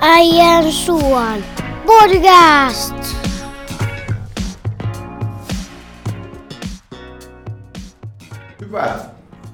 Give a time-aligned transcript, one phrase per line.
[0.00, 1.44] Äijän suon
[1.86, 2.94] podcast.
[8.60, 9.10] Hyvät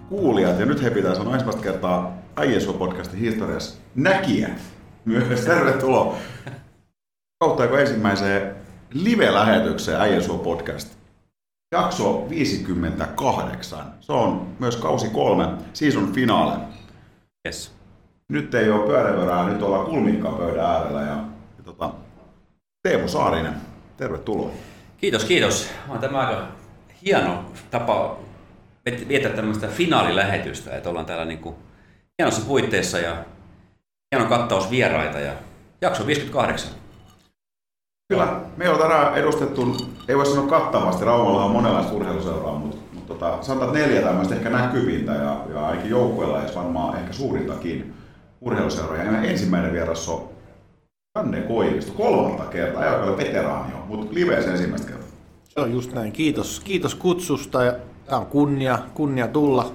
[0.09, 4.61] kuulijat, ja nyt he pitää sanoa ensimmäistä kertaa Äijän podcastin historiassa näkijät.
[5.04, 6.16] Myös tervetuloa
[7.40, 8.56] kauttaako ensimmäiseen
[8.92, 10.96] live-lähetykseen Äijän podcast.
[11.72, 13.95] Jakso 58.
[14.00, 16.56] Se on myös kausi kolme, season finaale.
[17.48, 17.73] Yes.
[18.28, 21.16] Nyt ei ole pyörävörää, nyt ollaan kulminkkaan pöydän äärellä ja,
[21.59, 21.91] ja tota,
[22.83, 23.55] Teemu Saarinen,
[23.97, 24.50] tervetuloa.
[24.97, 25.70] Kiitos, kiitos.
[25.88, 26.47] On tämä aika
[27.05, 28.19] hieno tapa
[29.09, 31.56] viettää tämmöistä finaalilähetystä, että ollaan täällä niin kuin
[32.19, 33.16] hienossa puitteissa ja
[34.14, 35.33] hieno kattaus vieraita ja
[35.80, 36.70] jakso 58.
[38.09, 39.77] Kyllä, me on tänään edustettu,
[40.09, 44.50] ei voi sanoa kattavasti, Raumalla on monenlaista urheiluseuraa, mutta, mutta tota, sanotaan neljä tämmöistä ehkä
[44.50, 47.95] näkyvintä ja, ja ainakin joukkueella ja varmaan ehkä suurintakin
[48.45, 49.05] urheiluseuroja.
[49.05, 50.28] Ja ensimmäinen vieras on
[51.17, 55.09] Janne Koivisto, kolmatta kertaa, ole veteraani on, mutta liveessä ensimmäistä kertaa.
[55.45, 56.12] Se on just näin.
[56.12, 57.75] Kiitos, kiitos kutsusta ja
[58.06, 59.73] tämä on kunnia, kunnia tulla.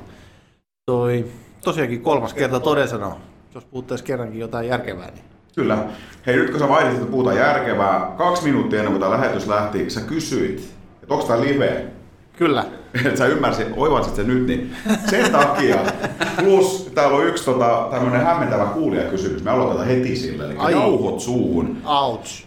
[0.86, 1.26] Toi,
[1.64, 3.20] tosiaankin kolmas kerta toden sanoo.
[3.56, 5.24] Jos puhuttaisiin kerrankin jotain järkevää, niin
[5.56, 5.78] Kyllä.
[6.26, 9.90] Hei, nyt kun sä mainitsit, että puhutaan järkevää, kaksi minuuttia ennen kuin tämä lähetys lähti,
[9.90, 10.74] sä kysyit,
[11.04, 11.86] että onko tämä live?
[12.40, 12.66] Kyllä.
[12.94, 14.76] että sä ymmärsit, oivalsit sen nyt, niin
[15.10, 15.78] sen takia,
[16.44, 20.72] plus täällä on yksi tota, tämmöinen hämmentävä kuulijakysymys, me aloitetaan heti sille, eli Ai.
[20.72, 21.82] jauhot suuhun.
[21.86, 22.46] Ouch.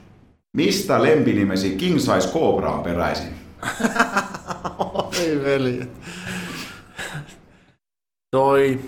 [0.57, 3.35] Mistä lempinimesi King Size Cobra on peräisin?
[4.95, 5.81] Oi veli.
[8.31, 8.81] Toi...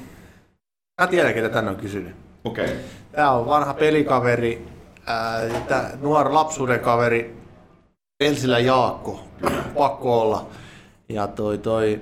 [1.01, 2.17] Mä tiedän, ketä tänne on kysynyt.
[2.45, 2.65] Okei.
[2.65, 2.77] Okay.
[3.13, 4.67] Tää on vanha pelikaveri,
[5.07, 7.37] ää, tää nuori lapsuuden kaveri,
[8.21, 9.25] Elsilä Jaakko,
[9.75, 10.47] pakko olla.
[11.09, 12.01] Ja toi, toi,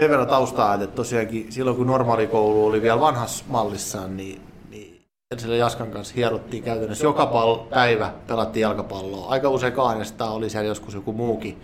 [0.00, 5.56] sen verran taustaa, että tosiaankin silloin kun normaalikoulu oli vielä vanhassa mallissaan, niin, niin Elsilä
[5.56, 9.28] Jaskan kanssa hierottiin käytännössä joka pal- päivä, pelattiin jalkapalloa.
[9.28, 11.58] Aika usein kahdestaan oli siellä joskus joku muukin.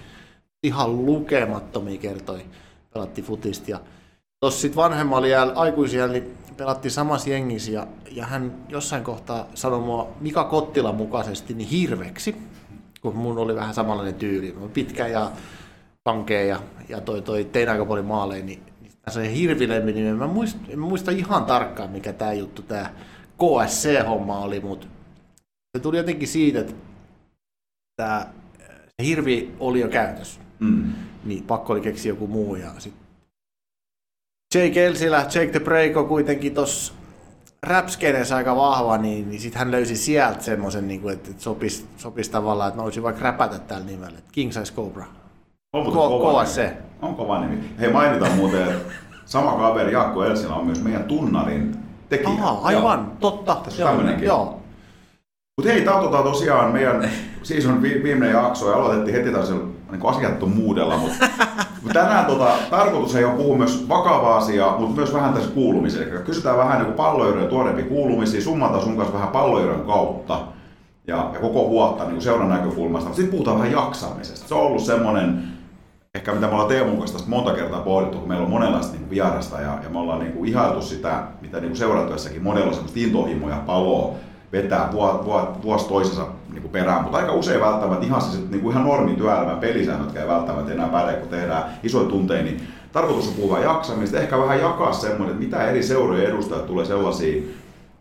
[0.62, 2.40] Ihan lukemattomia kertoi
[2.92, 3.70] pelattiin futista.
[3.70, 3.80] Ja
[4.44, 9.80] Tuossa sitten vanhemmalla jäällä, aikuisia, niin pelattiin samassa jengissä ja, ja hän jossain kohtaa sanoi
[9.80, 12.36] mua Mika Kottilan mukaisesti niin hirveksi,
[13.04, 14.56] kun mun oli vähän samanlainen tyyli.
[14.74, 15.30] Pitkä ja
[16.04, 20.16] kankea ja, ja toi, toi tein aika paljon maaleja, niin, niin se oli hirvilempi niin
[20.16, 22.90] mä muista, en muista ihan tarkkaan mikä tämä juttu, tämä
[23.38, 24.86] KSC-homma oli, mutta
[25.76, 26.74] se tuli jotenkin siitä, että
[27.96, 28.26] tämä
[29.00, 30.92] se hirvi oli jo käytössä, Mm.
[31.24, 33.04] niin pakko oli keksiä joku muu ja sitten
[34.54, 36.92] Jake Elsilä, Jake the Break on kuitenkin tossa
[37.64, 42.30] rapskeneessä aika vahva, niin, niin sitten hän löysi sieltä semmoisen, niin että, että sopisi, sopisi
[42.30, 45.04] tavallaan, että mä voisin vaikka räpätä tällä nimellä, että King Size Cobra.
[45.72, 46.76] On Ko- kova kova se.
[47.02, 47.64] On kova nimi.
[47.80, 48.92] Hei, mainitaan muuten, että
[49.24, 51.76] sama kaveri Jaakko Elsilä on myös meidän tunnarin
[52.08, 52.28] tekijä.
[52.28, 53.16] Aha, aivan, Joo.
[53.20, 53.54] totta.
[53.64, 54.26] Tässä on tämmönenkin.
[54.26, 54.60] Joo,
[55.56, 57.10] Mutta hei, tota tosiaan meidän
[57.42, 61.28] season vi- viimeinen jakso ja aloitettiin heti tällaisella niin asiattomuudella, mutta
[61.82, 66.08] mut tänään tota, tarkoitus ei ole puhua myös vakavaa asiaa, mutta myös vähän tässä kuulumiseen.
[66.08, 70.40] Eli kysytään vähän niin palloirojen tuorempi kuulumisia, summataan sun kanssa vähän palloiron kautta
[71.06, 73.14] ja, ja koko vuotta niin seuran näkökulmasta.
[73.14, 74.48] Sitten puhutaan vähän jaksamisesta.
[74.48, 75.42] Se on ollut semmoinen,
[76.14, 79.10] ehkä mitä me ollaan Teemun kanssa tästä monta kertaa pohdittu, kun meillä on monenlaista niin
[79.10, 83.62] vierasta ja, ja me ollaan niin ihailtu sitä, mitä niin seurantyössäkin monella on semmoista intohimoja,
[83.66, 84.14] paloa,
[84.52, 84.92] vetää
[85.62, 89.58] vuosi toisensa niin perään, mutta aika usein välttämättä ihan se niin kuin ihan normi työelämän
[89.58, 94.38] pelisäännöt ei välttämättä enää päde, kun tehdään isoja tunteja, niin tarkoitus on puhua jaksamista, ehkä
[94.38, 97.42] vähän jakaa semmoinen, että mitä eri seurojen edustajat tulee sellaisia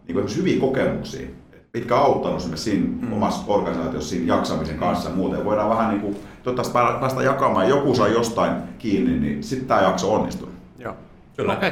[0.07, 1.27] niin kuin hyviä kokemuksia,
[1.73, 3.13] mitkä on auttanut siinä mm.
[3.13, 5.45] omassa organisaatiossa siinä jaksamisen kanssa ja muuten.
[5.45, 9.81] Voidaan vähän niin kuin, toivottavasti pää- päästä jakamaan, joku saa jostain kiinni, niin sitten tämä
[9.81, 10.49] jakso onnistuu.
[10.79, 10.93] joo.
[11.37, 11.53] Kyllä.
[11.53, 11.71] Okei.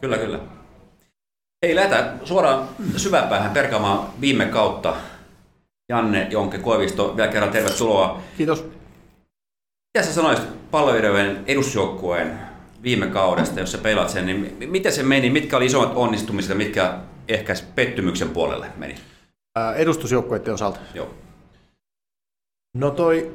[0.00, 0.38] Kyllä, kyllä.
[1.62, 2.64] Hei, lähdetään suoraan
[2.96, 4.94] syväpäähän perkaamaan viime kautta.
[5.92, 8.20] Janne Jonke Koivisto, vielä kerran tervetuloa.
[8.36, 8.64] Kiitos.
[9.94, 12.38] Mitä sä sanoisit palloilijoiden edusjoukkueen
[12.82, 15.30] viime kaudesta, jos sä pelaat sen, niin mi- miten se meni?
[15.30, 16.94] Mitkä oli isommat onnistumiset ja mitkä
[17.28, 18.94] ehkä pettymyksen puolelle meni?
[19.56, 20.80] Ää, Edustusjoukkueiden osalta.
[20.94, 21.10] Joo.
[22.76, 23.32] No toi,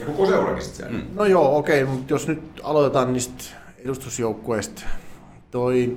[0.00, 0.92] Ja koko seurakin sitten.
[0.92, 1.02] Mm.
[1.14, 3.44] No joo, okei, mutta jos nyt aloitetaan niistä
[3.84, 4.82] edustusjoukkueista.
[5.50, 5.96] Toi,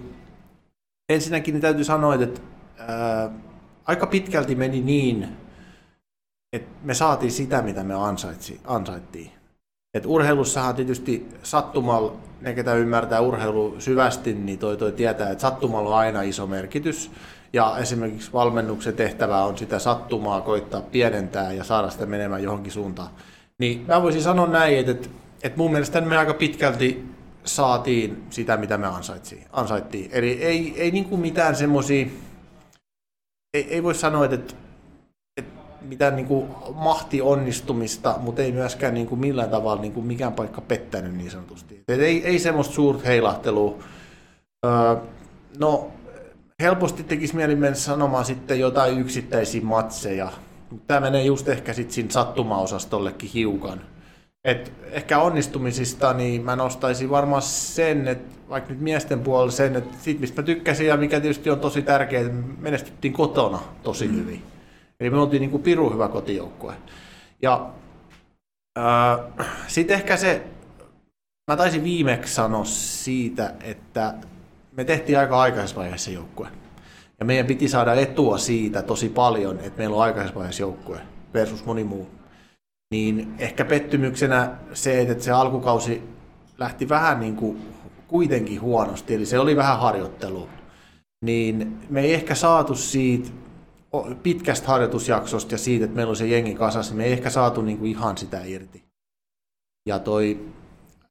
[1.09, 2.41] ensinnäkin niin täytyy sanoa, että
[2.77, 3.29] ää,
[3.85, 5.27] aika pitkälti meni niin,
[6.55, 9.31] että me saatiin sitä, mitä me ansaitsi, ansaittiin.
[9.93, 15.89] Et urheilussahan tietysti sattumalla, ne ketä ymmärtää urheilu syvästi, niin toi, toi tietää, että sattumalla
[15.89, 17.11] on aina iso merkitys.
[17.53, 23.09] Ja esimerkiksi valmennuksen tehtävä on sitä sattumaa koittaa pienentää ja saada sitä menemään johonkin suuntaan.
[23.59, 25.09] Niin mä voisin sanoa näin, että, että,
[25.43, 27.05] että mun mielestä me aika pitkälti
[27.43, 29.45] saatiin sitä, mitä me ansaittiin.
[29.51, 30.09] ansaittiin.
[30.13, 32.07] Eli ei, ei niin kuin mitään semmoisia
[33.53, 34.55] ei, ei voi sanoa, että
[35.87, 40.33] mitään niin kuin mahti onnistumista, mutta ei myöskään niin kuin millään tavalla niin kuin mikään
[40.33, 41.83] paikka pettänyt niin sanotusti.
[41.87, 43.77] Et ei, ei semmoista suurta heilahtelua.
[44.65, 44.95] Öö,
[45.59, 45.91] no,
[46.61, 50.31] helposti tekisi mieli mennä sanomaan sitten jotain yksittäisiä matseja,
[50.87, 53.81] tämä menee just ehkä sitten siinä sattumaosastollekin hiukan.
[54.43, 59.97] Et ehkä onnistumisista, niin mä nostaisin varmaan sen, että vaikka nyt miesten puolella sen, että
[60.01, 64.07] siitä mistä mä tykkäsin ja mikä tietysti on tosi tärkeää, että me menestyttiin kotona tosi
[64.07, 64.37] mm.
[64.99, 66.73] Eli me oltiin niin kuin piru hyvä kotijoukkue.
[67.41, 67.69] Ja
[68.77, 70.43] äh, sitten ehkä se,
[71.51, 74.13] mä taisin viimeksi sanoa siitä, että
[74.71, 76.47] me tehtiin aika aikaisessa vaiheessa joukkue.
[77.19, 80.99] Ja meidän piti saada etua siitä tosi paljon, että meillä on aikaisessa vaiheessa joukkue
[81.33, 82.07] versus moni muu.
[82.91, 86.03] Niin ehkä pettymyksenä se, että se alkukausi
[86.57, 87.75] lähti vähän niin kuin
[88.07, 90.49] kuitenkin huonosti, eli se oli vähän harjoittelu.
[91.25, 93.29] Niin me ei ehkä saatu siitä
[94.23, 97.61] pitkästä harjoitusjaksosta ja siitä, että meillä on se jengi kasassa, niin me ei ehkä saatu
[97.61, 98.83] niin kuin ihan sitä irti.
[99.89, 100.49] Ja toi,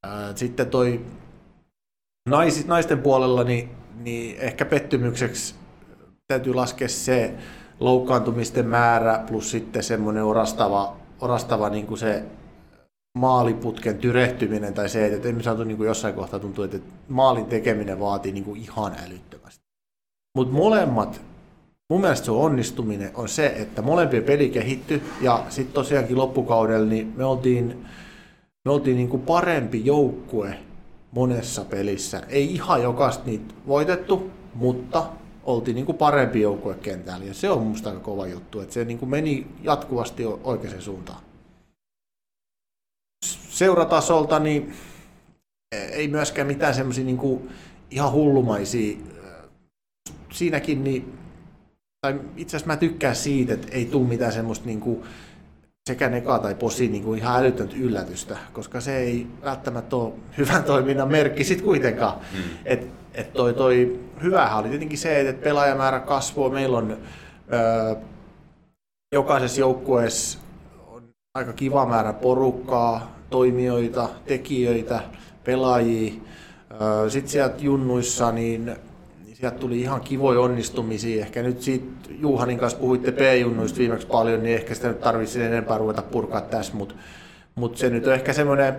[0.02, 1.04] ää, sitten toi
[2.28, 5.54] nais, naisten puolella, niin, niin ehkä pettymykseksi
[6.28, 7.34] täytyy laskea se
[7.80, 12.24] loukkaantumisten määrä plus sitten semmoinen orastava, orastava niin kuin se
[13.18, 16.78] maaliputken tyrehtyminen tai se, että emme saatu niin kuin jossain kohtaa tuntuu, että
[17.08, 19.64] maalin tekeminen vaatii niin kuin ihan älyttömästi.
[20.36, 21.20] Mutta molemmat,
[21.90, 26.86] mun mielestä se on onnistuminen on se, että molempien peli kehittyi ja sitten tosiaankin loppukaudella
[26.86, 27.86] niin me oltiin,
[28.64, 30.58] me oltiin niin kuin parempi joukkue
[31.10, 32.22] monessa pelissä.
[32.28, 35.06] Ei ihan jokaista niitä voitettu, mutta
[35.44, 38.84] oltiin niin kuin parempi joukkue kentällä ja se on musta aika kova juttu, että se
[38.84, 41.24] niin kuin meni jatkuvasti oikeaan suuntaan
[43.54, 44.74] seuratasolta niin
[45.72, 47.50] ei myöskään mitään semmoisia niin
[47.90, 48.96] ihan hullumaisia.
[50.32, 51.18] Siinäkin niin,
[52.04, 55.02] tai itse asiassa mä tykkään siitä, että ei tule mitään semmoista niin kuin,
[55.90, 60.64] sekä neka tai posi niin kuin ihan älytöntä yllätystä, koska se ei välttämättä ole hyvän
[60.64, 62.18] toiminnan merkki sitten kuitenkaan.
[62.32, 62.40] Mm.
[62.64, 66.50] Et, et toi, toi hyvähän oli tietenkin se, että pelaajamäärä kasvoi.
[66.50, 66.96] Meillä on
[67.52, 67.94] öö,
[69.14, 70.38] jokaisessa joukkueessa
[70.86, 71.02] on
[71.34, 75.00] aika kiva määrä porukkaa, toimijoita, tekijöitä,
[75.44, 76.12] pelaajia.
[77.08, 78.76] Sitten sieltä junnuissa, niin
[79.34, 81.24] sieltä tuli ihan kivoja onnistumisia.
[81.24, 85.78] Ehkä nyt siitä Juhanin kanssa puhuitte P-junnuista viimeksi paljon, niin ehkä sitä nyt tarvitsisi enempää
[85.78, 86.94] ruveta purkaa tässä, mutta
[87.54, 88.76] mut se nyt on ehkä semmoinen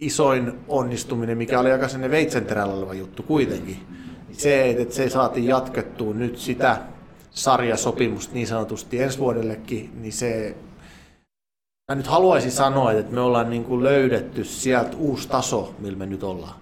[0.00, 3.76] isoin onnistuminen, mikä oli aika sellainen veitsenterällä oleva juttu kuitenkin.
[4.32, 6.76] Se, että se saatiin jatkettua nyt sitä
[7.30, 10.56] sarjasopimusta niin sanotusti ensi vuodellekin, niin se
[11.92, 16.06] Mä nyt haluaisin sanoa, että me ollaan niin kuin löydetty sieltä uusi taso, millä me
[16.06, 16.54] nyt ollaan.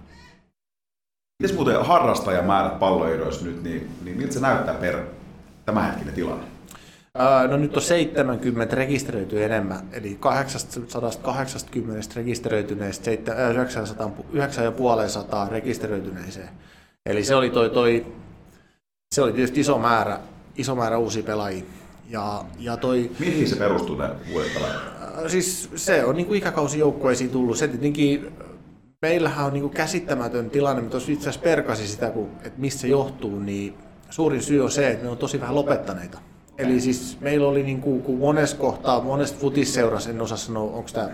[1.43, 4.99] Miten muuten harrastajamäärät palloidoissa nyt, niin, niin miltä se näyttää per
[5.65, 6.45] tämänhetkinen tilanne?
[7.49, 13.11] no nyt on 70 rekisteröity enemmän, eli 880 rekisteröityneistä
[13.51, 16.49] 900, 950 rekisteröityneeseen.
[17.05, 18.05] Eli se oli, toi, toi,
[19.15, 20.19] se oli tietysti iso määrä,
[20.55, 21.63] iso määrä uusia pelaajia.
[22.09, 23.11] Ja, ja toi...
[23.19, 24.51] Mihin se perustuu ne uudet
[25.27, 27.57] siis se on niin kuin ikäkausijoukkueisiin tullut.
[27.57, 28.31] Se tietenkin,
[29.01, 32.81] meillähän on niin kuin käsittämätön tilanne, mutta jos itse asiassa perkasi sitä, kun, että mistä
[32.81, 33.73] se johtuu, niin
[34.09, 36.19] suurin syy on se, että me on tosi vähän lopettaneita.
[36.57, 40.89] Eli siis meillä oli niin kuin, kun monessa kohtaa, monesta futisseurassa, en osaa sanoa, onko
[40.93, 41.09] tämä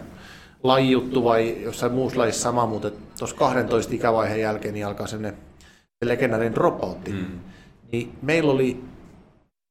[0.64, 5.40] lajijuttu vai jossain muussa lajissa sama, mutta tuossa 12 ikävaiheen jälkeen niin alkaa sellainen
[6.06, 7.12] legendaarinen dropoutti.
[7.12, 7.40] Mm.
[7.92, 8.84] Niin meillä oli,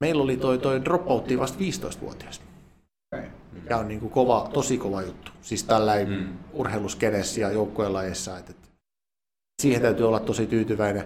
[0.00, 2.51] meillä oli toi, toi dropoutti vasta 15-vuotiaasta
[3.73, 5.33] mikä on niin kuin kova, tosi kova juttu.
[5.43, 6.29] Siis tällainen mm.
[6.52, 8.52] urheiluskenessä ja joukkojen lajeissa, että,
[9.62, 11.05] siihen täytyy olla tosi tyytyväinen.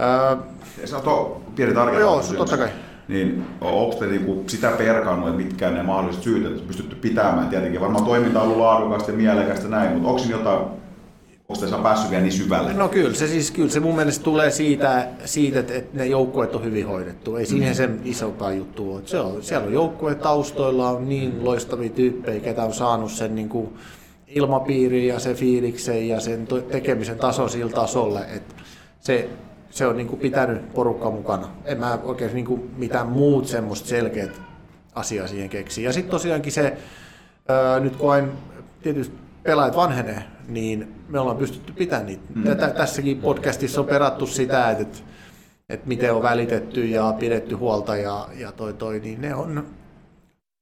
[0.00, 2.00] Öö, Sä oot pieni tarkemmin.
[2.00, 2.68] Joo, totta kai.
[3.08, 7.48] Niin, onko te niinku sitä perkannut, että mitkä ne mahdolliset syyt, että pystytty pitämään?
[7.48, 10.79] Tietenkin varmaan toiminta on ollut laadukasta ja mielekästä näin, mutta onko jotain
[11.50, 12.72] Onko tässä päässyt vielä niin syvälle?
[12.72, 16.54] No kyllä se, siis, kyllä se mun mielestä tulee siitä, siitä että, että ne joukkueet
[16.54, 17.36] on hyvin hoidettu.
[17.36, 17.74] Ei siihen mm.
[17.74, 19.02] sen isompaa juttu ole.
[19.04, 23.48] Se on, siellä on joukkueet taustoilla on niin loistavia tyyppejä, ketä on saanut sen niin
[23.48, 23.74] kuin
[24.26, 28.54] ilmapiirin ja sen fiiliksen ja sen tekemisen taso sillä tasolle, että
[29.00, 29.28] se,
[29.70, 31.48] se on niin kuin pitänyt porukka mukana.
[31.64, 34.40] En mä oikein niin kuin mitään muut semmoista selkeät
[34.94, 35.88] asiaa siihen keksiä.
[35.88, 36.76] Ja sitten tosiaankin se,
[37.48, 38.32] ää, nyt koen
[38.82, 42.22] tietysti pelaajat vanhenee, niin me ollaan pystytty pitämään niitä.
[42.34, 42.42] Mm.
[42.76, 44.98] Tässäkin podcastissa on perattu sitä, että,
[45.68, 49.66] että miten on välitetty ja pidetty huolta ja, ja toi, toi, niin ne on,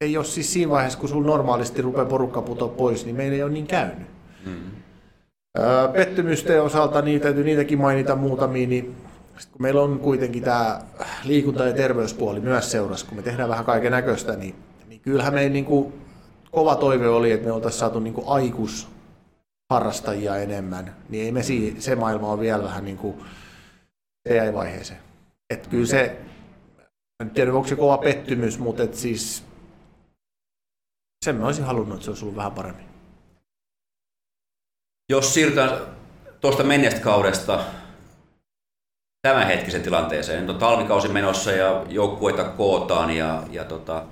[0.01, 3.43] ei ole siis siinä vaiheessa, kun sulla normaalisti rupeaa porukka putoa pois, niin meillä ei
[3.43, 4.07] ole niin käynyt.
[4.47, 4.71] Mm.
[5.93, 8.97] Pettymysten osalta niin täytyy niitäkin mainita muutamia, niin
[9.39, 10.81] sit kun meillä on kuitenkin tämä
[11.25, 14.55] liikunta- ja terveyspuoli myös seurassa, kun me tehdään vähän kaiken näköistä, niin,
[14.89, 15.93] niin kyllähän meidän niin kuin,
[16.51, 18.89] kova toive oli, että me oltaisiin saatu niin kuin aikus
[19.71, 23.25] harrastajia enemmän, niin ei me si- se maailma on vielä vähän niin kuin,
[24.29, 25.01] se jäi vaiheeseen.
[25.51, 26.21] Et kyllä se,
[27.23, 29.45] en tiedä onko se kova pettymys, mutta et siis
[31.25, 32.89] sen mä olisin halunnut, että se olisi ollut vähän paremmin.
[35.11, 35.81] Jos siirrytään
[36.41, 37.65] tuosta menneestä kaudesta
[39.23, 44.07] tämänhetkisen tilanteeseen, nyt on talvikausi menossa ja joukkueita kootaan ja, ja tota,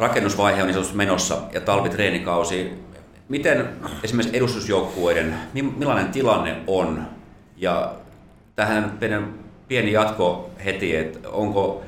[0.00, 2.85] rakennusvaihe on niin menossa ja talvitreenikausi.
[3.28, 3.68] Miten
[4.02, 7.06] esimerkiksi edustusjoukkueiden, millainen tilanne on
[7.56, 7.94] ja
[8.56, 8.98] tähän
[9.68, 11.82] pieni jatko heti, että onko,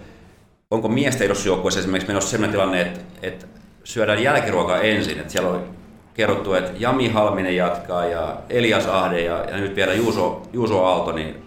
[0.70, 3.46] onko miesten edustusjoukkueessa esimerkiksi menossa sellainen tilanne, että, että
[3.84, 5.68] syödään jälkiruokaa ensin, että siellä on
[6.14, 11.12] kerrottu, että Jami Halminen jatkaa ja Elias Ahde ja, ja nyt vielä Juuso, Juuso Aalto,
[11.12, 11.42] niin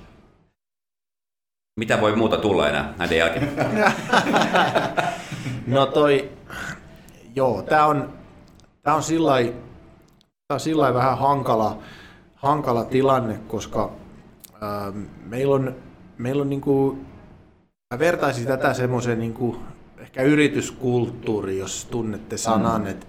[1.80, 3.52] mitä voi muuta tulla enää näiden jälkeen?
[5.68, 6.30] no toi,
[7.36, 8.14] joo, tää on,
[8.82, 9.34] tää on sillä
[10.54, 11.78] on sillä vähän hankala,
[12.36, 13.92] hankala tilanne, koska
[14.62, 14.94] ää,
[15.26, 15.76] meillä on,
[16.18, 16.98] meillä on niinku,
[17.94, 19.58] mä vertaisin tätä semmoiseen niinku,
[19.98, 22.88] ehkä yrityskulttuuri, jos tunnette sanan, mm.
[22.88, 23.06] että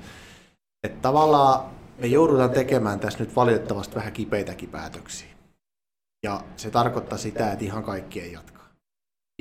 [0.82, 5.28] että tavallaan me joudutaan tekemään tässä nyt valitettavasti vähän kipeitäkin päätöksiä.
[6.24, 8.68] Ja se tarkoittaa sitä, että ihan kaikki ei jatkaa.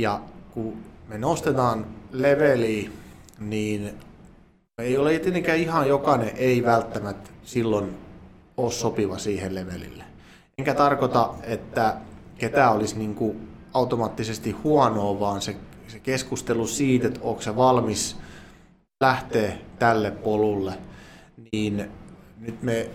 [0.02, 0.78] Ja kun
[1.08, 2.90] me nostetaan leveliä,
[3.40, 4.00] niin
[4.78, 7.98] ei ole tietenkään ihan jokainen ei välttämättä silloin
[8.58, 10.04] ole sopiva siihen levelille.
[10.58, 11.98] Enkä tarkoita, että
[12.38, 15.56] ketään olisi niin kuin automaattisesti huonoa, vaan se,
[15.88, 18.18] se keskustelu siitä, että onko se valmis
[19.04, 20.74] lähteä tälle polulle–
[21.52, 21.92] niin
[22.40, 22.90] nyt me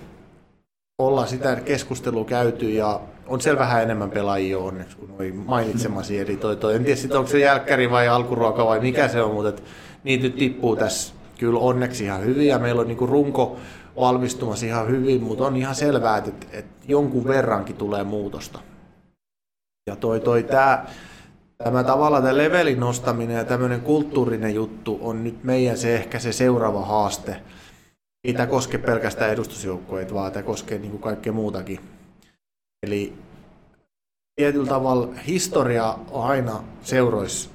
[0.98, 6.18] ollaan sitä keskustelua käyty ja on siellä vähän enemmän pelaajia onneksi kuin noin mainitsemasi.
[6.18, 9.62] Eli toi, toi, en tiedä onko se jälkkäri vai alkuruoka vai mikä se on, mutta
[10.04, 13.56] niitä nyt tippuu tässä kyllä onneksi ihan hyvin ja meillä on niinku runko
[14.00, 18.58] valmistumassa ihan hyvin, mutta on ihan selvää, että, että, jonkun verrankin tulee muutosta.
[19.90, 20.90] Ja toi, toi tää,
[21.64, 26.32] tämä tavallaan tämä levelin nostaminen ja tämmöinen kulttuurinen juttu on nyt meidän se ehkä se
[26.32, 27.36] seuraava haaste
[28.26, 31.80] ei tämä koske pelkästään edustusjoukkueita, vaan tämä koskee niin kuin kaikkea muutakin.
[32.82, 33.12] Eli
[34.36, 37.50] tietyllä tavalla historia on aina seuroissa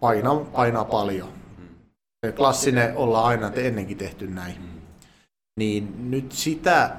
[0.00, 1.28] painaa, painaa paljon.
[2.36, 4.56] Klassinen ollaan aina ennenkin tehty näin.
[5.58, 6.96] Niin nyt sitä,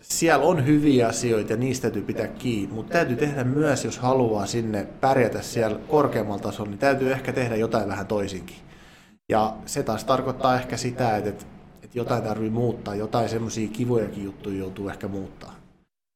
[0.00, 4.46] siellä on hyviä asioita ja niistä täytyy pitää kiinni, mutta täytyy tehdä myös, jos haluaa
[4.46, 8.56] sinne pärjätä siellä korkeammalla tasolla, niin täytyy ehkä tehdä jotain vähän toisinkin.
[9.28, 11.44] Ja se taas tarkoittaa ehkä sitä, että
[11.92, 15.54] että jotain tarvii muuttaa, jotain semmoisia kivojakin juttuja joutuu ehkä muuttaa.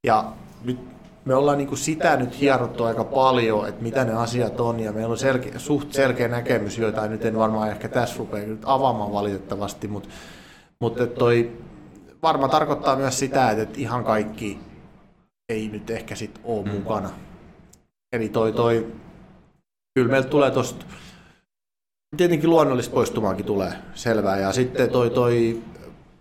[0.07, 0.33] Ja
[0.65, 0.79] nyt
[1.26, 4.92] me ollaan niin kuin sitä nyt hierottu aika paljon, että mitä ne asiat on, ja
[4.92, 9.12] meillä on selkeä, suht selkeä näkemys, joita nyt en varmaan ehkä tässä rupea nyt avaamaan
[9.12, 10.09] valitettavasti, mutta,
[10.80, 11.52] mutta toi
[12.23, 14.59] varmaan tarkoittaa myös sitä, että ihan kaikki
[15.49, 16.71] ei nyt ehkä sit ole mm.
[16.71, 17.11] mukana.
[18.12, 18.92] Eli toi, toi,
[19.95, 20.87] kyllä meiltä tulee tuosta
[22.16, 24.38] Tietenkin luonnollista poistumaakin tulee, selvää.
[24.38, 25.62] Ja sitten toi, toi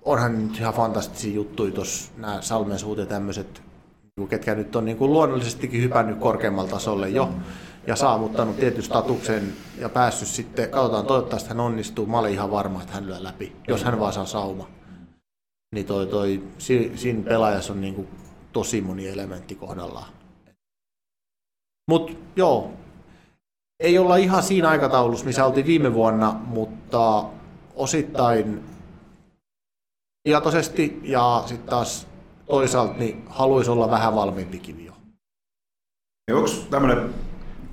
[0.01, 3.61] onhan nyt ihan fantastisia juttuja tuossa nämä salmensuut ja tämmöiset,
[4.29, 7.33] ketkä nyt on niin kuin luonnollisestikin hypännyt korkeammalle tasolle jo
[7.87, 12.81] ja saavuttanut tietyn statuksen ja päässyt sitten, katsotaan toivottavasti hän onnistuu, mä olen ihan varma,
[12.81, 14.69] että hän lyö läpi, jos hän vaan saa sauma.
[15.75, 16.43] Niin toi, toi,
[16.95, 18.07] siinä pelaajassa on niin kuin
[18.53, 20.13] tosi moni elementti kohdallaan.
[21.89, 22.73] Mutta joo,
[23.79, 27.25] ei olla ihan siinä aikataulussa, missä oltiin viime vuonna, mutta
[27.75, 28.63] osittain
[30.23, 32.07] tietoisesti ja sitten taas
[32.47, 34.93] toisaalta niin haluaisi olla vähän valmiimpikin jo.
[36.33, 37.09] Onko tämmöinen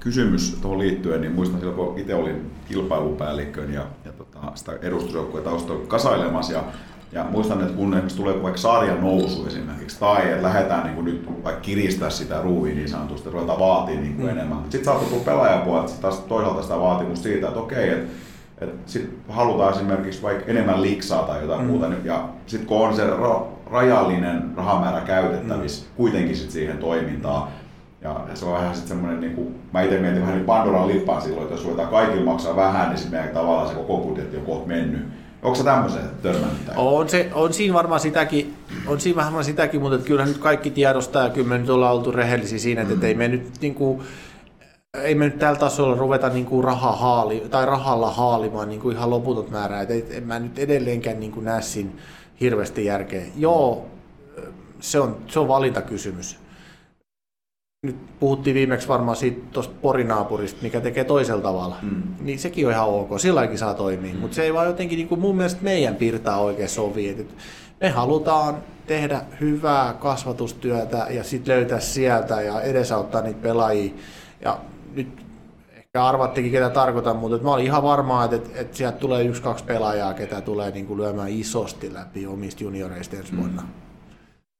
[0.00, 5.44] kysymys tuohon liittyen, niin muistan silloin, kun itse olin kilpailupäällikkön ja, ja tota, sitä edustusjoukkueen
[5.44, 6.64] taustalla kasailemassa ja
[7.12, 11.04] ja muistan, että kun esimerkiksi tulee vaikka sarjan nousu esimerkiksi, tai että lähdetään niin kuin
[11.04, 14.32] nyt vaikka kiristää sitä ruuviin niin sanotusti, ruvetaan vaatii niin kuin mm.
[14.32, 14.58] enemmän.
[14.62, 18.12] Sitten saattaa tulla pelaajapuolelta taas toisaalta sitä vaatimusta siitä, että okei, että
[18.60, 21.66] että sit halutaan esimerkiksi vaikka enemmän liksaa tai jotain mm.
[21.66, 25.96] muuta, niin- ja sitten kun on se ra- rajallinen rahamäärä käytettävissä mm.
[25.96, 27.48] kuitenkin sit siihen toimintaan,
[28.00, 31.22] ja se on vähän sitten semmoinen, niin kuin, mä itse mietin vähän niin Pandoran lippaan
[31.22, 34.44] silloin, että jos ruvetaan kaikille maksaa vähän, niin sitten meidän tavallaan se koko budjetti on
[34.44, 35.00] kohta mennyt.
[35.42, 36.58] Onko se tämmöiseen törmännyt?
[36.76, 38.54] On, se, on siinä varmaan sitäkin,
[38.86, 42.12] on siinä varmaan sitäkin, mutta kyllä nyt kaikki tiedostaa ja kyllä me nyt ollaan oltu
[42.12, 43.02] rehellisiä siinä, että mm.
[43.02, 44.02] ei me nyt niin kuin,
[45.02, 48.96] ei me nyt tällä tasolla ruveta niin kuin raha haali, tai rahalla haalimaan niin kuin
[48.96, 49.82] ihan loputot määrää.
[49.82, 51.90] Et en mä nyt edelleenkään niin kuin näe siinä
[52.42, 53.22] hirveästi järkeä.
[53.36, 53.86] Joo,
[54.80, 56.38] se on, se on valintakysymys.
[57.86, 62.02] nyt puhuttiin viimeksi varmaan siitä tuosta porinaapurista, mikä tekee toisella tavalla, mm.
[62.20, 64.20] niin sekin on ihan ok, silläkin saa toimia, mm.
[64.20, 67.34] mutta se ei vaan jotenkin niin kuin mun mielestä meidän piirtää oikein sovi, että
[67.80, 68.56] me halutaan
[68.86, 73.92] tehdä hyvää kasvatustyötä ja sitten löytää sieltä ja edesauttaa niitä pelaajia.
[74.44, 74.58] Ja
[74.94, 75.21] nyt
[75.94, 79.42] ehkä arvattekin, ketä tarkoitan, mutta mä olin ihan varma, että, että, että sieltä tulee yksi,
[79.42, 83.62] kaksi pelaajaa, ketä tulee niin kuin lyömään isosti läpi omista junioreista ensi vuonna.
[83.62, 83.68] Mm.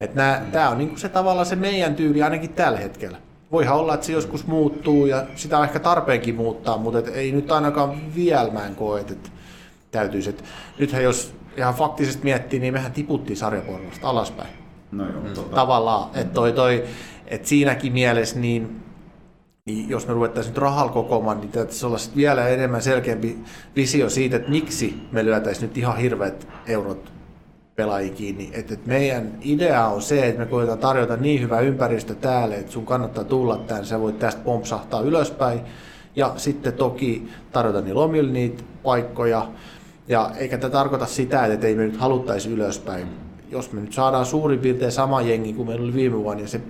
[0.01, 0.51] Mm.
[0.53, 3.19] Tämä on niin kuin se tavallaan se meidän tyyli ainakin tällä hetkellä.
[3.53, 7.33] Voihan olla, että se joskus muuttuu ja sitä on ehkä tarpeenkin muuttaa, mutta et ei
[7.33, 9.31] nyt ainakaan vielä mä en koe, että
[9.91, 10.31] täytyisi.
[10.31, 10.45] Et
[10.79, 14.51] nythän jos ihan faktisesti miettii, niin mehän tiputtiin sarjapornosta alaspäin.
[14.91, 15.35] No joo, mm.
[15.35, 15.57] tota.
[15.57, 16.85] Tavallaan, että toi, toi,
[17.27, 18.83] et siinäkin mielessä niin,
[19.67, 23.39] niin jos me ruvettaisiin nyt rahalla kokoamaan, niin täytyisi olla vielä enemmän selkeämpi
[23.77, 27.13] visio siitä, että miksi me lyötäisiin nyt ihan hirveät eurot
[27.77, 28.51] pelaajia kiinni.
[28.53, 32.73] Että et meidän idea on se, että me koetaan tarjota niin hyvä ympäristö täällä, että
[32.73, 35.61] sun kannattaa tulla tänne, sä voit tästä pompsahtaa ylöspäin.
[36.17, 39.49] Ja sitten toki tarjota niillä omille niitä paikkoja,
[40.09, 43.07] ja eikä tämä tarkoita sitä, että ei me nyt haluttaisi ylöspäin.
[43.51, 46.61] Jos me nyt saadaan suurin piirtein sama jengi kuin meillä oli viime vuonna ja se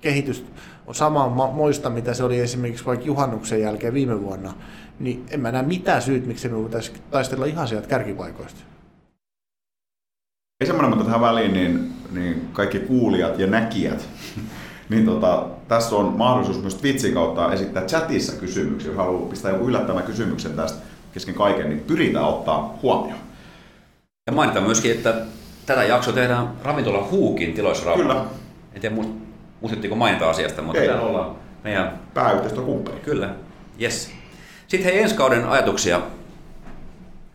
[0.00, 0.46] kehitys
[0.86, 4.54] on sama moista, mitä se oli esimerkiksi vaikka juhannuksen jälkeen viime vuonna,
[4.98, 8.60] niin en mä näe mitään syyt, miksi me voitaisiin taistella ihan sieltä kärkipaikoista.
[10.60, 14.08] Ei semmoinen, mutta tähän väliin niin, niin kaikki kuulijat ja näkijät,
[14.90, 19.68] niin tota, tässä on mahdollisuus myös Twitchin kautta esittää chatissa kysymyksiä, jos haluaa pistää joku
[19.68, 20.78] yllättävän kysymyksen tästä
[21.12, 23.20] kesken kaiken, niin pyritään ottaa huomioon.
[24.26, 25.14] Ja mainitaan myöskin, että
[25.66, 28.24] tätä jaksoa tehdään ravintola Huukin tiloissa Kyllä.
[28.74, 28.96] En tiedä,
[29.66, 30.90] muistittiinko mainita asiasta, mutta Ei.
[30.90, 31.98] ollaan meidän...
[32.14, 33.00] Pääyhteistyökumppani.
[33.00, 33.30] Kyllä,
[33.82, 34.12] yes.
[34.68, 36.00] Sitten hei ensi kauden ajatuksia.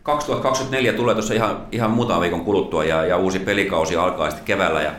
[0.02, 4.82] 2024 tulee tuossa ihan, ihan muutaman viikon kuluttua ja, ja uusi pelikausi alkaa sitten keväällä.
[4.82, 4.92] Ja,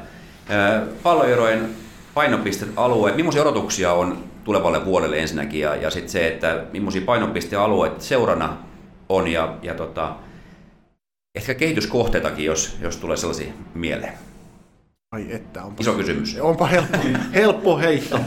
[0.49, 1.69] ää, palloerojen
[2.13, 8.57] painopistealueet, millaisia odotuksia on tulevalle vuodelle ensinnäkin ja, ja sitten se, että millaisia painopistealueita seurana
[9.09, 10.15] on ja, ja tota,
[11.35, 14.13] ehkä kehityskohteitakin, jos, jos tulee sellaisia mieleen.
[15.13, 16.37] Ai että, onpa, Iso kysymys.
[16.39, 16.97] Onpa helppo,
[17.33, 18.19] helppo heitto.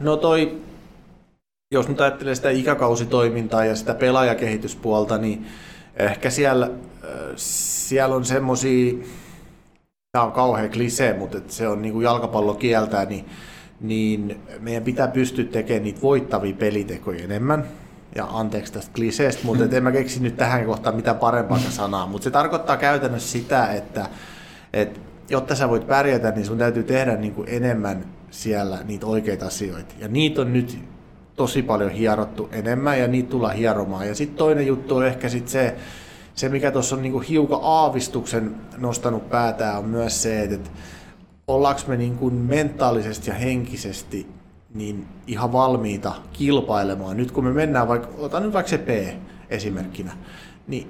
[0.00, 0.58] No toi,
[1.74, 5.46] jos nyt ajattelee sitä ikäkausitoimintaa ja sitä pelaajakehityspuolta, niin
[5.96, 6.70] ehkä siellä,
[7.36, 8.94] siellä on semmoisia,
[10.12, 13.24] tämä on kauhean klisee, mutta se on niin kuin jalkapallo kieltää, niin,
[13.80, 17.64] niin meidän pitää pystyä tekemään niitä voittavia pelitekoja enemmän
[18.14, 22.06] ja anteeksi tästä kliseestä, mutta et en mä keksi nyt tähän kohtaan mitään parempaa sanaa,
[22.06, 24.08] mutta se tarkoittaa käytännössä sitä, että,
[24.72, 29.46] että jotta sä voit pärjätä, niin sun täytyy tehdä niin kuin enemmän siellä niitä oikeita
[29.46, 29.94] asioita.
[29.98, 30.78] Ja niitä on nyt
[31.36, 34.08] tosi paljon hierottu enemmän ja niitä tullaan hieromaan.
[34.08, 35.76] Ja sitten toinen juttu on ehkä sit se,
[36.34, 40.70] se mikä tuossa on niinku hiukan aavistuksen nostanut päätään, on myös se, että
[41.46, 44.26] ollaanko me niinku mentaalisesti ja henkisesti
[44.74, 47.16] niin ihan valmiita kilpailemaan.
[47.16, 48.88] Nyt kun me mennään vaikka, otan nyt vaikka se P
[49.50, 50.12] esimerkkinä,
[50.66, 50.88] niin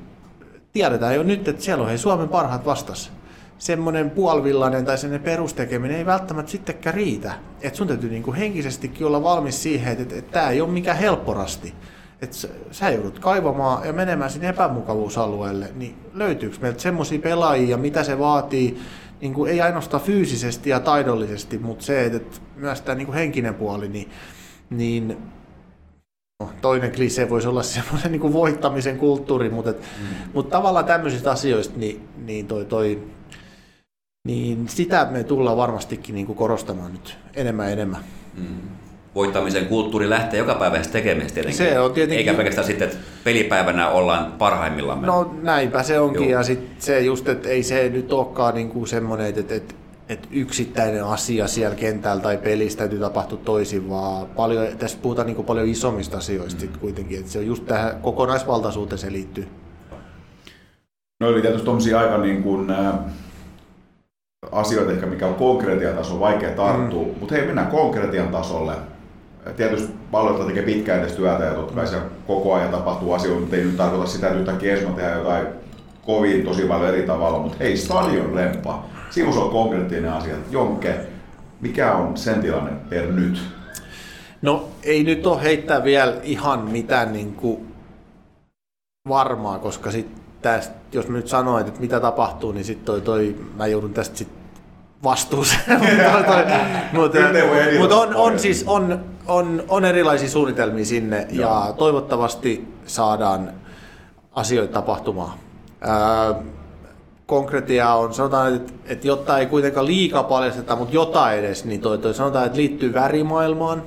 [0.72, 3.12] tiedetään jo nyt, että siellä on hei Suomen parhaat vastassa.
[3.58, 7.32] Semmoinen puolivillainen tai sen perustekeminen ei välttämättä sittenkään riitä.
[7.60, 10.96] Et sun täytyy niinku henkisestikin olla valmis siihen, että, että, että tämä ei ole mikään
[10.96, 11.74] helpporasti.
[12.22, 12.36] Että
[12.70, 18.78] sä joudut kaivamaan ja menemään sinne epämukavuusalueelle, niin löytyykö meiltä semmoisia pelaajia, mitä se vaatii,
[19.20, 23.88] niin kuin ei ainoastaan fyysisesti ja taidollisesti, mutta se, että myös tämä niin henkinen puoli,
[23.88, 24.10] niin,
[24.70, 25.16] niin
[26.40, 30.06] no, toinen klise voisi olla semmoinen niin voittamisen kulttuuri, mutta, et, mm.
[30.34, 33.02] mutta tavallaan tämmöisistä asioista, niin, niin, toi, toi,
[34.26, 38.00] niin sitä me tullaan varmastikin niin kuin korostamaan nyt enemmän ja enemmän.
[38.34, 38.76] Mm
[39.16, 41.58] voittamisen kulttuuri lähtee joka päivä tekemisestä tietenkin.
[41.58, 42.18] Se on tietenkin.
[42.18, 45.06] Eikä pelkästään sitten, että pelipäivänä ollaan parhaimmillamme.
[45.06, 46.38] No näinpä se onkin Joo.
[46.38, 49.74] ja sitten se just, että ei se nyt olekaan niinku semmoinen, että, että,
[50.08, 55.44] että yksittäinen asia siellä kentällä tai pelissä täytyy tapahtua toisin, vaan paljon, tässä puhutaan niin
[55.44, 56.78] paljon isommista asioista mm.
[56.78, 59.48] kuitenkin, että se on just tähän kokonaisvaltaisuuteen se liittyy.
[61.20, 62.94] No eli tietysti tuommoisia aika niin kuin, äh,
[64.52, 67.14] asioita, ehkä mikä on konkretian taso, vaikea tarttua, mm.
[67.20, 68.72] mutta hei mennään konkretian tasolle
[69.56, 73.76] tietysti paljon tekee pitkäjänteistä ja totta kai siellä koko ajan tapahtuu asioita, mutta ei nyt
[73.76, 75.46] tarkoita sitä, että yhtäkkiä ensin tehdään jotain
[76.06, 78.84] kovin tosi paljon eri tavalla, mutta hei, stadion lempa.
[79.10, 80.34] Siinä on konkreettinen asia.
[80.50, 80.94] Jonke,
[81.60, 83.40] mikä on sen tilanne per nyt?
[84.42, 87.74] No ei nyt ole heittää vielä ihan mitään niin kuin
[89.08, 90.08] varmaa, koska sit
[90.42, 94.16] tästä, jos mä nyt sanoin, että mitä tapahtuu, niin sitten toi, toi, mä joudun tästä
[94.16, 94.28] sit
[95.06, 95.60] vastuuseen.
[96.92, 97.18] mutta
[97.78, 101.50] mut on, on, siis on, on, on erilaisia suunnitelmia sinne Joo.
[101.50, 103.52] ja toivottavasti saadaan
[104.32, 105.38] asioita tapahtumaan.
[105.80, 106.34] Ää,
[107.26, 111.98] konkretia on, sanotaan, että, että jotta ei kuitenkaan liikaa paljasteta, mutta jotain edes, niin toi,
[111.98, 113.82] toi sanotaan, että liittyy värimaailmaan.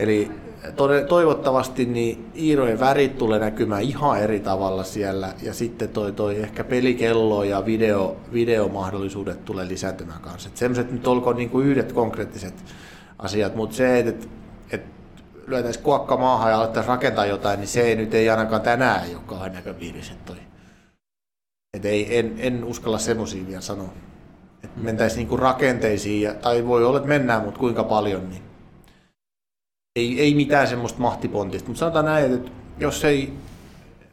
[0.00, 0.30] Eli
[1.08, 6.64] toivottavasti niin Iirojen värit tulee näkymään ihan eri tavalla siellä ja sitten toi, toi ehkä
[6.64, 10.50] pelikello ja video, videomahdollisuudet tulee lisääntymään kanssa.
[10.54, 12.54] Sellaiset nyt olkoon niin kuin yhdet konkreettiset
[13.18, 14.26] asiat, mutta se, että,
[14.70, 14.88] että
[15.46, 19.22] lyötäisiin kuokka maahan ja alettaisiin rakentaa jotain, niin se ei nyt ei ainakaan tänään ole
[19.26, 20.14] kauhean näköpiirissä.
[20.24, 20.36] Toi.
[21.76, 23.92] Et ei, en, en uskalla semmoisia vielä sanoa.
[24.64, 28.51] Että mentäisiin niinku rakenteisiin, ja, tai voi olla, että mennään, mutta kuinka paljon, niin
[29.96, 31.68] ei, ei mitään semmoista mahtipontista.
[31.68, 33.32] Mutta sanotaan näin, että jos ei,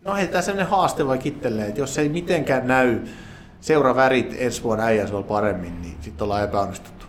[0.06, 3.00] no heitetään sellainen haaste vai kittelee, että jos ei mitenkään näy
[3.60, 7.06] seuravärit ensi vuonna äijäs paremmin, niin sitten ollaan epäonnistuttu.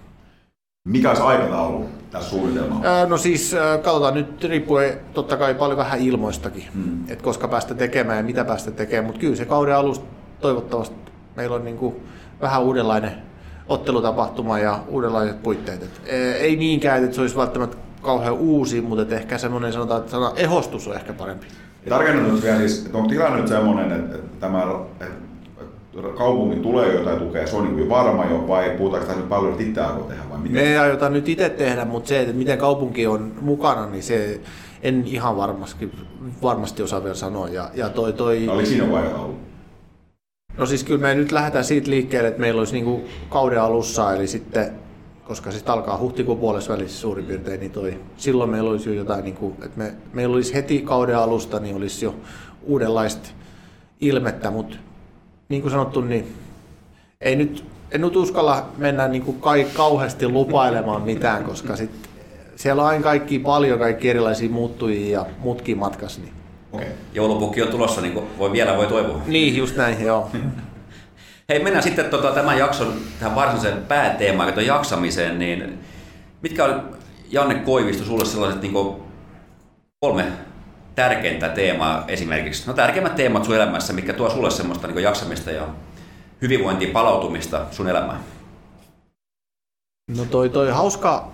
[0.89, 3.07] Mikä olisi aikataulu tässä suunnitelmalla?
[3.07, 7.01] No siis katsotaan nyt riippuen totta kai paljon vähän ilmoistakin, hmm.
[7.09, 10.05] että koska päästä tekemään ja mitä päästä tekemään, mutta kyllä se kauden alusta
[10.41, 10.97] toivottavasti
[11.37, 11.97] meillä on niin kuin
[12.41, 13.13] vähän uudenlainen
[13.69, 15.83] ottelutapahtuma ja uudenlaiset puitteet.
[15.83, 16.01] Et
[16.41, 20.89] ei niinkään, että se olisi välttämättä kauhean uusi, mutta ehkä semmoinen sanotaan, että sana ehostus
[20.89, 21.47] on ehkä parempi.
[21.89, 24.63] Tarkennan nyt vielä siis, että onko tilanne nyt semmoinen, että, että tämä
[25.01, 29.53] että kaupunki tulee jotain tukea, se on niin varma jo, vai puhutaanko tässä nyt paljon,
[29.53, 30.53] että itse tehdä vai miten?
[30.53, 34.41] Me ei aiota nyt itse tehdä, mutta se, että miten kaupunki on mukana, niin se
[34.83, 35.93] en ihan varmasti,
[36.43, 37.49] varmasti osaa vielä sanoa.
[37.49, 38.41] Ja, ja toi, toi...
[38.47, 39.39] No, oli siinä vaiheessa ollut?
[40.59, 44.15] No siis kyllä me nyt lähdetään siitä liikkeelle, että meillä olisi niin kuin kauden alussa,
[44.15, 44.73] eli sitten
[45.31, 49.25] koska sitten alkaa huhtikuun puolessa välissä suurin piirtein, niin toi, silloin meillä olisi jo jotain,
[49.25, 52.15] niin kuin, että me, meillä olisi heti kauden alusta, niin olisi jo
[52.63, 53.29] uudenlaista
[54.01, 54.77] ilmettä, mutta
[55.49, 56.35] niin kuin sanottu, niin
[57.21, 61.91] ei nyt, en nyt uskalla mennä niin kuin kai, kauheasti lupailemaan mitään, koska sit
[62.57, 66.19] siellä on aina kaikki paljon kaikki erilaisia muuttujia ja mutkin matkas.
[66.19, 66.33] Niin.
[66.73, 66.89] Okay.
[67.15, 69.23] Joulupukki on tulossa, niin voi vielä voi toivoa.
[69.27, 70.31] Niin, just näin, joo.
[71.51, 75.79] Hei, mennään sitten tota, tämän jakson tähän varsinaiseen pääteemaan, eli jaksamiseen, niin
[76.43, 76.75] mitkä oli
[77.31, 78.75] Janne Koivisto sulle sellaiset niin
[80.01, 80.25] kolme
[80.95, 85.69] tärkeintä teemaa esimerkiksi, no tärkeimmät teemat sun elämässä, mikä tuo sulle semmoista niin jaksamista ja
[86.43, 88.21] hyvinvointia palautumista sun elämään?
[90.17, 91.33] No toi, toi hauska,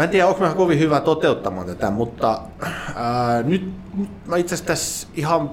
[0.00, 2.42] Mä en tiedä, onko mä kovin hyvä toteuttamaan tätä, mutta
[2.94, 5.50] ää, nyt, nyt mä itse asiassa tässä ihan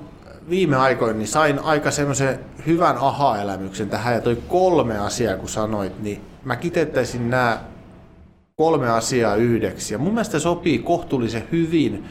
[0.49, 6.01] viime aikoina niin sain aika semmoisen hyvän aha-elämyksen tähän ja toi kolme asiaa, kun sanoit,
[6.01, 7.63] niin mä kitettäisin nämä
[8.55, 9.93] kolme asiaa yhdeksi.
[9.93, 12.05] Ja mun mielestä sopii kohtuullisen hyvin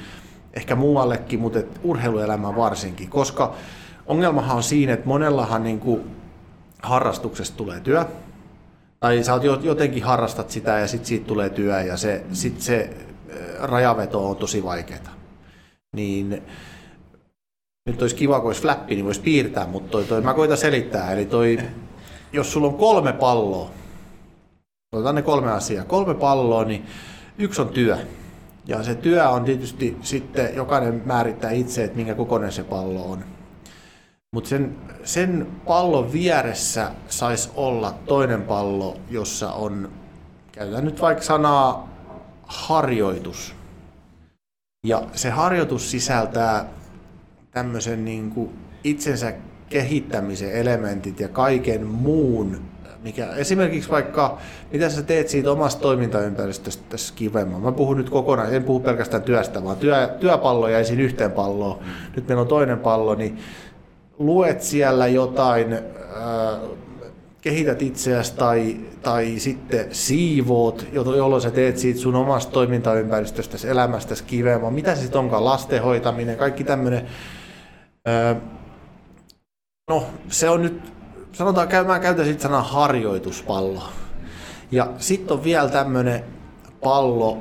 [0.54, 3.54] ehkä muuallekin, mutta et urheiluelämään varsinkin, koska
[4.06, 6.10] ongelmahan on siinä, että monellahan niin kuin
[6.82, 8.04] harrastuksesta tulee työ,
[9.00, 12.90] tai sä jotenkin harrastat sitä ja sitten siitä tulee työ ja se, sit se
[13.60, 15.14] rajaveto on tosi vaikeaa.
[15.92, 16.42] Niin
[17.86, 21.12] nyt olisi kiva, kun olisi flappi, niin voisi piirtää, mutta toi, toi, mä koitan selittää.
[21.12, 21.58] Eli toi,
[22.32, 23.70] jos sulla on kolme palloa,
[24.92, 26.86] otetaan ne kolme asiaa, kolme palloa, niin
[27.38, 27.98] yksi on työ.
[28.66, 33.24] Ja se työ on tietysti sitten, jokainen määrittää itse, että minkä kokoinen se pallo on.
[34.34, 39.90] Mutta sen, sen pallon vieressä saisi olla toinen pallo, jossa on,
[40.52, 41.88] käytetään nyt vaikka sanaa
[42.46, 43.54] harjoitus.
[44.86, 46.68] Ja se harjoitus sisältää
[47.56, 48.50] tämmöisen niin kuin
[48.84, 49.32] itsensä
[49.68, 52.60] kehittämisen elementit ja kaiken muun,
[53.02, 54.38] mikä esimerkiksi vaikka,
[54.72, 57.60] mitä sä teet siitä omasta toimintaympäristöstä tässä kivemman.
[57.60, 61.78] Mä puhun nyt kokonaan, en puhu pelkästään työstä, vaan työ, työpallo jäi siinä yhteen palloon.
[62.16, 63.38] Nyt meillä on toinen pallo, niin
[64.18, 65.80] luet siellä jotain, äh,
[67.40, 74.74] kehität itseäsi tai, tai sitten siivoot, jolloin sä teet siitä sun omasta toimintaympäristöstä, elämästäsi kivemman.
[74.74, 77.06] Mitä se sitten onkaan, lastenhoitaminen, kaikki tämmöinen
[79.90, 80.92] no, se on nyt,
[81.32, 83.82] sanotaan, mä käytän sitten sanaa harjoituspallo.
[84.70, 86.24] Ja sitten on vielä tämmöinen
[86.82, 87.38] pallo,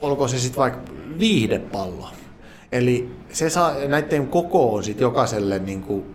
[0.00, 2.08] olko se sitten vaikka viihdepallo.
[2.72, 6.14] Eli se saa, näiden koko on sitten jokaiselle niin kuin,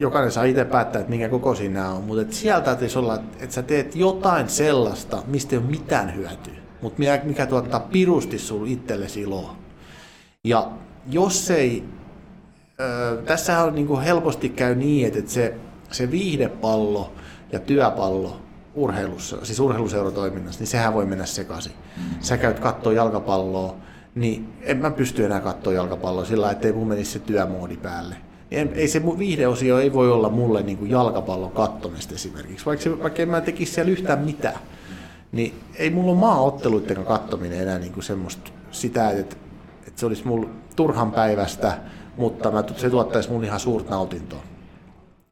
[0.00, 3.62] jokainen saa itse päättää, että minkä koko siinä on, mutta sieltä täytyisi olla, että sä
[3.62, 9.56] teet jotain sellaista, mistä ei ole mitään hyötyä, mutta mikä, tuottaa pirusti sun itsellesi iloa.
[10.44, 10.70] Ja
[11.10, 11.84] jos ei
[13.24, 15.54] tässä on niin kuin helposti käy niin, että se,
[15.90, 17.12] se viihdepallo
[17.52, 18.40] ja työpallo
[18.74, 21.72] urheilussa, siis urheiluseuratoiminnassa, niin sehän voi mennä sekaisin.
[22.20, 23.76] Sä käyt kattoo jalkapalloa,
[24.14, 28.16] niin en mä pysty enää katsoa jalkapalloa sillä ettei mun menisi se työmoodi päälle.
[28.50, 33.02] Ei, ei se viihdeosio ei voi olla mulle niin kuin jalkapallon kattomista esimerkiksi, vaikka, se,
[33.02, 34.58] vaikka en mä tekisi siellä yhtään mitään.
[35.32, 39.36] Niin ei mulla ole maaotteluiden kattominen enää niin kuin semmoista sitä, että,
[39.86, 41.78] että se olisi mulla turhan päivästä,
[42.16, 44.42] mutta mä, se tuottaisi mun ihan suurta nautintoa.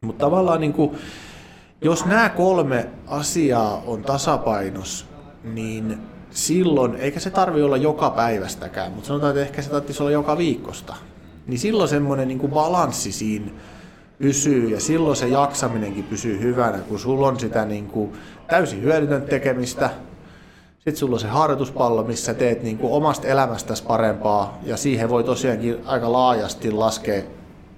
[0.00, 0.98] Mutta tavallaan niin kuin,
[1.80, 5.06] jos nämä kolme asiaa on tasapainossa,
[5.44, 5.98] niin
[6.30, 10.38] silloin, eikä se tarvi olla joka päivästäkään, mutta sanotaan, että ehkä se tarvitsisi olla joka
[10.38, 10.94] viikosta,
[11.46, 13.50] niin silloin semmoinen niin balanssi siinä
[14.18, 18.12] pysyy ja silloin se jaksaminenkin pysyy hyvänä, kun sulla on sitä niin kuin
[18.48, 19.90] täysin hyödytön tekemistä,
[20.84, 25.24] sitten sulla on se harjoituspallo, missä teet niin kuin omasta elämästäsi parempaa ja siihen voi
[25.24, 27.22] tosiaankin aika laajasti laskea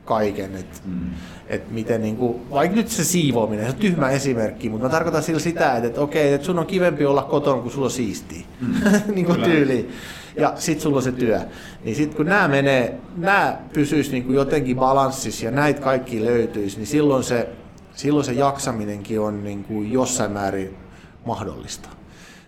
[0.05, 0.57] kaiken.
[0.57, 1.11] Et, mm.
[1.47, 5.23] et miten niin kuin, vaikka nyt se siivoaminen, se on tyhmä esimerkki, mutta mä tarkoitan
[5.23, 8.43] sillä sitä, että, että okei, että sun on kivempi olla kotona, kun sulla on siistiä.
[8.61, 8.75] Mm.
[9.15, 9.89] niin kuin tyyli.
[10.37, 11.41] Ja sitten sulla on se työ.
[11.85, 16.77] Niin sitten kun nämä menee, nämä pysyisi niin kuin jotenkin balanssissa ja näitä kaikki löytyisi,
[16.77, 17.49] niin silloin se,
[17.95, 20.77] silloin se jaksaminenkin on niin kuin jossain määrin
[21.25, 21.96] mahdollista.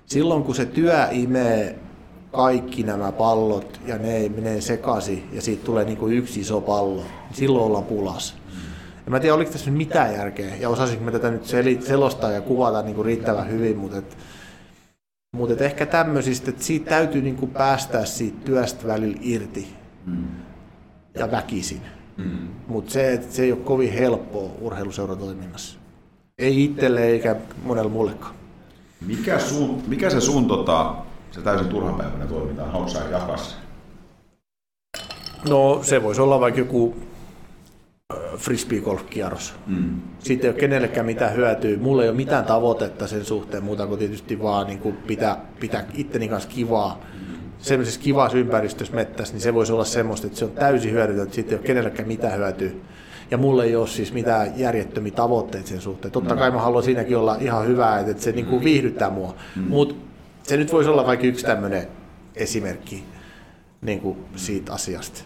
[0.09, 1.79] Silloin kun se työ imee
[2.33, 6.61] kaikki nämä pallot ja ne ei mene sekaisin ja siitä tulee niin kuin yksi iso
[6.61, 8.37] pallo, niin silloin ollaan pulas.
[9.05, 11.45] Ja mä en tiedä, oliko tässä nyt mitään järkeä ja osasinko mä tätä nyt
[11.81, 14.19] selostaa ja kuvata niin kuin riittävän hyvin, mutta et,
[15.33, 19.69] mutta et ehkä tämmöisistä, että siitä täytyy niin kuin päästää siitä työstä välillä irti
[20.07, 20.25] mm.
[21.15, 21.83] ja väkisin.
[22.17, 22.49] Mm.
[22.67, 25.79] Mutta se, se ei ole kovin helppoa urheiluseuratoiminnassa.
[26.39, 28.35] Ei itselle eikä monelle muullekaan.
[29.07, 30.95] Mikä, sun, mikä se sun tota,
[31.31, 32.73] se täysin turhanpäiväinen toiminta on?
[32.73, 33.57] Haluatko jakaa se?
[35.49, 36.97] No se voisi olla vaikka joku
[38.37, 39.55] frisbee-golf-kierros.
[39.67, 40.01] Mm.
[40.19, 41.79] Siitä ei ole kenellekään mitään hyötyä.
[41.79, 45.87] Mulla ei ole mitään tavoitetta sen suhteen muuta kuin tietysti vaan niin kuin pitää, pitää
[45.95, 47.01] itteni kanssa kivaa.
[47.59, 47.63] Mm.
[47.65, 51.51] Sellaisessa kivassa ympäristössä mettässä, niin se voisi olla semmoista, että se on täysin hyödytöntä, siitä
[51.51, 52.71] ei ole kenellekään mitään hyötyä.
[53.31, 56.13] Ja mulla ei ole siis mitään järjettömiä tavoitteita sen suhteen.
[56.13, 59.35] Totta kai mä haluan siinäkin olla ihan hyvää, että se niin kuin viihdyttää mua.
[59.57, 59.63] Mm.
[59.63, 59.95] Mutta
[60.43, 61.87] se nyt voisi olla vaikka yksi tämmöinen
[62.37, 63.05] esimerkki
[63.81, 65.21] niin kuin siitä asiasta.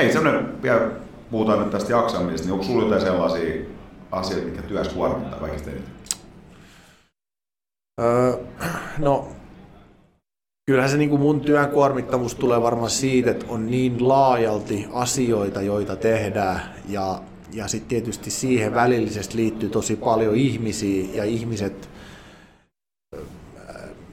[0.00, 0.90] Hei, semmoinen, vielä
[1.30, 3.64] puhutaan nyt tästä jaksamisesta, niin onko sinulla jotain sellaisia
[4.12, 5.92] asioita, mitkä työssä kuormittaa kaikista eniten?
[8.00, 8.32] Öö,
[8.98, 9.28] no,
[10.66, 15.62] kyllähän se niin kuin mun työn kuormittavuus tulee varmaan siitä, että on niin laajalti asioita,
[15.62, 21.88] joita tehdään ja, ja sitten tietysti siihen välillisesti liittyy tosi paljon ihmisiä ja ihmiset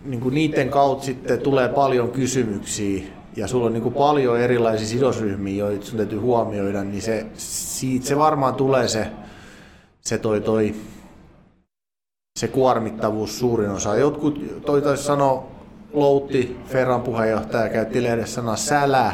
[0.05, 3.03] niin kuin niiden kautta sitten tulee paljon kysymyksiä
[3.35, 8.05] ja sulla on niin kuin paljon erilaisia sidosryhmiä, joita sun täytyy huomioida, niin se, siitä
[8.05, 9.07] se varmaan tulee se,
[10.01, 10.75] se toi, toi,
[12.39, 13.95] se kuormittavuus suurin osa.
[13.95, 15.56] Jotkut, toi taisi sanoa,
[15.99, 19.13] Loutti, Ferran puheenjohtaja, käytti lehdessä sanaa sälä,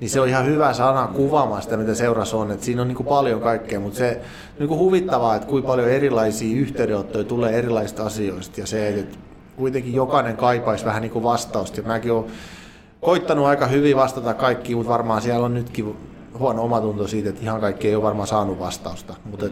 [0.00, 2.50] niin se on ihan hyvä sana kuvaamaan sitä, mitä seurassa on.
[2.50, 4.20] Et siinä on niin paljon kaikkea, mutta se
[4.58, 8.60] niin kuin huvittavaa, että kuinka paljon erilaisia yhteydenottoja tulee erilaisista asioista.
[8.60, 9.18] Ja se, että
[9.56, 11.80] kuitenkin jokainen kaipaisi vähän niin kuin vastausta.
[11.80, 12.24] Ja mäkin olen
[13.00, 15.96] koittanut aika hyvin vastata kaikkiin, mutta varmaan siellä on nytkin
[16.38, 19.14] huono omatunto siitä, että ihan kaikki ei ole varmaan saanut vastausta.
[19.30, 19.46] Mutta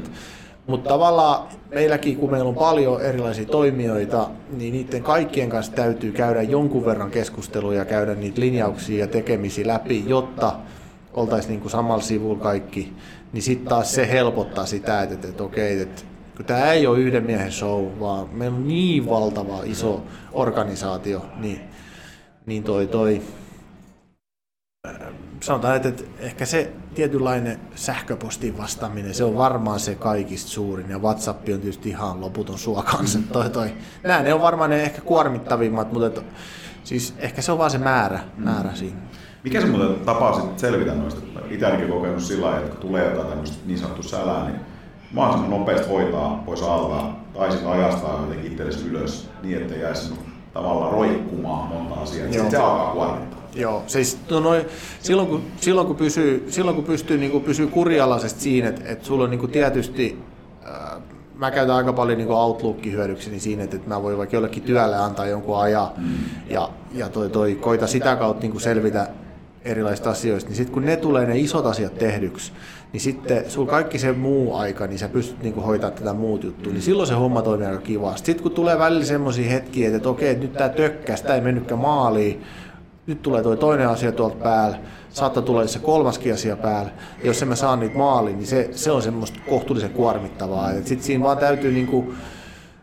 [0.66, 6.42] mutta tavallaan meilläkin, kun meillä on paljon erilaisia toimijoita, niin niiden kaikkien kanssa täytyy käydä
[6.42, 10.52] jonkun verran keskusteluja, käydä niitä linjauksia ja tekemisiä läpi, jotta
[11.14, 12.92] oltaisiin niin kuin samalla sivulla kaikki.
[13.32, 16.02] Niin sitten taas se helpottaa sitä, että, että, että okei, että
[16.36, 20.02] kun tämä ei ole yhden miehen show, vaan meillä on niin valtava iso
[20.32, 21.60] organisaatio, niin,
[22.46, 23.22] niin toi, toi
[25.40, 30.98] sanotaan, että, että ehkä se tietynlainen sähköpostin vastaaminen, se on varmaan se kaikista suurin, ja
[30.98, 33.18] WhatsApp on tietysti ihan loputon sua kanssa.
[33.32, 33.72] Toi, toi.
[34.02, 36.22] Nämä ne on varmaan ne ehkä kuormittavimmat, mutta että,
[36.84, 38.76] siis ehkä se on vaan se määrä, määrä mm.
[38.76, 38.98] siinä.
[39.44, 41.20] Mikä se muuten tapa selvitä noista?
[41.50, 44.60] Itse ainakin kokenut sillä lailla, että kun tulee jotain tämmöistä niin sanottua sälää, niin
[45.12, 50.14] mahdollisimman nopeasti hoitaa pois alta tai sitten ajastaa jotenkin itsellesi ylös niin, että jäisi
[50.54, 52.32] tavallaan roikkumaan monta asiaa.
[52.32, 53.35] Sitten se alkaa kuormittaa.
[53.56, 54.66] Joo, siis no noi,
[55.00, 59.06] silloin, kun, silloin, kun pysyy, silloin kun pystyy niin kuin pysyy kurialaisesti siinä, että, että
[59.06, 60.18] sulla on niin kuin tietysti,
[60.66, 61.02] äh,
[61.34, 64.96] mä käytän aika paljon niin Outlookin hyödykseni siinä, että, että mä voin vaikka jollekin työlle
[64.96, 66.14] antaa jonkun ajan mm.
[66.50, 69.08] ja, ja toi, toi, koita sitä kautta niin kuin selvitä
[69.64, 72.52] erilaisista asioista, niin sitten kun ne tulee ne isot asiat tehdyksi,
[72.92, 76.72] niin sitten sulla kaikki se muu aika, niin sä pystyt niinku hoitamaan tätä muut juttua,
[76.72, 78.26] niin silloin se homma toimii aika kivasti.
[78.26, 81.80] Sitten kun tulee välillä semmoisia hetkiä, että, että okei, nyt tämä tökkäs, tämä ei mennytkään
[81.80, 82.42] maaliin,
[83.06, 84.78] nyt tulee tuo toinen asia tuolta päällä,
[85.10, 86.90] saattaa tulla se kolmaskin asia päällä,
[87.20, 90.72] ja jos emme saa niitä maaliin, niin se, se on semmoista kohtuullisen kuormittavaa.
[90.72, 92.14] Sitten siinä vaan täytyy niinku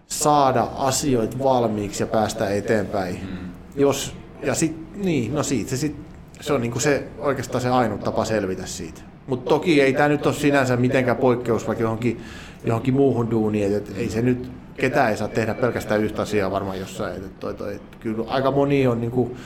[0.07, 3.15] saada asioita valmiiksi ja päästä eteenpäin.
[3.15, 3.49] Mm.
[3.75, 5.95] Jos, ja sit, niin, no siitä se sit,
[6.41, 9.01] se on niinku se, oikeastaan se ainut tapa selvitä siitä.
[9.27, 12.21] Mutta toki ei tämä nyt ole sinänsä mitenkään poikkeus vaikka johonkin,
[12.65, 16.79] johonkin muuhun duuniin, että ei se nyt, ketään ei saa tehdä pelkästään yhtä asiaa varmaan
[16.79, 17.15] jossain.
[17.15, 19.37] Että toi, toi, että kyllä aika moni on, niin kuin,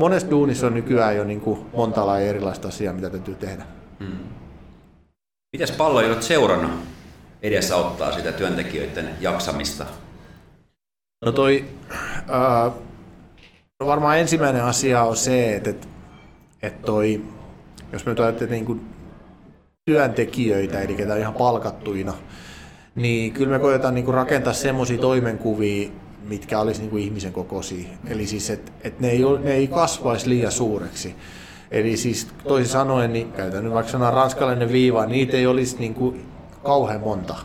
[0.00, 3.64] monessa duunissa on nykyään jo niin kuin monta lajia erilaista asiaa, mitä täytyy tehdä.
[4.00, 4.18] Hmm.
[5.52, 6.70] Miten palloilot seurana
[7.42, 9.86] edessä ottaa sitä työntekijöiden jaksamista?
[11.24, 11.64] No toi,
[12.28, 12.70] ää,
[13.80, 15.86] no varmaan ensimmäinen asia on se, että, että,
[16.62, 17.24] että toi,
[17.92, 18.80] jos me nyt ajattelemme niin kuin
[19.84, 22.14] työntekijöitä, eli ketä on ihan palkattuina,
[22.94, 25.90] niin kyllä me koetaan niin kuin rakentaa semmoisia toimenkuvia,
[26.28, 27.88] mitkä olisi niin kuin ihmisen kokoisia.
[28.06, 31.14] Eli siis, että, että ne, ei, ne ei kasvaisi liian suureksi.
[31.70, 35.94] Eli siis toisin sanoen, niin käytän nyt vaikka sanaa ranskalainen viiva, niitä ei olisi niin
[35.94, 36.26] kuin
[36.62, 37.36] kauhean monta.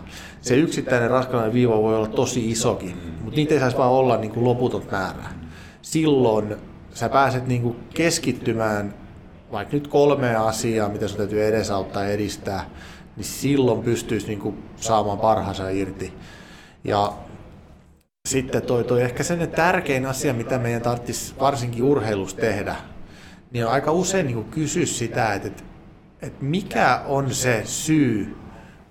[0.41, 4.31] Se yksittäinen ranskalainen viiva voi olla tosi isokin, mutta niitä ei saisi vaan olla niin
[4.31, 5.25] kuin loputon määrä.
[5.81, 6.55] Silloin
[6.93, 8.93] sä pääset niin kuin keskittymään
[9.51, 12.69] vaikka nyt kolmea asiaa, mitä sun täytyy edesauttaa ja edistää,
[13.15, 16.13] niin silloin pystyisi niin kuin saamaan parhaansa irti.
[16.83, 17.13] Ja
[18.25, 22.75] sitten toi, toi ehkä sen tärkein asia, mitä meidän tarvitsisi varsinkin urheilussa tehdä,
[23.51, 25.63] niin on aika usein niin kysyä sitä, että, että,
[26.21, 28.35] että mikä on se syy,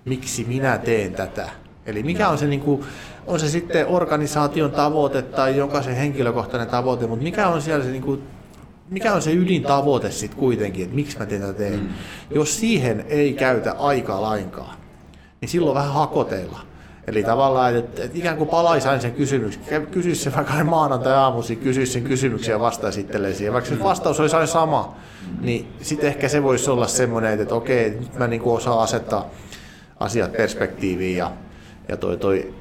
[0.05, 1.49] miksi minä teen tätä.
[1.85, 2.85] Eli mikä on se, niin kuin,
[3.27, 8.03] on se sitten organisaation tavoite tai jokaisen henkilökohtainen tavoite, mutta mikä on siellä se, niin
[8.03, 8.23] kuin,
[8.89, 11.79] mikä on se ydintavoite sitten kuitenkin, että miksi mä tätä teen.
[11.79, 11.89] Mm.
[12.35, 14.77] Jos siihen ei käytä aikaa lainkaan,
[15.41, 16.74] niin silloin vähän hakoteilla.
[17.07, 21.93] Eli tavallaan, että, että ikään kuin palaisi aina sen kysymyksen, kysyisi se vaikka maanantai-aamuisin, kysyisi
[21.93, 23.53] sen kysymyksen ja vastaisi itselleen siihen.
[23.53, 24.95] Vaikka se vastaus olisi aina sama,
[25.41, 29.29] niin sitten ehkä se voisi olla semmoinen, että okei, nyt mä niin kuin osaan asettaa
[29.99, 31.31] asiat perspektiiviin ja,
[31.87, 32.53] ja toi, toi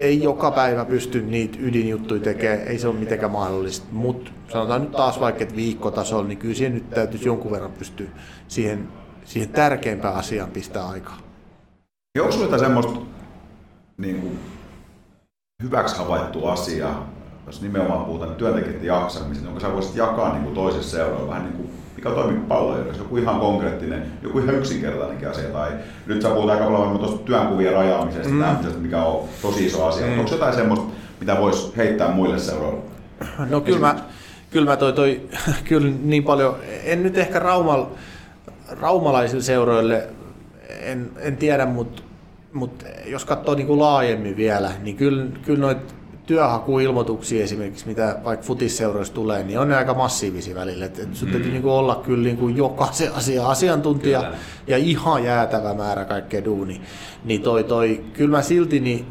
[0.00, 4.92] ei joka päivä pysty niitä ydinjuttuja tekemään, ei se ole mitenkään mahdollista, mutta sanotaan nyt
[4.92, 8.06] taas vaikka, että viikkotasolla, niin kyllä siihen nyt täytyisi jonkun verran pystyä
[8.48, 8.88] siihen,
[9.24, 11.18] siihen tärkeimpään asiaan pistää aikaa.
[12.18, 13.00] Onko sinulla semmoista
[14.00, 14.38] niin kuin,
[15.62, 16.88] hyväksi havaittu asia,
[17.46, 21.56] jos nimenomaan puhutaan työntekijöiden jaksamisesta, jonka sä voisit jakaa niin kuin toisessa seuraava vähän niin
[21.56, 25.70] kuin, mikä toimii palloilla, joku ihan konkreettinen, joku ihan yksinkertainenkin asia, tai
[26.06, 28.40] nyt sä puhut aika paljon tuosta työnkuvien rajaamisesta, mm.
[28.40, 30.18] tämmöisestä, mikä on tosi iso asia, mm.
[30.18, 30.86] onko jotain semmoista,
[31.20, 32.84] mitä voisi heittää muille seuraavalle?
[33.50, 33.96] No kyllä mä,
[34.50, 35.20] kyllä mä toi, toi,
[35.68, 37.86] kyllä niin paljon, en nyt ehkä raumal,
[38.68, 40.08] raumalaisille seuroille,
[40.80, 42.02] en, en tiedä, mutta
[42.52, 45.94] mutta jos katsoo niin kuin laajemmin vielä, niin kyllä, kyllä noita
[46.26, 50.84] työhakuilmoituksia esimerkiksi, mitä vaikka futisseuroissa tulee, niin on ne aika massiivisia välillä.
[50.84, 51.32] Et, et sun mm.
[51.32, 54.36] täytyy niin kuin olla kyllä niin kuin jokaisen asia asiantuntija kyllä.
[54.66, 56.80] ja ihan jäätävä määrä kaikkea duuni.
[57.24, 59.06] Niin toi, toi, kyllä mä silti, niin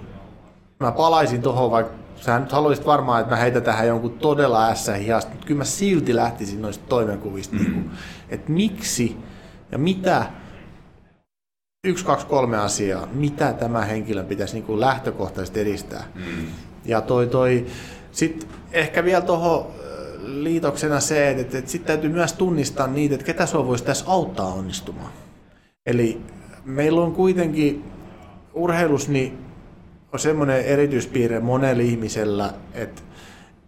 [0.80, 4.94] mä palaisin tuohon, vaikka sä nyt haluaisit varmaan, että mä heitän tähän jonkun todella ässä
[4.94, 7.62] hiasta, mutta kyllä mä silti lähtisin noista toimenkuvista, mm.
[7.62, 7.92] niin
[8.30, 9.18] että miksi
[9.72, 10.26] ja mitä
[11.84, 16.04] yksi, kaksi, kolme asiaa, mitä tämä henkilön pitäisi niin kuin lähtökohtaisesti edistää.
[16.16, 16.48] Mm.
[16.86, 17.66] Ja toi, toi,
[18.12, 19.68] sitten ehkä vielä tuohon
[20.22, 24.54] liitoksena se, että, että sitten täytyy myös tunnistaa niitä, että ketä sinua voisi tässä auttaa
[24.54, 25.12] onnistumaan.
[25.86, 26.22] Eli
[26.66, 27.84] meillä on kuitenkin
[28.54, 29.38] urheilus niin
[30.14, 33.02] on semmoinen erityispiirre monella ihmisellä, että,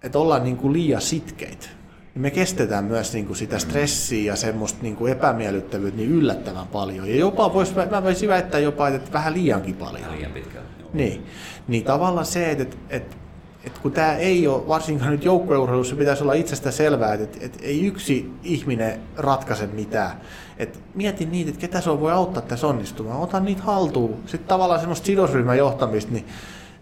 [0.03, 1.67] että ollaan niin kuin liian sitkeitä
[2.13, 6.67] niin me kestetään myös niin kuin sitä stressiä ja semmoista niin kuin epämiellyttävyyttä niin yllättävän
[6.67, 7.09] paljon.
[7.09, 10.11] Ja jopa vois, mä voisin väittää jopa, että vähän liiankin paljon.
[10.11, 10.65] Liian pitkään.
[10.93, 11.25] Niin.
[11.67, 13.15] niin tavallaan se, että, että,
[13.63, 17.59] että kun tämä ei ole, varsinkaan nyt joukkueurheilussa pitäisi olla itsestä selvää, että, että, että
[17.61, 20.11] ei yksi ihminen ratkaise mitään.
[20.57, 23.19] Et mieti niitä, että ketä se voi auttaa tässä onnistumaan.
[23.19, 24.17] Ota niitä haltuun.
[24.25, 26.25] Sitten tavallaan semmoista sidosryhmän johtamista, niin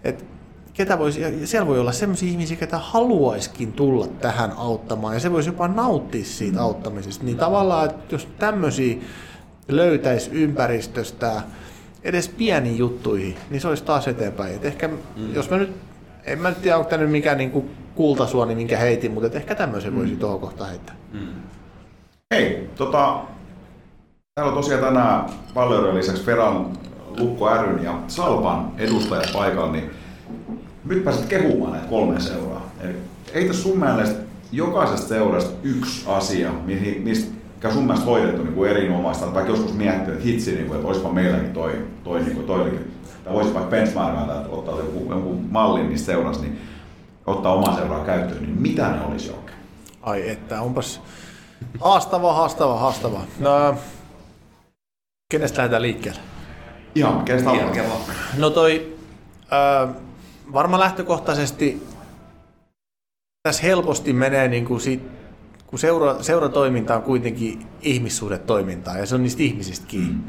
[0.04, 0.24] että
[0.80, 5.32] ketä voisi, ja siellä voi olla sellaisia ihmisiä, ketä haluaiskin tulla tähän auttamaan, ja se
[5.32, 6.64] voisi jopa nauttia siitä mm.
[6.64, 7.26] auttamisesta.
[7.26, 8.98] Niin tavallaan, että jos tämmöisiä
[9.68, 11.42] löytäisi ympäristöstä
[12.04, 14.56] edes pieniin juttuihin, niin se olisi taas eteenpäin.
[14.56, 15.34] Et ehkä, mm.
[15.34, 15.76] jos mä nyt,
[16.24, 19.96] en mä nyt tiedä, onko tämä nyt mikään niin kultasuoni, minkä heitin, mutta ehkä tämmöisen
[19.96, 20.20] voisi mm.
[20.20, 20.96] tuohon kohtaan heittää.
[21.14, 21.28] Mm.
[22.34, 23.20] Hei, tota,
[24.36, 26.78] täällä on tosiaan tänään Valleuden lisäksi Feran,
[27.18, 29.99] Lukko ryn ja Salpan edustajat paikalla, niin
[30.86, 32.72] nyt pääset kehumaan näitä kolme seuraa.
[32.82, 32.96] Eli
[33.34, 34.20] ei tässä sun mielestä
[34.52, 36.52] jokaisesta seurasta yksi asia,
[37.04, 40.76] mistä mikä sun mielestä hoidettu niin kuin erinomaista, tai joskus miettinyt, että hitsi, niin kuin,
[40.76, 42.92] että olisipa meilläkin toi, toi, niin kuin, toillakin.
[43.24, 46.60] Tai voisi vaikka benchmarkata, että ottaa joku, joku mallin niistä seurasta, niin
[47.28, 49.58] ottaa oma seuraa käyttöön, niin mitä ne olisi oikein?
[50.02, 51.02] Ai että, onpas
[51.80, 53.22] haastava, haastava, haastava.
[53.40, 53.76] No,
[55.32, 56.22] kenestä lähdetään liikkeelle?
[56.96, 57.84] Ihan, kenestä alkaa?
[58.38, 58.98] No toi,
[59.54, 59.96] äh,
[60.54, 61.84] varmaan lähtökohtaisesti
[63.44, 65.02] tässä helposti menee niin kuin sit,
[65.68, 70.14] kun seura, seuratoiminta on kuitenkin ihmissuhdetoimintaa ja se on niistä ihmisistä kiinni.
[70.14, 70.24] Mm.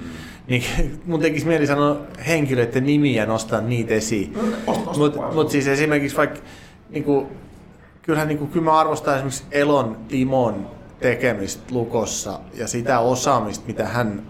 [0.47, 0.65] Niin
[1.07, 1.97] mun tekisi mieli sanoa
[2.27, 4.39] henkilöiden nimiä ja nostaa niitä esiin.
[4.99, 6.41] Mutta mut siis esimerkiksi vaikka,
[6.91, 7.27] niin kuin,
[8.03, 13.87] kyllähän niin kuin, kyllä mä arvostan esimerkiksi Elon Timon tekemistä Lukossa ja sitä osaamista, mitä
[13.87, 14.23] hän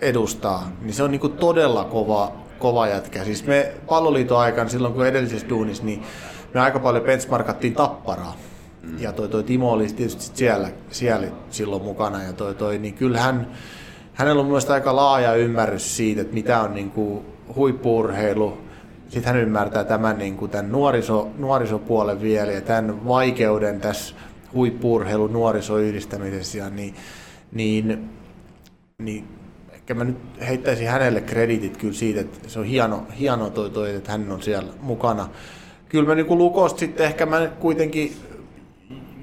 [0.00, 3.24] edustaa, niin se on niinku todella kova, kova jätkä.
[3.24, 6.02] Siis me palloliiton aikana, silloin kun edellisessä duunissa, niin
[6.54, 8.36] me aika paljon benchmarkattiin tapparaa.
[8.82, 8.98] Mm.
[8.98, 12.22] Ja toi, toi Timo oli tietysti siellä, siellä silloin mukana.
[12.22, 13.48] Ja toi, toi, niin kyllähän
[14.14, 17.24] hänellä on myös aika laaja ymmärrys siitä, että mitä on niin kuin
[17.56, 18.58] huippuurheilu.
[19.08, 24.14] Sitten hän ymmärtää tämän, niin kuin tämän nuoriso, nuorisopuolen vielä ja tämän vaikeuden tässä
[24.54, 26.58] huippuurheilun nuorisoyhdistämisessä.
[26.58, 26.94] Ja niin,
[27.52, 28.10] niin,
[28.98, 29.37] niin
[29.94, 30.16] mä nyt
[30.48, 34.42] heittäisin hänelle kreditit kyllä siitä, että se on hieno, hieno toi, toi että hän on
[34.42, 35.28] siellä mukana.
[35.88, 38.16] Kyllä mä niin Lukosta sitten ehkä mä kuitenkin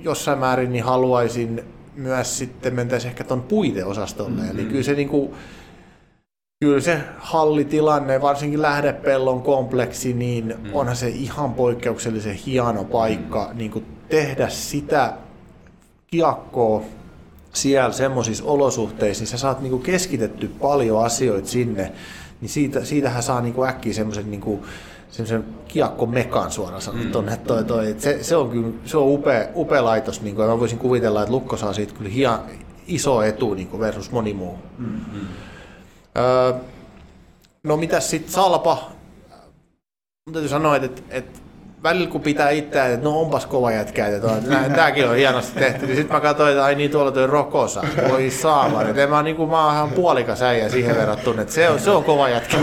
[0.03, 1.63] jossain määrin niin haluaisin
[1.95, 4.41] myös sitten mentäisiin ehkä tuon puiteosastolle.
[4.41, 4.59] Mm-hmm.
[4.59, 5.33] Eli kyllä se, niin kuin,
[6.59, 10.73] kyllä se hallitilanne, varsinkin lähdepellon kompleksi, niin mm-hmm.
[10.73, 13.57] onhan se ihan poikkeuksellisen hieno paikka mm-hmm.
[13.57, 15.13] niin kuin tehdä sitä
[16.07, 16.81] kiekkoa
[17.55, 21.91] siellä semmoisissa olosuhteissa, niin sä saat niin kuin keskitetty paljon asioita sinne,
[22.41, 24.61] niin siitä, siitähän saa niin kuin äkkiä semmoisen niin kuin,
[25.09, 27.31] semmoisen kiekkomekan suoraan sanottuna.
[27.31, 27.37] Mm.
[27.37, 30.79] Toi, toi, se, se, on kyllä se on upea, upea laitos, niin kuin, mä voisin
[30.79, 32.39] kuvitella, että Lukko saa siitä kyllä hia,
[32.87, 34.57] iso etu niin kuin versus moni muu.
[34.77, 35.27] Mm-hmm.
[36.17, 36.53] Öö,
[37.63, 38.91] no mitäs sitten Salpa?
[40.25, 41.39] Mun täytyy sanoa, että, että
[41.85, 44.27] välillä kun pitää itseään, että no onpas kova jätkä, että
[44.75, 48.29] tämäkin on hienosti tehty, niin sitten mä katsoin, että ai niin tuolla toi Rokosa, voi
[48.29, 51.79] saama, että mä, niin kuin, mä oon ihan puolikas äijä siihen verrattuna, että se on,
[51.79, 52.57] se on kova jätkä.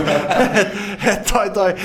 [1.33, 1.75] toi, toi,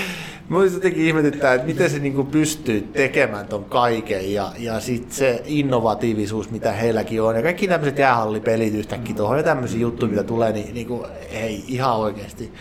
[0.49, 5.43] Mä jotenkin ihmetyttää, että miten se niinku pystyy tekemään ton kaiken ja, ja sitten se
[5.47, 7.37] innovatiivisuus, mitä heilläkin on.
[7.37, 11.97] Ja kaikki tämmöiset jäähallipelit yhtäkkiä tuohon ja tämmöisiä juttuja, mitä tulee, niin niinku, ei ihan
[11.97, 12.53] oikeasti.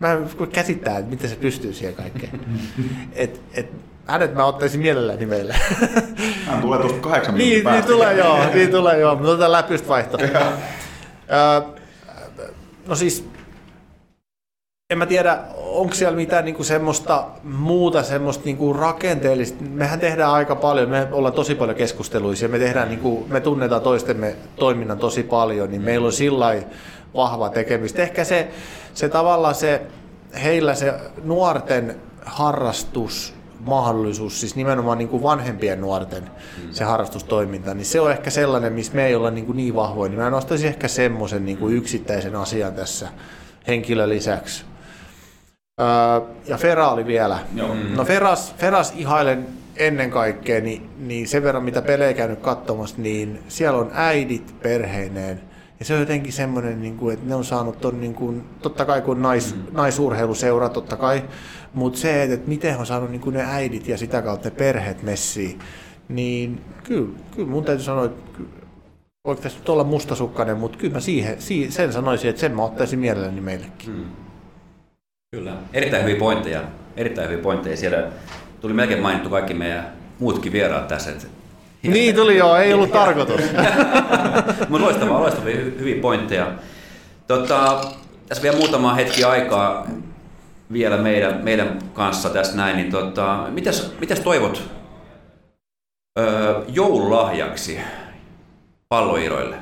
[0.00, 2.40] Mä en käsittää, että miten se pystyy siihen kaikkeen.
[3.14, 3.70] Et, et,
[4.06, 5.54] hänet mä ottaisin mielelläni meille.
[6.46, 7.72] Hän tulee tuosta kahdeksan minuutin niin.
[7.72, 9.14] Niin tulee joo, niin tulee joo.
[9.14, 10.18] Mutta otetaan läpystä vaihto.
[12.86, 13.28] no siis
[14.90, 19.64] en mä tiedä, onko siellä mitään niinku semmoista muuta semmoista niinku rakenteellista.
[19.70, 24.36] Mehän tehdään aika paljon, me ollaan tosi paljon keskusteluisia, me, tehdään niinku, me tunnetaan toistemme
[24.56, 26.62] toiminnan tosi paljon, niin meillä on sillä
[27.14, 28.02] vahva tekemistä.
[28.02, 28.48] Ehkä se,
[28.94, 29.82] se tavallaan se,
[30.42, 30.94] heillä se
[31.24, 36.72] nuorten harrastus, mahdollisuus, siis nimenomaan niin kuin vanhempien nuorten mm.
[36.72, 40.08] se harrastustoiminta, niin se on ehkä sellainen, missä me ei olla niin, kuin niin vahvoja,
[40.08, 43.08] niin mä nostaisin ehkä semmoisen niin kuin yksittäisen asian tässä
[43.66, 44.64] henkilön lisäksi.
[45.80, 45.86] Öö,
[46.48, 47.38] ja Fera oli vielä.
[47.54, 47.76] Joo.
[47.96, 49.46] No Feras, Feras ihailen
[49.76, 55.40] ennen kaikkea, niin, niin sen verran mitä pelejä käynyt katsomassa, niin siellä on äidit perheineen.
[55.78, 58.84] Ja se on jotenkin semmoinen, niin kuin, että ne on saanut ton, niin kuin, totta
[58.84, 59.62] kai kun nais, mm.
[59.72, 61.22] naisurheiluseura, totta kai,
[61.76, 65.02] mutta se, että miten on saanut niin kuin ne äidit ja sitä kautta ne perheet
[65.02, 65.58] messiin,
[66.08, 68.40] niin kyllä, kyllä mun täytyy sanoa, että
[69.26, 71.36] voiko tässä nyt olla mustasukkainen, mutta kyllä mä siihen,
[71.68, 73.90] sen sanoisin, että sen mä ottaisin mielelläni meillekin.
[73.90, 74.04] Mm.
[75.36, 75.52] Kyllä.
[75.72, 76.60] Erittäin hyviä pointteja.
[76.96, 77.76] Erittäin hyviä pointteja.
[77.76, 78.08] Siellä
[78.60, 81.10] tuli melkein mainittu kaikki meidän muutkin vieraat tässä.
[81.10, 81.26] Että
[81.82, 83.40] niin tuli joo, ei ollut tarkoitus.
[84.68, 86.52] Mutta loistavaa, loistavia hyviä pointteja.
[87.26, 87.80] Tota,
[88.28, 89.86] tässä vielä muutama hetki aikaa
[90.72, 94.62] vielä meidän, meidän kanssa tässä näin, niin tota, mitäs, mitäs toivot
[96.18, 97.80] öö, joululahjaksi
[98.88, 99.56] palloiroille?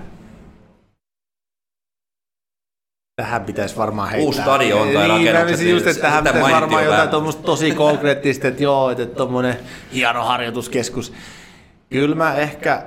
[3.16, 4.26] Tähän pitäisi varmaan heittää.
[4.26, 5.58] Uusi stadion tai niin, rakennukset.
[5.58, 9.56] Niin, just, että tähän pitäisi varmaan jotain tuommoista tosi konkreettista, että joo, että tuommoinen
[9.92, 11.12] hieno harjoituskeskus.
[11.90, 12.82] Kyllä mä ehkä,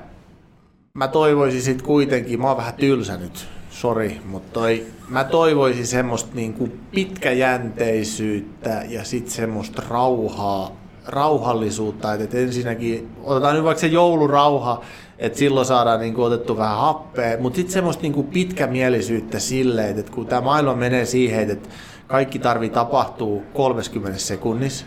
[0.93, 3.47] mä toivoisin sit kuitenkin, mä oon vähän tylsä nyt,
[3.81, 10.71] sori, mutta toi, mä toivoisin semmoista niinku pitkäjänteisyyttä ja sitten semmoista rauhaa,
[11.05, 14.81] rauhallisuutta, että ensinnäkin, otetaan nyt vaikka se joulurauha,
[15.19, 19.99] että silloin saadaan niin kuin, otettu vähän happea, mutta sitten semmoista niin kuin pitkämielisyyttä silleen,
[19.99, 21.69] että kun tämä maailma menee siihen, että
[22.07, 24.85] kaikki tarvii tapahtuu 30 sekunnissa,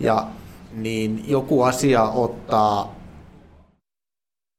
[0.00, 0.26] ja
[0.72, 2.94] niin joku asia ottaa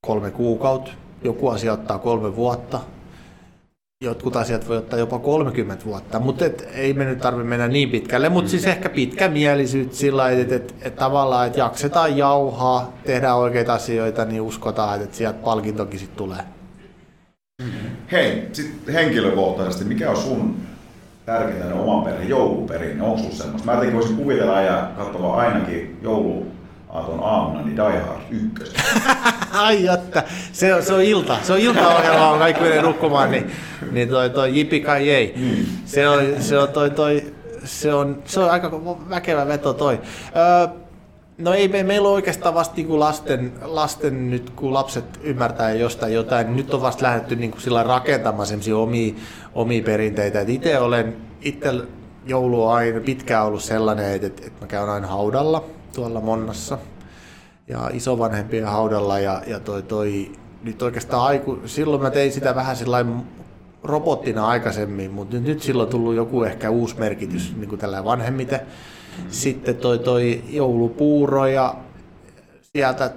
[0.08, 0.92] kolme kuukautta,
[1.24, 2.80] joku asia ottaa kolme vuotta,
[4.02, 7.90] jotkut asiat voi ottaa jopa 30 vuotta, mutta et, ei me nyt tarvitse mennä niin
[7.90, 13.74] pitkälle, mutta siis ehkä pitkämielisyyttä sillä että et, et, tavallaan, että jaksetaan jauhaa, tehdään oikeita
[13.74, 16.44] asioita, niin uskotaan, että sieltä palkintokin sitten tulee.
[18.12, 20.56] Hei, sitten henkilökohtaisesti, mikä on sun
[21.26, 23.04] tärkeintä oman perheen jouluperinne?
[23.04, 23.66] Onko sulla semmoista?
[23.66, 26.46] Mä jotenkin voisin kuvitella ja katsoa ainakin joulu
[26.90, 28.76] aaton aamuna, niin Die Hard 1.
[29.66, 33.52] Ai jotta, se on, se on ilta, se on iltaohjelma, on kaikki menee nukkumaan, niin,
[33.92, 35.36] niin toi, toi jipi kai ei.
[35.86, 37.34] Se on, se on toi, toi,
[37.64, 38.72] se on, se on aika
[39.10, 40.02] väkevä veto toi.
[40.36, 40.68] Öö,
[41.38, 46.14] No ei, me, meillä on oikeastaan vasta niin lasten, lasten, nyt kun lapset ymmärtää jostain
[46.14, 49.14] jotain, nyt on vasta lähdetty niin kuin sillä rakentamaan semmoisia omia,
[49.56, 50.42] omia perinteitä.
[50.48, 51.74] itse olen, itse
[52.26, 55.64] joulu on aina pitkään ollut sellainen, että, että mä käyn aina haudalla
[55.96, 56.78] tuolla Monnassa
[57.68, 60.32] ja isovanhempien haudalla ja, ja toi, toi,
[60.64, 63.24] nyt oikeastaan aiku, silloin mä tein sitä vähän sellainen
[63.84, 68.04] robottina aikaisemmin, mutta nyt, nyt silloin on tullut joku ehkä uusi merkitys niin kuin tällä
[68.04, 68.60] vanhemmiten.
[69.30, 71.76] Sitten toi, toi joulupuuro ja
[72.62, 73.12] sieltä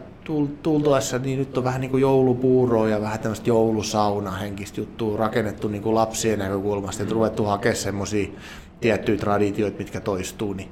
[0.62, 5.68] tultuessa, niin nyt on vähän niin kuin joulupuuroa ja vähän tämmöistä joulusauna henkistä juttua rakennettu
[5.68, 8.28] niin kuin lapsien näkökulmasta, että ruvettu hakemaan semmoisia
[8.80, 10.68] tiettyjä traditioita, mitkä toistuu, niin,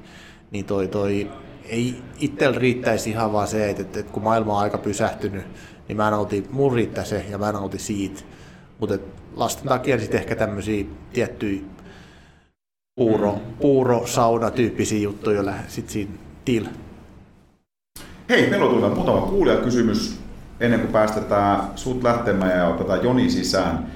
[0.51, 1.31] niin toi, toi,
[1.73, 5.45] ei itsellä riittäisi ihan vaan se, että, että, kun maailma on aika pysähtynyt,
[5.87, 8.21] niin mä nautin, mun riittää se ja mä nautin siitä.
[8.79, 8.97] Mutta
[9.35, 11.61] lasten takia sitten ehkä tämmöisiä tiettyjä
[12.95, 16.11] puuro, puuro sauna tyyppisiä juttuja sit siinä
[16.45, 16.65] til.
[18.29, 20.19] Hei, meillä on tullut muutama kuulijakysymys
[20.59, 23.87] ennen kuin päästetään sut lähtemään ja otetaan Joni sisään.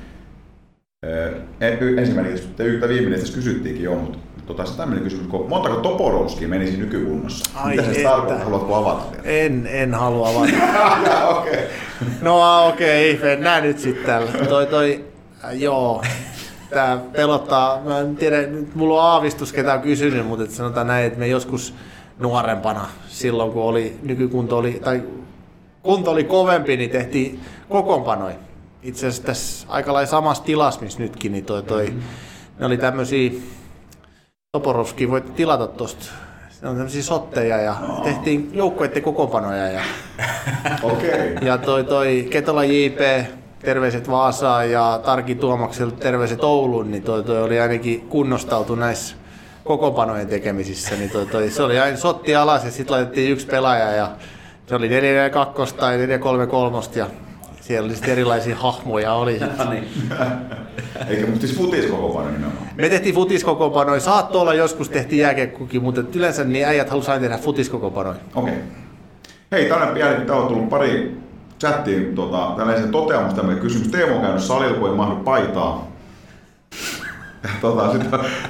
[1.97, 4.17] Ensimmäinen yhtä viimeinen tässä kysyttiinkin jo, mutta
[4.47, 7.59] tota, se tämmöinen kysymys, kun montako Toporovski menisi nykykunnossa?
[7.59, 8.43] Ai Mitä se tarkoittaa?
[8.43, 9.23] Haluatko avata vielä?
[9.25, 10.51] En, en halua avata.
[11.39, 11.53] okei.
[11.53, 11.67] okay.
[12.21, 14.31] No okei, okay, mennään nyt sitten tällä.
[14.49, 15.05] Toi, toi,
[15.45, 16.03] äh, joo,
[16.69, 17.81] tää pelottaa.
[17.81, 21.19] Mä en tiedä, nyt mulla on aavistus, ketä on kysynyt, mutta et sanotaan näin, että
[21.19, 21.73] me joskus
[22.19, 25.03] nuorempana, silloin kun oli, nykykunto oli, tai
[25.83, 27.39] kunto oli kovempi, niin tehtiin
[27.69, 28.31] kokoonpanoi.
[28.83, 31.93] Itse asiassa tässä aika lailla samassa tilassa, missä nytkin, niin toi, toi,
[32.59, 33.31] ne oli tämmöisiä,
[34.57, 36.05] Toporovski voit tilata tosta
[36.61, 39.67] ne on tämmöisiä sotteja ja tehtiin joukkueiden kokoonpanoja.
[39.67, 39.81] Ja,
[40.83, 41.35] okay.
[41.41, 42.99] ja toi, toi Ketola JP,
[43.59, 49.15] terveiset Vaasaan ja Tarki Tuomakselle terveiset Ouluun, niin toi, toi oli ainakin kunnostautu näissä
[49.63, 50.95] kokoonpanojen tekemisissä.
[50.95, 54.11] Niin toi, toi, se oli aina sotti alas ja sitten laitettiin yksi pelaaja ja
[54.67, 57.07] se oli 4-2 tai 4-3-3 ja
[57.67, 59.13] siellä oli sitten erilaisia hahmoja.
[59.13, 59.39] Oli.
[59.57, 59.87] No niin.
[61.09, 62.67] Eikä, mutta siis futiskokoopano nimenomaan.
[62.75, 63.99] Me tehtiin futiskokoopanoja.
[63.99, 68.15] Saattoi olla joskus tehtiin jääkiekkokin, mutta yleensä niin äijät halusivat aina tehdä futiskokoopanoja.
[68.35, 68.53] Okei.
[68.53, 68.65] Okay.
[69.51, 71.17] Hei, tänne pieni, täällä on tullut pari
[71.59, 73.87] chattiin tota, tällaisen toteamus tämmöinen kysymys.
[73.87, 75.91] Teemu on käynyt salilla, kun ei mahdu paitaa.
[77.61, 78.01] tota, sit,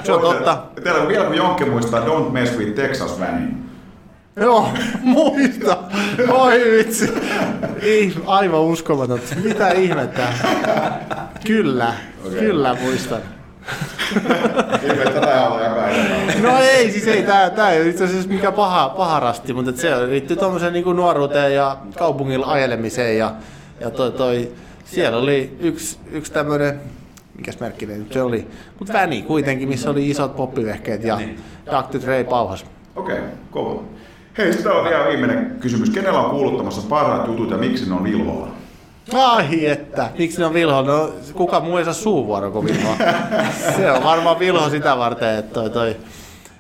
[0.03, 0.63] Se on totta.
[0.84, 3.66] Teillä vielä kun Jonkke muistaa Don't Mess with Texas Vanin.
[4.38, 4.70] Joo,
[5.02, 5.78] muista.
[6.30, 7.14] Oi vitsi.
[7.82, 9.36] Ei, aivan uskomatonta.
[9.44, 10.28] Mitä ihmettä.
[11.48, 11.94] Kyllä,
[12.26, 12.40] okay.
[12.40, 13.22] kyllä muistan.
[16.42, 20.08] no ei, siis ei, tää, tää ei itse asiassa mikä paha, paha rasti, mutta se
[20.08, 23.36] liittyy tuommoiseen niin nuoruuteen ja kaupungilla ajelemiseen ja,
[23.80, 24.52] ja toi, toi,
[24.86, 26.80] siellä oli yksi, yksi tämmöinen,
[27.38, 28.48] mikäs merkkinen se oli,
[28.80, 31.40] mutta väni kuitenkin, missä oli isot poppivehkeet ja niin.
[31.66, 32.02] Dr.
[32.02, 32.66] Dre pauhas.
[32.96, 33.84] Okei, okay, kova.
[34.38, 35.90] Hei, sitten on vielä viimeinen kysymys.
[35.90, 38.48] Kenellä on kuuluttamassa parhaat jutut ja miksi ne on Vilholla?
[39.14, 40.82] Ai että, miksi ne on Vilho?
[40.82, 42.96] No, kuka muu ei saa suuvuoro kuin Vilho.
[43.78, 45.96] Se on varmaan Vilho sitä varten, että toi, toi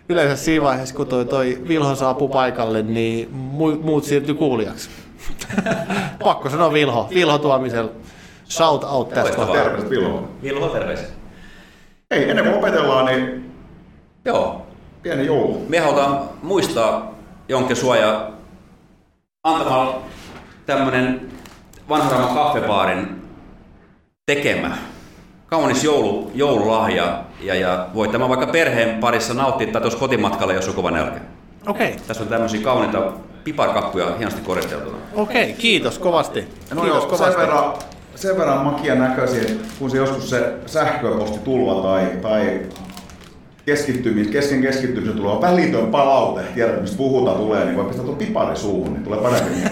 [0.09, 3.29] yleensä siinä vaiheessa, kun toi, toi Vilho saapuu paikalle, niin
[3.81, 4.89] muut siirtyy kuulijaksi.
[6.23, 7.07] Pakko sanoa Vilho.
[7.09, 7.91] Vilho tuomisella.
[8.49, 9.45] Shout out tästä.
[9.45, 10.29] Terveistä Vilho.
[10.43, 11.07] Vilho terveisiä.
[12.11, 13.51] Hei, ennen kuin lopetellaan, niin
[14.25, 14.65] Joo.
[15.01, 15.65] pieni joulu.
[15.69, 17.16] Me halutaan muistaa
[17.49, 18.29] Jonkke Suoja
[19.43, 20.01] antamalla
[20.65, 21.31] tämmönen
[21.89, 23.21] vanhan kaffebaarin
[24.25, 24.77] tekemä
[25.45, 30.67] kaunis joulu, joululahja ja, ja voi tämä vaikka perheen parissa nauttia tai tuossa kotimatkalla, jos
[30.67, 31.19] on kova nälkä.
[31.67, 31.91] Okei.
[31.91, 32.05] Okay.
[32.07, 33.11] Tässä on tämmöisiä kauniita
[33.43, 34.97] piparkakkuja hienosti koristeltuna.
[35.13, 36.47] Okei, okay, kiitos kovasti.
[36.73, 37.31] No kiitos joo, kovasti.
[37.31, 37.73] Sen verran,
[38.15, 42.61] sen verran makia näköisiä, kun se joskus se sähköposti tulva tai, tai
[43.67, 48.55] keskittymis, kesken keskittymisen tulee välitön palaute, tiedät mistä puhutaan tulee, niin voi pistää tuon pipari
[48.55, 49.69] suuhun, niin tulee paremmin.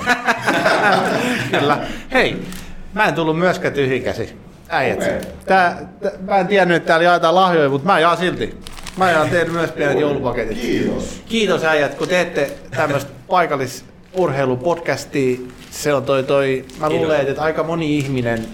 [1.59, 1.77] Kyllä.
[2.13, 2.37] Hei,
[2.93, 4.29] mä en tullut myöskään tyhjikäsi.
[4.69, 4.97] Äijät.
[4.97, 5.19] Okay.
[5.45, 8.57] Tää, tää, mä en tiennyt, että täällä jaetaan lahjoja, mutta mä jaan silti.
[8.97, 10.57] Mä jaan teille myös pienet joulupaketit.
[10.57, 11.21] Kiitos.
[11.25, 15.37] Kiitos äijät, kun teette tämmöistä paikallisurheilupodcastia.
[15.71, 18.45] Se on toi, toi mä luulen, että aika moni ihminen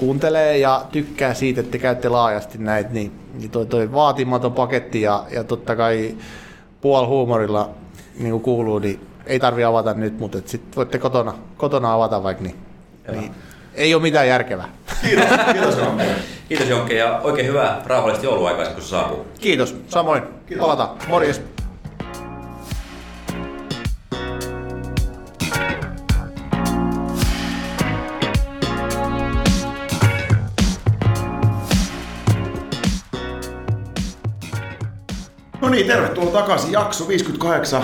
[0.00, 5.02] kuuntelee ja tykkää siitä, että te käytte laajasti näitä, niin, niin toi, toi vaatimaton paketti
[5.02, 6.16] ja, ja totta kai
[6.80, 7.70] puol huumorilla
[8.18, 12.44] niin kuin kuuluu, niin ei tarvi avata nyt, mutta sitten voitte kotona, kotona avata vaikka
[12.44, 12.56] niin.
[13.10, 13.30] niin
[13.74, 14.68] ei ole mitään järkevää.
[15.02, 16.04] Kiitos, kiitos Jonke.
[16.48, 19.26] Kiitos Jonke ja oikein hyvää rauhallista jouluaikaa, kun se saapuu.
[19.40, 20.22] Kiitos, samoin.
[20.46, 20.66] Kiitos.
[20.66, 20.98] Palataan.
[21.08, 21.42] Morjes.
[35.80, 36.72] Niin, tervetuloa takaisin.
[36.72, 37.82] Jakso 58.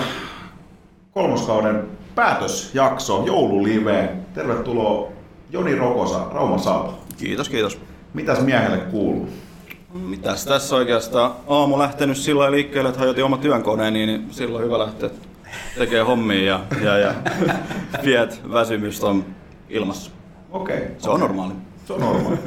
[1.11, 1.83] kolmoskauden
[2.15, 4.09] päätösjakso, joululive.
[4.33, 5.11] Tervetuloa
[5.49, 6.93] Joni Rokosa, Rauma Saapa.
[7.17, 7.79] Kiitos, kiitos.
[8.13, 9.29] Mitäs miehelle kuuluu?
[9.93, 11.31] Mitäs tässä oikeastaan?
[11.47, 15.09] Aamu lähtenyt sillä liikkeelle, että hajotin oma työnkoneen, niin silloin hyvä lähteä
[15.77, 17.13] tekee hommia ja, ja, ja
[18.03, 19.25] piet väsymys on
[19.69, 20.11] ilmassa.
[20.51, 20.81] Okei.
[20.97, 21.53] Se on normaali.
[21.87, 22.37] Se on normaali.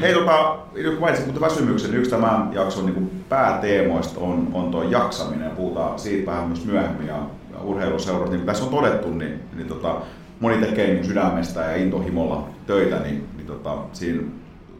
[0.00, 4.82] Hei, tota, kun mainitsit muuten väsymyksen, niin yksi tämän jakson niin pääteemoista on, on tuo
[4.82, 5.50] jaksaminen.
[5.50, 7.16] Puhutaan siitä vähän myös myöhemmin ja,
[7.52, 9.96] ja urheiluseurat, niin kuin tässä on todettu, niin, niin tota,
[10.40, 14.22] moni tekee niin sydämestä ja intohimolla töitä, niin, niin tota, siinä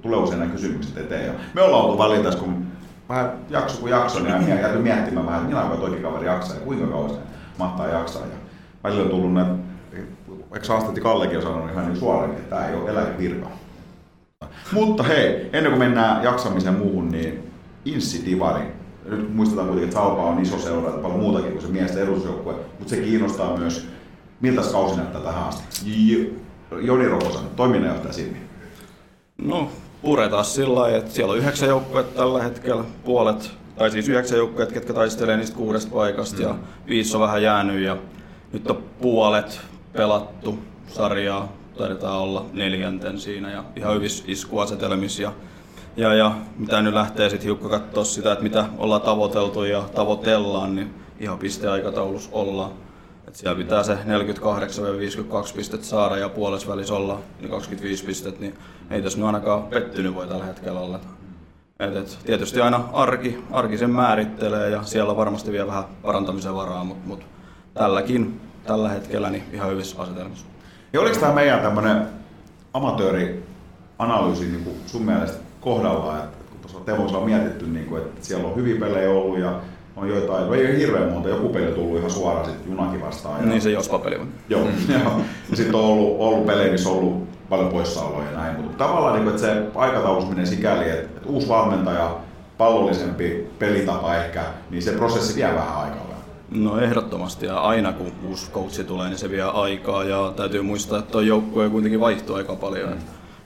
[0.03, 1.26] tulee usein nämä kysymykset eteen.
[1.26, 2.66] Ja me ollaan oltu valintas, kun
[3.09, 6.62] vähän jakso kuin jakso, niin ja jääty miettimään vähän, että millä toikin kaveri jaksaa ja
[6.62, 7.16] kuinka kauan se
[7.59, 8.22] mahtaa jaksaa.
[8.22, 8.36] Ja
[8.84, 9.53] välillä on tullut näitä,
[10.55, 13.62] eikö Aastetti Kallekin on sanonut ihan niin suoraan, että tämä ei ole eläkevirka.
[14.73, 17.53] Mutta hei, ennen kuin mennään jaksamiseen muuhun, niin
[17.85, 18.62] Inssi Divari.
[19.05, 22.55] Nyt muistetaan kuitenkin, että Salpa on iso seura, että paljon muutakin kuin se miesten edusjoukkue,
[22.79, 23.89] mutta se kiinnostaa myös,
[24.41, 25.62] miltä kausi näyttää tähän asti.
[26.81, 28.39] Joni Rokosan, toiminnanjohtaja Simmi.
[29.39, 29.68] No,
[30.03, 34.75] puretaan sillä lailla, että siellä on yhdeksän joukkuetta tällä hetkellä, puolet, tai siis yhdeksän joukkuetta,
[34.75, 36.43] ketkä taistelee niistä kuudesta paikasta, mm.
[36.43, 36.55] ja
[36.89, 37.97] viisi on vähän jäänyt, ja
[38.53, 39.61] nyt on puolet
[39.93, 45.33] pelattu sarjaa, taidetaan olla neljänten siinä, ja ihan hyvissä iskuasetelmissa, ja,
[45.97, 50.77] ja, ja mitä nyt lähtee sitten hiukka katsoa sitä, että mitä ollaan tavoiteltu ja tavoitellaan,
[50.77, 52.70] niin ihan pisteaikataulussa ollaan.
[53.29, 53.97] Et siellä pitää se 48-52
[55.57, 58.55] pistettä saada ja puolessa välissä olla niin 25 pistettä, niin
[58.91, 61.01] ei tässä nyt ainakaan pettynyt voi tällä hetkellä olla.
[61.81, 66.55] Et, et, tietysti aina arki, arki sen määrittelee ja siellä on varmasti vielä vähän parantamisen
[66.55, 67.27] varaa, mutta mut
[67.75, 70.51] tälläkin tällä hetkellä niin ihan hyvissä asetelmissa.
[70.93, 72.03] Ja oliko tämä meidän tämmöinen
[72.74, 78.26] amatöörianalyysi niin kuin sun mielestä kohdallaan, että kun tuossa Tevossa on mietitty, niin kuin, että
[78.26, 79.61] siellä on hyviä pelejä ollut ja
[79.97, 83.40] on joitain, ei ole hirveän monta, joku peli on tullut ihan suoraan sitten junakin vastaan.
[83.40, 84.28] Ja, niin se Jospa-peli on.
[84.49, 85.11] Joo, ja
[85.55, 89.24] sitten on ollut, ollut pelejä, missä on ollut paljon poissaoloja ja näin, mutta tavallaan niin
[89.24, 92.16] kuin, että se aikataulus menee sikäli, että, että uusi valmentaja,
[92.59, 96.12] pallollisempi pelitapa ehkä, niin se prosessi vie vähän aikaa.
[96.55, 100.98] No ehdottomasti ja aina kun uusi coachi tulee, niin se vie aikaa ja täytyy muistaa,
[100.98, 102.88] että tuo joukkue kuitenkin vaihtuu aika paljon.
[102.90, 102.98] Mm.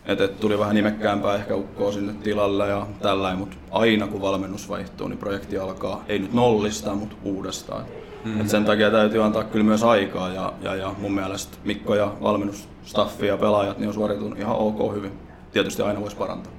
[0.07, 4.68] Et, et tuli vähän nimekkäämpää ehkä ukkoa sinne tilalle ja tällä, mutta aina kun valmennus
[4.68, 7.84] vaihtuu, niin projekti alkaa, ei nyt nollista, mutta uudestaan.
[8.24, 8.40] Mm-hmm.
[8.40, 12.12] Et sen takia täytyy antaa kyllä myös aikaa ja, ja, ja mun mielestä Mikko ja
[12.22, 15.12] valmennusstaffi ja pelaajat niin on suoritunut ihan ok hyvin.
[15.52, 16.52] Tietysti aina voisi parantaa.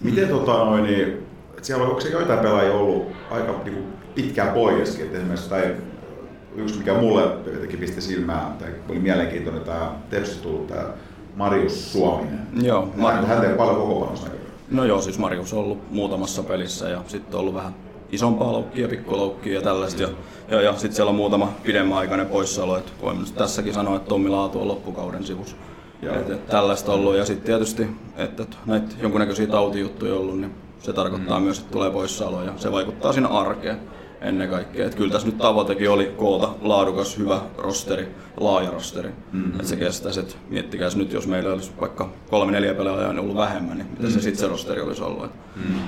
[0.00, 1.26] Miten tota noin, niin,
[1.62, 5.74] siellä on, onko se joitain pelaajia ollut aika niin kuin pitkään poiskin, että esimerkiksi tai
[6.56, 10.84] yksi mikä mulle jotenkin pisti silmään, tai oli mielenkiintoinen tämä Tepsistä tullut tämä
[11.36, 12.40] Marius Suominen.
[12.62, 12.88] Joo.
[12.96, 13.26] Marius.
[13.26, 14.26] Hän tekee paljon kokopanossa
[14.70, 17.74] No joo, siis Marius on ollut muutamassa pelissä ja sitten on ollut vähän
[18.12, 20.02] isompaa loukkia, pikkuloukkia ja tällaista.
[20.02, 20.08] Ja,
[20.50, 22.76] ja, ja sitten siellä on muutama pidemmän aikainen poissaolo.
[22.76, 25.56] Et voin tässäkin sanoa, että Tommi Laatu on loppukauden sivussa.
[26.02, 27.16] Et, et tällaista ollut.
[27.16, 27.86] Ja sitten tietysti,
[28.16, 31.44] että et näitä jonkunnäköisiä tautijuttuja ollut, niin se tarkoittaa mm.
[31.44, 33.80] myös, että tulee poissaolo ja se vaikuttaa siinä arkeen
[34.20, 34.84] ennen kaikkea.
[34.86, 39.08] Että kyllä tässä nyt tavoitekin oli koota laadukas, hyvä rosteri, laaja rosteri.
[39.08, 39.52] Mm-hmm.
[39.52, 43.78] Että se kestäisi, että miettikää nyt, jos meillä olisi vaikka kolme neljä pelaajaa ollut vähemmän,
[43.78, 44.14] niin mitä mm-hmm.
[44.14, 45.30] se sitten se rosteri olisi ollut.
[45.56, 45.80] Mm-hmm.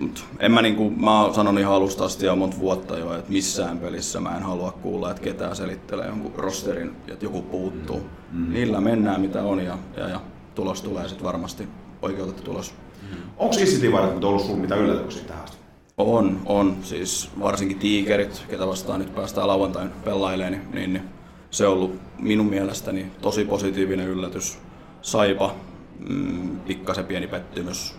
[0.00, 3.78] Mut en mä, niinku, mä sanon ihan alusta asti jo monta vuotta jo, että missään
[3.78, 7.98] pelissä mä en halua kuulla, että ketään selittelee jonkun rosterin, että joku puuttuu.
[7.98, 8.52] Mm-hmm.
[8.52, 10.20] Niillä mennään mitä on ja, ja, ja
[10.54, 11.68] tulos tulee sitten varmasti
[12.02, 12.74] oikeutettu tulos.
[13.02, 13.22] Mm-hmm.
[13.38, 15.63] Onko Isitivarit ollut sinulla mitä yllätyksiä tähän asti?
[15.98, 16.76] On, on.
[16.82, 21.02] Siis varsinkin tiikerit, ketä vastaan nyt päästään lauantain pelailemaan, niin, niin,
[21.50, 24.58] se on ollut minun mielestäni tosi positiivinen yllätys.
[25.02, 25.54] Saipa,
[26.08, 27.94] mm, pikkasen pieni pettymys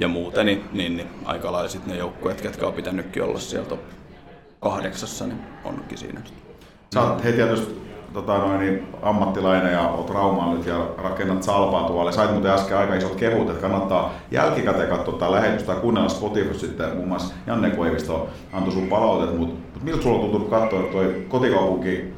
[0.00, 3.76] ja muuten, niin, niin, niin aika lailla ne joukkueet, ketkä on pitänytkin olla sieltä
[4.60, 6.20] kahdeksassa, niin onkin siinä.
[6.94, 7.42] Sä oot heti
[8.12, 12.12] tota noin, niin ammattilainen ja olet Raumaan nyt ja rakennat salpaa tuolla.
[12.12, 16.54] Sait muuten äsken aika isot kehut, että kannattaa jälkikäteen katsoa tätä lähetystä ja kuunnella Spotify
[16.54, 20.82] sitten muun muassa Janne Koivisto antoi sun palautet, mutta mut miltä sulla on tuntunut katsoa,
[20.82, 22.14] toi kotikaupunki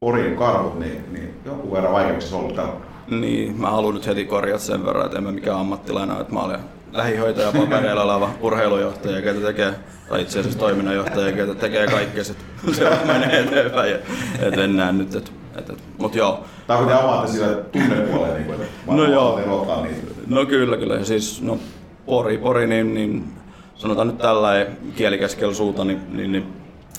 [0.00, 2.72] Porin karhut, niin, niin jonkun verran vaikeuksissa ollut tällä?
[3.10, 6.40] Niin, mä haluan nyt heti korjata sen verran, että en mä mikään ammattilainen, että mä
[6.40, 6.60] olen
[6.96, 9.74] lähihoitaja papereilla oleva urheilujohtaja, ketä tekee,
[10.08, 13.96] tai itse asiassa toiminnanjohtaja, ketä tekee kaikkea, että se menee eteenpäin.
[14.40, 16.44] Et en näe nyt, että et, et, mut joo.
[16.66, 18.46] Tai kun te avaatte sillä tunnepuoleen, niin
[18.86, 19.40] kuin, no joo.
[19.82, 20.06] Niitä.
[20.26, 21.04] No kyllä, kyllä.
[21.04, 21.58] Siis, no,
[22.06, 23.32] Pori, Pori niin, niin
[23.74, 24.66] sanotaan nyt tällä
[24.96, 26.52] kielikeskellä suuta, niin, niin, niin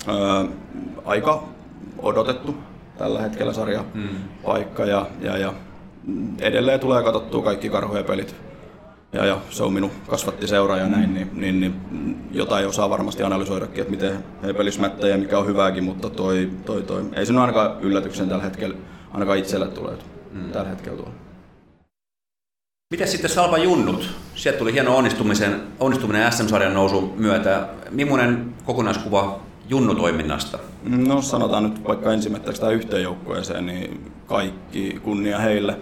[0.07, 0.45] ää,
[1.05, 1.43] aika
[1.99, 2.55] odotettu
[2.97, 4.07] tällä hetkellä sarja mm.
[4.43, 5.53] paikka ja, ja, ja
[6.39, 8.35] edelleen tulee katsottua kaikki karhujen pelit
[9.13, 11.75] ja, ja se on minun kasvatti seura ja näin, niin, niin, niin
[12.31, 16.83] jotain osaa varmasti analysoidakin, että miten he pelisivät ja mikä on hyvääkin, mutta toi, toi,
[16.83, 17.03] toi.
[17.13, 18.75] ei se ainakaan yllätyksen tällä hetkellä,
[19.13, 19.97] ainakaan itselle tulee
[20.31, 20.51] mm.
[20.51, 21.13] tällä hetkellä tuolla.
[22.91, 24.09] Miten sitten Salpa Junnut?
[24.35, 27.67] Sieltä tuli hieno onnistumisen, onnistuminen SM-sarjan nousun myötä.
[27.91, 29.39] Millainen kokonaiskuva
[29.69, 30.59] Junnu-toiminnasta?
[30.83, 35.77] No sanotaan nyt vaikka ensimmäiseksi tähän yhteenjoukkueeseen, niin kaikki kunnia heille,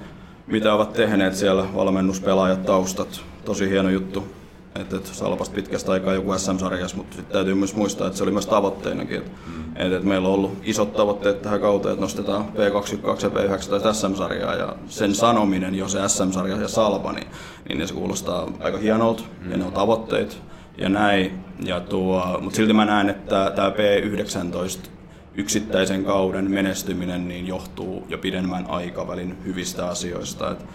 [0.47, 3.21] mitä ovat tehneet siellä, valmennuspelaajat, taustat.
[3.45, 4.27] Tosi hieno juttu.
[4.75, 8.31] Että et Salpasta pitkästä aikaa joku SM-sarjas, mutta sitten täytyy myös muistaa, että se oli
[8.31, 9.17] myös tavoitteenakin.
[9.17, 9.31] Että
[9.75, 14.55] et, et meillä on ollut isot tavoitteet tähän kauteen, että nostetaan P22 ja P19 SM-sarjaa
[14.55, 17.27] ja sen sanominen jo se SM-sarja ja Salpa, niin,
[17.69, 20.41] niin se kuulostaa aika hienolta ja ne on tavoitteet
[20.77, 21.39] ja näin.
[21.65, 24.89] Ja tuo, mutta silti mä näen, että tämä P19
[25.37, 30.51] yksittäisen kauden menestyminen niin johtuu jo pidemmän aikavälin hyvistä asioista.
[30.51, 30.65] Et,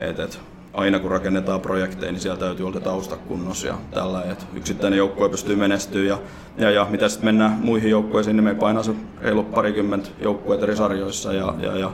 [0.00, 0.40] et, et
[0.72, 5.28] aina kun rakennetaan projekteja, niin siellä täytyy olla tausta kunnossa ja tällä, että yksittäinen joukkue
[5.28, 6.18] pystyy menestyä ja,
[6.58, 10.76] ja, ja mitä sitten mennään muihin joukkueisiin, niin me painaa se reilu parikymmentä joukkueet eri
[10.76, 11.90] sarjoissa ja, ja, ja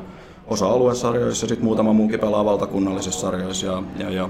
[0.47, 4.29] osa aluesarjoissa sitten muutama muukin pelaa valtakunnallisissa sarjoissa ja, ja, ja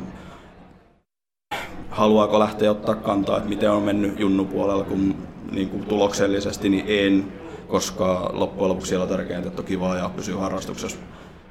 [1.91, 5.15] haluaako lähteä ottaa kantaa, että miten on mennyt junnupuolella, kun
[5.53, 7.33] niin kuin tuloksellisesti, niin en,
[7.73, 10.99] koska loppujen lopuksi siellä on tärkeintä, että on kiva ja pysyy harrastuksessa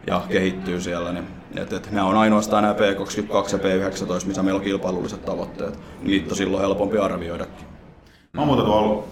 [0.07, 1.11] ja kehittyy siellä.
[1.11, 5.79] Niin, et, et, nämä on ainoastaan nämä P22 ja P19, missä meillä on kilpailulliset tavoitteet.
[6.01, 7.65] Niitä on silloin helpompi arvioidakin.
[8.33, 9.03] Mä oon muuten tuolla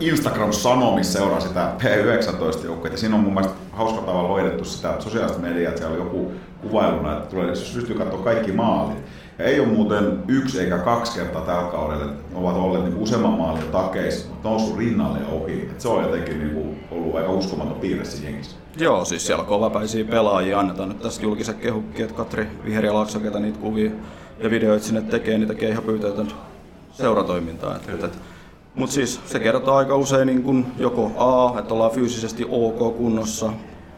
[0.00, 2.98] Instagram-sanomissa seuraa sitä P19 joukkueita.
[2.98, 6.32] Siinä on mun mielestä hauska tavalla hoidettu sitä sosiaalista mediaa, että siellä on joku
[6.62, 8.98] kuvailuna, että tulee, jos pystyy katsoa kaikki maalit.
[9.38, 14.28] Ei ole muuten yksi eikä kaksi kertaa tällä kaudella, ovat olleet niin useamman maalin takeissa,
[14.28, 15.68] mutta noussut rinnalle ohi.
[15.70, 18.56] Et se on jotenkin niin kuin ollut aika uskomaton piirre siinä jengissä.
[18.78, 20.58] Joo, siis siellä kovapäisiä pelaajia.
[20.58, 23.90] Annetaan nyt tästä julkiset kehukki, Katri Viheri ja Laakso, ketä niitä kuvia
[24.38, 26.28] ja videoita sinne tekee, niin tekee ihan pyyteetön
[26.92, 27.76] seuratoimintaa.
[28.74, 33.52] Mutta siis se kertoo aika usein niin kun joko A, että ollaan fyysisesti ok kunnossa,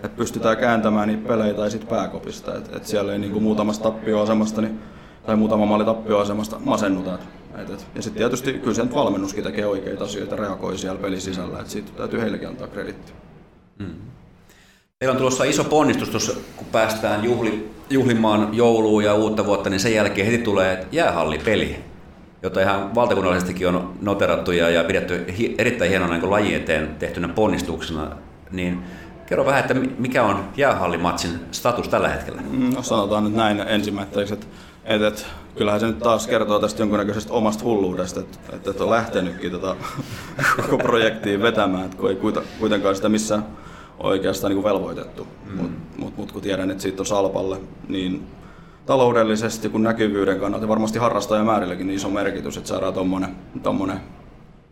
[0.04, 2.54] että pystytään kääntämään niitä pelejä tai sitten pääkopista.
[2.54, 4.78] Että et siellä ei niin muutamasta tappioasemasta niin
[5.26, 7.18] tai muutama maali tappioasemasta masennutaan.
[7.58, 7.86] Et, et.
[7.94, 11.90] Ja sitten tietysti kyllä se valmennuskin tekee oikeita asioita, reagoi siellä pelin sisällä, että siitä
[11.96, 13.12] täytyy heillekin antaa kreditti.
[13.78, 13.94] Mm.
[15.00, 19.80] Meillä on tulossa iso ponnistus tuossa, kun päästään juhli, juhlimaan jouluun ja uutta vuotta, niin
[19.80, 21.76] sen jälkeen heti tulee jäähallipeli,
[22.42, 27.28] jota ihan valtakunnallisestikin on noterattu ja, ja pidetty hi, erittäin hienona niin laji eteen tehtynä
[27.28, 28.10] ponnistuksena.
[28.50, 28.82] Niin
[29.26, 32.42] kerro vähän, että mikä on jäähallimatsin status tällä hetkellä?
[32.74, 34.46] No sanotaan nyt näin ensimmäiseksi, että
[34.86, 35.26] et, et,
[35.56, 39.76] kyllähän se nyt taas kertoo tästä jonkunnäköisestä omasta hulluudesta, että et, et on lähtenytkin tota,
[40.56, 42.18] koko projektiin vetämään, että kun ei
[42.58, 43.46] kuitenkaan sitä missään
[43.98, 45.26] oikeastaan niin kuin velvoitettu.
[45.46, 45.56] Mm.
[45.56, 48.26] Mutta mut, mut, kun tiedän, että siitä on Salpalle, niin
[48.86, 52.94] taloudellisesti kuin näkyvyyden kannalta ja varmasti harrastajamäärilläkin niin iso merkitys, että saadaan
[53.62, 54.00] tuommoinen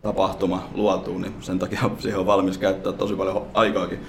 [0.01, 3.99] tapahtuma luotuun, niin sen takia siihen on valmis käyttää tosi paljon aikaakin.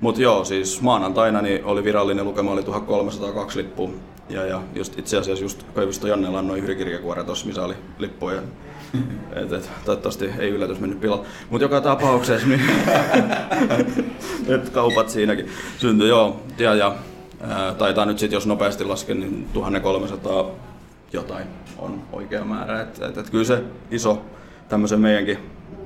[0.00, 3.90] Mutta joo, siis maanantaina niin oli virallinen lukema oli 1302 lippua
[4.28, 7.74] ja, ja just itse asiassa just Koivisto Jannella on noin yhden kirjakuore tuossa, missä oli
[7.98, 8.42] lippuja.
[9.32, 11.26] Et, et, toivottavasti ei yllätys mennyt pilalle.
[11.50, 12.60] Mutta joka tapauksessa, niin
[14.54, 15.48] et kaupat siinäkin
[15.78, 16.40] syntyi, joo.
[16.58, 16.94] Ja, ja
[17.40, 20.50] ää, taitaa nyt sitten, jos nopeasti lasken, niin 1300
[21.12, 21.46] jotain
[21.78, 22.80] on oikea määrä.
[22.80, 24.22] Et, et, et kyllä se iso
[24.68, 25.38] tämmöisen meidänkin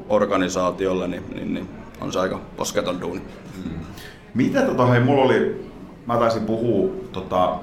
[0.09, 1.69] organisaatiolle, niin, niin, niin
[2.01, 3.21] on se aika posketon duuni.
[3.65, 3.71] Mm.
[4.35, 5.71] Mitä tota, hei, mulla oli,
[6.07, 7.59] mä taisin puhua tota,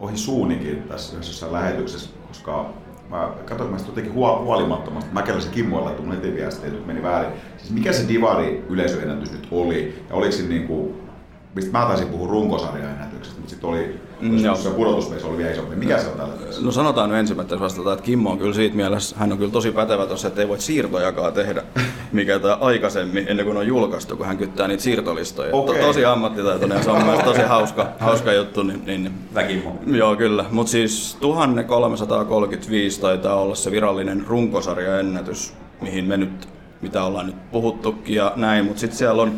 [0.00, 2.70] ohi suunikin tässä yhdessä lähetyksessä, koska
[3.10, 5.10] mä katsoin, mä jotenkin huolimattomasti.
[5.12, 7.32] Mäkeläisen Kimmoilla tuli heti viesti, että meni väärin.
[7.58, 10.04] Siis mikä se divari yleisöennätys nyt oli?
[10.08, 10.94] Ja oliko se niin kuin,
[11.54, 15.76] mistä mä taisin puhua runkosarjan ennätyksestä, mutta sitten oli Mm, se pudotuspeisi oli vielä isompi.
[15.76, 19.16] Mikä se on tällä No sanotaan nyt ensimmäisenä vastata, että Kimmo on kyllä siitä mielessä,
[19.18, 21.62] hän on kyllä tosi pätevä tuossa, että ei voi siirtojakaan tehdä,
[22.12, 25.54] mikä tämä aikaisemmin, ennen kuin on julkaistu, kun hän kyttää niitä siirtolistoja.
[25.54, 25.78] Okay.
[25.78, 28.62] To, tosi ammattitaitoinen ja se on myös tosi hauska, hauska juttu.
[28.62, 29.76] Niin, niin, Väkimmo.
[29.86, 30.44] Joo, kyllä.
[30.50, 36.48] Mutta siis 1335 taitaa olla se virallinen runkosarjaennätys, mihin me nyt,
[36.80, 39.32] mitä ollaan nyt puhuttukin ja näin, mutta sitten siellä on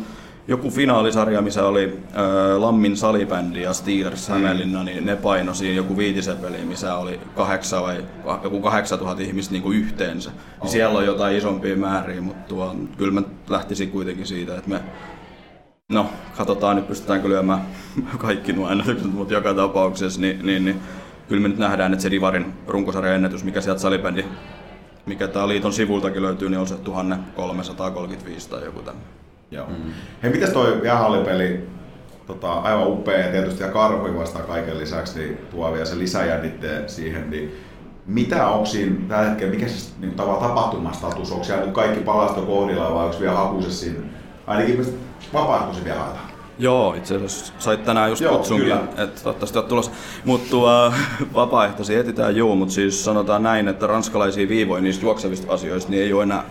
[0.47, 4.33] joku finaalisarja, missä oli äh, Lammin salibändi ja Steelers mm.
[4.33, 8.05] Hämeenlinna, niin ne paino siinä joku viitisen peli, missä oli kahdeksan vai
[8.43, 10.31] joku 8000 ihmistä niin kuin yhteensä.
[10.61, 14.79] Niin siellä on jotain isompia määriä, mutta tuo, kyllä mä lähtisin kuitenkin siitä, että me
[15.91, 17.61] No, katsotaan nyt pystytäänkö lyömään
[18.17, 20.79] kaikki nuo ennätykset, mutta joka tapauksessa, niin, niin, niin
[21.29, 24.25] kyllä me nyt nähdään, että se Divarin runkosarjan ennätys, mikä sieltä salibändi,
[25.05, 29.26] mikä tää liiton sivultakin löytyy, niin on se 1335 tai joku tämmöinen.
[29.51, 29.67] Joo.
[29.67, 29.91] Mm.
[30.23, 31.67] Hei, mitäs toi jäähallipeli?
[32.27, 36.89] tota, aivan upea ja tietysti ja karhui vastaan kaiken lisäksi niin tuo vielä se lisäjännitteen
[36.89, 37.55] siihen, niin
[38.05, 42.41] mitä onko siinä tällä hetkellä, mikä se niin, tavallaan tapahtumastatus, onko siellä nyt kaikki palasto
[42.41, 43.99] kohdilla vai onko vielä hakuisessa siinä,
[44.47, 44.85] ainakin
[45.33, 46.27] vapaaehtoisia vielä haetaan?
[46.59, 49.91] Joo, itse asiassa sait tänään just Joo, kutsunkin, että toivottavasti olet tulossa.
[50.25, 50.93] Mutta tuo
[51.33, 56.13] vapaaehtoisia etsitään juu, mutta siis sanotaan näin, että ranskalaisia viivoja niistä juoksevista asioista niin ei
[56.13, 56.43] ole enää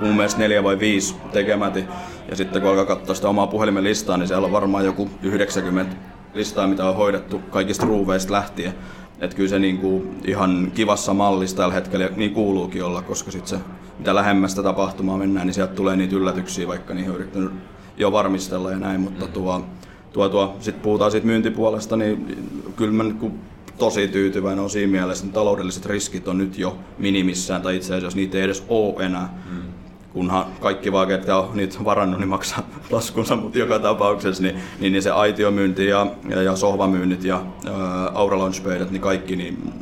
[0.00, 1.84] mun mielestä neljä vai viisi tekemäti.
[2.28, 5.96] Ja sitten kun alkaa katsoa sitä omaa puhelimen listaa, niin siellä on varmaan joku 90
[6.34, 8.74] listaa, mitä on hoidettu kaikista ruuveista lähtien.
[9.20, 13.48] Että kyllä se niinku ihan kivassa mallissa tällä hetkellä ja niin kuuluukin olla, koska sitten
[13.48, 13.64] se,
[13.98, 17.52] mitä lähemmästä tapahtumaa mennään, niin sieltä tulee niitä yllätyksiä, vaikka niihin on yrittänyt
[17.96, 19.64] jo varmistella ja näin, mutta tuo,
[20.12, 22.38] tuo, tuo sitten puhutaan siitä myyntipuolesta, niin
[22.76, 23.32] kyllä mä niinku
[23.78, 28.16] tosi tyytyväinen on siinä mielessä, että taloudelliset riskit on nyt jo minimissään, tai itse asiassa
[28.16, 29.34] niitä ei edes ole enää.
[29.50, 29.67] Mm.
[30.12, 34.92] Kunhan kaikki vaan, ketkä on niitä varannut, niin maksaa laskunsa, mutta joka tapauksessa niin, niin,
[34.92, 39.74] niin se aitiomyynti ja, ja, ja sohvamyynnit ja ää, Aura Launchpaidat, niin kaikki, niin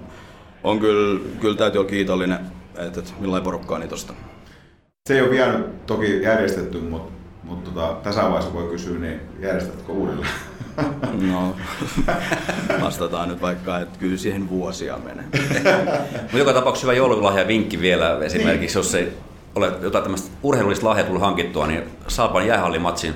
[0.64, 2.38] on kyllä, kyllä täytyy olla kiitollinen,
[2.78, 4.16] että, että millainen porukkaa niitä ostaa.
[5.08, 7.12] Se ei ole vielä toki järjestetty, mutta,
[7.42, 10.30] mutta tota, tässä vaiheessa voi kysyä, niin järjestätkö uudelleen?
[11.32, 11.56] No,
[12.80, 15.24] vastataan nyt vaikka, että kyllä siihen vuosia menee.
[16.22, 19.12] Mutta joka tapauksessa hyvä joululahja vinkki vielä esimerkiksi, jos ei
[19.56, 23.14] ole jotain tämmöistä urheilullista lahjaa tullut hankittua, niin Saapan jäähallimatsin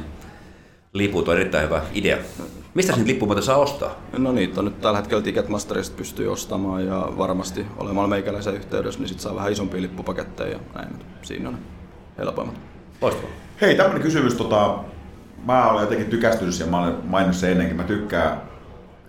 [0.93, 2.17] liput on erittäin hyvä idea.
[2.75, 3.91] Mistä niitä lippuja muuten saa ostaa?
[4.19, 9.09] No niitä on nyt tällä hetkellä Ticketmasterista pystyy ostamaan ja varmasti olemalla meikäläisen yhteydessä, niin
[9.09, 10.89] sit saa vähän isompia lippupaketteja ja näin.
[11.23, 11.59] Siinä on
[12.19, 12.61] helpoimmat.
[13.01, 13.31] Loistavaa.
[13.61, 14.35] Hei, tämmönen kysymys.
[14.35, 14.79] Tota,
[15.47, 17.77] mä olen jotenkin tykästynyt siihen, mä olen maininnut sen ennenkin.
[17.77, 18.43] Mä tykkään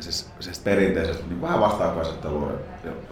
[0.02, 2.52] siis, siis perinteisestä niin vähän vastakkainasettelua,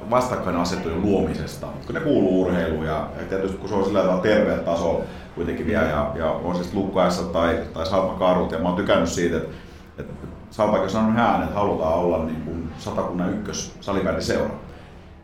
[0.09, 4.57] vastakkainasettelun luomisesta, kun ne kuuluu urheiluun ja, ja tietysti kun se on sillä tavalla terveä
[4.57, 5.01] taso
[5.35, 9.37] kuitenkin vielä ja, ja on siis lukkaessa tai, tai salpakarut ja mä oon tykännyt siitä,
[9.37, 9.49] että,
[9.97, 10.13] että
[10.51, 14.51] Salpakin on sanonut hän, että halutaan olla niin kuin satakunnan ykkös salibändiseura.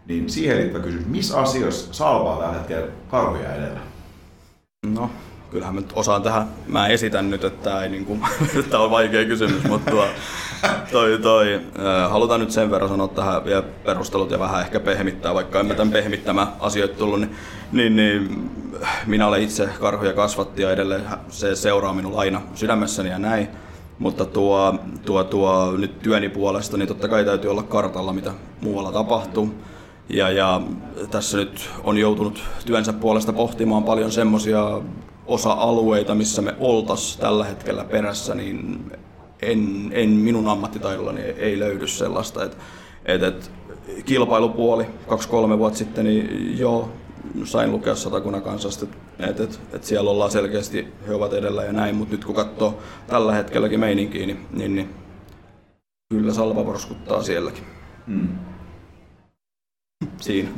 [0.06, 3.80] Niin siihen liittyvä kysymys, missä asioissa Salpaa tällä hetkellä karhuja edellä?
[4.94, 5.10] No,
[5.52, 8.18] kyllähän mä osaan tähän, mä esitän nyt, että tämä ei niinku,
[8.70, 9.92] tää on vaikea kysymys, mutta
[10.92, 11.62] toi, toi,
[12.10, 15.74] halutaan nyt sen verran sanoa tähän vielä perustelut ja vähän ehkä pehmittää, vaikka en mä
[15.74, 17.36] tämän pehmittämään asioita tullut, niin,
[17.72, 18.52] niin, niin
[19.06, 23.48] minä olen itse karhuja kasvatti ja edelleen se seuraa minulla aina sydämessäni ja näin.
[24.00, 28.32] Mutta tuo, tuo, tuo nyt työni puolesta, niin totta kai täytyy olla kartalla, mitä
[28.62, 29.56] muualla tapahtuu.
[30.10, 30.62] Ja, ja
[31.12, 34.82] tässä nyt on joutunut työnsä puolesta pohtimaan paljon semmoisia
[35.28, 38.92] osa-alueita, missä me oltas tällä hetkellä perässä, niin
[39.52, 42.58] en, en minun ammattitaidollani ei löydy sellaista, että
[43.06, 43.52] et, et,
[44.06, 46.90] kilpailupuoli kaksi-kolme vuotta sitten, niin joo,
[47.44, 48.86] sain lukea satakunnan kansasta,
[49.20, 52.80] että et, et siellä ollaan selkeästi, he ovat edellä ja näin, mutta nyt kun katsoo
[53.08, 54.90] tällä hetkelläkin meininkiä, niin, niin, niin
[56.10, 57.64] kyllä salva porskuttaa sielläkin.
[58.08, 58.28] Hmm.
[60.22, 60.50] Siinä.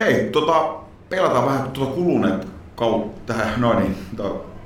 [0.00, 0.74] Hei, tota,
[1.08, 3.96] pelataan vähän tuota kuluneet kau, tähän, noin niin,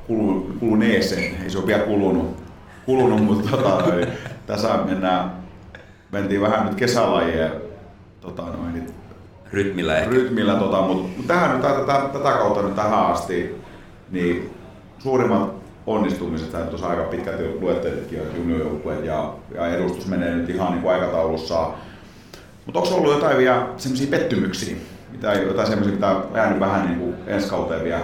[0.06, 2.36] kulu, kuluneeseen, ei se ole vielä kulunut,
[2.86, 4.06] kulunut mutta tota, noin,
[4.46, 5.32] tässä mennään,
[6.12, 7.52] mentiin vähän nyt kesälajien
[8.20, 8.86] tota, noin, niin,
[9.52, 10.10] Rytmillä ehkä.
[10.10, 13.60] rytmillä, tota, mutta mut tähän nyt, tätä, tätä kautta nyt tähän asti,
[14.10, 14.50] niin
[14.98, 15.54] suurimmat
[15.86, 20.82] onnistumiset, sä tuossa aika pitkälti luettelitkin jo juniorjoukkueet ja, ja edustus menee nyt ihan niin
[20.82, 21.70] kuin aikataulussa.
[22.66, 24.76] Mutta onko ollut jotain vielä semmoisia pettymyksiä?
[25.12, 28.02] Mitä, jotain semmoisia, mitä on jäänyt vähän niin kuin ensi kauteen vielä?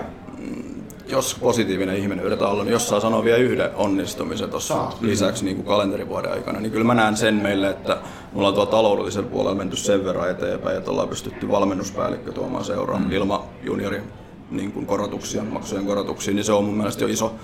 [1.11, 5.01] Jos positiivinen ihminen yritetään olla, niin jos saa sanoa vielä yhden onnistumisen tuossa Saat.
[5.01, 7.95] lisäksi niin kuin kalenterivuoden aikana, niin kyllä mä näen sen meille, että
[8.33, 13.03] me ollaan tuolla taloudellisella puolella menty sen verran eteenpäin, että ollaan pystytty valmennuspäällikkö tuomaan seuraan
[13.03, 13.13] mm.
[13.13, 14.03] ilman juniori
[14.51, 17.35] niin kuin korotuksia, maksujen korotuksia, niin se on mun mielestä jo iso,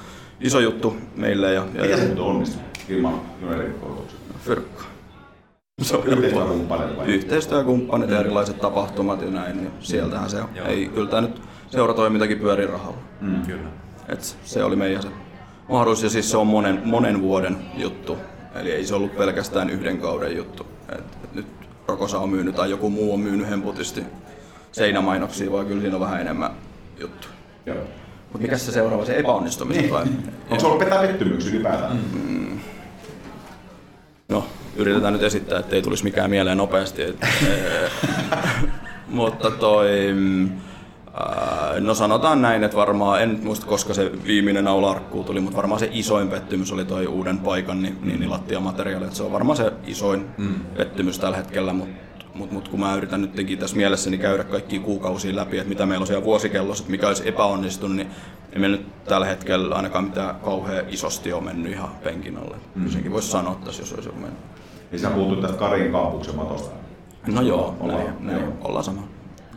[0.40, 1.52] iso juttu meille.
[1.52, 3.20] Ja, ja, Mitä se nyt onnistuu ilman?
[4.44, 4.84] Fyrkka.
[5.82, 7.06] Se on vai?
[7.06, 10.48] Yhteistyökumppanit ja erilaiset tapahtumat ja näin, niin sieltähän se on.
[10.54, 10.66] Joo.
[10.66, 11.35] Ei, kyllä tämä nyt
[11.70, 12.98] seuratoimintakin pyörii rahalla.
[13.20, 13.42] Mm.
[13.42, 13.68] Kyllä.
[14.08, 15.08] Et se oli meidän se
[15.68, 18.18] mahdollisuus ja siis se on monen, monen vuoden juttu.
[18.54, 20.66] Eli ei se ollut pelkästään yhden kauden juttu.
[20.88, 21.46] Et, nyt
[21.88, 24.04] Rokosa on myynyt tai joku muu on myynyt hemputisti
[24.72, 26.50] seinämainoksia, vaan kyllä siinä on vähän enemmän
[27.00, 27.28] juttu.
[27.66, 27.76] Joo.
[28.32, 30.04] Mutta mikä se seuraava, se epäonnistuminen vai?
[30.50, 32.00] Onko se ollut petää pettymyksiä ylipäätään?
[32.12, 32.58] Mm.
[34.28, 34.46] No,
[34.76, 37.02] yritetään nyt esittää, että ei tulisi mikään mieleen nopeasti.
[37.02, 37.16] Et,
[37.48, 37.90] ee,
[39.08, 40.50] mutta toi, mm,
[41.80, 45.56] no sanotaan näin, että varmaan, en nyt muista koska se viimeinen naula arkkuun tuli, mutta
[45.56, 49.32] varmaan se isoin pettymys oli toi uuden paikan, niin, niin, niin lattiamateriaali, että se on
[49.32, 50.54] varmaan se isoin mm.
[50.76, 55.36] pettymys tällä hetkellä, mutta mutta mut kun mä yritän nytkin tässä mielessäni käydä kaikki kuukausia
[55.36, 58.08] läpi, että mitä meillä on siellä vuosikellossa, että mikä olisi epäonnistunut, niin
[58.52, 62.56] ei me nyt tällä hetkellä ainakaan mitään kauhean isosti ole mennyt ihan penkin alle.
[62.74, 62.88] Mm.
[62.88, 64.40] Senkin voisi sanoa tässä, jos olisi mennyt.
[64.90, 66.70] Niin sä puhuttu tästä Karin kampuksen matosta.
[67.26, 69.02] No joo, Ollaan- näin, näin, ollaan sama.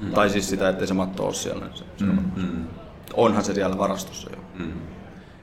[0.02, 0.12] Mm.
[0.12, 1.66] Tai siis sitä, ettei se matto ole siellä.
[1.66, 2.68] niin Se, se mm.
[3.14, 4.38] Onhan se siellä varastossa jo.
[4.66, 4.72] Mm.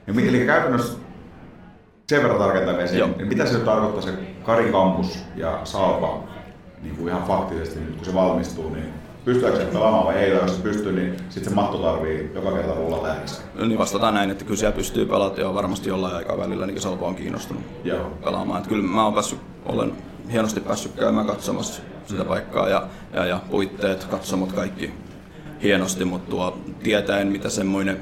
[0.07, 0.97] Ja Eli käytännössä
[2.09, 3.09] sen verran tarkentamiseen, Joo.
[3.17, 6.23] niin mitä se tarkoittaa se Karin kampus ja Salpa
[6.81, 8.93] niin kuin ihan faktisesti nyt kun se valmistuu, niin
[9.25, 12.73] pystyykö se pelaamaan vai ei, jos se pystyy, niin sitten se matto tarvii joka kerta
[12.73, 13.41] rullata äänessä.
[13.59, 17.05] Niin vastataan näin, että kyllä siellä pystyy pelaamaan jo varmasti jollain aikaa välillä, niin Salpa
[17.07, 18.11] on kiinnostunut Joo.
[18.23, 18.57] pelaamaan.
[18.57, 19.93] Että kyllä mä oon päässyt, olen
[20.31, 24.93] hienosti päässyt käymään katsomassa sitä paikkaa ja, ja, ja puitteet, katsomot kaikki
[25.63, 27.99] hienosti, mutta tuo tietäen mitä semmoinen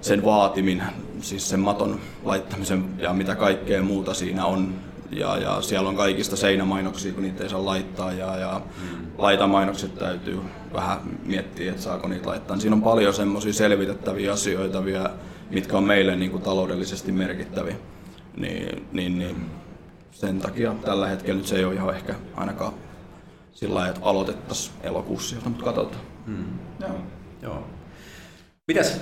[0.00, 0.82] sen vaatimin,
[1.20, 4.74] siis sen maton laittamisen ja mitä kaikkea muuta siinä on.
[5.10, 9.06] Ja, ja siellä on kaikista seinämainoksia, kun niitä ei saa laittaa ja, ja mm.
[9.18, 10.40] laitamainokset täytyy
[10.72, 12.56] vähän miettiä, että saako niitä laittaa.
[12.58, 15.10] Siinä on paljon semmoisia selvitettäviä asioita vielä,
[15.50, 17.76] mitkä on meille niin kuin taloudellisesti merkittäviä.
[18.36, 19.50] Niin, niin, niin
[20.10, 22.72] sen takia tällä hetkellä nyt se ei ole ihan ehkä ainakaan
[23.58, 26.02] sillä lailla, että aloitettaisiin elokuussa sieltä, mutta katsotaan.
[26.80, 26.90] Joo.
[27.42, 27.66] Joo.
[28.68, 29.00] Mitäs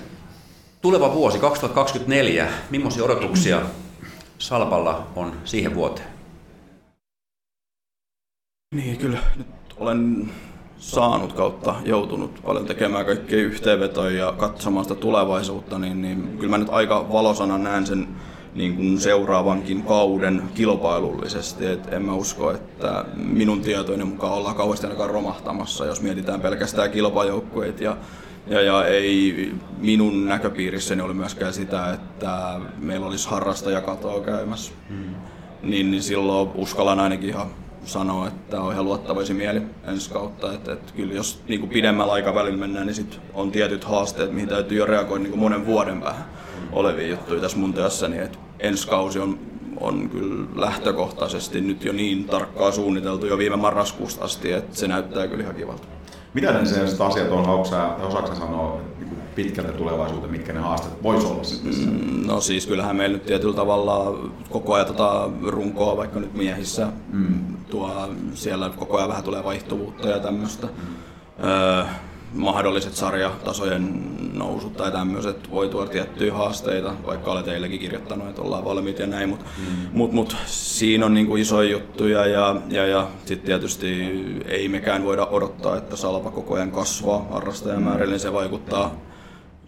[0.83, 3.63] tuleva vuosi 2024, millaisia odotuksia
[4.39, 6.09] Salpalla on siihen vuoteen?
[8.75, 9.47] Niin, kyllä nyt
[9.77, 10.31] olen
[10.79, 16.59] saanut kautta joutunut paljon tekemään kaikkia yhteenvetoja ja katsomaan sitä tulevaisuutta, niin, niin kyllä mä
[16.59, 18.09] nyt aika valosana näen sen
[18.57, 21.67] niin kuin seuraavankin kauden kilpailullisesti.
[21.67, 26.91] Et en mä usko, että minun tietoinen mukaan ollaan kauheasti ainakaan romahtamassa, jos mietitään pelkästään
[26.91, 27.81] kilpajoukkueet.
[27.81, 27.97] Ja,
[28.47, 34.73] ja, ja ei minun näköpiirissäni oli myöskään sitä, että meillä olisi harrastajakatoa käymässä.
[34.89, 35.15] Hmm.
[35.63, 37.47] Niin, niin silloin uskallan ainakin ihan
[37.85, 40.53] sanoa, että on ihan luottavaisin mieli ensi kautta.
[40.53, 44.49] Että, että kyllä jos niin kuin pidemmällä aikavälillä mennään, niin sit on tietyt haasteet, mihin
[44.49, 46.25] täytyy jo reagoida niin kuin monen vuoden päähän
[46.73, 48.19] olevia juttuja tässä mun työssäni.
[48.19, 49.39] Että ensi kausi on,
[49.81, 55.29] on kyllä lähtökohtaisesti nyt jo niin tarkkaa suunniteltu jo viime marraskuusta asti, että se näyttää
[55.29, 55.87] kyllä ihan kivalta.
[56.35, 57.91] Mitä ne sellaiset asiat on, sä
[58.39, 61.75] sanoa niin kuin pitkältä tulevaisuuteen, mitkä ne haasteet voisi olla sitten?
[61.75, 62.27] Mm.
[62.27, 64.19] No siis kyllähän meillä nyt tietyllä tavalla
[64.51, 67.57] koko ajan tota runkoa, vaikka nyt miehissä, mm.
[67.71, 70.67] tuo, siellä koko ajan vähän tulee vaihtuvuutta ja tämmöistä.
[70.67, 71.45] Mm.
[71.45, 71.85] Öö,
[72.37, 74.03] mahdolliset sarjatasojen
[74.35, 79.07] nousut tai tämmöiset voi tuoda tiettyjä haasteita, vaikka olet teillekin kirjoittanut, että ollaan valmiit ja
[79.07, 79.89] näin, mutta mm.
[79.93, 84.03] mut, mut, siinä on niinku isoja juttuja ja, ja, ja sitten tietysti
[84.49, 88.95] ei mekään voida odottaa, että salpa koko ajan kasvaa harrastajamäärällä, niin se vaikuttaa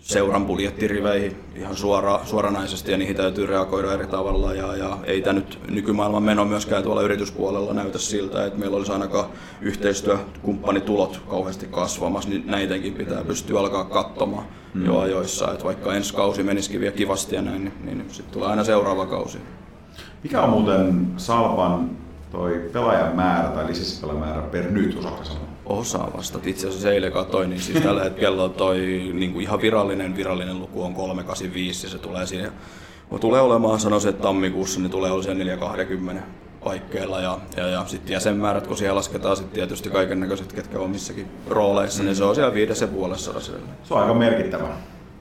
[0.01, 4.55] seuran budjettiriveihin ihan suora, suoranaisesti ja niihin täytyy reagoida eri tavalla.
[4.55, 8.93] Ja, ja ei tämä nyt nykymaailman meno myöskään tuolla yrityspuolella näytä siltä, että meillä olisi
[8.93, 9.27] ainakaan
[9.61, 14.87] yhteistyökumppanitulot kauheasti kasvamassa, niin näidenkin pitää pystyä alkaa katsomaan mm.
[14.87, 15.53] jo ajoissa.
[15.53, 19.07] Että vaikka ensi kausi menisikin vielä kivasti ja näin, niin, niin sitten tulee aina seuraava
[19.07, 19.39] kausi.
[20.23, 21.91] Mikä on muuten Salpan
[22.31, 25.58] toi pelaajan määrä tai lisenssipelaajan määrä per nyt, osaatko sanoa?
[25.69, 26.39] Osa vasta.
[26.45, 28.79] Itse asiassa eilen katsoin, niin siis tällä hetkellä on toi
[29.13, 32.53] niin kuin ihan virallinen, virallinen luku on 385 ja se tulee siinä
[33.21, 36.23] tulee olemaan, sanoisin, että tammikuussa niin tulee olla siellä 420
[36.65, 40.91] paikkeilla ja, ja, ja sitten jäsenmäärät, kun siellä lasketaan sitten tietysti kaiken näköiset, ketkä on
[40.91, 42.07] missäkin rooleissa, mm.
[42.07, 43.53] niin se on siellä viides ja puolessa Se
[43.91, 44.69] on aika merkittävä.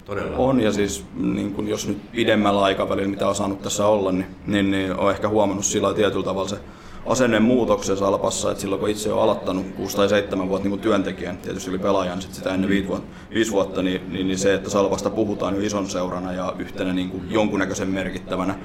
[0.06, 0.38] Todella.
[0.38, 4.26] On ja siis niin kun jos nyt pidemmällä aikavälillä, mitä on saanut tässä olla, niin,
[4.48, 6.60] niin, niin on ehkä huomannut sillä tietyllä tavalla se
[7.08, 11.70] asennemuutoksen Salpassa, että silloin kun itse on aloittanut 6 tai 7 vuotta niin työntekijän, tietysti
[11.70, 15.10] oli pelaajan sit sitä ennen 5 vuotta, viisi vuotta niin, niin, niin, se, että Salpasta
[15.10, 18.56] puhutaan jo ison seurana ja yhtenä niin kuin jonkunnäköisen merkittävänä,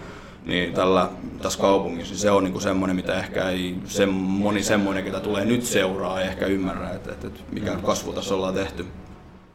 [0.46, 1.08] niin tällä,
[1.42, 5.20] tässä kaupungissa niin se on niin kuin semmoinen, mitä ehkä ei se, moni semmoinen, ketä
[5.20, 8.86] tulee nyt seuraa, ei ehkä ymmärrä, että, että, että mikä kasvu tässä ollaan tehty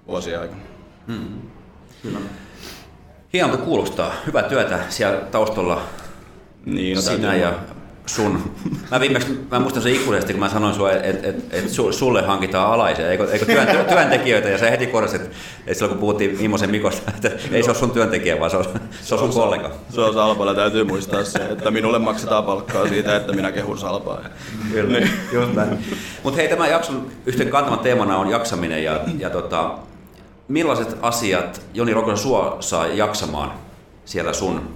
[0.07, 0.61] vuosien aikana.
[2.01, 2.19] Kyllä.
[3.33, 4.11] Hienolta kuulostaa.
[4.27, 5.81] Hyvää työtä siellä taustalla
[6.65, 7.53] Niin, no sinä ja
[8.09, 8.51] sun.
[8.91, 12.21] Mä viimeksi, mä muistan sen ikuisesti, kun mä sanoin sulle, että et, et su, sulle
[12.21, 15.35] hankitaan alaisia, eikö, eikö työn, työntekijöitä, ja sä heti korjasit, että
[15.67, 18.65] et silloin kun puhuttiin Immosen Mikosta, että ei se ole sun työntekijä, vaan se on,
[19.01, 19.71] se on sun kollega.
[19.89, 24.21] Se on Salpalla, täytyy muistaa se, että minulle maksetaan palkkaa siitä, että minä kehun Salpaa.
[24.71, 25.85] Kyllä, just näin.
[26.23, 29.71] Mutta hei, tämän jakson yhten kantavan teemana on jaksaminen, ja, ja tota,
[30.47, 33.51] millaiset asiat Joni Rokonen sua saa jaksamaan
[34.05, 34.69] siellä sun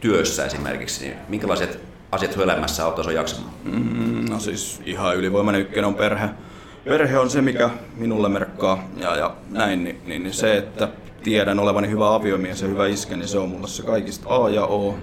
[0.00, 1.80] työssä esimerkiksi, niin minkälaiset
[2.12, 3.54] asiat sun elämässä auttaa sua jaksamaan?
[3.64, 6.28] Mm, no siis ihan ylivoimainen ykkönen on perhe.
[6.84, 10.88] Perhe on se, mikä minulle merkkaa ja, ja näin, niin, niin, niin se, että
[11.22, 14.64] tiedän olevani hyvä aviomies ja hyvä iskä, niin se on mulle se kaikista A ja
[14.64, 14.98] O.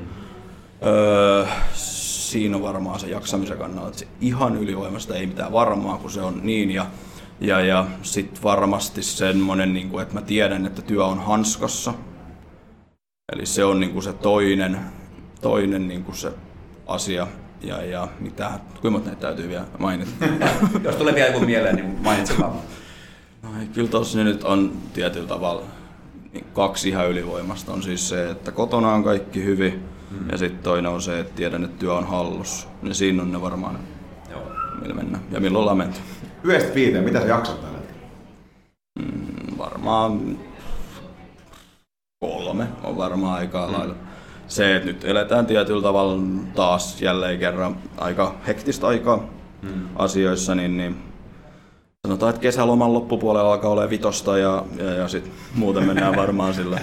[0.86, 6.12] Öö, siinä on varmaan se jaksamisen kannalta, että se ihan ylivoimasta ei mitään varmaa, kun
[6.12, 6.72] se on niin.
[6.72, 6.86] Ja,
[7.40, 11.94] ja, ja sitten varmasti semmoinen, niin kuin, että mä tiedän, että työ on hanskassa.
[13.34, 14.80] Eli se on niin kuin se toinen,
[15.42, 16.32] toinen niin kuin se
[16.88, 17.28] asia.
[17.62, 20.12] Ja, ja mitä, kuinka näitä täytyy vielä mainita?
[20.84, 22.54] Jos tulee vielä joku mieleen, niin mainitse vaan.
[23.44, 25.62] No, kyllä tossa nyt on tietyllä tavalla
[26.34, 27.74] niin kaksi ihan ylivoimasta.
[27.74, 30.30] On siis se, että kotona on kaikki hyvin, mm.
[30.32, 32.68] ja sitten toinen on se, että tiedän, että työ on hallussa.
[32.84, 33.80] Ja siinä on ne varmaan,
[34.32, 34.44] Joo.
[34.82, 35.24] millä mennään.
[35.32, 36.00] Ja milloin ollaan menty.
[36.44, 37.78] Yhdestä viiteen, mitä sä jaksat tällä?
[39.00, 40.38] Mm, varmaan
[42.20, 43.74] kolme on varmaan aika mm.
[43.74, 43.96] lailla.
[44.48, 46.22] Se, että nyt eletään tietyllä tavalla
[46.56, 49.30] taas jälleen kerran aika hektistä aikaa
[49.62, 49.88] mm.
[49.96, 50.98] asioissa, niin, niin
[52.08, 56.80] sanotaan, että kesäloman loppupuolella alkaa olla vitosta ja, ja, ja sitten muuten mennään varmaan sillä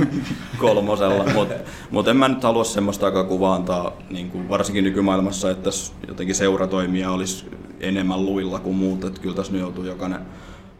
[0.58, 1.24] kolmosella.
[1.34, 1.54] Mutta
[1.90, 5.70] mut en mä nyt halua semmoista kuvaa antaa, niin kuin varsinkin nykymaailmassa, että
[6.08, 7.46] jotenkin seuratoimia olisi
[7.80, 9.04] enemmän luilla kuin muut.
[9.04, 10.20] Että kyllä tässä nyt joutuu jokainen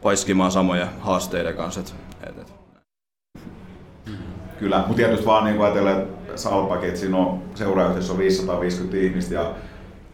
[0.03, 1.81] paiskimaan samoja haasteiden kanssa.
[1.81, 2.36] Et, et.
[4.59, 9.35] Kyllä, mutta tietysti vaan niin ajatellen, että Salpakin, että siinä on seuraayhteisössä on 550 ihmistä
[9.35, 9.55] ja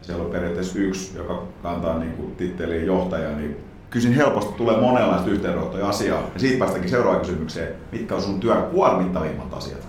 [0.03, 3.57] siellä on periaatteessa yksi, joka kantaa niin kuin titteliin johtaja, niin
[3.91, 6.23] kysin helposti tulee monenlaista yhteydenottoja asiaa.
[6.35, 9.89] Ja siitä päästäänkin seuraavaan kysymykseen, mitkä on sun työn kuormittavimmat asiat?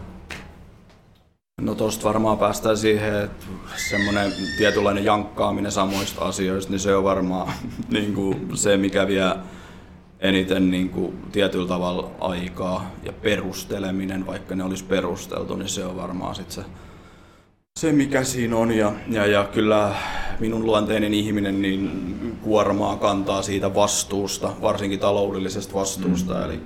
[1.61, 3.45] No tosta varmaan päästään siihen, että
[3.75, 7.53] semmoinen tietynlainen jankkaaminen samoista asioista, niin se on varmaan
[7.89, 9.35] niin kuin se, mikä vie
[10.23, 15.97] eniten niin kuin tietyllä tavalla aikaa ja perusteleminen, vaikka ne olisi perusteltu, niin se on
[15.97, 16.61] varmaan sit se,
[17.79, 18.71] se, mikä siinä on.
[18.71, 19.95] Ja, ja, ja kyllä
[20.39, 26.33] minun luonteinen ihminen niin kuormaa kantaa siitä vastuusta, varsinkin taloudellisesta vastuusta.
[26.33, 26.43] Mm.
[26.43, 26.59] Eli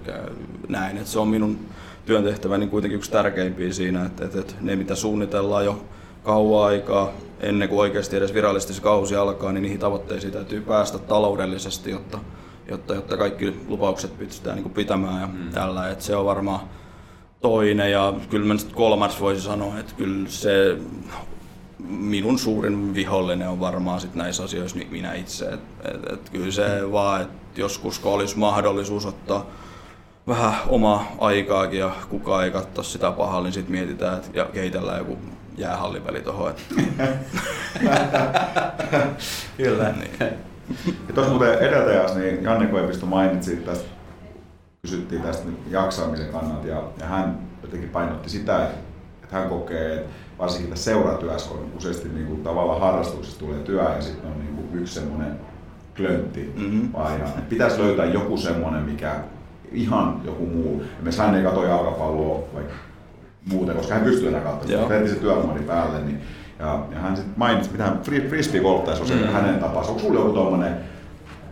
[0.68, 1.60] näin, että se on minun
[2.06, 5.86] työntehtäväni niin kuitenkin yksi tärkeimpiä siinä, että, että, että ne mitä suunnitellaan jo
[6.24, 10.98] kauan aikaa ennen kuin oikeasti edes virallisesti se kausi alkaa, niin niihin tavoitteisiin täytyy päästä
[10.98, 12.20] taloudellisesti, jotta,
[12.70, 15.50] jotta, jotta kaikki lupaukset pystytään niin kuin pitämään ja mm.
[15.50, 15.90] tällä.
[15.90, 16.60] Että se on varmaan
[17.42, 20.78] toinen ja kyllä mä kolmas voisi sanoa, että kyllä se
[21.90, 25.46] minun suurin vihollinen on varmaan sit näissä asioissa niin minä itse.
[25.46, 26.92] Et, et, et kyllä se mm.
[26.92, 29.46] vaan, että joskus kun olisi mahdollisuus ottaa
[30.28, 34.98] vähän omaa aikaakin ja kukaan ei katso sitä pahalla, niin sitten mietitään et, ja kehitellään
[34.98, 35.18] joku
[35.58, 36.54] jäähallipeli tuohon.
[39.58, 39.92] Kyllä.
[39.92, 40.48] niin.
[41.08, 43.86] Ja tuossa muuten edeltäjässä, niin Janne Koivisto mainitsi tästä,
[44.82, 48.78] kysyttiin tästä jaksamisen kannalta ja, ja hän jotenkin painotti sitä, että,
[49.32, 50.10] hän kokee, että
[50.40, 54.56] varsinkin tässä seuratyössä on useasti niin kuin, tavallaan harrastuksessa tulee työ ja sitten on niin
[54.56, 55.40] kuin, yksi semmoinen
[55.96, 56.54] klöntti.
[56.56, 56.90] Mm-hmm.
[56.94, 59.16] Ja, pitäisi löytää joku semmoinen, mikä
[59.72, 60.84] ihan joku muu.
[60.94, 62.74] Esimerkiksi hän ei katso jalkapalloa vaikka
[63.52, 65.08] muuten, koska hän pystyy enää katsomaan.
[65.08, 66.02] Se työnuori päälle.
[66.02, 66.22] Niin,
[66.60, 68.00] ja, ja hän sitten mainitsi, mitä hän
[68.30, 69.28] frisbee golf on se mm.
[69.28, 69.90] hänen tapansa.
[69.90, 70.76] Onko sulla joku tommonen,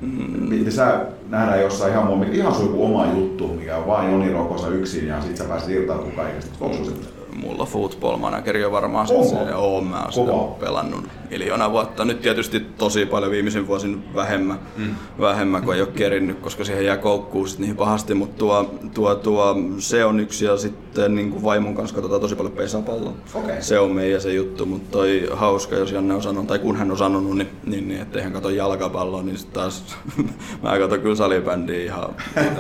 [0.02, 0.10] mm.
[0.50, 4.34] mitä sä nähdään jossain ihan, muu, ihan sun joku oma juttu, mikä on vain Joni
[4.34, 6.66] Rokosa yksin ja sit sä pääset irtautumaan kaikesta.
[6.66, 6.92] Onko se
[7.36, 9.30] mulla football manageri on varmaan Oho.
[9.30, 12.06] se, on, mä oon sitä pelannut miljoona vuotta.
[12.06, 14.96] Nyt tietysti tosi paljon viimeisen vuosin vähemmän, mm.
[15.20, 19.16] vähemmän kun ei ole kerinnyt, koska siihen jää koukkuun sit niin pahasti, mutta tuo, tuo,
[19.16, 23.14] tuo, se on yksi ja sitten niin kuin vaimon kanssa katsotaan tosi paljon pesäpalloa.
[23.34, 23.62] Okay.
[23.62, 26.92] Se on meidän se juttu, mutta toi hauska, jos Janne on sanonut, tai kun hän
[26.92, 29.98] on sanonut, niin, niin, niin ettei hän katso jalkapalloa, niin sitten taas
[30.64, 32.16] mä katson kyllä salibändiä ihan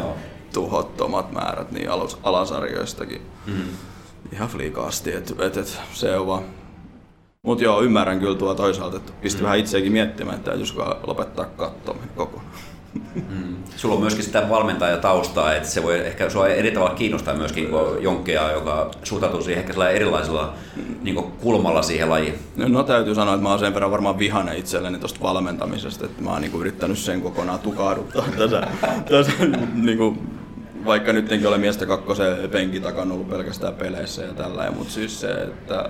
[0.53, 1.89] tuhottomat määrät niin
[2.23, 3.21] alasarjoistakin.
[3.47, 3.63] Mm
[4.32, 6.43] ihan fliikaasti, että et, et, se on vaan.
[7.41, 9.43] Mut joo, ymmärrän kyllä tuo toisaalta, että pisti mm.
[9.43, 12.51] vähän itseäkin miettimään, että täytyisikö lopettaa katsominen kokonaan.
[13.15, 13.55] Mm.
[13.76, 18.03] Sulla on myöskin sitä valmentajataustaa, että se voi ehkä sua eri tavalla kiinnostaa myöskin kuin
[18.03, 20.53] jonkkea, joka suhtautuu siihen ehkä erilaisella
[21.01, 22.39] niin kulmalla siihen lajiin.
[22.55, 26.24] No, no, täytyy sanoa, että mä oon sen verran varmaan vihane itselleni tuosta valmentamisesta, että
[26.24, 28.67] mä oon niin yrittänyt sen kokonaan tukahduttaa tässä,
[29.09, 29.32] tässä
[29.74, 30.20] niin kuin
[30.86, 35.21] vaikka nyt enkin ole miestä kakkosen penkin takana ollut pelkästään peleissä ja tällä, mutta siis
[35.21, 35.89] se, että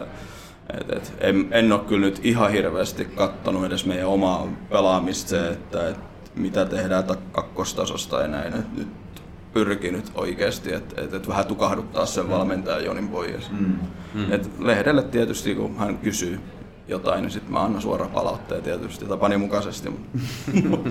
[0.74, 5.48] et, et, en, en ole kyllä nyt ihan hirveästi kattonut edes meidän omaa pelaamista se,
[5.48, 5.98] että et,
[6.36, 8.54] mitä tehdään kakkostasosta ja näin.
[8.54, 8.88] Et nyt
[9.54, 13.52] pyrkinyt oikeasti, että et, et vähän tukahduttaa sen valmentajan Jonin pois.
[13.52, 13.76] Mm.
[14.14, 14.32] Mm.
[14.32, 16.40] Et lehdelle tietysti, kun hän kysyy
[16.88, 19.90] jotain, niin sitten mä annan suoraan palautteen tietysti tapani mukaisesti.
[19.90, 20.10] Mutta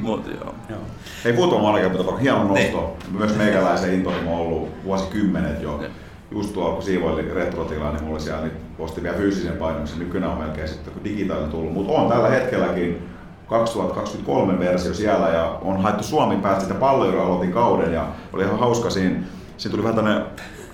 [0.00, 0.54] mut, joo.
[0.68, 0.80] joo.
[1.24, 2.96] Hei, puhutaan Malkeapita, hieno nosto.
[3.12, 3.18] Ne.
[3.18, 5.78] Myös meikäläisen intohimo on ollut vuosikymmenet jo.
[5.78, 5.90] Ne.
[6.30, 9.98] Just tuolla, kun siivoili retrotila, niin mulla siellä niin posti vielä fyysisen painoksen.
[9.98, 11.72] Nykyään on melkein sitten, kun digitaalinen tullut.
[11.72, 13.08] Mutta on tällä hetkelläkin
[13.46, 18.58] 2023 versio siellä ja on haettu Suomi päästä sitä palloilla aloitin kauden ja oli ihan
[18.58, 19.20] hauska siinä.
[19.56, 20.24] Siinä tuli vähän tämmöinen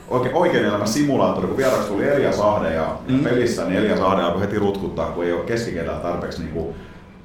[0.08, 3.24] oikein, oikein elämä simulaattori, kun vieraksi tuli Elia Sahde ja mm.
[3.24, 6.76] pelissä, niin Elia Sahde alkoi heti rutkuttaa, kun ei ole keskikentällä tarpeeksi niin kuin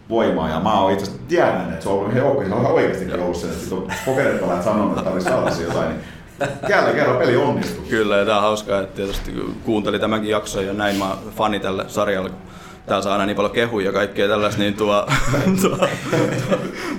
[0.09, 0.49] voimaa.
[0.49, 3.13] Ja mä oon itse asiassa tiedän, että se on ollut ihan joukko, se on oikeasti
[3.13, 5.89] ollut sen, että on pokeretpalajat sanonut, että tarvitsisi saada jotain.
[5.89, 6.01] Niin
[6.69, 7.85] Jälleen kerran peli onnistui.
[7.89, 9.31] Kyllä, ja tämä on hauskaa, että tietysti
[9.65, 12.31] kuuntelin tämänkin jakson ja näin mä fani tälle sarjalle
[12.91, 15.07] täällä saa aina niin paljon kehuja ja kaikkea tällaista, niin tuo,
[15.61, 15.87] tuo,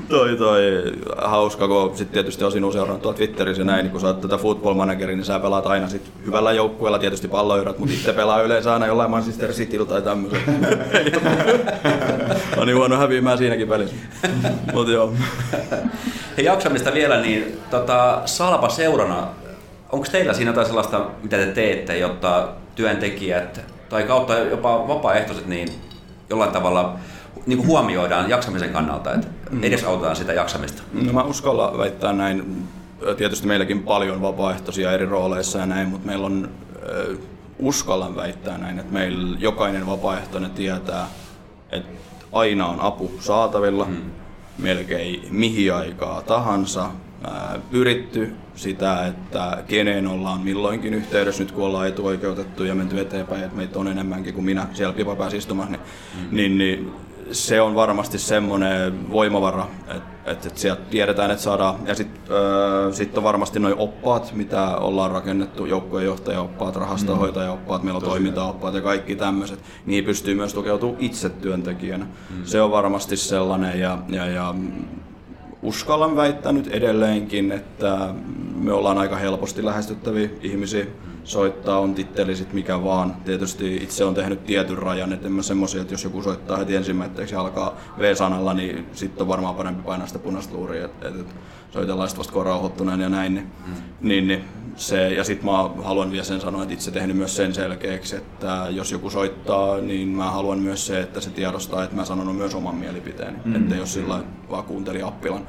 [0.09, 0.83] toi, toi,
[1.17, 4.39] hauska, kun sitten tietysti osin seurannut tuolla Twitterissä ja näin, niin kun sä oot tätä
[4.39, 8.73] football manageria, niin sä pelaat aina sit hyvällä joukkueella, tietysti palloirat, mutta itse pelaa yleensä
[8.73, 10.41] aina jollain Manchester Cityllä tai tämmöisen.
[12.57, 13.97] on niin huono häviämään siinäkin pelissä.
[14.73, 15.13] Mut joo.
[16.37, 19.29] Hei, jaksamista vielä, niin tota, Salpa seurana,
[19.93, 25.69] onko teillä siinä jotain sellaista, mitä te teette, jotta työntekijät tai kautta jopa vapaaehtoiset niin
[26.31, 26.97] jollain tavalla
[27.47, 29.65] niin kuin huomioidaan jaksamisen kannalta, että mm.
[29.65, 30.83] edesautetaan sitä jaksamista?
[30.93, 32.69] No mä uskalla väittää näin.
[33.17, 37.19] Tietysti meilläkin paljon vapaaehtoisia eri rooleissa ja näin, mutta meillä on, äh,
[37.59, 41.07] uskallan väittää näin, että meillä jokainen vapaaehtoinen tietää,
[41.73, 41.89] että
[42.33, 44.11] aina on apu saatavilla, mm.
[44.59, 46.91] melkein mihin aikaa tahansa,
[47.71, 53.57] pyritty sitä, että keneen ollaan milloinkin yhteydessä, nyt kun ollaan etuoikeutettu ja menty eteenpäin, että
[53.57, 55.83] meitä on enemmänkin kuin minä siellä pipapäässä istumassa, niin,
[56.31, 56.37] mm.
[56.37, 56.93] niin, niin
[57.33, 61.75] se on varmasti semmoinen voimavara, että et, et sieltä tiedetään, että saadaan.
[61.87, 62.35] Ja sitten
[62.93, 68.81] sit on varmasti noin oppaat, mitä ollaan rakennettu, joukkojen johtajaoppaat, rahastohoitajaoppaat, meillä on toimintaoppaat ja
[68.81, 69.59] kaikki tämmöiset.
[69.87, 72.05] Niin pystyy myös tukeutumaan itse työntekijänä.
[72.05, 72.45] Mm.
[72.45, 74.55] Se on varmasti sellainen ja, ja, ja
[75.63, 78.15] uskallan väittää nyt edelleenkin, että
[78.55, 80.87] me ollaan aika helposti lähestyttäviä ihmisiä.
[81.25, 83.17] Soittaa on titteli sit mikä vaan.
[83.25, 86.77] Tietysti itse on tehnyt tietyn rajan, että en mä semmosia, että jos joku soittaa heti
[86.77, 91.27] ensimmäiseksi alkaa V-sanalla, niin sitten on varmaan parempi painaa sitä punaista luuria, et, et
[91.73, 93.35] soitellaan vasta kun on rauhoittuneen ja näin.
[93.35, 93.75] Niin, mm.
[94.09, 94.45] niin, niin
[94.77, 95.53] se, ja sitten mä
[95.85, 100.09] haluan vielä sen sanoa, että itse tehnyt myös sen selkeäksi, että jos joku soittaa, niin
[100.09, 103.57] mä haluan myös se, että se tiedostaa, että mä sanon myös oman mielipiteeni, mm.
[103.57, 104.21] että jos sillä
[104.51, 105.47] vaan kuunteli appilan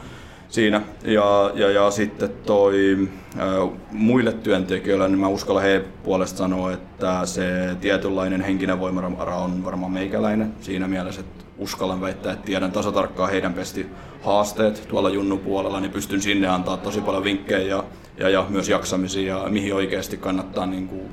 [0.50, 0.82] siinä.
[1.04, 3.08] Ja, ja, ja sitten toi
[3.40, 3.46] ä,
[3.92, 9.92] muille työntekijöille, niin mä uskallan he puolesta sanoa, että se tietynlainen henkinen voimavara on varmaan
[9.92, 13.86] meikäläinen siinä mielessä, että uskallan väittää, että tiedän tasatarkkaan heidän pesti
[14.24, 17.84] haasteet tuolla Junnu puolella, niin pystyn sinne antaa tosi paljon vinkkejä ja,
[18.18, 21.10] ja, ja myös jaksamisia ja mihin oikeasti kannattaa, niin kuin,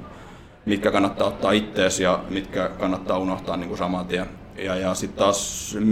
[0.67, 4.27] mitkä kannattaa ottaa ittees ja mitkä kannattaa unohtaa niin kuin saman tien.
[4.59, 5.87] Ja, ja sitten taas mm,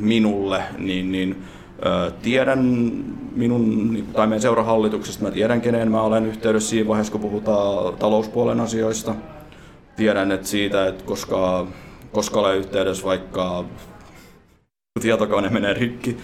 [0.00, 1.44] minulle, niin, niin
[2.22, 2.58] tiedän
[3.36, 7.96] minun, niin, tai meidän seurahallituksesta, mä tiedän keneen mä olen yhteydessä siinä vaiheessa, kun puhutaan
[7.96, 9.14] talouspuolen asioista.
[9.96, 11.66] Tiedän, että siitä, että koska,
[12.12, 13.64] koska olen yhteydessä vaikka
[15.00, 16.16] tietokone menee rikki,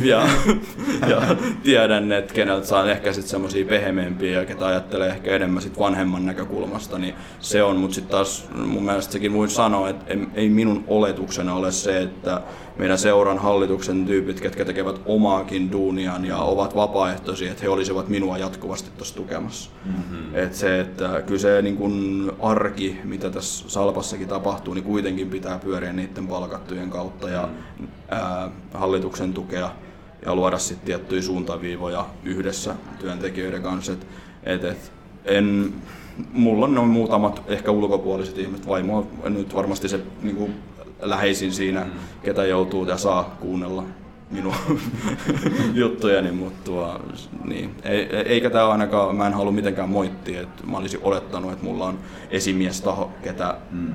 [0.00, 0.28] ja,
[1.10, 5.78] ja tiedän, että keneltä saan ehkä sitten semmoisia pehmeämpiä ja ketä ajattelee ehkä enemmän sit
[5.78, 10.48] vanhemman näkökulmasta, niin se on, mutta sitten taas mun mielestä sekin voin sanoa, että ei
[10.48, 12.40] minun oletuksena ole se, että
[12.78, 18.38] meidän seuran hallituksen tyypit, ketkä tekevät omaakin duuniaan ja ovat vapaaehtoisia, että he olisivat minua
[18.38, 19.70] jatkuvasti tuossa tukemassa.
[19.84, 20.34] Mm-hmm.
[20.34, 25.58] Et se, että kyllä se niin kun arki, mitä tässä Salpassakin tapahtuu, niin kuitenkin pitää
[25.58, 27.88] pyöriä niiden palkattujen kautta ja mm-hmm.
[28.10, 29.70] ää, hallituksen tukea
[30.26, 33.92] ja luoda sitten tiettyjä suuntaviivoja yhdessä työntekijöiden kanssa.
[33.92, 34.06] Et,
[34.42, 34.92] et, et,
[35.24, 35.74] en,
[36.32, 40.54] mulla on noin muutamat ehkä ulkopuoliset ihmiset, vaimo on nyt varmasti se niin kuin
[41.00, 41.90] läheisin siinä, mm.
[42.22, 43.84] ketä joutuu ja saa kuunnella
[44.30, 44.54] minun
[45.74, 47.00] juttujani, mutta
[47.44, 47.74] niin.
[48.24, 51.98] eikä tämä ainakaan, mä en halua mitenkään moittia, että mä olisin olettanut, että mulla on
[52.30, 53.92] esimies taho, ketä mm.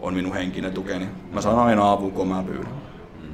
[0.00, 1.06] on minun henkinen tukeni.
[1.32, 2.72] Mä saan aina avun, kun mä pyydän.
[3.22, 3.28] Mm.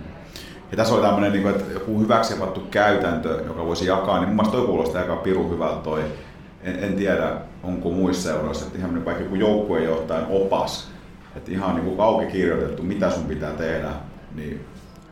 [0.71, 2.35] Ja tässä oli tämmöinen, niin että joku hyväksi
[2.71, 6.05] käytäntö, joka voisi jakaa, niin mun mielestä toi kuulostaa aika pirun hyvältä toi.
[6.63, 7.31] En, en tiedä,
[7.63, 10.94] onko muissa seuroissa, että ihan vaikka joku joukkuejohtajan opas,
[11.37, 13.91] että ihan niin kuin auki kirjoitettu, mitä sun pitää tehdä,
[14.35, 14.61] niin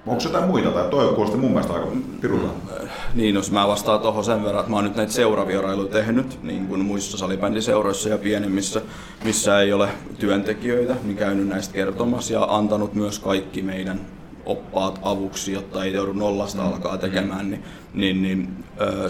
[0.07, 1.86] Onko jotain muita, tai toi kuulosti mun mielestä aika
[2.20, 2.47] pirulta.
[2.47, 6.43] Mm, niin, jos mä vastaan tuohon sen verran, että mä oon nyt näitä seuravierailuja tehnyt,
[6.43, 8.81] niin kuin muissa salibändiseuroissa ja pienemmissä,
[9.24, 9.89] missä ei ole
[10.19, 14.01] työntekijöitä, niin käynyt näistä kertomassa ja antanut myös kaikki meidän
[14.47, 16.69] oppaat avuksi, jotta ei joudu nollasta mm.
[16.69, 17.64] alkaa tekemään, niin,
[17.94, 19.09] niin, niin öö,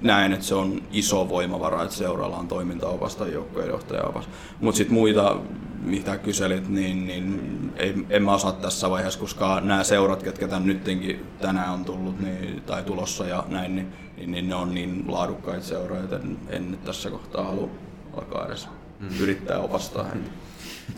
[0.00, 4.28] näen, että se on iso voimavara, että seuralla on toimintaopas tai joukkueenjohtajaopas.
[4.60, 5.36] Mutta sitten muita,
[5.82, 10.66] mitä kyselit, niin, niin ei, en mä osaa tässä vaiheessa, koska nämä seurat, ketkä tämän
[10.66, 15.04] nyttenkin tänään on tullut niin, tai tulossa ja näin, niin, niin, niin ne on niin
[15.08, 17.70] laadukkaita seuroja, että en, en nyt tässä kohtaa halua
[18.16, 18.68] alkaa edes
[19.00, 19.08] mm.
[19.20, 20.30] yrittää opastaa heitä.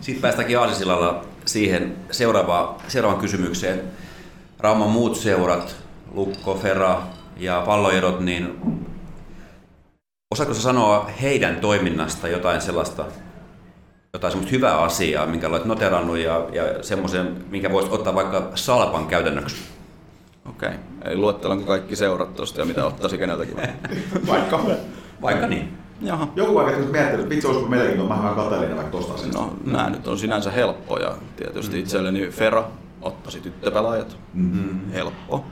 [0.01, 3.83] Sitten päästäänkin Aasisillalla siihen seuraavaan, seuraavaan kysymykseen.
[4.59, 5.77] Rauman muut seurat,
[6.15, 7.03] Lukko, Fera
[7.37, 8.61] ja palloerot, niin
[10.35, 13.05] Osaatko sanoa heidän toiminnasta jotain sellaista,
[14.13, 19.07] jotain semmoista hyvää asiaa, minkä olet noterannut ja, ja semmoisen, minkä voisit ottaa vaikka salpan
[19.07, 19.57] käytännöksi?
[20.49, 20.69] Okei.
[20.69, 21.11] Okay.
[21.11, 23.57] Ei luettelanko kaikki seurat tosta ja mitä ottaisi keneltäkin?
[24.29, 24.61] Vaikka.
[25.23, 25.84] Vaikka niin.
[26.01, 26.29] Jaha.
[26.37, 29.31] Joku aika sitten miettinyt, että vitsi olisiko meilläkin, mä vähän katselin vaikka tosta sen.
[29.31, 31.17] No, nämä nyt on sinänsä helppoja.
[31.37, 32.65] Tietysti itselleni Fera
[33.03, 34.17] ottasi tyttöpelaajat.
[34.35, 34.93] Mm-hmm.
[34.93, 35.45] Helppo.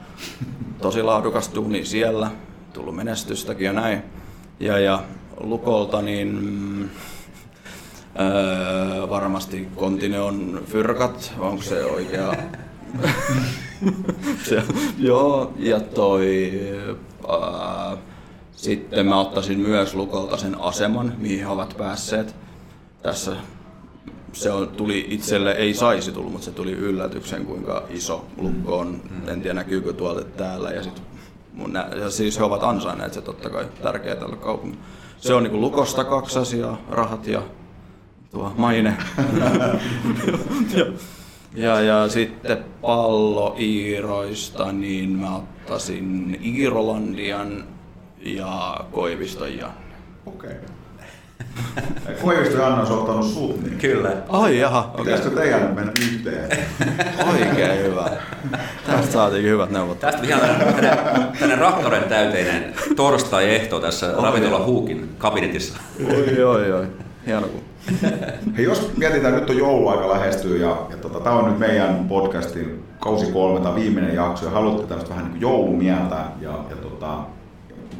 [0.82, 2.30] Tosi laadukas duuni siellä.
[2.72, 4.02] Tullut menestystäkin ja näin.
[4.60, 5.02] Ja, ja
[5.40, 6.90] Lukolta niin
[8.20, 12.32] öö, varmasti Kontine on fyrkat, onko se oikea?
[14.48, 14.62] se,
[14.98, 16.52] joo, ja toi...
[17.28, 17.96] Ää,
[18.62, 22.36] sitten mä ottaisin myös Lukolta sen aseman, mihin he ovat päässeet.
[23.02, 23.36] Tässä
[24.32, 29.00] se on, tuli itselle, ei saisi tullut, mutta se tuli yllätyksen, kuinka iso Lukko on.
[29.26, 30.70] En tiedä näkyykö tuolta täällä.
[30.70, 31.02] Ja, sit
[31.52, 34.82] mun nä- ja siis he ovat ansainneet se totta kai tärkeää tällä kaupungilla.
[35.18, 37.42] Se on niin Lukosta kaksi asiaa, rahat ja
[38.30, 38.96] tuo maine.
[40.74, 40.86] ja,
[41.66, 47.64] ja, ja sitten pallo Iiroista, niin mä ottaisin Iirolandian
[48.24, 49.96] ja Koiviston Janne.
[50.26, 50.50] Okei.
[50.50, 52.14] Okay.
[52.22, 54.12] Koivisto ja Anna olisi ottanut sut, niin Kyllä.
[54.28, 56.58] Ai jaha, pitäisikö teidän nyt mennä yhteen?
[57.32, 58.10] Oikein hyvä.
[58.86, 60.00] Tästä saatiin hyvät neuvot.
[60.00, 60.98] Tästä ihan tänne,
[61.40, 65.78] tänne rakkauden täyteinen torstai-ehto tässä ravintola Huukin kabinetissa.
[66.10, 66.86] Oi, oi, oi.
[67.26, 67.62] Hieno kun.
[68.56, 72.84] Hei, jos mietitään, nyt on jouluaika lähestyy ja, ja tota, tämä on nyt meidän podcastin
[73.00, 77.18] kausi kolme tai viimeinen jakso ja haluatte tämmöistä vähän niin kuin joulumieltä ja, ja tota,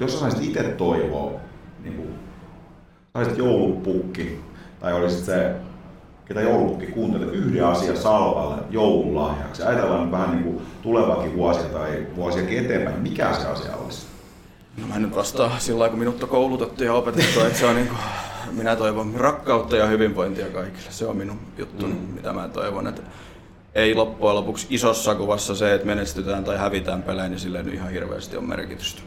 [0.03, 1.41] jos saisit itse toivoa,
[1.83, 2.09] niin kuin,
[3.13, 4.41] saisit joulupukki
[4.81, 5.55] tai olisit se,
[6.25, 9.63] ketä joulupukki kuuntelet, yhden asian salvalle joululahjaksi.
[9.63, 14.07] Ajatellaan nyt vähän niin kuin tulevakin vuosia tai vuosiakin eteenpäin, mikä se asia olisi?
[14.77, 17.77] No mä nyt vastaan sillä lailla, kun minut on koulutettu ja opetettu, että se on
[17.77, 17.99] niin kuin,
[18.53, 20.91] minä toivon rakkautta ja hyvinvointia kaikille.
[20.91, 21.95] Se on minun juttu, mm.
[21.95, 22.87] mitä mä toivon.
[22.87, 23.03] Että
[23.75, 27.91] ei loppujen lopuksi isossa kuvassa se, että menestytään tai hävitään pelejä, niin sillä ei ihan
[27.91, 29.03] hirveästi ole merkitystä.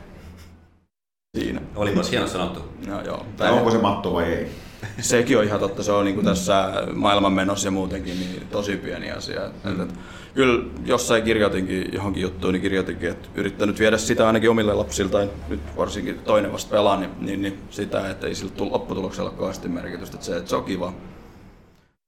[1.35, 1.61] Siinä.
[1.75, 2.59] Oli myös hieno sanottu.
[2.87, 3.25] No, joo.
[3.37, 4.51] Tai onko se matto vai ei?
[4.99, 9.11] Sekin on ihan totta, se on niin kuin tässä maailmanmenossa ja muutenkin niin tosi pieni
[9.11, 9.41] asia.
[9.63, 9.81] Mm.
[9.81, 9.89] Et,
[10.33, 15.59] kyllä jossain kirjoitinkin johonkin juttuun, niin kirjoitinkin, että yrittänyt viedä sitä ainakin omille lapsilta, nyt
[15.77, 20.25] varsinkin toinen vasta pelaa, niin, niin, niin sitä, että ei sillä lopputuloksella kauheasti merkitystä, että
[20.25, 20.93] se, että se on kiva.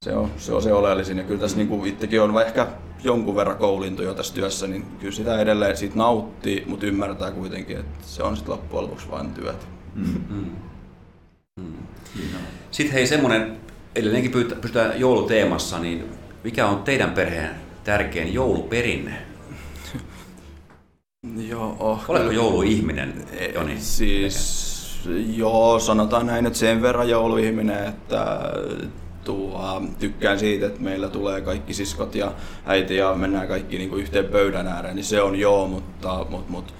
[0.05, 1.17] Se on, se on se oleellisin.
[1.17, 2.67] Ja kyllä tässä niin kuin itsekin on ehkä
[3.03, 7.77] jonkun verran koulintu jo tässä työssä, niin kyllä sitä edelleen siitä nauttii, mutta ymmärtää kuitenkin,
[7.77, 9.67] että se on sitten loppujen lopuksi vain työt.
[9.95, 10.21] Mm.
[10.29, 10.51] Mm.
[12.71, 13.57] Sitten hei semmoinen,
[13.95, 16.05] edelleenkin pysytään jouluteemassa, niin
[16.43, 19.13] mikä on teidän perheen tärkein jouluperinne?
[21.49, 23.13] Joo, oh, Oletko jouluihminen,
[23.53, 23.79] Joni?
[23.79, 24.99] Siis,
[25.35, 28.39] joo, sanotaan näin, että sen verran jouluihminen, että
[29.27, 32.31] tuo, tykkään siitä, että meillä tulee kaikki siskot ja
[32.65, 36.51] äiti ja mennään kaikki niin kuin yhteen pöydän ääreen, niin se on joo, mutta, mutta,
[36.51, 36.73] mutta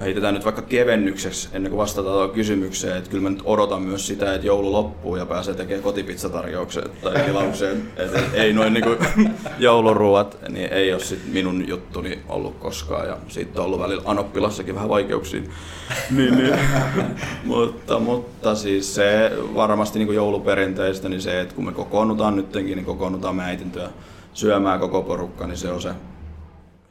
[0.00, 4.06] heitetään nyt vaikka kevennykseksi ennen kuin vastataan tuohon kysymykseen, että kyllä mä nyt odotan myös
[4.06, 7.82] sitä, että joulu loppuu ja pääsee tekemään kotipizzatarjouksen tai tilaukseen.
[7.96, 8.84] että ei noin niin
[9.58, 14.74] jouluruuat, niin ei ole sit minun juttuni ollut koskaan ja siitä on ollut välillä Anoppilassakin
[14.74, 15.42] vähän vaikeuksia.
[16.16, 16.54] niin, niin.
[17.44, 22.86] mutta, mutta siis se varmasti niin jouluperinteistä, niin se, että kun me kokoonnutaan nyttenkin, niin
[22.86, 23.88] kokoonnutaan me äitintöä
[24.32, 25.90] syömään koko porukka, niin se on se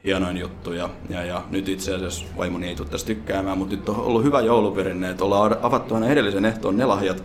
[0.08, 0.74] hienoin juttu.
[0.74, 4.24] Ja, ja, ja nyt itse asiassa vaimoni ei tule tästä tykkäämään, mutta nyt on ollut
[4.24, 7.24] hyvä jouluperinne, että ollaan avattu aina edellisen ehtoon ne lahjat,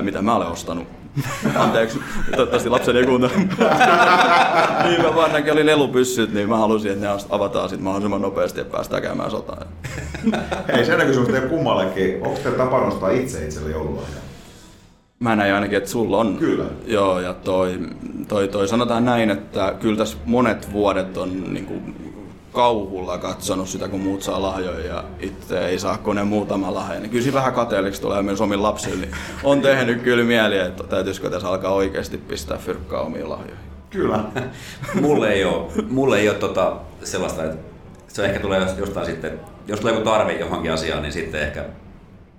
[0.00, 0.88] mitä mä olen ostanut.
[1.56, 2.00] Anteeksi,
[2.30, 3.32] toivottavasti lapseni ei kuuntele.
[4.84, 8.60] niin mä vaan näkin oli lelupyssyt, niin mä halusin, että ne avataan sitten mahdollisimman nopeasti
[8.60, 9.66] ja päästään käymään sotaan.
[10.72, 12.26] Hei, sen kysymys teille kummallekin.
[12.26, 14.29] Onko te tapa nostaa itse itselle joululahjaa?
[15.24, 16.36] Mä näin ainakin, että sulla on.
[16.36, 16.64] Kyllä.
[16.86, 17.78] Joo, ja toi,
[18.28, 21.96] toi, toi sanotaan näin, että kyllä tässä monet vuodet on niin kuin,
[22.52, 27.00] kauhulla katsonut sitä, kun muut saa lahjoja ja itse ei saa kuin ne muutama lahja.
[27.00, 29.06] Niin kyllä vähän kateelliksi tulee myös omin lapsille.
[29.06, 29.14] Niin
[29.44, 33.64] on tehnyt kyllä mieli, että täytyisikö tässä alkaa oikeasti pistää fyrkkaa omiin lahjoihin.
[33.90, 34.24] Kyllä.
[35.02, 37.58] mulle ei ole, mulle ei ole tota sellaista, että
[38.08, 41.64] se ehkä tulee jostain sitten, jos tulee joku tarve johonkin asiaan, niin sitten ehkä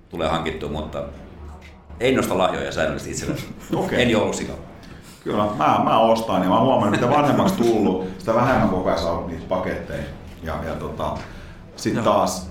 [0.09, 1.03] tulee hankittua, mutta
[2.01, 3.41] ei nosta lahjoja säännöllisesti itselleni.
[3.75, 4.01] Okay.
[4.01, 4.59] En joulusikaan.
[5.23, 8.99] Kyllä, mä, mä ostan ja mä huomannut, että mitä vanhemmaksi tullut, sitä vähemmän koko ajan
[8.99, 10.03] saa niitä paketteja.
[10.43, 11.17] Ja, ja tota,
[11.75, 12.49] sitten taas,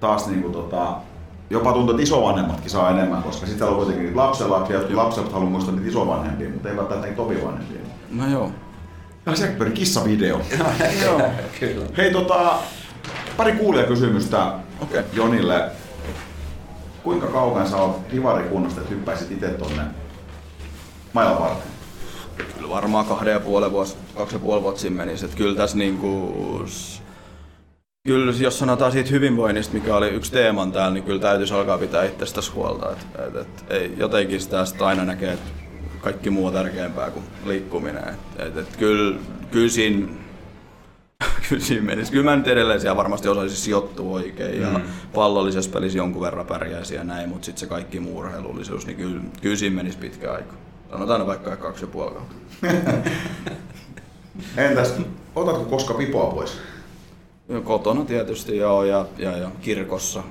[0.00, 0.96] taas niinku tota,
[1.50, 5.50] jopa tuntuu, että isovanhemmatkin saa enemmän, koska sitten on kuitenkin niitä lapsenlapsia, jotkut lapset haluaa
[5.50, 7.80] muistaa niitä isovanhempia, mutta ei välttämättä niitä opivanhempia.
[8.10, 8.50] No joo.
[9.26, 10.40] Ja Sekperi, kissavideo.
[11.04, 11.22] Joo,
[11.60, 11.86] kyllä.
[11.96, 12.54] Hei tota,
[13.36, 15.02] pari kuulijakysymystä Okei.
[15.12, 15.70] Jonille.
[17.02, 19.82] Kuinka kauan sä oot divarikunnasta, että hyppäisit itse tonne
[21.12, 21.72] mailan varten?
[22.54, 25.24] Kyllä varmaan kahden ja puolen vuosi, kaksi ja puoli vuotta menisi.
[25.24, 26.34] Että kyllä tässä niinku,
[28.06, 32.04] kyllä jos sanotaan siitä hyvinvoinnista, mikä oli yksi teeman täällä, niin kyllä täytyisi alkaa pitää
[32.04, 32.92] itsestä huolta.
[32.92, 35.50] Et, et, et, ei, jotenkin sitä sit aina näkee, että
[36.00, 38.08] kaikki muu on tärkeämpää kuin liikkuminen.
[38.08, 39.18] Et, et, et, kyllä,
[39.50, 40.08] kyllä siinä
[41.48, 42.12] kyllä siinä menisi.
[42.12, 44.80] Kyllä mä nyt edelleen siellä varmasti osaisin sijoittua oikein ja
[45.14, 49.20] pallollisessa pelissä jonkun verran pärjäisi ja näin, mutta sitten se kaikki muu urheilullisuus, niin kyllä,
[49.40, 50.54] kyllä siinä menisi pitkä aika.
[50.90, 52.34] Sanotaan vaikka kaksi ja puoli kautta.
[54.56, 54.94] Entäs,
[55.34, 56.58] otatko koska pipoa pois?
[57.64, 60.22] Kotona tietysti joo ja, ja, ja kirkossa.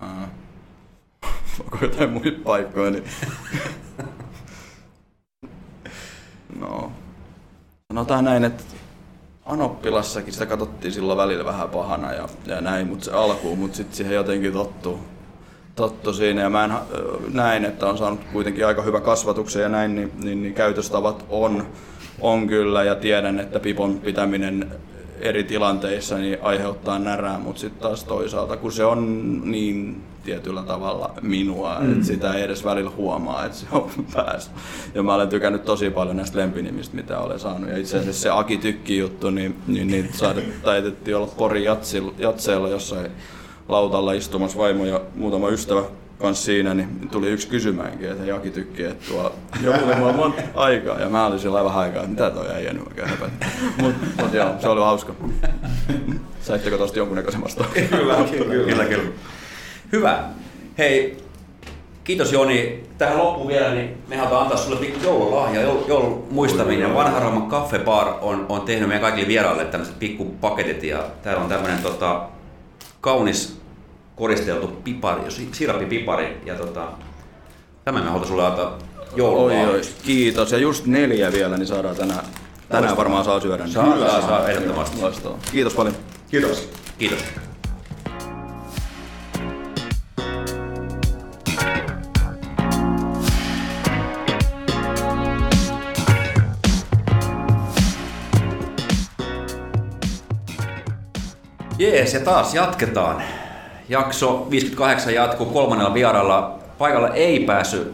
[0.00, 0.28] Ää,
[1.64, 3.04] onko jotain muita paikkoja, niin...
[6.60, 6.92] no,
[7.88, 8.75] sanotaan näin, että
[9.46, 13.96] Anoppilassakin sitä katsottiin silloin välillä vähän pahana ja, ja näin, mutta se alkuun, mutta sitten
[13.96, 14.98] siihen jotenkin tottuu,
[15.76, 16.42] tottu siinä.
[16.42, 16.72] Ja mä en,
[17.32, 21.66] näin, että on saanut kuitenkin aika hyvä kasvatuksen ja näin, niin, niin, niin käytöstavat on,
[22.20, 22.84] on kyllä.
[22.84, 24.72] Ja tiedän, että pipon pitäminen
[25.20, 31.14] eri tilanteissa niin aiheuttaa närää, mutta sitten taas toisaalta, kun se on niin tietyllä tavalla
[31.22, 31.92] minua, mm.
[31.92, 34.50] että sitä ei edes välillä huomaa, että se on päässä.
[34.94, 37.70] Ja mä olen tykännyt tosi paljon näistä lempinimistä, mitä olen saanut.
[37.70, 41.64] Ja itse asiassa se Aki Tykki-juttu, niin, niin, niin saadet, taitettiin olla Pori
[42.18, 43.10] Jatseella jossain
[43.68, 45.82] lautalla istumassa vaimo ja muutama ystävä
[46.18, 49.32] kanssa siinä, niin tuli yksi kysymäänkin, että Jaki Tykki, että tuo
[49.64, 51.00] joku oli mulla monta aikaa.
[51.00, 53.50] Ja mä olin sillä vähän aikaa, että mitä toi äijä nyt oikein höpöttää.
[53.80, 55.14] Mutta mut joo, se oli hauska.
[56.40, 57.70] Saitteko tosta jonkunnäköisen vastaan?
[57.90, 58.64] Kyllä, kyllä.
[58.64, 59.12] Kyllä, kyllä.
[59.92, 60.24] Hyvä.
[60.78, 61.16] Hei,
[62.04, 62.86] kiitos Joni.
[62.98, 66.94] Tähän loppuun vielä, niin me halutaan antaa sulle pikku joululahja, joul, joulun muistaminen.
[66.94, 71.48] Vanha Rooman Cafe Bar on, on tehnyt meidän kaikille vieraille tämmöiset pikkupaketit ja täällä on
[71.48, 72.22] tämmöinen tota,
[73.00, 73.60] kaunis
[74.16, 76.86] koristeltu pipari, si- sirappipipari ja tota,
[77.84, 78.78] tämän me halutaan sulle antaa Oi,
[79.16, 79.68] joululahja.
[79.68, 80.52] oi, kiitos.
[80.52, 82.24] Ja just neljä vielä, niin saadaan tänään.
[82.68, 83.64] Tänään varmaan saa syödä.
[83.64, 84.96] niin- Saa, saa, saa, ehdottomasti.
[85.52, 85.94] Kiitos paljon.
[86.30, 86.68] Kiitos.
[86.98, 87.18] Kiitos.
[101.78, 103.22] Jees, ja taas jatketaan.
[103.88, 106.58] Jakso 58 jatkuu kolmannella vieralla.
[106.78, 107.92] Paikalla ei päässyt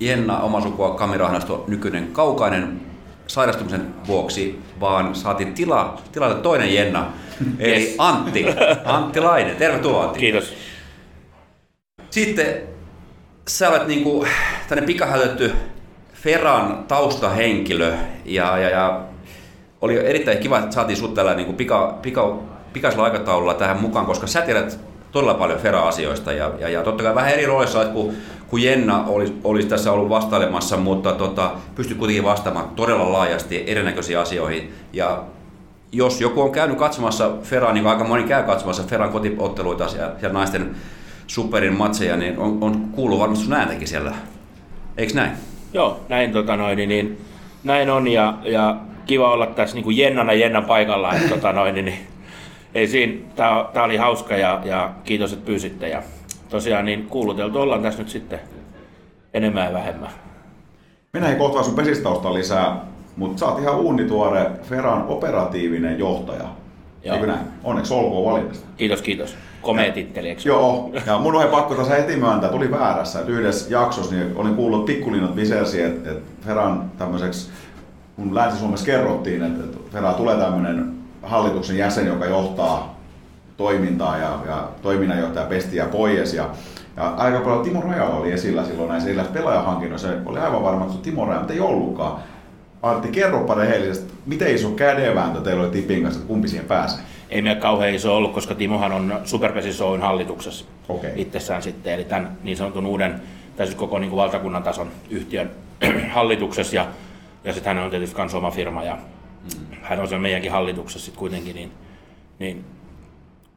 [0.00, 2.80] Jenna omasukua Kamirahnasto nykyinen kaukainen
[3.26, 7.12] sairastumisen vuoksi, vaan saatiin tila, tilalle toinen Jenna,
[7.58, 7.94] eli Yes.
[7.98, 8.46] Antti.
[8.84, 9.54] Antti Laine.
[9.54, 10.20] Tervetuloa Antti.
[10.20, 10.54] Kiitos.
[12.10, 12.62] Sitten
[13.48, 14.26] sä olet niinku
[14.68, 15.52] tänne pikahälytty
[16.14, 17.94] Feran taustahenkilö
[18.24, 19.00] ja, ja, ja
[19.80, 22.38] oli erittäin kiva, että saatiin sut tällä niinku pika, pika,
[22.72, 24.78] pikaisella aikataululla tähän mukaan, koska sä tiedät
[25.14, 28.16] todella paljon Fera-asioista ja, ja, ja totta kai vähän eri roolissa olet kuin,
[28.48, 34.18] kuin Jenna olisi, olisi tässä ollut vastailemassa, mutta tota, pystyt kuitenkin vastaamaan todella laajasti erinäköisiin
[34.18, 35.22] asioihin ja
[35.92, 40.28] jos joku on käynyt katsomassa Feraa, niin aika moni käy katsomassa Feran kotiotteluita ja, ja
[40.28, 40.76] naisten
[41.26, 44.12] superin matseja, niin on, on kuullut varmasti sun ääntäkin siellä.
[44.96, 45.30] Eikö näin?
[45.72, 47.18] Joo, näin, tota noin, niin, niin,
[47.64, 48.76] näin on ja, ja
[49.06, 51.14] kiva olla tässä niin kuin Jennana Jennan paikalla.
[51.14, 52.13] Että, tota noin, niin, niin,
[52.74, 55.88] ei siinä, tää, oli hauska ja, ja kiitos, että pyysitte.
[55.88, 56.02] Ja
[56.48, 58.40] tosiaan niin kuuluteltu ollaan tässä nyt sitten
[59.34, 60.10] enemmän ja vähemmän.
[61.12, 62.76] Mennään ei kohta sun pesistausta lisää,
[63.16, 66.48] mutta sä oot ihan uunituore Feran operatiivinen johtaja.
[67.04, 67.14] Joo.
[67.14, 67.46] Eikö näin?
[67.64, 68.66] Onneksi olkoon valinnasta.
[68.76, 69.36] Kiitos, kiitos.
[69.62, 70.42] Komea titteli, eikö?
[70.44, 74.54] Joo, ja mun on pakko tässä heti myöntää, tuli väärässä, että yhdessä jaksossa niin olin
[74.54, 77.50] kuullut pikkulinnat visersi, että, että Feran tämmöiseksi,
[78.16, 80.94] kun Länsi-Suomessa kerrottiin, että, että Fera tulee tämmöinen
[81.26, 83.00] hallituksen jäsen, joka johtaa
[83.56, 86.34] toimintaa ja, ja toiminnanjohtaja Pestiä pois.
[86.34, 86.50] Ja,
[86.96, 90.08] ja aika paljon Timo Rajala oli esillä silloin näissä erilaisissa pelaajahankinnoissa.
[90.26, 92.22] Oli aivan varma, että Timo Rajala, mutta ei ollutkaan.
[92.82, 97.00] Antti, kerropa rehellisesti, miten iso kädenvääntö teillä oli Tipin kanssa, että kumpi siihen pääsee?
[97.30, 101.12] Ei meillä kauhean iso ollut, koska Timohan on Superpesis Oyn hallituksessa Okei.
[101.16, 103.22] itsessään sitten, eli tämän niin sanotun uuden,
[103.56, 105.50] tai siis koko niin kuin valtakunnan tason yhtiön
[106.14, 106.86] hallituksessa, ja,
[107.44, 108.98] ja sitten hän on tietysti myös oma firma, ja
[109.82, 111.72] hän on siellä meidänkin hallituksessa sitten kuitenkin, niin,
[112.38, 112.64] niin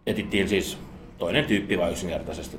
[0.08, 0.78] etittiin siis
[1.18, 2.58] toinen tyyppi vain yksinkertaisesti.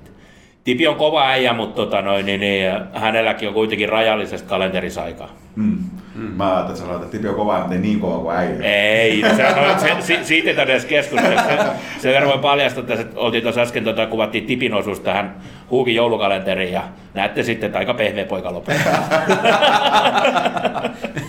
[0.64, 5.28] Tipi on kova äijä, mutta tota noin, niin, niin, hänelläkin on kuitenkin rajallisesti kalenterisaikaa.
[5.56, 5.78] Mm.
[6.14, 6.22] Mm.
[6.22, 8.62] Mä ajattelin, että sanoit, että Tipi on kova, mutta ei niin kova kuin äijä.
[8.62, 11.42] Ei, se, no, se, si, siitä ei tarvitse edes keskustella.
[11.42, 11.56] Se,
[11.98, 15.36] sen verran voi paljastaa, että se- oltiin tuossa äsken, tota, kuvattiin tipin osuus tähän
[15.70, 16.82] Huukin joulukalenteriin ja
[17.14, 18.92] näette sitten, että aika pehmeä poika lopettaa.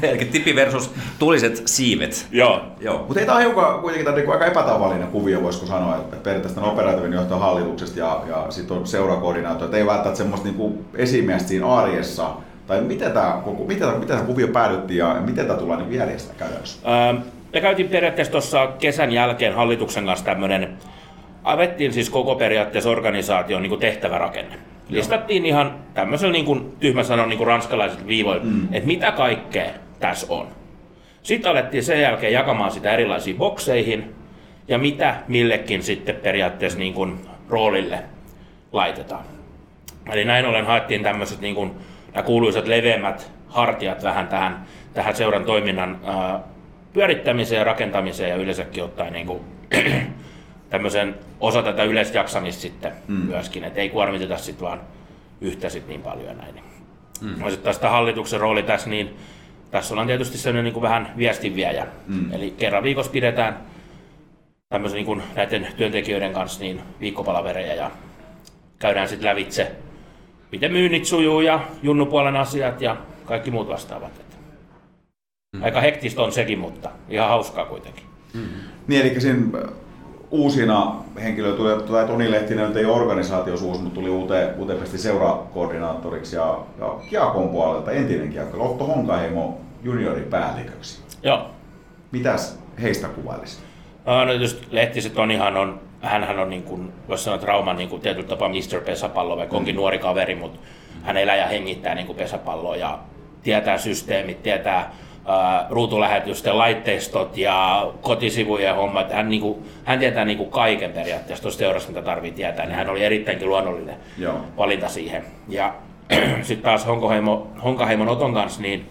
[0.03, 2.27] Eli tipi versus tuliset siivet.
[2.31, 2.61] Joo.
[2.79, 2.97] Joo.
[2.97, 6.71] Mutta ei tämä hiukan kuitenkin tämä niinku aika epätavallinen kuvio, voisiko sanoa, että periaatteessa on
[6.71, 11.67] operatiivinen johto hallituksesta ja, ja sitten on seurakoordinaatio, että ei välttämättä semmoista niinku esimiestä siinä
[11.75, 12.29] arjessa,
[12.67, 15.99] tai miten tämä, koko, miten, tämä, miten tämä kuvio päädyttiin ja miten tämä tullaan niin
[15.99, 16.79] järjestää käytännössä?
[16.91, 17.21] Öö,
[17.53, 20.77] me käytiin periaatteessa tuossa kesän jälkeen hallituksen kanssa tämmöinen,
[21.51, 24.55] avettiin siis koko periaatteessa organisaation niin tehtävärakenne.
[24.89, 28.67] Listattiin ihan tämmöisellä niin kuin, tyhmä sanon niin kuin ranskalaiset viivoilla, mm.
[28.71, 29.69] että mitä kaikkea
[29.99, 30.47] tässä on.
[31.23, 34.15] Sitten alettiin sen jälkeen jakamaan sitä erilaisiin bokseihin
[34.67, 37.19] ja mitä millekin sitten periaatteessa niin kuin
[37.49, 37.99] roolille
[38.71, 39.23] laitetaan.
[40.11, 41.71] Eli näin ollen haettiin tämmöiset niin kuin,
[42.13, 46.39] nämä kuuluisat leveämmät hartiat vähän tähän, tähän seuran toiminnan ää,
[46.93, 49.39] pyörittämiseen ja rakentamiseen ja yleensäkin ottaen niin kuin,
[50.69, 53.15] tämmöisen osa tätä yleistä jaksamista sitten mm.
[53.15, 54.81] myöskin, että ei kuormiteta sitten vaan
[55.41, 56.55] yhtä sit niin paljon näin.
[57.21, 57.39] Mm.
[57.39, 59.15] No sitten tästä hallituksen rooli tässä, niin
[59.71, 61.87] tässä ollaan tietysti sellainen niin kuin vähän viestinviejä.
[62.07, 62.33] Mm.
[62.33, 63.57] Eli kerran viikossa pidetään
[64.69, 67.91] tämmöisen niin kuin näiden työntekijöiden kanssa niin viikkopalavereja ja
[68.79, 69.71] käydään sitten lävitse,
[70.51, 74.11] miten myynnit sujuu ja junnupuolen asiat ja kaikki muut vastaavat.
[75.55, 75.63] Mm.
[75.63, 78.03] Aika hektistä on sekin, mutta ihan hauskaa kuitenkin.
[78.33, 78.47] Mm.
[78.87, 79.47] Niin, eli siinä
[80.31, 86.59] uusina henkilöitä tuli, tai Toni Lehtinen ei organisaatiossa uusi, mutta tuli uuteen, uuteen seurakoordinaattoriksi ja,
[86.79, 91.01] ja Kiakon puolelta entinen Kiakko, Lotto Honkaheimo junioripäälliköksi.
[91.23, 91.49] Joo.
[92.11, 93.59] Mitäs heistä kuvailisit?
[94.05, 98.27] No tietysti Lehtisen Tonihan on, hänhän on niin kuin, voisi sanoa, Rauman niin kuin tietyllä
[98.27, 98.81] tapaa Mr.
[98.85, 99.79] Pesapallo, vaikka onkin mm.
[99.79, 100.59] nuori kaveri, mutta
[101.03, 102.99] hän elää ja hengittää niin kuin pesapalloa ja
[103.43, 104.93] tietää systeemit, tietää
[105.69, 109.11] ruutulähetysten laitteistot ja kotisivujen hommat.
[109.11, 112.75] Hän, niin kuin, hän tietää niin kuin kaiken periaatteessa tuosta seurasta, mitä tarvitsee tietää, niin
[112.75, 114.41] hän oli erittäinkin luonnollinen Joo.
[114.57, 115.23] valinta siihen.
[115.49, 115.73] Ja
[116.41, 118.89] sitten taas Honkaheimo, Honkaheimon Oton kanssa, niin,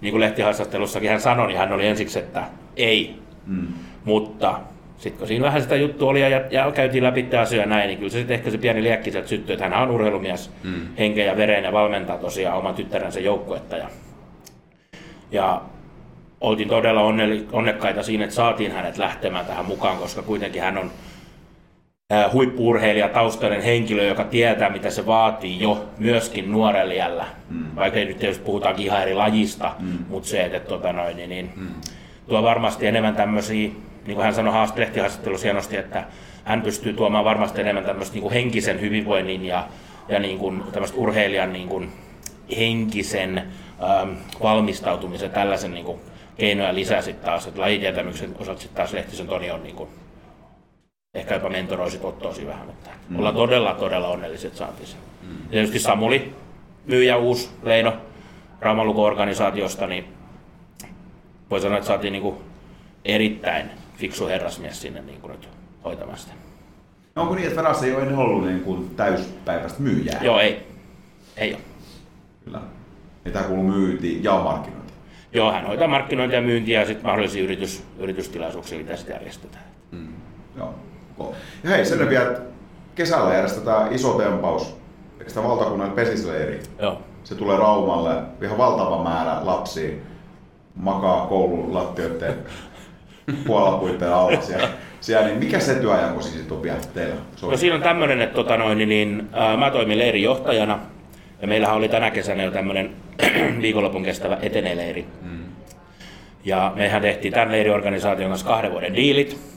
[0.00, 2.42] niin kuin lehtihaastattelussakin hän sanoi, niin hän oli ensiksi, että
[2.76, 3.18] ei.
[3.46, 3.66] Mm.
[4.04, 4.60] Mutta
[5.00, 8.10] sitten kun siinä vähän sitä juttu oli ja, ja käytiin läpi asioita näin, niin kyllä
[8.10, 10.96] se sitten ehkä se pieni liekki sieltä syttyi, että hän on urheilumies mm.
[10.98, 13.76] henkeä ja vereen ja valmentaa tosiaan oman tyttärensä joukkuetta.
[13.76, 13.88] Ja,
[15.32, 15.62] ja
[16.40, 17.02] oltiin todella
[17.52, 20.90] onnekkaita siinä, että saatiin hänet lähtemään tähän mukaan, koska kuitenkin hän on
[22.32, 27.26] huippuurheilija, taustainen henkilö, joka tietää, mitä se vaatii jo myöskin nuorella iällä.
[27.50, 27.66] Mm.
[27.76, 29.98] Vaikka ei nyt tietysti puhutaan ihan eri lajista, mm.
[30.08, 31.68] mutta se, että tota noin, niin, niin mm.
[32.28, 33.70] tuo varmasti enemmän tämmöisiä,
[34.06, 36.04] niin kuin hän sanoi lehtihaastattelussa hienosti, että
[36.44, 39.66] hän pystyy tuomaan varmasti enemmän tämmöistä niin kuin henkisen hyvinvoinnin ja,
[40.08, 40.62] ja niin kuin,
[40.94, 41.92] urheilijan niin kuin
[42.56, 44.10] henkisen ähm,
[44.42, 46.00] valmistautumisen tällaisen niin kuin
[46.36, 49.90] keinoja lisää sitten taas, että lajitietämyksen osalta sitten taas Lehtisen Toni on niin kuin,
[51.14, 53.18] ehkä jopa mentoroisit Ottoasi vähän, mutta mm.
[53.18, 55.00] ollaan todella, todella onnelliset, saatiin sen.
[55.22, 55.48] Mm.
[55.50, 56.34] Tietysti Samuli,
[56.86, 57.92] myyjä uusi Leino
[58.60, 60.04] Rauman organisaatiosta niin
[61.50, 62.36] voi sanoa, että saatiin niin kuin
[63.04, 65.48] erittäin fiksu herrasmies sinne niin kuin nyt
[65.84, 66.32] hoitamaan sitä.
[67.14, 70.20] No, onko niin, että Ferrassa ei ole ennen ollut niin kuin täyspäiväistä myyjää?
[70.22, 70.66] Joo, ei.
[71.36, 71.62] Ei ole.
[72.44, 72.60] Kyllä.
[73.24, 74.79] Ja tämä kuuluu myynti ja markkinointi.
[75.32, 79.64] Joo, hän hoitaa markkinointia ja myyntiä ja sitten mahdollisia yritys, yritystilaisuuksia, mitä sitten järjestetään.
[79.90, 80.08] Mm.
[80.56, 80.74] Joo.
[81.64, 82.40] Ja hei, sen vielä, että
[82.94, 84.76] kesällä järjestetään iso tempaus,
[85.18, 86.60] eikö sitä valtakunnan pesisleiri?
[86.78, 87.02] Joo.
[87.24, 89.90] Se tulee Raumalle, ihan valtava määrä lapsia
[90.74, 92.34] makaa koulun lattioiden
[93.46, 94.68] puolapuitteen alla siellä.
[95.00, 95.26] siellä.
[95.26, 97.14] niin mikä se työajanko siis on vielä teillä?
[97.42, 100.78] No siinä on tämmöinen, että tota noin, niin, ää, mä toimin leirinjohtajana
[101.42, 102.90] ja meillähän oli tänä kesänä jo tämmöinen
[103.62, 105.06] viikonlopun kestävä eteneleiri.
[105.22, 105.44] Mm.
[106.44, 109.50] Ja mehän tehtiin tämän leiriorganisaation kanssa kahden vuoden diilit.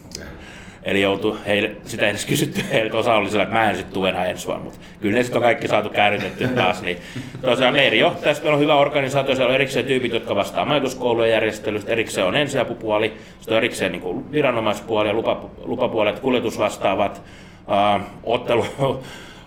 [0.83, 4.09] Eli joutu heille, sitä edes kysytty heiltä, osa oli sillä, että mä en sitten tue
[4.09, 6.81] enää ensi vuonna, mutta kyllä ne sitten on kaikki saatu käännytetty taas.
[6.81, 6.97] Niin
[7.41, 12.27] tosiaan leirijohtaja, meillä on hyvä organisaatio, siellä on erikseen tyypit, jotka vastaa majoituskoulujen järjestelystä, erikseen
[12.27, 17.21] on ensiapupuoli, sitten on erikseen niin kuin viranomaispuoli ja lupa, lupapuolet, kuljetusvastaavat,
[17.71, 18.65] äh, ottelu,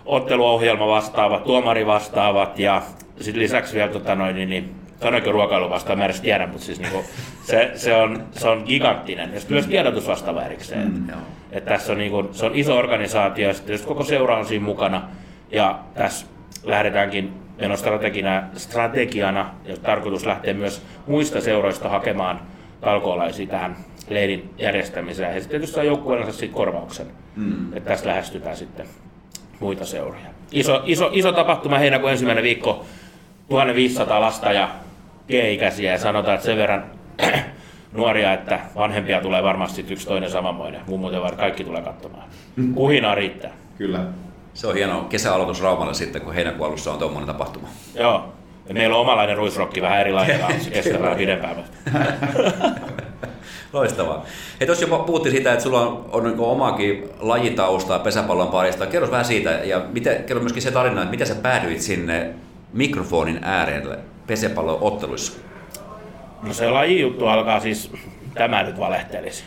[0.07, 2.81] otteluohjelma vastaavat, tuomari vastaavat ja
[3.21, 6.65] sitten lisäksi vielä tota noin, niin, niin sanoinko ruokailu vastaan, mä en edes tiedä, mutta
[6.65, 7.03] siis niinku,
[7.43, 9.33] se, se, on, se on giganttinen.
[9.33, 10.91] Ja myös tiedotus vastaava erikseen.
[10.91, 11.07] Mm,
[11.51, 15.01] et tässä on, niinku, se on iso organisaatio, ja sitten koko seura on siinä mukana.
[15.51, 16.27] Ja tässä
[16.63, 17.33] lähdetäänkin,
[17.71, 22.39] on strategiana, strategiana ja tarkoitus lähteä myös muista seuroista hakemaan
[22.81, 23.75] talkoolaisia tähän
[24.09, 25.33] leirin järjestämiseen.
[25.33, 27.07] Ja sitten tietysti saa joukkueensa korvauksen.
[27.35, 27.73] Mm.
[27.73, 28.87] Että tässä lähestytään sitten
[29.59, 30.27] muita seuroja.
[30.51, 32.85] Iso, iso, iso tapahtuma heinäkuun ensimmäinen viikko,
[33.49, 34.69] 1500 lasta ja
[35.27, 36.85] G-ikäisiä ja sanotaan, että sen verran
[37.93, 40.81] nuoria, että vanhempia tulee varmasti yksi toinen samanmoinen.
[40.87, 42.23] Mummut ja kaikki tulee katsomaan.
[42.73, 43.51] Kuhinaa riittää.
[43.77, 43.99] Kyllä.
[44.53, 47.67] Se on hieno kesäaloitus Raumalle sitten, kun heinäkuun alussa on tuommoinen tapahtuma.
[47.95, 48.33] Joo.
[48.67, 51.55] Ja meillä on omalainen ruisrokki vähän erilainen, se kestää vähän pidempään.
[53.73, 54.25] Loistavaa.
[54.59, 58.85] Hei, tuossa jo puhuttiin siitä, että sulla on, on niin omaakin lajitaustaa pesäpallon parista.
[58.85, 62.33] Kerro vähän siitä ja miten, kerro myöskin se tarina, että miten sä päädyit sinne
[62.73, 65.39] mikrofonin äärelle pesäpallon otteluissa?
[66.41, 67.91] No se lajijuttu alkaa siis,
[68.33, 69.43] tämä nyt valehtelisi.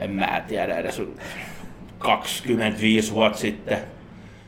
[0.00, 1.02] En mä tiedä edes
[1.98, 3.78] 25 vuotta sitten,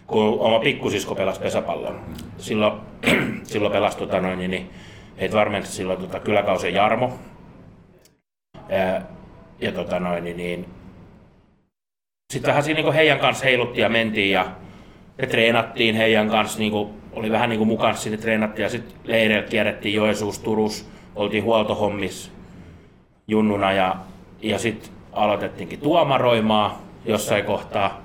[0.07, 2.01] kun oma pikkusisko pelasi pesäpallon.
[2.39, 2.73] Silloin,
[3.43, 4.71] silloin pelasi tota noin, niin,
[5.21, 7.19] heitä varmasti silloin tota, kyläkausien Jarmo.
[8.69, 9.03] Ja,
[9.61, 10.69] ja tota noin, niin, niin
[12.33, 14.47] sitten vähän siinä niin heidän kanssa heiluttiin ja mentiin ja
[15.19, 18.99] me treenattiin heidän kanssa, niin kuin, oli vähän niin kuin mukana sinne treenattiin ja sitten
[19.05, 22.31] leireillä kierrettiin Joesuus, Turus, oltiin huoltohommissa
[23.29, 23.97] junnuna ja,
[24.43, 28.01] ja sitten aloitettiinkin tuomaroimaan jossain kohtaa.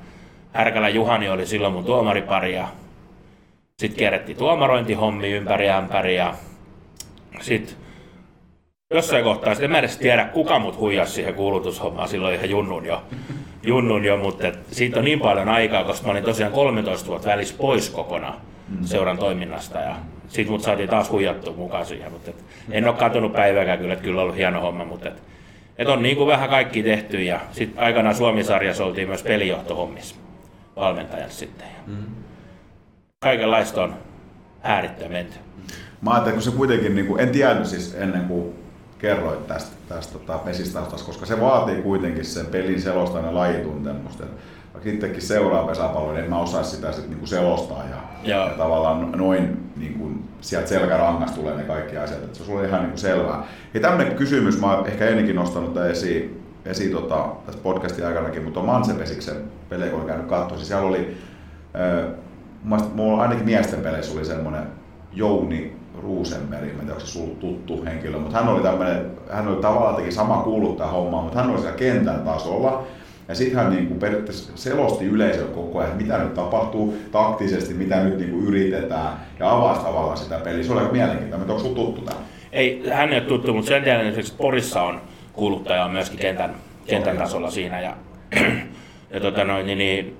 [0.53, 2.67] Härkälä Juhani oli silloin mun tuomaripari ja
[3.79, 6.33] sitten kierrettiin tuomarointihommi ympäri ämpäri ja
[7.41, 7.75] sitten
[8.93, 13.03] jossain kohtaa, en mä edes tiedä kuka mut huijasi siihen kuulutushommaan silloin ihan junnun jo,
[13.63, 17.29] junnun jo mutta et siitä on niin paljon aikaa, koska mä olin tosiaan 13 vuotta
[17.29, 18.41] välissä pois kokonaan
[18.85, 19.95] seuran toiminnasta ja
[20.27, 24.03] sitten mut saatiin taas huijattua mukaan siihen, mutta et en ole katsonut päivääkään kyllä, että
[24.03, 25.23] kyllä on ollut hieno homma, mutta et,
[25.77, 30.15] et on niin kuin vähän kaikki tehty ja sitten aikanaan Suomi-sarjassa oltiin myös pelijohtohommissa
[30.75, 31.67] valmentajan sitten.
[31.67, 31.93] Ja
[33.23, 33.95] kaikenlaista on
[34.63, 35.39] äärittöön menty.
[36.01, 38.62] Mä ajattelin, kun se kuitenkin, niin kuin, en tiennyt siis ennen kuin
[39.03, 44.23] kerroit tästä, tästä tota, pesistaustasta, koska se vaatii kuitenkin sen pelin selostaminen ja lajituntemusta.
[44.73, 48.47] Vaikka itsekin seuraa pesäpalloa, niin en mä osaa sitä sit niinku selostaa ja, Joo.
[48.47, 50.11] ja tavallaan noin niinku,
[50.41, 52.23] sieltä selkärangasta tulee ne kaikki asiat.
[52.23, 53.43] Et se on ihan niinku selvää.
[53.73, 58.43] Ja tämmöinen kysymys, mä oon ehkä ennenkin nostanut tämän esiin, esiin tota, tässä podcastin aikanakin,
[58.43, 59.37] mutta on Mansepesiksen
[59.69, 60.57] pelejä, kun olen käynyt katsoa.
[60.57, 61.17] Siis siellä oli,
[61.75, 62.11] äh,
[62.93, 64.63] mulla ainakin miesten peleissä oli semmoinen
[65.13, 69.61] Jouni Ruusenmeri, mä en tiedä, onko se tuttu henkilö, mutta hän oli tämmöinen, hän oli
[69.61, 72.83] tavallaan teki sama kuuluttaa hommaa, mutta hän oli siellä kentän tasolla.
[73.27, 78.03] Ja sitten hän niin kuin periaatteessa selosti yleisölle koko ajan, mitä nyt tapahtuu taktisesti, mitä
[78.03, 80.63] nyt niin kuin yritetään, ja avasi tavallaan sitä peliä.
[80.63, 82.25] Se oli aika mielenkiintoista, mutta onko sinulla tuttu tämä?
[82.51, 85.01] Ei, hän ei ole tuttu, mutta sen tiedän, että Porissa on
[85.33, 86.55] kuuluttaja myöskin kentän,
[86.87, 87.81] kentän tasolla siinä.
[87.81, 87.97] Ja,
[89.13, 90.17] ja tota noin, niin, niin,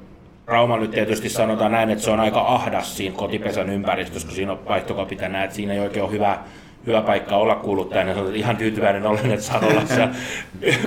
[0.48, 4.52] Rauma nyt tietysti sanotaan näin, että se on aika ahdas siinä kotipesän ympäristössä, kun siinä
[4.52, 6.40] on vaihtokapita näet, että siinä ei oikein ole hyvä,
[6.88, 8.10] hyvä paikka olla kuuluttajana.
[8.10, 10.10] Ja sanotaan, että ihan tyytyväinen olen, että saan olla siellä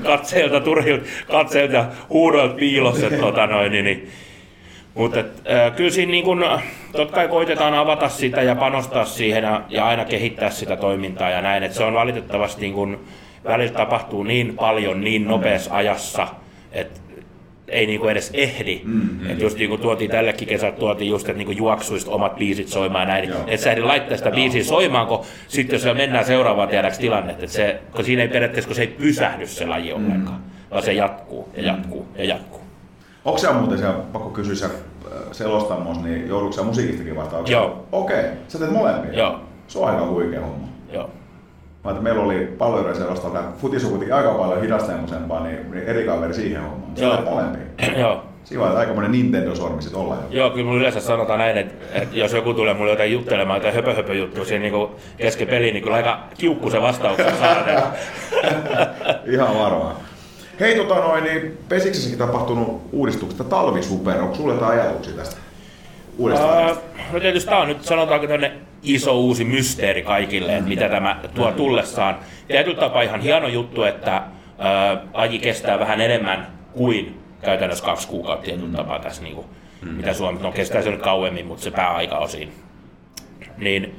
[0.03, 3.07] katseilta, turhilta katseilta huudoilta piilossa.
[3.07, 4.09] että Tota noin, niin, niin,
[4.95, 6.45] mutta äh, kyllä siinä niin kun,
[6.93, 11.43] totta kai koitetaan avata sitä ja panostaa siihen ja, ja aina kehittää sitä toimintaa ja
[11.43, 11.63] näin.
[11.63, 13.01] Et se on valitettavasti niin kun,
[13.45, 16.29] välillä tapahtuu niin paljon niin nopeassa ajassa,
[16.73, 17.01] että
[17.69, 18.81] ei niinku edes ehdi.
[18.85, 19.31] Mm-hmm.
[19.31, 23.33] Et just niinku tuotiin tällekin kesältä, tuotiin just, että niinku juoksuista omat biisit soimaan näin.
[23.47, 27.45] Että sä ehdi laittaa sitä biisiä soimaan, kun sitten jos se mennään seuraavaan tiedäks tilannetta.
[27.45, 30.41] Et se, kun siinä ei periaatteessa, kun se ei pysähdy se laji ollenkaan,
[30.71, 32.61] vaan se jatkuu ja jatkuu ja jatkuu.
[33.25, 34.75] Onko se muuten siellä, pakko kysyä siellä
[35.07, 37.47] äh, selostamossa, niin joudutko sä musiikistakin vastaan?
[37.47, 37.87] Se- Joo.
[37.93, 39.13] Okei, sä teet molempia?
[39.19, 39.41] Joo.
[39.69, 40.69] Se on aika huikea homma.
[40.93, 41.11] Joo.
[41.91, 46.63] Että meillä oli palveluiden futis on kuitenkin aika paljon hidasteemusempaa, niin, niin eri kaveri siihen
[46.63, 46.93] hommaan.
[46.97, 47.13] Joo.
[47.13, 47.63] teet molempia.
[48.03, 48.23] Joo.
[48.45, 50.21] Siinä on aikamoinen Nintendo-sormi sit olla jo.
[50.31, 53.75] Joo, kyllä mulla yleensä sanotaan näin, että, että jos joku tulee mulle jotain juttelemaan tai
[53.75, 57.83] höpö, höpö juttu siinä niin kesken peliin, niin kyllä aika kiukku se vastauksen saada.
[59.33, 59.97] Ihan varmaan.
[60.61, 64.21] Hei, tota noin, niin Pesiksessäkin tapahtunut uudistuksesta talvisuper.
[64.23, 65.37] Onko sulle jotain ajatuksia tästä
[66.19, 66.59] uudesta?
[66.59, 66.75] Ää,
[67.13, 71.53] No tietysti tämä on nyt sanotaanko tämmöinen iso uusi mysteeri kaikille, että mitä tämä tuo
[71.53, 72.17] tullessaan.
[72.49, 78.45] Tietyllä tapaa ihan hieno juttu, että ää, aji kestää vähän enemmän kuin käytännössä kaksi kuukautta
[78.45, 79.47] tietyllä tapaa tässä, niin kuin,
[79.83, 82.53] mitä Suomi, no kestää se nyt kauemmin, mutta se pääaika osin.
[83.59, 83.95] Niin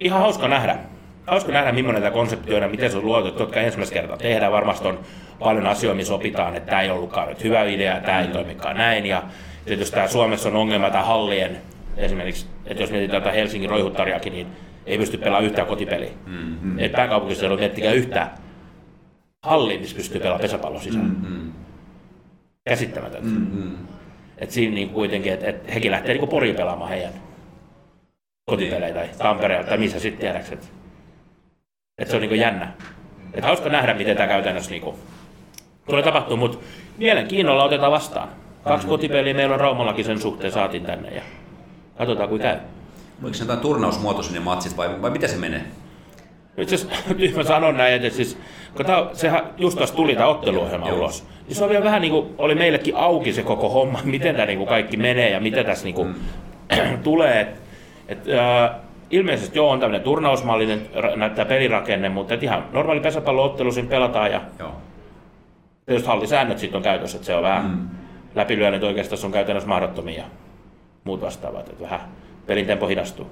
[0.00, 0.76] ihan hauska nähdä.
[1.26, 3.30] Hauska nähdä, millainen tämä konsepti on ja miten se on luotu.
[3.30, 4.52] Totta kai ensimmäistä kertaa tehdään.
[4.52, 5.00] Varmasti on
[5.38, 9.06] paljon asioita, missä opitaan, että tämä ei ollutkaan nyt hyvä idea, tämä ei toimikaan näin.
[9.06, 9.22] Ja
[9.64, 11.56] tietysti tämä Suomessa on ongelma tämä hallien,
[11.96, 14.46] esimerkiksi, että jos mietitään tätä Helsingin roihuttariakin, niin
[14.86, 16.10] ei pysty pelaamaan yhtään kotipeliä.
[16.26, 16.78] Mm-hmm.
[16.78, 18.30] Et pääkaupunkiseudulla miettikää yhtään
[19.46, 21.04] hallia, missä pystyy pelaamaan pesäpallon sisään.
[21.04, 21.52] Mm-hmm.
[22.64, 23.28] Käsittämätöntä.
[23.28, 23.76] Mm-hmm.
[24.38, 27.12] Et siinä niin kuitenkin, että et hekin lähtee niin Poriin pelaamaan heidän
[28.50, 30.66] kotipelejä tai Tampereella tai missä sitten tiedäks, että
[31.98, 32.72] et se on niinku jännä.
[33.34, 34.98] Et hauska nähdä, miten tämä käytännössä niinku
[35.86, 36.58] tulee tapahtuu, mutta
[36.98, 38.28] mielenkiinnolla otetaan vastaan.
[38.64, 41.22] Kaksi kotipeliä meillä on Raumallakin sen suhteen saatiin tänne ja
[41.98, 42.56] katsotaan kuin käy.
[43.22, 45.64] Oliko se jotain turnausmuotoisia ne matsit vai, vai miten se menee?
[46.58, 48.38] Itse asiassa nyt mä sanon näin, että siis,
[48.76, 52.12] kun tää, sehän just tuossa tuli tämä otteluohjelma ulos, niin se on vielä vähän niin
[52.12, 55.64] kuin, oli meillekin auki se koko homma, miten tämä niin kuin kaikki menee ja mitä
[55.64, 56.14] tässä niin kuin,
[57.02, 57.40] tulee.
[57.40, 57.48] Et,
[58.08, 58.70] et, äh,
[59.10, 64.40] ilmeisesti joo, on tämmöinen turnausmallinen, näyttää pelirakenne, mutta et ihan normaali pesäpalloottelu siinä pelataan ja
[64.58, 64.72] Joo.
[65.86, 67.88] tietysti hallisäännöt sitten on käytössä, että se on vähän mm.
[68.34, 70.24] läpilyönnit oikeastaan on käytännössä mahdottomia
[71.06, 72.00] muut vastaavat, että vähän
[72.46, 73.26] pelin tempo hidastuu.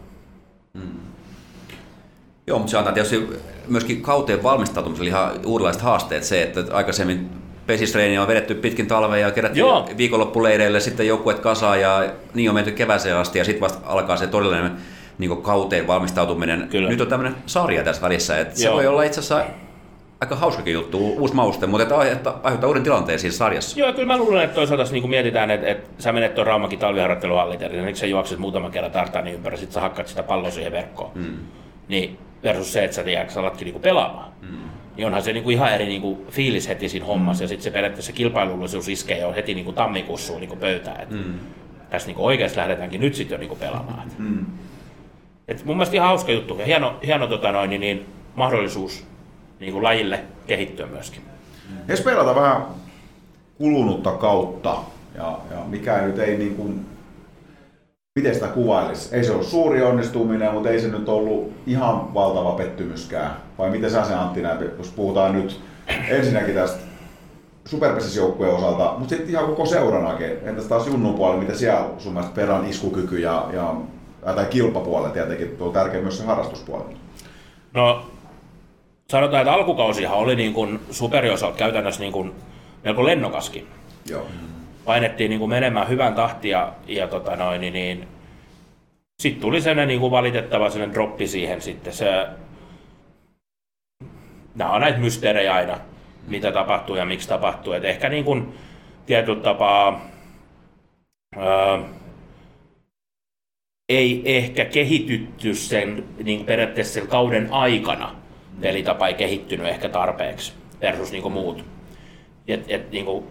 [2.47, 3.29] Joo, mutta se antaa tietysti
[3.69, 6.25] myöskin kauteen valmistautumiselle ihan uudenlaiset haasteet.
[6.25, 7.31] Se, että aikaisemmin
[7.67, 9.89] pesistreeniä on vedetty pitkin talvea ja kerättiin Joo.
[9.97, 14.27] viikonloppuleireille sitten joukkueet kasaan ja niin on menty kevääseen asti ja sitten vasta alkaa se
[14.27, 14.73] todellinen
[15.19, 16.69] niin kauteen valmistautuminen.
[16.71, 16.89] Kyllä.
[16.89, 18.75] Nyt on tämmöinen sarja tässä välissä, että se Joo.
[18.75, 19.45] voi olla itse asiassa
[20.25, 23.81] aika hauskakin juttu, uusi mauste, mutta että aiheuttaa, aiheuttaa uuden tilanteen siinä sarjassa.
[23.81, 27.85] Joo, kyllä mä luulen, että toisaalta niin mietitään, että, että sä menet tuon Raumakin talviharjoitteluhalliterille,
[27.85, 31.11] niin sä juokset muutaman kerran tartani ympäri, sit sä hakkaat sitä palloa siihen verkkoon.
[31.15, 31.37] Mm.
[31.89, 34.33] Niin versus se, että sä, tiedät, sä alatkin niinku pelaamaan.
[34.43, 34.59] Mm.
[34.97, 38.13] Niin onhan se niinku ihan eri niinku fiilis heti siinä hommassa, ja sitten se periaatteessa
[38.13, 41.01] kilpailullisuus iskee jo heti niinku tammikuussa niinku pöytään.
[41.01, 41.35] Et mm.
[41.91, 44.09] Tässä niinku oikeasti lähdetäänkin nyt sitten jo niinku pelaamaan.
[44.19, 44.47] Mm.
[45.49, 49.07] Et mun mielestä ihan hauska juttu ja hieno, hieno tota noin, niin, niin, mahdollisuus
[49.61, 51.23] niinku lajille kehittyä myöskin.
[51.89, 52.63] Jos peilata vähän
[53.59, 54.77] kulunutta kautta,
[55.15, 56.87] ja, ja mikä nyt ei niin kuin,
[58.19, 59.17] miten sitä kuvailisi?
[59.17, 63.37] Ei se ole suuri onnistuminen, mutta ei se nyt ollut ihan valtava pettymyskään.
[63.59, 65.61] Vai miten sä sen Antti näet, jos puhutaan nyt
[66.09, 66.79] ensinnäkin tästä
[67.65, 70.31] superpesisjoukkueen osalta, mutta sitten ihan koko seuranakin.
[70.43, 73.75] Entäs taas Junnun puolella, mitä siellä sun mielestä perän iskukyky ja, ja
[74.35, 76.85] tai kilpapuolella tietenkin, tuo on tärkeä myös se harrastuspuoli.
[77.75, 78.07] No,
[79.09, 82.33] sanotaan, että alkukausihan oli niin kuin superiosalta käytännössä niin kuin
[82.85, 83.69] melko lennokaskin.
[84.11, 84.27] Joo.
[84.85, 88.09] Painettiin niin kuin menemään hyvän tahtia ja tota noin, niin, niin
[89.23, 91.93] sitten tuli sellainen niin kuin valitettava sellainen droppi siihen sitten.
[91.93, 92.27] Se,
[94.55, 95.79] nämä on näitä mysteerejä aina,
[96.27, 97.73] mitä tapahtuu ja miksi tapahtuu.
[97.73, 98.55] Et ehkä niin kuin
[99.07, 100.01] tietyllä tapaa
[101.37, 101.79] ää,
[103.89, 108.24] ei ehkä kehitytty sen niin periaatteessa sen kauden aikana.
[108.61, 111.65] Pelitapa ei kehittynyt ehkä tarpeeksi versus niin kuin muut.
[112.49, 113.25] Et, et, niin kuin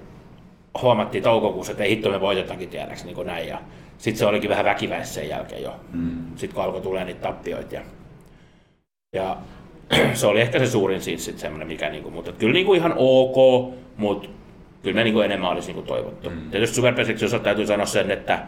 [0.82, 3.48] huomattiin toukokuussa, että ei hitto me voitetaankin tiedäks niin kuin näin.
[3.48, 3.62] Ja
[3.98, 5.76] sitten se olikin vähän väkiväis sen jälkeen jo.
[5.94, 6.26] Mm.
[6.36, 7.76] Sitten kun alkoi tulee niitä tappioita.
[7.76, 7.82] Ja,
[9.16, 9.38] ja
[10.14, 12.94] se oli ehkä se suurin siitä sit semmoinen, mikä niinku, mutta et kyllä niinku ihan
[12.98, 14.30] ok, mutta
[14.84, 16.30] kyllä me niinku enemmän olisi niinku toivottu.
[16.30, 16.50] Mm.
[16.52, 18.40] Tietysti Superpesiksi jos täytyy sanoa sen, että,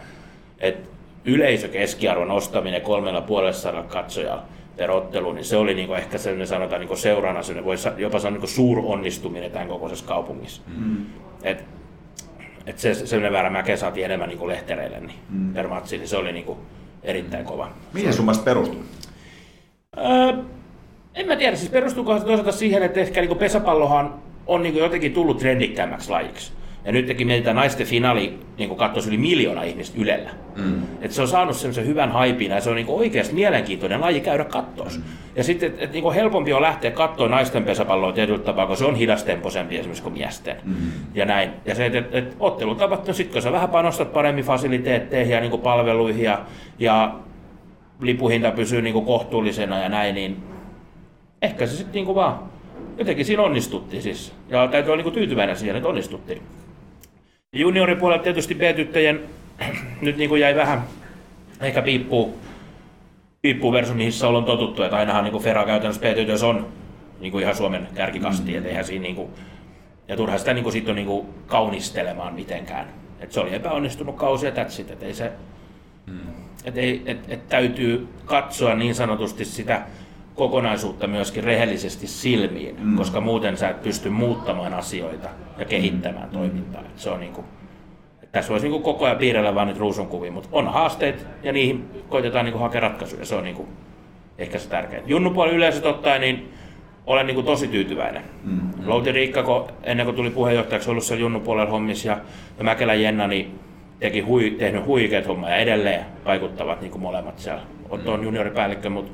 [0.59, 0.89] että
[1.25, 4.43] yleisökeskiarvon nostaminen kolmella puolella sadalla katsojalla
[4.77, 8.31] per ottelu, niin se oli niinku ehkä sellainen sanotaan niinku seurana, sellainen, voisi jopa sanoa
[8.31, 10.61] niinku suuronnistuminen tämän kokoisessa kaupungissa.
[10.77, 11.05] Mm.
[11.43, 11.63] Et,
[12.65, 15.53] et se, sellainen väärä mäkeä saatiin enemmän niinku lehtereille niin mm.
[15.53, 16.57] per matsi, niin se oli niinku
[17.03, 17.69] erittäin kova.
[17.93, 18.83] Mihin sun mielestä perustuu?
[19.97, 20.43] Öö,
[21.15, 24.13] en mä tiedä, siis perustuuko se toisaalta siihen, että ehkä niin pesäpallohan
[24.47, 26.51] on niin jotenkin tullut trendikkäämmäksi lajiksi.
[26.85, 30.29] Ja nyt tekin mietitään naisten finaali, niin katsoisi yli miljoona ihmistä Ylellä.
[30.55, 30.81] Mm.
[31.01, 34.43] Et se on saanut semmoisen hyvän haipin ja se on niin oikeasti mielenkiintoinen laji käydä
[34.43, 34.87] kattoa.
[34.95, 35.03] Mm.
[35.35, 38.85] Ja sitten, että et, niin helpompi on lähteä katsoa naisten pesäpalloa tietyllä tapaa, kun se
[38.85, 40.57] on hidastempoisempi esimerkiksi kuin miesten.
[40.63, 40.75] Mm.
[41.13, 41.49] Ja näin.
[41.65, 45.41] Ja se, että et, et, ottelutapat, no sit kun sä vähän panostat paremmin fasiliteetteihin ja
[45.41, 46.41] niin palveluihin ja,
[46.79, 47.15] ja
[47.99, 50.43] lipuhinta pysyy niin kohtuullisena ja näin, niin
[51.41, 52.39] ehkä se sitten niinku vaan,
[52.97, 54.33] jotenkin siinä onnistuttiin siis.
[54.49, 56.41] Ja täytyy olla niinku tyytyväinen siihen, että onnistuttiin.
[57.55, 59.19] Junioripuolella tietysti B-tyttöjen
[60.01, 60.83] nyt niinku jäi vähän
[61.61, 62.39] ehkä piippuu,
[63.41, 66.67] piippuu versus mihin se on totuttu, että ainahan niinku Fera käytännössä B-tytöissä on
[67.19, 68.57] niinku ihan Suomen kärkikasti, mm.
[68.57, 69.29] et eihän siinä niinku,
[70.07, 72.87] ja turha sitä niinku sit on niinku kaunistelemaan mitenkään.
[73.19, 75.31] Et se oli epäonnistunut kausi ja that's it, et ei se,
[76.65, 79.81] et, ei, et, et täytyy katsoa niin sanotusti sitä
[80.35, 82.95] kokonaisuutta myöskin rehellisesti silmiin, mm.
[82.95, 86.33] koska muuten sä et pysty muuttamaan asioita ja kehittämään mm.
[86.33, 86.81] toimintaa.
[86.81, 87.45] Et se on niinku,
[88.23, 91.89] et tässä voisi niinku koko ajan piirrellä vaan nyt ruusunkuvia, mutta on haasteet ja niihin
[92.09, 93.25] koitetaan niinku hakea ratkaisuja.
[93.25, 93.67] Se on niinku
[94.37, 95.01] ehkä se tärkeää.
[95.05, 96.53] Junnupuoli yleisesti ottaen, niin
[97.07, 98.23] olen niinku tosi tyytyväinen.
[98.43, 98.59] Mm.
[98.85, 102.17] Louti Riikka, kun ennen kuin tuli puheenjohtajaksi, ollut siellä Junnupuolella hommissa ja,
[102.57, 103.59] ja Mäkelä Jenna, niin
[103.99, 107.61] teki hui, tehnyt huikeat hommaa ja edelleen vaikuttavat niin kuin molemmat siellä.
[107.89, 109.11] Otto on junioripäällikkö, mutta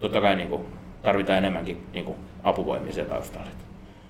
[0.00, 0.62] totta kai niin kuin,
[1.02, 3.46] tarvitaan enemmänkin niin kuin, apuvoimia siellä taustalla.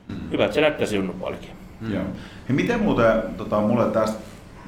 [0.09, 0.31] Mm.
[0.31, 1.51] Hyvä, että se näyttäisi junnupuolikin.
[1.81, 1.95] Mm.
[1.95, 2.05] Joo.
[2.49, 4.19] Ja miten muuten, tota, mulle tästä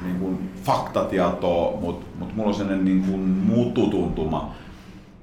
[0.02, 4.54] niin kuin faktatietoa, mutta mut mulla on sellainen niin kuin muuttutuntuma,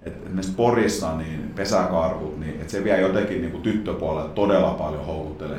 [0.03, 5.05] että esimerkiksi Porissa niin pesäkarhut, niin että se vie jotenkin niin kuin tyttöpuolelle todella paljon
[5.05, 5.57] houkuttelee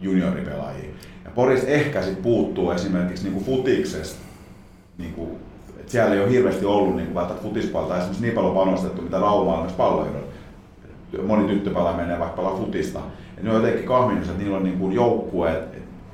[0.00, 0.90] junioripelaajia.
[1.24, 4.20] Ja Porissa ehkä sit puuttuu esimerkiksi niin kuin futiksesta,
[4.98, 5.30] niin kuin,
[5.90, 9.60] siellä ei ole hirveästi ollut niin välttämättä futispuolta esimerkiksi niin paljon panostettu, mitä Rauma on
[9.60, 10.14] myös palloihin.
[11.22, 12.98] Moni tyttöpelaaja menee vaikka pelaa futista.
[13.36, 15.64] Ja ne on jotenkin kahminut, että niillä on niin kuin joukkueet,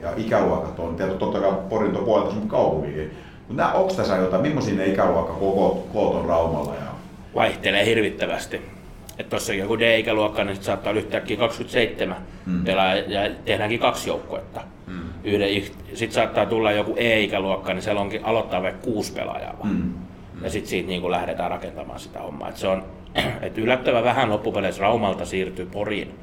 [0.01, 3.11] ja ikäluokat on, tietysti totta kai Porin tuo puolelta sun kaupunkiin.
[3.49, 6.75] Mutta onko tässä jotain, millaisia ne ikäluokkakoot koot on Raumalla?
[6.75, 6.91] Ja...
[7.35, 8.61] Vaihtelee hirvittävästi.
[9.19, 12.17] Että tuossa joku D-ikäluokka, niin saattaa olla yhtäkkiä 27
[12.47, 12.65] mm.
[12.65, 14.61] pelaajaa ja tehdäänkin kaksi joukkuetta.
[15.27, 15.75] Mm.
[15.95, 19.75] Sitten saattaa tulla joku E-ikäluokka, niin siellä onkin aloittaa vaikka kuusi pelaajaa vaan.
[19.75, 19.95] Mm.
[20.43, 22.49] Ja sitten siitä niin lähdetään rakentamaan sitä hommaa.
[22.49, 22.85] Et se on
[23.43, 26.15] et yllättävän vähän loppupeleissä Raumalta siirtyy Poriin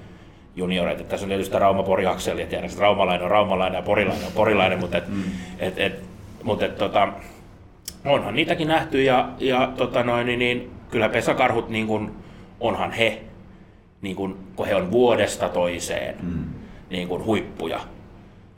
[0.55, 1.03] junioreita.
[1.03, 5.23] Tässä on tietysti Rauma-Pori-akseli, että Raumalainen on Raumalainen ja Porilainen on Porilainen, mutta et, mm.
[5.59, 5.99] et, et,
[6.43, 7.07] mutta et, tota,
[8.05, 12.11] onhan niitäkin nähty ja, ja tota noin, niin, niin, kyllä pesäkarhut niin kun,
[12.59, 13.21] onhan he,
[14.01, 16.43] niin kun, kun he on vuodesta toiseen mm.
[16.89, 17.79] niin kun, huippuja.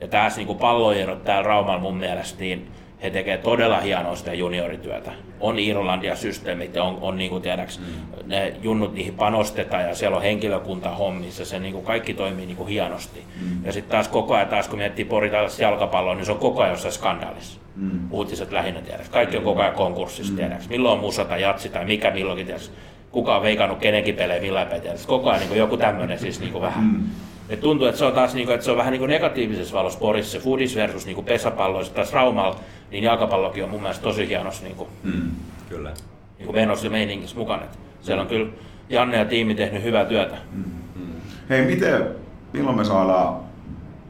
[0.02, 2.68] Ja tässä niin palloerot täällä Raumalla mun mielestä, niin
[3.04, 5.12] he tekevät todella hienoa sitä juniorityötä.
[5.40, 7.86] On Irlandia systeemit ja on, on niin kuin tiedäks, mm.
[8.26, 12.58] ne junnut niihin panostetaan ja siellä on henkilökunta hommissa, se niin kuin kaikki toimii niin
[12.58, 13.24] kuin hienosti.
[13.42, 13.66] Mm.
[13.66, 16.74] Ja sitten taas koko ajan, taas kun miettii Poritalassa jalkapalloa, niin se on koko ajan
[16.74, 17.60] jossain skandaalissa.
[17.76, 18.12] Mm.
[18.12, 19.10] Uutiset lähinnä tiedäks.
[19.10, 20.38] Kaikki on koko ajan konkurssissa, mm.
[20.38, 20.70] tiedäks.
[20.70, 22.72] Milloin on musa tai jatsi tai mikä milloinkin tiedäks.
[23.12, 25.06] Kuka on veikannut kenenkin pelejä millä tiedäks.
[25.06, 26.84] Koko ajan niin kuin joku tämmöinen siis niin kuin vähän.
[26.84, 27.04] Mm.
[27.50, 29.78] Et tuntuu, että se on taas niin kuin, että se on vähän niin kuin negatiivisessa
[29.78, 32.60] valossa Porissa, se foodis versus niin kuin pesäpallo, ja taas Raumalla
[32.92, 35.32] niin jalkapallokin on mun mielestä tosi hienossa niin kuin, mm,
[35.70, 35.92] kyllä.
[36.38, 37.64] Niin kuin menossa ja meininkissä mukana.
[37.64, 38.52] Et siellä on kyllä
[38.90, 40.36] Janne ja tiimi tehnyt hyvää työtä.
[40.52, 40.64] Mm.
[40.96, 41.14] Mm.
[41.50, 42.08] Hei, miten,
[42.54, 43.45] milloin me saadaan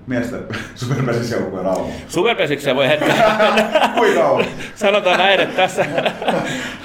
[0.07, 0.44] miesten
[0.76, 1.91] superpesisjoukkueen rauha?
[2.07, 3.15] Superpesikseen voi hetken.
[4.76, 5.86] Sanotaan näin, että tässä,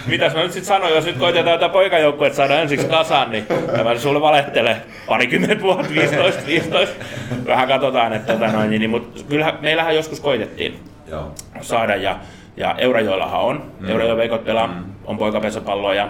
[0.07, 3.47] mitäs mä nyt sitten sanoin, jos nyt koitetaan tätä poikajoukkuetta saada ensiksi kasaan, niin
[3.85, 4.77] mä sulle valehtele
[5.07, 7.05] parikymmentä vuotta, 15, 15.
[7.47, 10.81] Vähän katsotaan, että tota noin, niin, mutta kyllähän meillähän joskus koitettiin
[11.11, 11.35] Joo.
[11.61, 12.19] saada ja,
[12.57, 13.89] ja Eurajoillahan on, mm.
[13.89, 14.85] Eurajoen veikot pelaa, mm.
[15.05, 16.09] on poikapesäpalloa ja,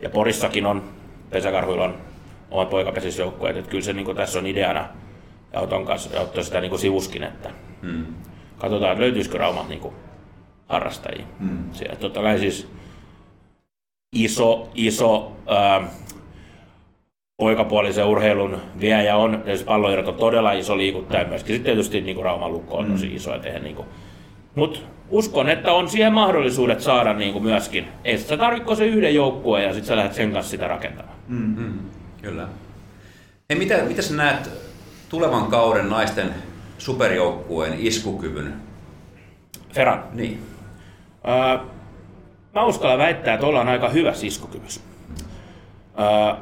[0.00, 0.82] ja Porissakin on,
[1.30, 1.94] pesäkarhuilla on
[2.50, 4.88] omat poikapesisjoukkueet, että kyllä se niin tässä on ideana
[5.52, 7.50] ja Oton kanssa ottaa sitä niin sivuskin, että
[7.82, 8.06] mm.
[8.58, 9.92] katsotaan, että löytyisikö Raumat niin
[10.68, 11.26] harrastajia.
[11.40, 11.72] Mm.
[11.72, 12.68] Siellä totta kai siis
[14.16, 15.82] iso, iso ää,
[17.36, 21.54] poikapuolisen urheilun viejä on, tietysti palloirot on todella iso liikuttaja myöskin.
[21.54, 23.16] Sitten tietysti niin kuin Rauman lukko on tosi mm.
[23.16, 23.88] iso, että niin kuin,
[24.54, 24.80] mutta
[25.10, 27.88] uskon, että on siihen mahdollisuudet saada niin kuin myöskin.
[28.04, 31.16] Ei sä tarvitse se yhden joukkueen ja sitten sä lähdet sen kanssa sitä rakentamaan.
[31.28, 31.78] Mm, mm,
[32.22, 32.48] kyllä.
[33.50, 34.50] Hei, mitä, mitä sä näet
[35.12, 36.34] tulevan kauden naisten
[36.78, 38.54] superjoukkueen iskukyvyn?
[39.72, 40.04] Ferran?
[40.12, 40.42] Niin.
[41.28, 41.58] Öö,
[42.54, 44.80] mä uskallan väittää, että ollaan aika hyvä iskukyvyssä.
[46.00, 46.34] Öö,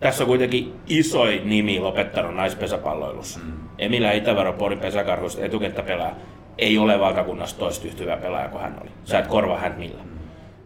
[0.00, 3.40] tässä on kuitenkin isoin nimi lopettanut naispesäpalloilussa.
[3.40, 3.52] Mm.
[3.78, 6.14] Emilä Itävaro Porin pesäkarhuista etukenttäpelaaja
[6.58, 8.90] ei ole valtakunnassa toista yhtä hyvä pelaaja kuin hän oli.
[9.04, 10.08] Sä et korvaa hän millään.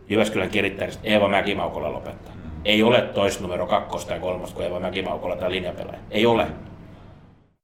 [0.09, 2.35] Jyväskylän kirittäjistä Eeva Mäkimaukola lopettaa.
[2.65, 6.01] Ei ole toista numero kakkosta ja kolmosta kuin Eeva Mäkimaukola tai linjapelaaja.
[6.11, 6.47] Ei ole.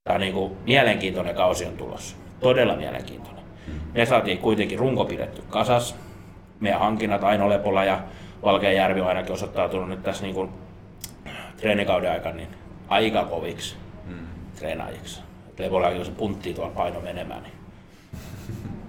[0.04, 2.16] Tämä on niin kuin mielenkiintoinen kausi on tulossa.
[2.40, 3.44] Todella mielenkiintoinen.
[3.94, 5.96] Me saatiin kuitenkin runko pidetty kasas.
[6.60, 8.00] Meidän hankinnat Aino Lepola ja
[8.42, 10.50] Valkeajärvi on ainakin osoittautunut nyt tässä niin kuin
[11.56, 12.48] treenikauden aikana niin
[12.88, 13.76] aika koviksi
[14.06, 14.26] mm.
[14.58, 15.20] treenaajiksi.
[15.58, 17.54] Lepola, jos se puntti tuolla paino menemään, niin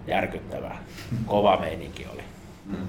[0.08, 0.78] järkyttävää.
[1.26, 2.24] Kova meininki oli.
[2.66, 2.88] Mm.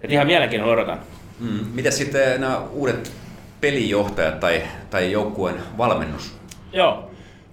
[0.00, 0.98] Et ihan mielenkiinnolla odotan.
[1.40, 1.66] Mm.
[1.74, 3.12] Mitä sitten nämä uudet
[3.60, 6.38] pelijohtajat tai, tai joukkueen valmennus?
[6.72, 7.07] Joo,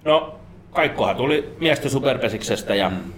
[0.06, 3.12] no kaikkohan tuli miesten superpesiksestä ja mm.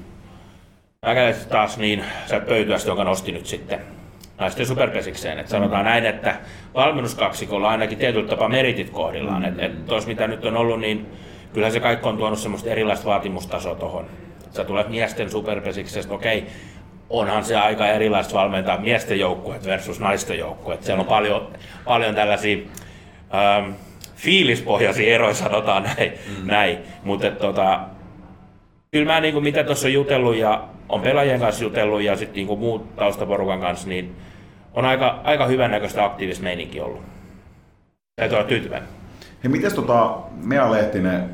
[1.48, 3.80] taas niin sä pöytyästä, jonka nosti nyt sitten
[4.38, 5.38] naisten superpesikseen.
[5.38, 6.36] Et sanotaan näin, että
[6.74, 9.44] valmennuskaksikolla ainakin tietyllä tapaa meritit kohdillaan.
[9.44, 11.06] Että et tos mitä nyt on ollut, niin
[11.52, 14.06] kyllähän se kaikki on tuonut semmoista erilaista vaatimustasoa tuohon
[14.50, 16.46] sä tulet miesten superpesiksestä, okei,
[17.10, 20.82] onhan se aika erilaista valmentaa miesten joukkueet versus naisten joukkueet.
[20.82, 21.48] Siellä on paljon,
[21.84, 22.56] paljon tällaisia
[23.34, 23.70] ähm,
[24.18, 26.12] fiilispohjaisia eroja, sanotaan näin.
[26.12, 26.46] Mm.
[26.46, 26.78] näin.
[27.04, 27.80] Mutta tota,
[28.90, 32.58] kyllä mä niin mitä tuossa on jutellut ja on pelaajien kanssa jutellut ja sitten niin
[32.58, 34.16] muut taustaporukan kanssa, niin
[34.74, 37.02] on aika, aika hyvän näköistä aktiivista meininki ollut.
[38.16, 38.88] Täytyy olla tyytyväinen.
[39.44, 41.30] Hei, mites tota Mea Lehtinen,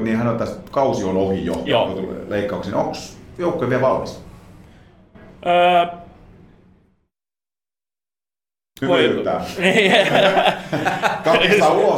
[0.00, 2.14] niin hän on tästä, kausi on ohi jo, Joo.
[2.28, 2.74] leikkauksiin.
[2.74, 2.92] Onko
[3.38, 4.24] joukkue vielä valmis?
[5.46, 5.86] Öö,
[8.88, 9.24] voi...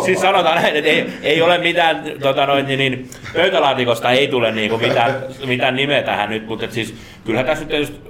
[0.05, 4.53] siis sanotaan näin, että ei, ei ole mitään tota noin, niin, niin, pöytälaatikosta ei tule
[4.53, 5.15] niin kuin mitään,
[5.47, 6.95] mitään nimeä tähän nyt, mutta siis,
[7.25, 8.01] kyllähän tässä nyt tietysti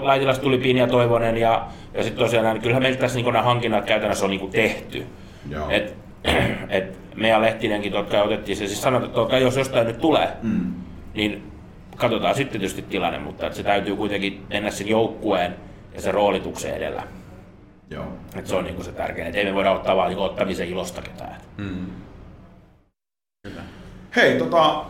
[0.00, 3.84] Laitilasta tuli Pinja Toivonen ja, ja sitten tosiaan niin kyllähän meillä tässä niin nämä hankinnat
[3.84, 5.06] käytännössä on niin kuin tehty.
[5.50, 5.70] Joo.
[5.70, 5.94] Et,
[6.68, 10.74] et meidän Lehtinenkin, jotka otettiin se, siis sanotaan, että jos jostain nyt tulee, mm.
[11.14, 11.42] niin
[11.96, 15.54] katsotaan sitten tietysti tilanne, mutta se täytyy kuitenkin mennä sen joukkueen
[15.94, 17.02] ja sen roolituksen edellä.
[17.90, 18.06] Joo.
[18.36, 21.02] Et se on niin se tärkein, että ei me voida ottaa vaan niin ottamisen ilosta
[21.02, 21.40] ketään.
[21.56, 21.86] Mm.
[24.16, 24.84] Hei, tota,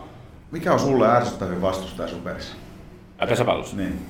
[0.51, 2.55] Mikä on sulle ärsyttävin vastustaja superissa?
[3.21, 3.77] Ja pesäpallossa.
[3.77, 4.05] Niin.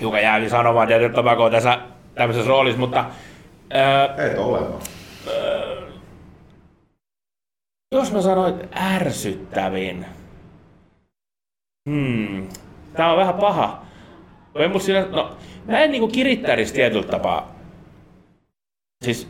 [0.00, 1.78] Hiukan jäävi sanomaan Tobago tässä
[2.14, 3.04] tämmöisessä roolissa, mutta
[3.70, 4.82] ää, Ei ole vaan.
[7.92, 10.06] jos mä sanoin että ärsyttävin.
[11.90, 12.48] Hmm.
[12.96, 13.82] Tää on vähän paha.
[14.72, 15.30] Mut siinä, no,
[15.66, 17.54] mä en niinku kirittäisi tietyllä tapaa.
[19.04, 19.28] Siis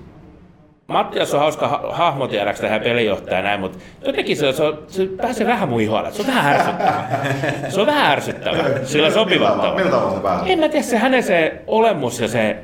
[0.87, 4.79] Mattias on hauska ha- hahmo tiedäks tähän pelijohtaja ja näin, mutta jotenkin se, se, on,
[4.89, 6.13] se pääsee vähän mun iholle.
[6.13, 7.25] Se on vähän ärsyttävää.
[7.69, 8.85] Se on vähän ärsyttävää.
[8.85, 10.53] Sillä sopivat Millä tavalla se pääsee?
[10.53, 12.57] en mä tiedä, se hänen se olemus ja se,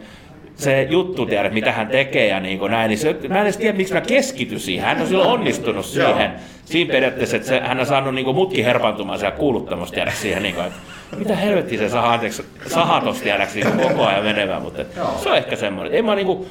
[0.61, 3.57] se juttu, tiedä, mitä hän tekee ja niin kuin näin, niin se, mä en edes
[3.57, 4.85] tiedä, miksi mä keskity siihen.
[4.85, 6.31] Hän on silloin onnistunut siihen.
[6.65, 10.43] Siinä periaatteessa, että se, hän on saanut niin kuin mutki herpantumaan siellä kuuluttamossa, tiedä siihen,
[10.43, 10.79] niin kuin, että
[11.17, 14.83] mitä helvettiä se saha, anteeksi, sahatos, tiedäks, niin koko ajan menemään, mutta
[15.23, 15.95] se on ehkä semmoinen.
[15.95, 16.47] Ei mä niin kuin,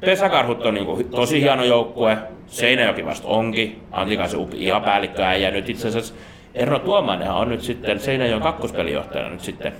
[0.00, 5.68] Pesäkarhut on niin tosi hieno joukkue, Seinäjoki vasta onkin, Antikaisen upi ihan päällikköä ja nyt
[5.68, 6.14] itse asiassa
[6.54, 9.72] Erno Tuomainenhan on nyt sitten Seinäjoen kakkospelijohtajana nyt sitten.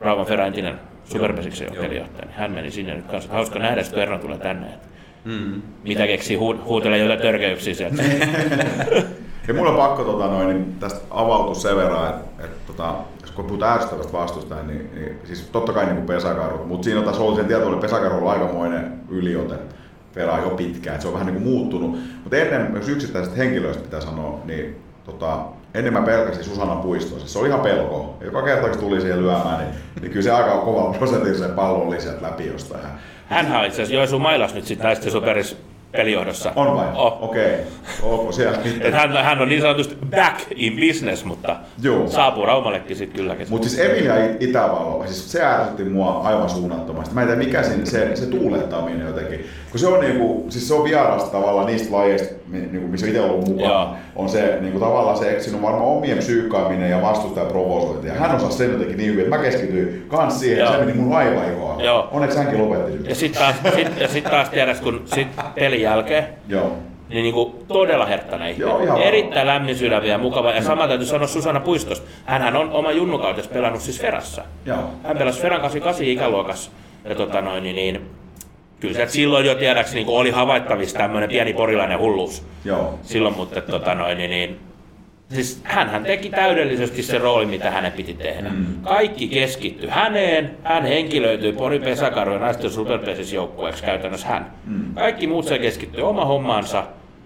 [0.00, 0.46] Rauman Ferra
[1.06, 3.32] entinen superpesiksen pelijohtaja, niin hän meni sinne nyt kanssa.
[3.32, 4.66] Hauska nähdä, kun Erno tulee tänne.
[4.66, 4.88] Että
[5.82, 8.02] Mitä keksii, huu, huutelee jotain törkeyksiä sieltä.
[9.48, 12.94] Ja mulla on pakko tota, noin, niin tästä avautua sen verran, että, että tota,
[13.34, 17.36] kun puhutaan ärsyttävästä vastusta, niin, niin, siis totta kai niin pesäkarhut, mutta siinä taas ollut
[17.36, 19.54] sen tietoinen, että pesäkarhu on aikamoinen yliote.
[20.14, 21.98] Pelaa jo pitkään, että se on vähän niin kuin muuttunut.
[22.22, 25.38] Mutta ennen, jos yksittäisistä henkilöistä pitää sanoa, niin tota,
[25.76, 27.18] ennen mä pelkäsin Susanna Puistoa.
[27.18, 28.16] Siis se oli ihan pelko.
[28.20, 31.78] Joka kerta, kun tuli siihen lyömään, niin, niin kyllä se aika kova prosentin se pallo
[31.78, 32.84] oli sieltä läpi jostain.
[33.28, 35.56] Hänhän on itse asiassa Joensuun Mailas nyt sitten naisten superis
[35.92, 36.52] pelijohdossa.
[36.56, 36.86] On vai?
[36.94, 37.18] Oh.
[37.22, 37.44] Okei.
[37.44, 37.58] Okay.
[38.02, 38.58] Onko siellä
[38.92, 42.08] hän, hän on niin sanotusti back in business, mutta Joo.
[42.08, 43.46] saapuu Raumallekin sitten kylläkin.
[43.50, 47.14] Mutta siis Emilia It- Itävalo, siis se ärsytti mua aivan suunnattomasti.
[47.14, 49.46] Mä en tiedä mikä siinä, se, se tuulettaminen jotenkin.
[49.70, 53.48] Kun se on niinku, siis se on vierasta tavallaan niistä lajeista, niinku, missä itse ollut
[53.48, 53.68] mukana.
[53.68, 53.88] Joo.
[54.16, 58.06] On se niinku, tavallaan se, siinä on varmaan omien psyykkaaminen ja vastustajan provosointi.
[58.06, 60.72] Ja hän osasi sen jotenkin niin hyvin, että mä keskityin kans siihen ja Joo.
[60.72, 62.08] se meni mun aivan ihoa.
[62.12, 63.08] Onneksi hänkin lopetti sen.
[63.08, 66.78] Ja sitten taas, sit, ja sit taas tiedäks, kun sit pelin jälkeen, Joo.
[67.08, 68.70] niin niinku todella herttäinen ihminen.
[68.70, 70.50] Joo, ihan Erittäin lämmin sydämiä ja mukava.
[70.50, 72.08] Ja sama täytyy sanoa Susanna Puistosta.
[72.24, 74.44] Hänhän on oma junnukautessa pelannut siis Ferassa.
[74.66, 74.90] Joo.
[75.04, 76.70] Hän pelasi Feran 88 ikäluokassa.
[77.04, 78.10] Ja tota noin, niin, niin
[78.80, 82.46] kyllä sieltä silloin jo tiedäks niin oli havaittavissa tämmöinen pieni porilainen hulluus.
[82.64, 82.98] Joo.
[83.02, 84.60] Silloin, mutta tota noin, niin, niin
[85.30, 88.48] Siis hänhän teki täydellisesti se rooli, mitä hänen piti tehdä.
[88.48, 88.66] Mm.
[88.82, 94.52] Kaikki keskittyi häneen, hän henkilöityi Pori Pesäkaru ja naisten superpesisjoukkueeksi käytännössä hän.
[94.66, 94.94] Mm.
[94.94, 96.84] Kaikki muut se keskittyi oma hommaansa.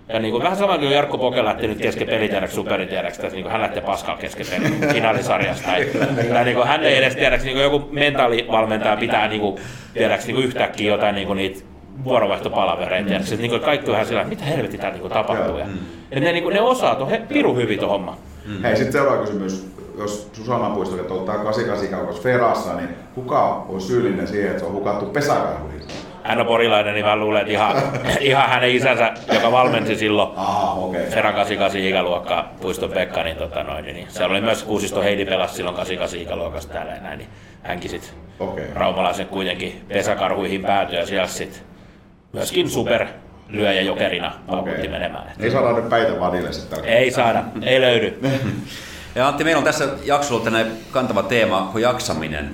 [0.08, 3.42] Ja niin kuin, vähän sama kuin Jarkko Poke lähti nyt kesken pelitiedäksi, superitiedäksi, että niin
[3.42, 5.66] kuin hän lähtee paskaa kesken pelin finaalisarjasta.
[5.66, 5.86] Tai,
[6.32, 9.56] tai niin kuin, hän ei edes tiedäksi, niin kuin joku mentaalivalmentaja pitää niin kuin,
[9.94, 11.60] tiedäksi niin kuin yhtäkkiä jotain niin kuin niitä
[12.04, 13.10] vuorovaihtopalavereita.
[13.10, 13.38] Mm.
[13.38, 15.58] Niin kuin kaikki on ihan sillä, mitä helvetti täällä niin tapahtuu.
[15.58, 15.66] Ja,
[16.10, 18.14] ja ne, niin kuin, ne osaa tuon piru hyvin tuon homman.
[18.46, 18.62] Mm.
[18.62, 19.70] Hei, sitten seuraava kysymys.
[19.98, 24.66] Jos Susanna Puisto että ottaa 88 kaukassa Ferassa, niin kuka on syyllinen siihen, että se
[24.66, 25.80] on hukattu pesäkarhuihin?
[26.22, 27.76] Hän on porilainen, niin mä luulen, että ihan,
[28.20, 30.28] ihan hänen isänsä, joka valmensi silloin
[30.76, 31.00] okei.
[31.00, 31.12] Okay.
[31.12, 35.54] Feran 88 ikäluokkaa, Puiston Pekka, niin, tota noin, niin siellä oli myös Kuusisto Heidi pelasi
[35.54, 37.28] silloin 88 ikäluokassa täällä ja näin, niin
[37.62, 38.10] hänkin sitten
[38.40, 38.64] Okei.
[38.74, 41.62] raumalaisen kuitenkin pesäkarhuihin päätyi ja siellä sitten
[42.32, 43.06] myöskin super
[43.48, 44.88] lyöjä jokerina Okei.
[44.88, 45.32] menemään.
[45.40, 46.84] Ei saada nyt päitä vadille sitten.
[46.84, 48.18] Ei saada, ei löydy.
[49.14, 52.50] Ja Antti, meillä on tässä jaksossa ollut tänne kantava teema kuin jaksaminen.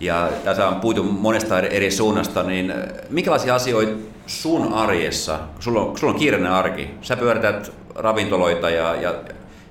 [0.00, 2.74] Ja tässä on puitu monesta eri- suunnasta, niin
[3.10, 3.92] minkälaisia asioita
[4.26, 9.14] sun arjessa, kun sulla on, kun sulla on kiireinen arki, sä pyörität ravintoloita ja, ja,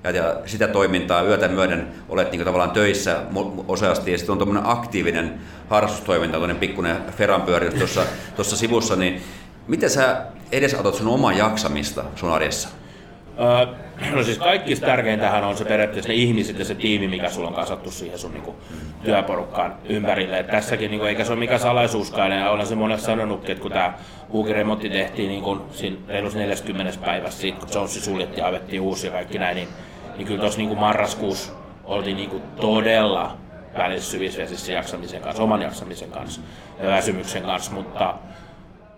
[0.04, 3.22] ja, ja sitä toimintaa yötä myöden olet niin tavallaan töissä
[3.68, 5.34] useasti ja sitten on tuommoinen aktiivinen
[5.70, 8.02] harrastustoiminta, tuommoinen pikkuinen feran pyöritys tuossa,
[8.36, 9.22] tuossa sivussa, niin
[9.68, 10.22] miten sä
[10.52, 12.70] edesautat sun omaa jaksamista sun arjessa?
[13.40, 13.76] Öö,
[14.16, 17.54] no siis kaikista tärkeintähän on se periaatteessa ne ihmiset ja se tiimi, mikä sulla on
[17.54, 18.56] kasattu siihen sun niinku,
[19.04, 20.40] työporukkaan ympärille.
[20.40, 23.72] Et tässäkin niinku, eikä se ole mikään salaisuuskaan, ja olen se monesti sanonutkin, että kun
[23.72, 23.94] tämä
[24.30, 29.14] uukiremontti tehtiin niinku, siinä reilussa 40 päivässä siitä, kun Jonesi suljettiin ja avettiin uusi ja
[29.14, 29.68] kaikki näin, niin,
[30.18, 31.54] niin kyllä tuossa niinku marraskuussa
[31.84, 33.38] oltiin niinku todella
[33.78, 36.42] välissä syvissä vesissä jaksamisen kanssa, oman jaksamisen kanssa
[36.80, 38.16] ja väsymyksen kanssa, mutta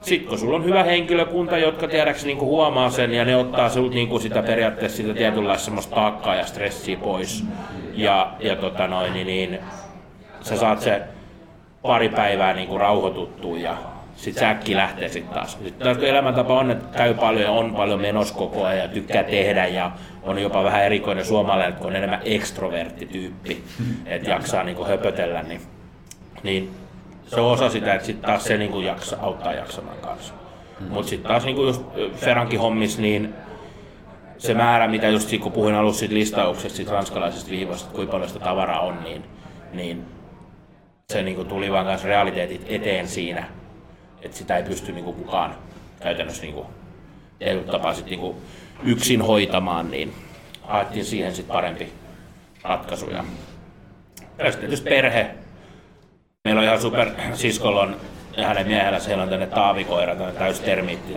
[0.02, 3.96] sitten kun sulla on hyvä henkilökunta, jotka tiedäks niinku huomaa sen ja ne ottaa sulta
[3.96, 7.44] niinku sitä periaatteessa sitä tietynlaista semmoista taakkaa ja stressiä pois.
[7.94, 9.60] Ja, ja tota noin, niin, niin
[10.42, 11.02] sä saat se
[11.82, 13.78] pari päivää niinku rauhoituttua ja
[14.26, 15.52] sit sä äkki lähtee sit taas.
[15.52, 18.88] Sitten taas kun elämäntapa on, että käy paljon ja on paljon menos koko ajan ja
[18.88, 19.92] tykkää tehdä ja
[20.24, 23.64] on jopa vähän erikoinen suomalainen, kun on enemmän ekstroverttityyppi,
[24.06, 25.62] että jaksaa niinku höpötellä, niin,
[26.44, 26.72] niin
[27.28, 30.34] se on osa sitä, että sitten taas se niin kuin jaksa, auttaa jaksamaan kanssa.
[30.90, 31.84] Mutta sitten taas niin kuin just
[32.16, 33.34] Ferrankin hommis, niin
[34.38, 38.46] se määrä, mitä just kun puhuin alussa siitä listauksesta, siitä ranskalaisesta viivasta, kuinka paljon sitä
[38.46, 39.24] tavaraa on, niin,
[39.74, 40.06] niin
[41.10, 43.46] se niin kuin tuli vaan kanssa realiteetit eteen siinä,
[44.26, 45.56] että sitä ei pysty niin kuin kukaan
[46.00, 46.68] käytännössä niin kuin
[47.72, 48.38] tapaa sit niin kuin
[48.84, 50.14] yksin hoitamaan, niin
[50.62, 51.94] haettiin siihen sitten parempi
[52.64, 53.10] ratkaisu.
[53.10, 53.24] Ja
[54.38, 55.28] tietysti perhe.
[56.44, 57.96] Meillä on ihan super, siskolla on
[58.38, 61.14] ja hänen miehellä siellä on tänne taavikoira, tänne täys termiitti,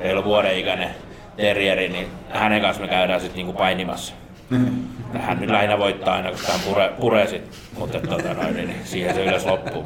[0.00, 0.90] ei ole vuoden ikäinen
[1.36, 4.14] terrieri, niin hänen kanssa me käydään sitten niinku painimassa.
[5.20, 9.14] Hän nyt lähinnä voittaa aina, kun hän pure, puree sit, mutta tota noin, niin siihen
[9.14, 9.84] se yleensä loppuu.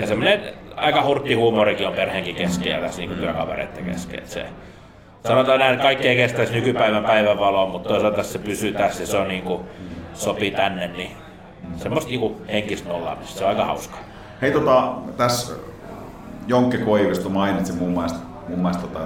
[0.00, 0.40] Ja semmoinen
[0.76, 4.18] aika hurtti huumorikin on perheenkin kesken ja tässä niinku työkavereiden kesken.
[4.18, 4.46] Että se,
[5.26, 9.16] sanotaan näin, että kaikki ei kestäisi nykypäivän päivänvaloa, mutta toisaalta se pysyy tässä ja se
[9.16, 9.64] on niinku,
[10.14, 11.10] sopii tänne, niin
[11.76, 13.38] semmoista niinku henkistä nollaamista.
[13.38, 14.00] Se on aika hauskaa.
[14.42, 15.54] Hei tota, tässä
[16.46, 18.18] Jonkke Koivisto mainitsi muun muassa,
[18.48, 19.00] muun muassa tota,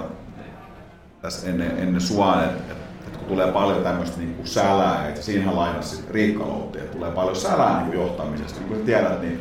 [1.21, 2.73] tässä ennen, ennen sua, että,
[3.07, 7.11] että kun tulee paljon tämmöistä niin kuin sälää, että siinähän lainasi Riikka Loutti, että tulee
[7.11, 8.59] paljon sälää niin johtamisesta.
[8.59, 9.39] Niin kuin tiedät, niin,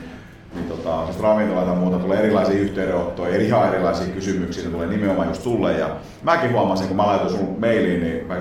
[0.55, 5.43] niin tota, ravintola tai muuta tulee erilaisia yhteydenottoja, ihan erilaisia kysymyksiä, ne tulee nimenomaan just
[5.43, 5.73] sulle.
[5.73, 5.89] Ja
[6.23, 8.37] mäkin huomasin, kun mä laitoin sun mailiin, niin mä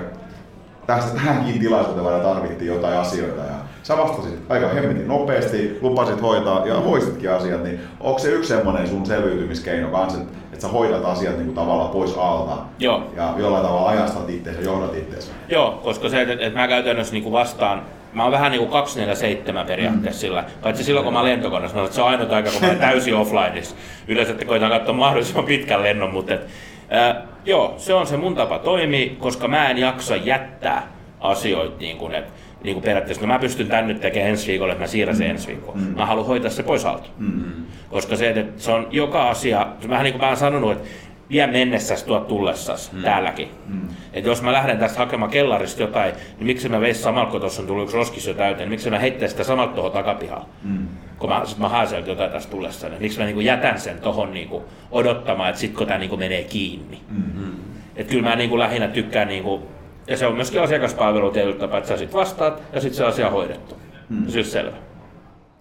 [0.86, 3.40] tästä tähänkin tilaisuuteen tarvittiin jotain asioita.
[3.40, 8.48] Ja sä vastasit aika hemmetin nopeasti, lupasit hoitaa ja voisitkin asiat, niin onko se yksi
[8.48, 13.02] semmoinen sun selviytymiskeino kanssa, että, että sä hoidat asiat niin kuin tavallaan pois alta Joo.
[13.16, 15.30] ja jollain tavalla ajastat ja johdat itseäsi?
[15.48, 17.82] Joo, koska se, että, että mä käytännössä niin kuin vastaan
[18.12, 20.20] Mä oon vähän niin kuin 247 periaatteessa mm.
[20.20, 20.44] sillä.
[20.62, 23.76] Paitsi silloin kun mä lentokoneessa, mä se on ainut aika kun mä täysin offlineissa.
[24.08, 26.46] Yleensä että koitan katsoa mahdollisimman pitkän lennon, mutta et,
[26.90, 31.96] ää, joo, se on se mun tapa toimii, koska mä en jaksa jättää asioita niin
[31.96, 32.32] kuin, että
[32.64, 35.30] niin kuin periaatteessa, no mä pystyn tän nyt tekemään ensi viikolla, että mä siirrän sen
[35.30, 35.78] ensi viikkoon.
[35.78, 35.96] Mm.
[35.96, 37.08] Mä haluan hoitaa se pois alta.
[37.18, 37.52] Mm.
[37.90, 40.88] Koska se, että se on joka asia, vähän niin kuin mä oon sanonut, että
[41.30, 43.02] vie mennessäsi tuot tullessas mm.
[43.02, 43.48] täälläkin.
[43.66, 43.88] Mm.
[44.12, 47.62] Et jos mä lähden tästä hakemaan kellarista jotain, niin miksi mä veis samalla, kun tuossa
[47.62, 50.88] on tullut yksi roskis jo täyteen, niin miksi mä heittäisin sitä samalta tuohon takapihaan, mm.
[51.18, 52.88] kun mä, sit mä haen jotain tästä tullessa.
[52.88, 56.44] Niin miksi mä niinku jätän sen tuohon niinku odottamaan, että sit kun tämä niinku menee
[56.44, 57.00] kiinni.
[57.08, 57.52] Mm.
[57.96, 59.62] Et kyllä mä niinku lähinnä tykkään niinku
[60.06, 63.26] ja se on myöskin asiakaspalvelu tietyllä tapaa, että sä sit vastaat ja sitten se asia
[63.26, 63.76] on hoidettu.
[64.08, 64.28] Mm.
[64.28, 64.76] Se on selvä.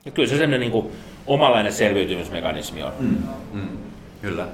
[0.06, 0.88] Ja kyllä se sellainen niin kuin,
[1.28, 2.92] omanlainen selviytymismekanismi on.
[3.00, 3.18] Mm.
[3.54, 3.68] Mm.
[4.22, 4.48] Kyllä.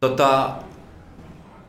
[0.00, 0.50] Tota,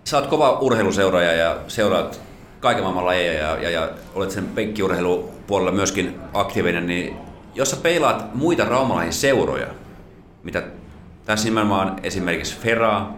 [0.03, 2.21] sä oot kova urheiluseuraaja ja seuraat
[2.59, 7.15] kaiken maailman lajeja ja, ja, ja olet sen penkkiurheilupuolella myöskin aktiivinen, niin
[7.55, 9.67] jos sä peilaat muita raumalaisen seuroja,
[10.43, 10.63] mitä
[11.25, 13.17] tässä nimenomaan esimerkiksi Feraa,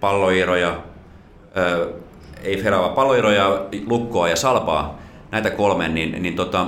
[0.00, 0.82] palloiroja,
[2.42, 4.98] ei Feraa palloiroja, Lukkoa ja Salpaa,
[5.30, 6.66] näitä kolme, niin, niin tota,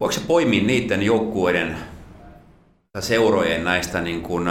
[0.00, 1.76] voiko se poimia niiden joukkueiden
[3.00, 4.48] seurojen näistä niin kuin,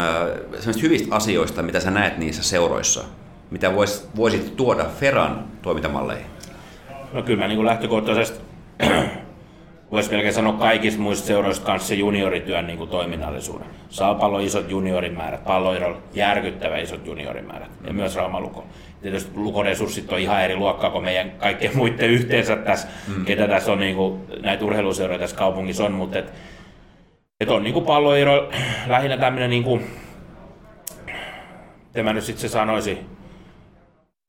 [0.82, 3.04] hyvistä asioista, mitä sä näet niissä seuroissa,
[3.52, 6.26] mitä vois, voisit tuoda Feran toimintamalleihin?
[7.14, 8.40] No kyllä mä niin kuin lähtökohtaisesti
[9.92, 13.68] voisi melkein sanoa kaikista muista seuroista kanssa se juniorityön niin kuin toiminnallisuuden.
[13.90, 18.66] Saapallo isot juniorimäärät, palloirolla järkyttävä isot juniorimäärät ja myös Raumaluko.
[19.02, 23.26] Tietysti Lukon resurssit on ihan eri luokkaa kuin meidän kaikkien muiden yhteensä tässä, mm.
[23.26, 26.34] ketä tässä on niin kuin, näitä urheiluseuroja tässä kaupungissa on, mutta et,
[27.44, 28.50] et on niin kuin palloiro
[28.88, 29.86] lähinnä tämmöinen, niin kuin,
[32.04, 32.98] mä nyt sitten se sanoisi,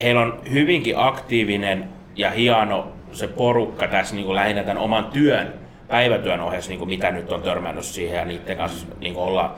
[0.03, 5.53] heillä on hyvinkin aktiivinen ja hieno se porukka tässä niin kuin lähinnä tämän oman työn,
[5.87, 9.55] päivätyön ohessa, niin kuin mitä nyt on törmännyt siihen ja niiden kanssa niin kuin olla,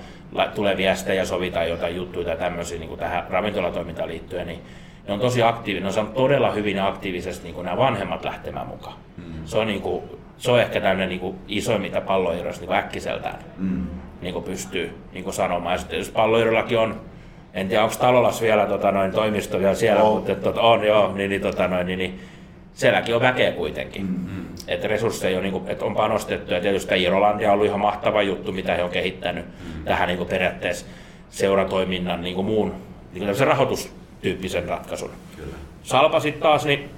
[0.56, 4.60] tulee viestejä ja sovitaan jotain juttuja tai tämmöisiä niin kuin tähän ravintolatoimintaan liittyen, niin
[5.08, 8.68] ne on tosi aktiivinen, ne on saanut todella hyvin aktiivisesti niin kuin nämä vanhemmat lähtemään
[8.68, 8.98] mukaan.
[9.18, 9.46] Mm.
[9.46, 10.04] Se, on, niin kuin,
[10.38, 13.88] se on ehkä tämmöinen niin iso, mitä palloirossa niin äkkiseltään mm.
[14.22, 15.74] niin kuin pystyy niin kuin sanomaan.
[15.74, 17.02] Ja sitten jos palloirollakin on
[17.54, 20.16] en tiedä, onko Talolas vielä tota, noin, toimisto vielä siellä, oh.
[20.16, 22.20] mutta tota, on joo, niin, niin, tota, noin, niin, niin
[22.74, 24.02] sielläkin on väkeä kuitenkin.
[24.02, 24.46] Mm-hmm.
[24.68, 28.22] Että resursseja on, niin kuin, että on panostettu ja tietysti Irolandia on ollut ihan mahtava
[28.22, 29.84] juttu, mitä he on kehittänyt mm-hmm.
[29.84, 30.86] tähän niin kuin periaatteessa
[31.30, 32.74] seuratoiminnan niin kuin muun
[33.14, 35.12] niin kuin rahoitustyyppisen ratkaisun.
[35.36, 35.56] Kyllä.
[35.84, 36.90] Salpa sitten taas, niin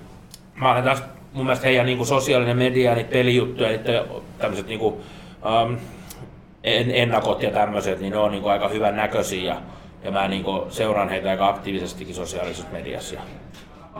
[0.56, 1.04] mä olen taas
[1.34, 3.82] mun mielestä heidän niin kuin sosiaalinen media, niin pelijuttuja, niin
[4.38, 4.96] tämmöiset niin kuin,
[5.66, 5.78] um,
[6.94, 9.62] ennakot ja tämmöiset, niin ne on niin kuin aika hyvän näköisiä ja,
[10.04, 13.16] ja mä niin kuin seuraan heitä aika aktiivisestikin sosiaalisessa mediassa.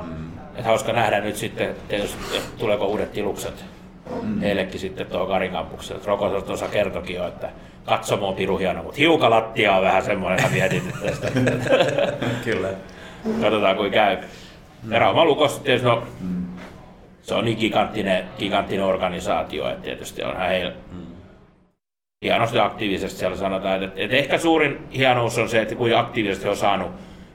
[0.04, 0.30] Mm.
[0.56, 2.18] Et hauska nähdä nyt sitten, tietysti,
[2.58, 3.66] tuleeko uudet tilukset
[4.22, 4.40] mm.
[4.40, 6.02] heillekin sitten tuohon Karikampukselle.
[6.06, 7.50] Roko tuossa kertokin jo, että
[7.86, 11.32] katsomo on piru hieno, mutta hiukalattia on vähän semmoinen, että mietin tästä.
[12.46, 12.70] Kyllä.
[13.42, 14.18] Katsotaan kuin käy.
[14.84, 14.92] Mm.
[14.92, 16.46] Ja Rauma Lukos tietysti, no, mm.
[17.30, 21.06] Se on niin giganttinen, giganttinen organisaatio, että tietysti onhan heillä mm.
[22.26, 26.58] hienosti aktiivisesti siellä sanotaan, että, että ehkä suurin hienous on se, että kuinka aktiivisesti on
[26.58, 26.92] saanut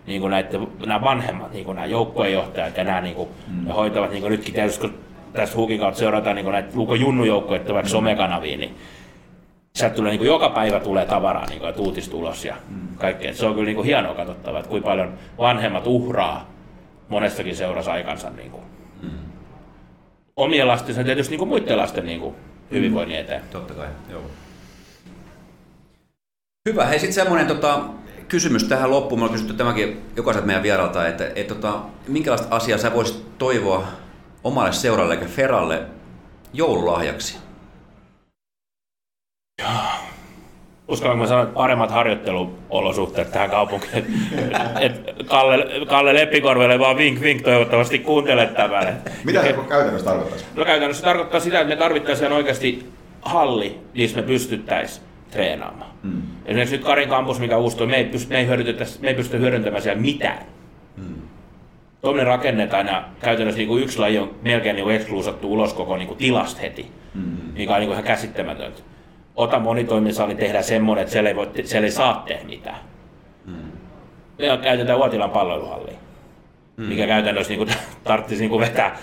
[0.07, 3.67] niin kuin näiden, nämä vanhemmat, niin kuin nämä joukkueenjohtajat ja nämä niin kuin, mm.
[3.67, 4.99] hoitavat niin kuin nytkin tietysti, kun
[5.33, 7.89] tässä hukin kautta seurataan niin kuin näitä Luko Junnu-joukkoja, vaikka mm.
[7.89, 8.77] somekanaviin, niin
[9.75, 12.97] sieltä tulee niin kuin joka päivä tulee tavaraa niin kuin, että uutistulos ja mm.
[12.97, 13.35] kaikkea.
[13.35, 16.51] Se on kyllä niin kuin hienoa katsottava, että kuinka paljon vanhemmat uhraa
[17.09, 18.63] monessakin seurassa aikansa niin kuin,
[19.03, 19.11] mm.
[20.37, 22.35] Omien lastensa ja tietysti niin kuin muiden lasten niin kuin,
[22.71, 23.43] hyvinvoinnin eteen.
[23.51, 24.23] Totta kai, joo.
[26.69, 26.87] Hyvä.
[26.87, 27.85] Hei, sitten semmoinen tota,
[28.29, 29.21] kysymys tähän loppuun.
[29.21, 33.87] Mä kysytty tämäkin jokaiselta meidän vieralta, että et, tota, minkälaista asiaa sä voisit toivoa
[34.45, 35.83] omalle seuralle eli Feralle
[36.53, 37.39] joululahjaksi?
[40.89, 44.07] Uskallanko mä sanoa, että paremmat harjoitteluolosuhteet tähän kaupunkiin.
[44.81, 49.03] Et Kalle, Kalle Leppikorvelle vaan vink vink toivottavasti kuuntelet tämän.
[49.25, 50.45] Mitä se käytännössä tarkoittaisi?
[50.57, 52.87] No käytännössä se tarkoittaa sitä, että me tarvittaisiin oikeasti
[53.23, 55.91] halli, missä me pystyttäisiin treenaamaan.
[56.03, 56.23] Mm.
[56.45, 58.47] Esimerkiksi nyt Karin kampus, mikä uusi me ei, pysty, me ei,
[59.01, 60.47] me ei pysty hyödyntämään siellä mitään.
[60.97, 61.15] Mm.
[62.01, 66.09] Tuommoinen rakennetaan ja käytännössä niin kuin yksi laji on melkein niin ekskluusattu ulos koko niin
[66.09, 67.23] kuin tilasta heti, mm.
[67.55, 68.94] mikä on niin kuin ihan käsittämätöntä.
[69.37, 72.79] Ota monitoimisali, tehdään semmoinen, että siellä ei, voi, siellä ei saa tehdä mitään.
[73.47, 73.55] Mm.
[74.39, 75.99] Ja käytetään Uotilan palveluhalliin,
[76.77, 76.85] mm.
[76.85, 77.71] mikä käytännössä niin kuin,
[78.05, 78.97] tarvitsisi niin kuin vetää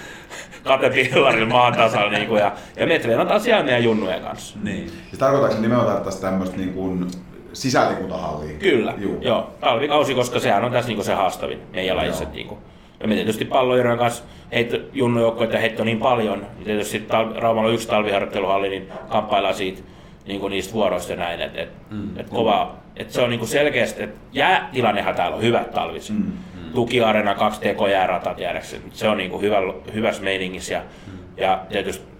[0.63, 2.11] katepillarin maan tasalla.
[2.11, 4.59] Niin kuin, ja, ja me treenataan siellä meidän junnujen kanssa.
[4.63, 4.89] Niin.
[4.89, 7.07] Siis tarkoitatko nimenomaan tässä tämmöistä niin kuin
[7.53, 8.57] sisäliikuntahallia?
[8.59, 9.17] Kyllä, Juu.
[9.21, 9.51] joo.
[9.59, 12.25] Talvikausi, koska sehän on tässä niin kuin se haastavin meidän lajissa.
[12.33, 12.59] Niin kuin.
[12.99, 17.73] Ja me tietysti pallojen kanssa heitto, junnujoukkoita heitto niin paljon, niin tietysti tal- Raumalla on
[17.73, 19.81] yksi talviharjoitteluhalli, niin kamppaillaan siitä
[20.25, 22.19] niin kuin niistä vuoroista näin, että et, mm.
[22.19, 26.11] et kova, et se on niin kuin selkeästi, että jäätilannehan täällä on hyvät talvis.
[26.11, 26.31] Mm.
[26.73, 28.81] Tukiarena, 2 tk jääratat jäädäkseen.
[28.91, 29.57] Se on niin kuin hyvä,
[29.93, 30.73] hyvässä meiningissä.
[30.73, 31.13] Ja, mm.
[31.37, 32.11] ja tietysti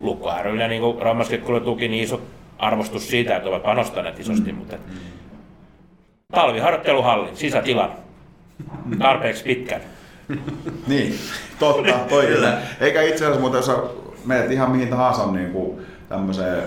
[0.00, 0.28] Lukko
[0.60, 2.20] ja niin kuin tuki, niin iso
[2.58, 4.58] arvostus siitä, että ovat panostaneet isosti, mm.
[4.58, 4.94] mutta mm.
[6.32, 7.92] talviharjoitteluhalli, sisätilan,
[8.98, 9.80] tarpeeksi pitkän.
[10.86, 11.18] niin,
[11.58, 12.58] totta, toi kyllä.
[12.80, 13.70] Eikä itse asiassa, mutta jos
[14.24, 16.62] menet ihan mihin tahansa niin kuin tämmöiseen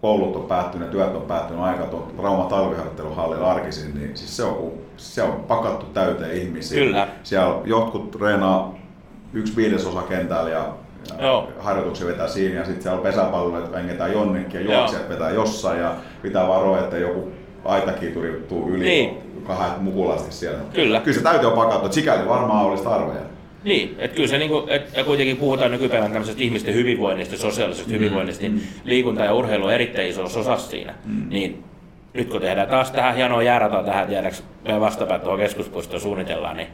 [0.00, 4.72] koulut on päättynyt, työt on päättynyt aika tuon Rauma talviharjoitteluhallilla arkisin, niin siis se on,
[4.96, 6.78] se on pakattu täyteen ihmisiä.
[6.78, 7.08] Kyllä.
[7.22, 8.74] Siellä jotkut treenaa
[9.32, 10.68] yksi viidesosa kentällä ja,
[11.18, 15.30] ja harjoituksia vetää siinä ja sitten siellä on pesäpalloja, että vengetään jonnekin ja juoksijat vetää
[15.30, 17.32] jossain ja pitää varoa, että joku
[17.64, 19.18] aitakiituri tuu yli niin.
[19.46, 20.58] kahdet mukulasti siellä.
[20.74, 21.00] Kyllä.
[21.00, 23.29] Kyllä se täytyy on pakattu, että sikäli varmaan olisi tarveja.
[23.64, 27.94] Niin, että kyllä se niinku, et, ja kuitenkin puhutaan nykypäivän tämmöisestä ihmisten hyvinvoinnista, sosiaalisesta mm.
[27.94, 30.94] hyvinvoinnista, niin liikunta ja urheilu on erittäin iso osa siinä.
[31.04, 31.28] Mm.
[31.28, 31.64] Niin
[32.14, 36.68] nyt kun tehdään taas tähän hienoa jäärata tähän, jäädäks meidän vastapäin tuohon keskuspuistoon suunnitellaan, niin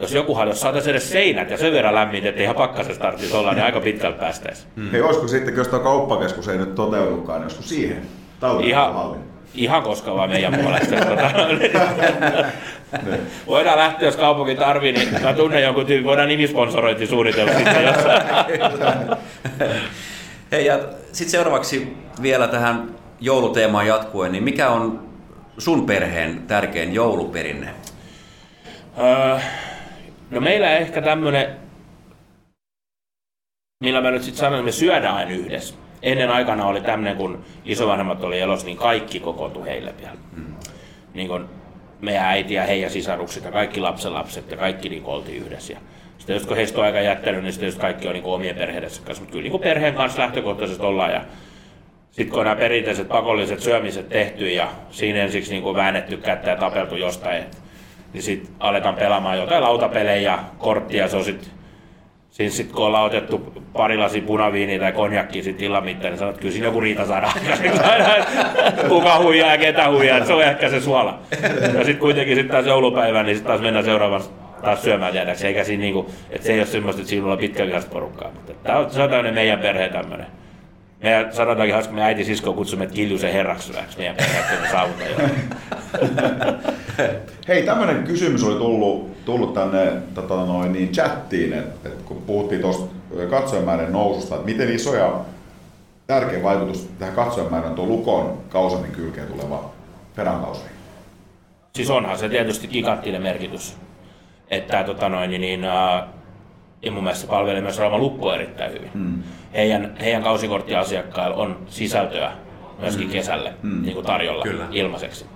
[0.00, 3.52] jos joku jos saataisiin edes seinät ja sen verran lämmin, että ihan pakkasessa tarvitsisi olla,
[3.52, 4.68] niin aika pitkältä päästäisiin.
[4.76, 4.90] Mm.
[4.90, 8.02] Hei, olisiko sitten, jos tuo kauppakeskus ei nyt toteudukaan, niin joskus siihen?
[8.62, 9.16] Ihan,
[9.54, 10.96] ihan koska vaan meidän puolesta.
[10.96, 11.30] Tota,
[13.46, 18.22] Voidaan lähteä, jos kaupunki tarvii, niin mä tunnen jonkun tyypin, voidaan nimisponsorointi suunnitella sitten jossain.
[20.52, 20.78] Hei, ja
[21.12, 25.08] sitten seuraavaksi vielä tähän jouluteemaan jatkuen, niin mikä on
[25.58, 27.74] sun perheen tärkein jouluperinne?
[28.98, 29.38] Öö,
[30.30, 31.56] no meillä ehkä tämmönen,
[33.84, 35.74] millä mä nyt sitten sanon, että me syödään yhdessä.
[36.02, 40.16] Ennen aikana oli tämmöinen, kun isovanhemmat oli elossa, niin kaikki kokoontui heille vielä.
[40.36, 40.54] Mm.
[41.14, 41.48] Niin kun
[42.00, 45.72] meidän äiti ja heidän sisarukset ja kaikki lapsenlapset ja kaikki niin oltiin yhdessä.
[45.72, 45.78] Ja
[46.18, 49.22] sitten jos heistä on aika jättänyt, niin sitten kaikki on niin omien perheiden kanssa.
[49.22, 51.12] Mutta kyllä niin perheen kanssa lähtökohtaisesti ollaan.
[51.12, 51.20] Ja
[52.10, 56.96] sitten kun nämä perinteiset pakolliset syömiset tehty ja siinä ensiksi niin väännetty kättä ja tapeltu
[56.96, 57.44] jostain,
[58.12, 61.08] niin sitten aletaan pelaamaan jotain lautapelejä ja korttia.
[61.08, 61.50] Se on sitten
[62.30, 66.34] Siis sit kun ollaan otettu pari lasi punaviiniä tai konjakki sit illan mittaan, niin sanot,
[66.34, 67.32] että kyllä siinä joku riita saadaan
[68.88, 71.18] Kuka huijaa ja ketä huijaa, se on ehkä se suola.
[71.62, 74.22] Ja sitten kuitenkin sit taas joulupäivän, niin sitten taas mennään seuraavan
[74.62, 77.90] taas syömään jäädäksi, eikä siinä niinku, että se ei ole semmoista, että siinä on pitkävihaista
[77.90, 78.30] porukkaa.
[78.34, 80.26] Mutta tää on, se on tämmöinen meidän perhe tämmöinen.
[81.02, 85.04] Meidän sanotaankin hauska, me äiti sisko kutsumme Kiljusen herraksi meidän perheet saavuta
[87.48, 92.60] Hei, tämmöinen kysymys oli tullut, tullut tänne tota noin, niin chattiin, että, että kun puhuttiin
[92.60, 92.94] tuosta
[93.30, 95.20] katsojamäärän noususta, että miten iso ja
[96.06, 99.70] tärkeä vaikutus tähän katsojamäärän tuo Lukon kausamin kylkeen tuleva
[100.16, 100.60] Feran kausi?
[101.74, 103.76] Siis onhan se tietysti giganttinen merkitys.
[104.48, 106.04] Että tota noin, niin, äh,
[106.82, 108.90] ja mun mielestä se palvelee myös Rauma Lukko erittäin hyvin.
[108.94, 109.22] Mm.
[109.54, 112.32] Heidän, heidän kausikorttiasiakkailla on sisältöä
[112.80, 113.12] myöskin mm.
[113.12, 113.82] kesälle mm.
[113.82, 114.66] Niin kuin tarjolla Kyllä.
[114.70, 115.26] ilmaiseksi.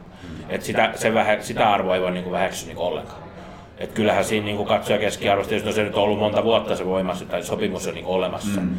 [0.49, 3.25] Et sitä, se vähä, sitä arvoa ei voi niin väheksyä niin ollenkaan.
[3.79, 6.87] Et kyllähän siinä niin katsoja keskiarvosta, jos no se nyt on ollut monta vuotta se
[6.87, 8.71] voimassa tai sopimus on niin olemassa, mm.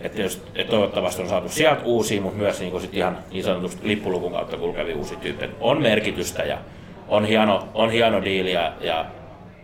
[0.00, 3.44] että, jos, että toivottavasti on saatu sieltä uusia, mutta myös niin kuin sit ihan niin
[3.44, 5.50] sanotusti lippulukun kautta kulkevia uusia tyyppejä.
[5.60, 6.58] On merkitystä ja
[7.08, 9.06] on hieno, on hieno diili ja, ja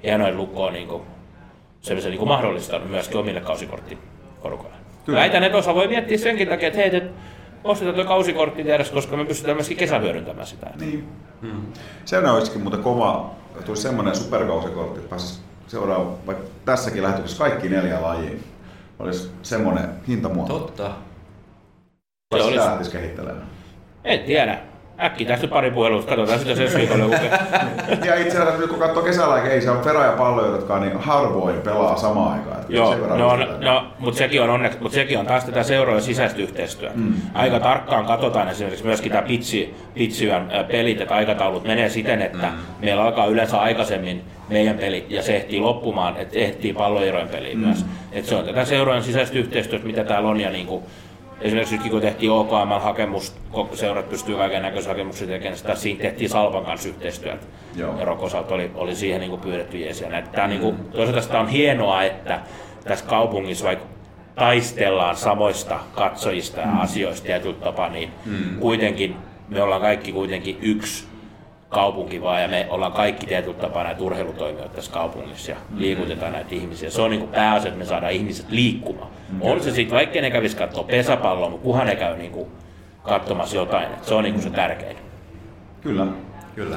[0.03, 1.03] hieno, että Lukko on niin kuin,
[1.81, 3.41] se, se niin kuin mahdollistanut myöskin omille
[5.07, 5.21] kausikorttikorukoille.
[5.21, 7.11] Väitän, että osa voi miettiä senkin takia, että hei, että
[7.65, 10.71] ostetaan tuo kausikortti tiedässä, koska me pystytään myöskin kesähyödyntämään sitä.
[10.81, 11.09] Niin.
[11.41, 11.63] Hmm.
[12.05, 13.31] Se olisikin muuten kova,
[13.65, 18.31] tulisi semmoinen superkausikortti, että pääsisi seuraava, vaikka tässäkin lähetyksessä kaikki neljä lajia.
[18.99, 20.59] Olisi semmoinen hintamuoto.
[20.59, 20.91] Totta.
[22.37, 23.47] Se olisi- kehittelemään.
[24.05, 24.59] En tiedä.
[25.01, 27.31] Äkki tästä pari puhelua, katsotaan sitä sen viikolla lukee.
[28.05, 30.99] Ja itse asiassa nyt kun katsoo kesällä, ei se on Fera ja pallo, jotka niin
[30.99, 32.65] harvoin pelaa samaan aikaan.
[32.69, 33.61] Joo, no, yritetään.
[33.61, 36.97] no, mutta sekin on onneksi, mutta sekin on taas tätä seurojen sisäistä yhteistyötä.
[36.97, 37.15] Mm.
[37.35, 42.47] Aika tarkkaan katsotaan esimerkiksi myöskin tämä pitsi, pitsyön ä, pelit, että aikataulut menee siten, että
[42.47, 42.57] mm.
[42.81, 47.65] meillä alkaa yleensä aikaisemmin meidän peli ja se ehtii loppumaan, että ehtii palloerojen peliin mm.
[47.67, 47.85] myös.
[48.13, 50.83] Et se on tätä seurojen sisäistä yhteistyötä, mitä täällä on ja niinku,
[51.41, 53.37] Esimerkiksi nyt kun tehtiin OKM-hakemus,
[53.75, 57.47] seurat pystyy kaiken näköisiä hakemuksia tekemään, sitä siinä tehtiin Salpan kanssa yhteistyötä.
[57.77, 57.99] Joo.
[57.99, 60.09] Ja Rokosalta oli, oli siihen niin kuin pyydetty jeesiä.
[60.09, 60.29] Näitä.
[60.29, 62.41] Tää, niin kuin, toisaalta sitä on hienoa, että
[62.85, 63.87] tässä kaupungissa vaikka
[64.35, 68.59] taistellaan samoista katsojista ja asioista tietyllä tapaa, niin mm.
[68.61, 69.17] kuitenkin
[69.49, 71.05] me ollaan kaikki kuitenkin yksi
[71.69, 76.55] kaupunki vaan ja me ollaan kaikki tietyllä tapaa näitä urheilutoimijoita tässä kaupungissa ja liikutetaan näitä
[76.55, 76.91] ihmisiä.
[76.91, 79.11] Se on niin pääasia, että me saadaan ihmiset liikkumaan.
[79.41, 82.49] On se sitten, vaikka ne kävisi katsoa pesäpalloa, mutta kunhan ne käy niin kuin
[83.03, 83.85] katsomassa jotain.
[83.85, 84.97] Et se on niin kuin se tärkein.
[85.81, 86.07] Kyllä.
[86.55, 86.77] Kyllä.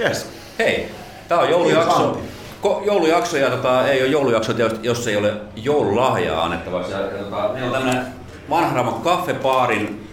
[0.00, 0.32] Yes.
[0.58, 0.88] Hei,
[1.28, 2.20] tää on joulujakso.
[2.62, 6.92] Ko- joulujakso ja tota, ei ole joulujakso, jos, jos ei ole joululahjaa annettavaksi.
[6.92, 8.06] Ja, ja tota, meillä on tämmönen
[8.50, 10.08] Vanhramon kaffepaarin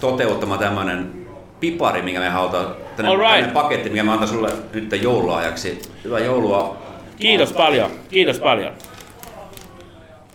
[0.00, 1.26] toteuttama tämmönen
[1.60, 2.66] pipari, minkä me halutaan,
[2.96, 3.30] tänne, right.
[3.32, 5.82] tänne paketti, minkä mä antan sulle nyt joululahjaksi.
[6.04, 6.76] Hyvää joulua.
[7.16, 8.72] Kiitos paljon, kiitos paljon.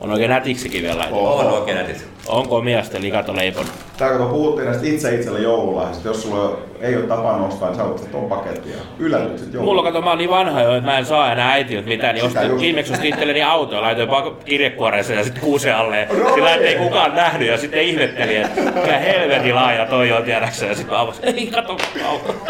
[0.01, 1.25] On oikein nätiksikin vielä laitettu.
[1.25, 2.05] On oikein nätit.
[2.27, 3.65] Onko miestä likato leipon?
[3.97, 7.83] Tää kun puhuttiin näistä itse itselle joululahjista, jos sulla ei ole tapa nostaa, niin sä
[7.83, 9.69] otat ton paketin ja yllätykset joulun.
[9.69, 12.27] Mulla kato, mä oon niin vanha jo, että mä en saa enää äitiltä mitään, niin
[12.27, 12.61] Sitä ostin, just.
[12.61, 16.07] viimeksi ostin itselleni auto ja laitoin vaan kirjekuoreeseen ja sitten kuusen alle.
[16.35, 20.65] Sillä ettei kukaan nähnyt ja sitten ihmetteli, että mikä helvetin laaja toi on tiedäksä.
[20.65, 22.35] Ja sitten mä avasin, ei kato auto.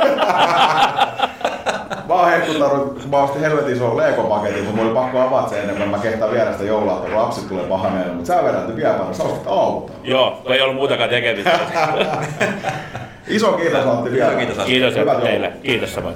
[2.12, 5.60] Mä oon hehkuttanut, kun mä ostin helvetin ison Lego-paketin, mutta mulla oli pakko avata sen
[5.60, 8.14] ennen kuin mä kehtaan viedä sitä joulua, kun lapset tulee pahaneella.
[8.14, 9.94] Mutta sä vedät nyt vielä paljon, sä ostit auto.
[10.04, 11.60] Joo, kun ei ollut muutakaan tekemistä.
[13.28, 14.32] Iso kiitos Antti vielä.
[14.32, 14.66] Iso kiitos.
[14.66, 15.48] Kiitos teille.
[15.48, 15.62] joulut.
[15.64, 16.16] Kiitos samoin.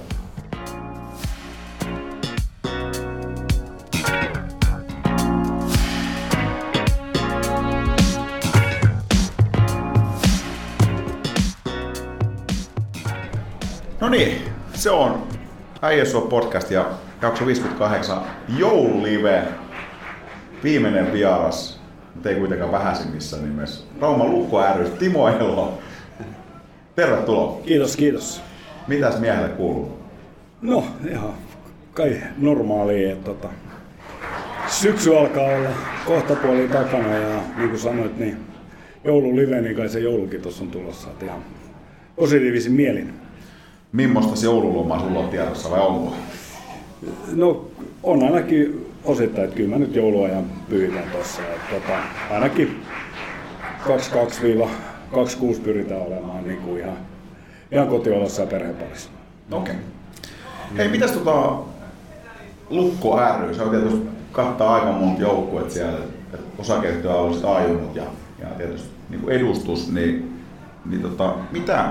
[14.01, 14.41] No niin,
[14.73, 15.34] se on
[15.81, 16.85] Äijäsuo podcast ja
[17.21, 18.21] jakso 58
[18.57, 19.43] joululive.
[20.63, 21.81] Viimeinen vieras,
[22.13, 23.85] mutta ei kuitenkaan vähäisimmissä nimessä.
[24.01, 25.77] Rauma Lukko ry, Timo Elo.
[26.95, 27.61] Tervetuloa.
[27.65, 28.41] Kiitos, kiitos.
[28.87, 29.99] Mitäs miehelle kuuluu?
[30.61, 31.33] No, ihan
[31.93, 33.47] kai normaalia, että tota,
[34.67, 35.69] syksy alkaa olla
[36.05, 38.37] kohta puoli takana ja niin kuin sanoit, niin
[39.03, 41.07] joululive, niin kai se joulukin tuossa on tulossa.
[41.09, 41.39] Että ihan
[42.15, 43.24] positiivisin mielin.
[43.95, 46.13] Mimmosta se joululoma sulla on tiedossa vai onko?
[47.35, 47.65] No,
[48.03, 51.41] on ainakin osittain, että kyllä mä nyt jouluajan pyhitän tuossa.
[51.41, 51.99] että Tota,
[52.31, 52.83] ainakin
[53.83, 56.97] 22-26 pyritään olemaan niin kuin ihan,
[57.71, 59.09] ihan kotiolossa ja perheparissa.
[59.51, 59.73] Okei.
[59.73, 59.85] Okay.
[60.77, 61.57] Hei, mitäs tota
[62.69, 65.99] Lukko ry, se on tietysti kattaa aika monta joukkuetta siellä,
[66.33, 68.03] että osakeyhtiö on ollut ajunut ja,
[68.39, 70.41] ja tietysti niin kuin edustus, niin,
[70.85, 71.89] niin tota, mitä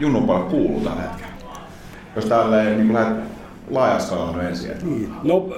[0.00, 1.33] Junnupalle kuuluu tällä hetkellä?
[2.16, 3.24] Jos tälleen niin lähdet
[3.70, 4.70] laajaskaalalla ensin.
[4.82, 5.10] Niin.
[5.22, 5.56] No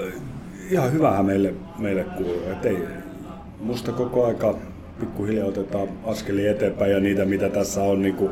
[0.71, 2.43] ihan hyvähän meille, meille kuuluu.
[2.53, 2.79] Et ei,
[3.61, 4.55] musta koko aika
[5.01, 8.31] pikkuhiljaa otetaan askelia eteenpäin ja niitä mitä tässä on niin kuin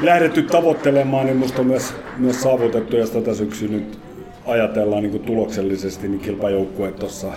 [0.00, 3.98] lähdetty tavoittelemaan, niin musta on myös, myös saavutettu ja tätä syksyä nyt
[4.46, 7.32] ajatellaan niin kuin tuloksellisesti, niin kilpajoukkueet tuossa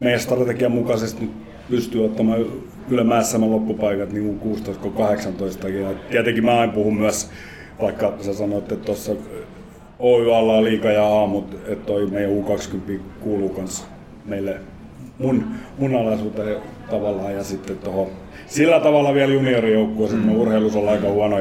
[0.00, 1.32] meidän strategian mukaisesti nyt
[1.70, 2.46] pystyy ottamaan
[2.90, 5.68] ylemäässämän loppupaikat niin kuin 16 kuin 18.
[5.68, 7.30] Ja tietenkin mä aina puhun myös,
[7.80, 9.12] vaikka sä sanoit, että tuossa
[9.98, 13.86] Oy alla liika ja A, mutta että toi meidän U20 kuuluu kans
[14.24, 14.56] meille
[15.18, 15.44] mun,
[15.78, 16.56] mun alaisuuteen
[16.90, 18.06] tavallaan ja sitten tuohon
[18.46, 20.36] sillä tavalla vielä juniorijoukkueeseen, mm.
[20.36, 21.36] urheilus on aika huono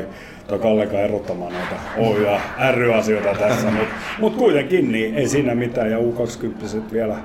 [0.47, 2.39] toi Kallekaan erottamaan näitä Oy ja
[2.71, 7.15] ry-asioita tässä, mutta mut kuitenkin niin ei siinä mitään ja U20 vielä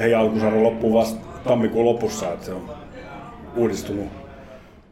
[0.00, 2.70] heidän alkusarja loppuu vasta tammikuun lopussa, että se on
[3.56, 4.06] uudistunut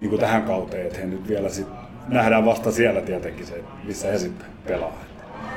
[0.00, 1.66] niin kuin tähän kauteen, että he nyt vielä sit
[2.08, 4.92] nähdään vasta siellä tietenkin se, missä he sitten pelaa.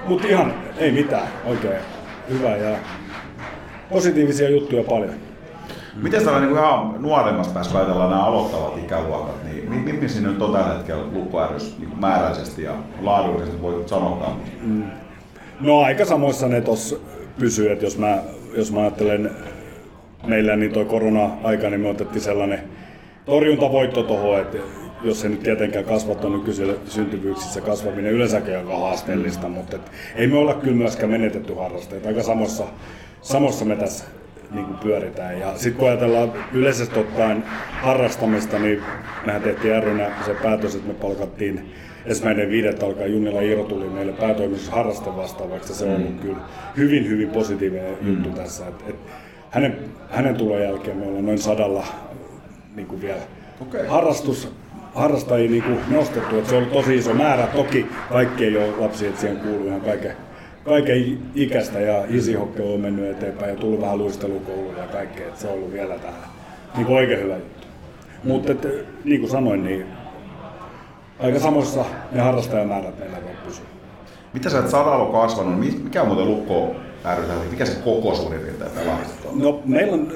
[0.07, 1.81] Mutta ihan ei mitään, oikein
[2.29, 2.77] hyvä ja
[3.89, 5.13] positiivisia juttuja paljon.
[6.01, 10.41] Miten tällä niin ihan nuoremmasta päästä, ajatellaan nämä aloittavat ikäluokat, niin mi- mi- missä nyt
[10.41, 12.71] on tällä hetkellä Lukko rys niin määräisesti ja
[13.01, 14.37] laadullisesti voi sanoa?
[15.59, 16.95] No aika samoissa ne tuossa
[17.39, 18.17] pysyy, että jos mä,
[18.55, 19.31] jos mä ajattelen
[20.27, 22.59] meillä niin toi korona-aika, niin me otettiin sellainen
[23.25, 24.57] torjuntavoitto tuohon, että
[25.03, 30.37] jos se nyt tietenkään kasvattaa nykyisillä syntyvyyksissä kasvaminen yleensäkin aika haasteellista, mutta et, ei me
[30.37, 32.05] olla kyllä myöskään menetetty harrasteet.
[32.05, 32.63] Aika samoissa,
[33.21, 34.05] samossa me tässä
[34.51, 35.39] niin kuin pyöritään.
[35.39, 37.43] Ja sitten kun ajatellaan yleisesti ottaen
[37.81, 38.81] harrastamista, niin
[39.25, 41.73] mehän tehtiin rynä se päätös, että me palkattiin
[42.05, 45.75] ensimmäinen viidettä alkaa Junilla Iiro tuli meille päätoimisessa harrastevastaavaksi.
[45.75, 46.37] Se on ollut kyllä
[46.77, 48.07] hyvin, hyvin positiivinen mm.
[48.07, 48.67] juttu tässä.
[48.67, 48.95] Et, et
[49.51, 49.79] hänen,
[50.09, 51.85] hänen tulon jälkeen me ollaan noin sadalla
[52.75, 53.21] niin kuin vielä
[53.61, 53.87] Okei.
[53.87, 54.51] harrastus,
[54.97, 56.37] harrastajia niin kuin nostettu.
[56.37, 57.47] Et se on tosi iso määrä.
[57.47, 60.11] Toki kaikki ei ole lapsia, että siihen kuuluu ihan kaiken,
[60.65, 65.27] kaiken ikäistä ja isihokke on mennyt eteenpäin ja tullut vähän luistelukouluja ja kaikkea.
[65.27, 66.27] Et se on ollut vielä täällä
[66.77, 67.67] niin oikein hyvä juttu.
[68.23, 68.53] Mutta
[69.03, 69.85] niin kuin sanoin, niin
[71.19, 73.65] aika samoissa ne harrastajamäärät meillä voi pysyä.
[74.33, 75.59] Mitä sä et sadalla kasvanut?
[75.59, 76.75] Mi- Mikä on muuten Lukko
[77.17, 77.49] ry?
[77.51, 79.41] Mikä se koko suurin piirtein on?
[79.41, 80.11] No meillä on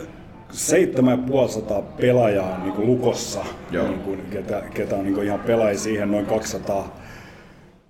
[0.51, 3.87] 7500 pelaajaa niin kuin Lukossa, Joo.
[3.87, 7.01] niin kuin, ketä, ketä on niin kuin ihan pelaajia siihen noin 200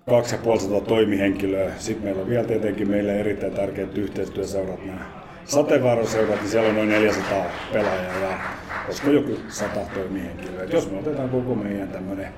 [0.08, 1.72] 2500 toimihenkilöä.
[1.78, 6.88] Sitten meillä on vielä tietenkin meille erittäin tärkeät yhteistyöseurat, nämä sateenvarroseurat, niin siellä on noin
[6.88, 8.38] 400 pelaajaa ja
[8.86, 10.62] olisiko joku 100 toimihenkilöä.
[10.62, 12.28] Et jos me otetaan koko meidän tämmöinen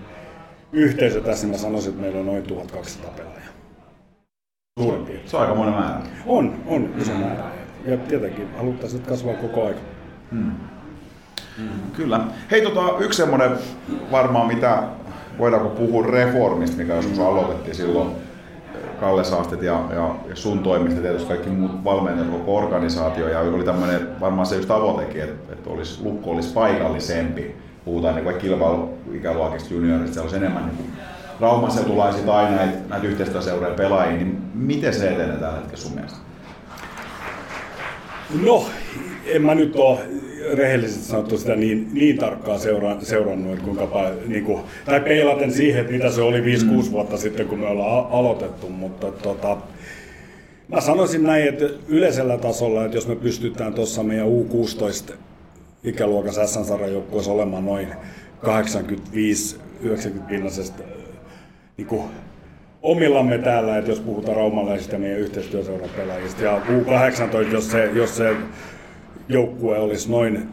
[0.72, 3.54] yhteisö tässä, niin mä sanoisin, että meillä on noin 1200 pelaajaa.
[4.80, 5.30] Suurin piirtein.
[5.30, 6.00] Se on aika monen määrä.
[6.26, 7.44] On, on iso määrä.
[7.86, 9.66] Ja tietenkin haluttaisiin, että kasvaa koko
[10.32, 10.74] aika.
[11.92, 12.20] Kyllä.
[12.50, 13.50] Hei, tota, yksi semmoinen
[14.10, 14.82] varmaan, mitä
[15.38, 18.10] voidaanko puhua reformista, mikä joskus aloitettiin silloin,
[19.00, 23.64] Kalle Saastet ja, ja, ja sun toimista, tietysti kaikki muut valmentajat, koko organisaatio, ja oli
[23.64, 27.56] tämmöinen varmaan se yksi tavoitekin, että, että olisi, lukko olisi paikallisempi.
[27.84, 30.92] Puhutaan niin kilpailuikäluokista juniorista, siellä olisi enemmän niin
[31.40, 36.18] Rauman seutulaisia tai näitä, näitä yhteistyöseuroja pelaajia, niin miten se etenee tällä hetkellä sun mielestä?
[38.42, 38.66] No,
[39.26, 39.98] en mä nyt ole
[40.54, 45.52] rehellisesti sanottu sitä niin, niin tarkkaan seura, seurannut, että kuinka paljon, niin kuin, tai peilaten
[45.52, 49.56] siihen, että mitä se oli 5-6 vuotta sitten, kun me ollaan aloitettu, mutta tota,
[50.68, 55.12] mä sanoisin näin, että yleisellä tasolla, että jos me pystytään tuossa meidän U16
[55.84, 57.88] ikäluokassa SN-sarjan joukkueessa olemaan noin
[58.42, 58.46] 85-90
[60.28, 60.82] pinnasesta
[61.76, 62.02] niin kuin
[62.82, 66.42] omillamme täällä, että jos puhutaan raumalaisista ja meidän yhteistyöseuran pelaajista.
[66.44, 68.36] Ja U18, jos se, jos se
[69.28, 70.48] joukkue olisi noin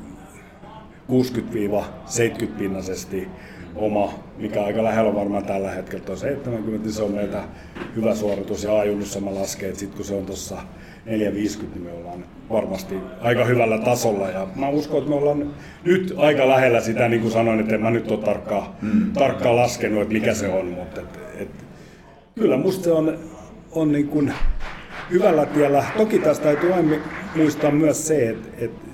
[1.10, 3.28] 60-70 pinnasesti
[3.76, 7.44] oma, mikä aika lähellä varmaan tällä hetkellä tuo 70, niin se on meiltä
[7.96, 10.58] hyvä suoritus ja ajunnussa mä lasken, että sitten kun se on tuossa
[11.06, 14.30] 450, niin me ollaan varmasti aika hyvällä tasolla.
[14.30, 15.54] Ja mä uskon, että me ollaan
[15.84, 19.14] nyt aika lähellä sitä, niin kuin sanoin, että en mä nyt ole tarkkaan, mm.
[19.14, 21.50] tarkkaan laskenut, että mikä se on, mutta et, et,
[22.36, 23.20] kyllä musta se on,
[23.72, 24.34] on niin kuin
[25.12, 25.84] hyvällä tiellä.
[25.98, 26.96] Toki tästä täytyy aina
[27.36, 28.88] muistaa myös se, että, että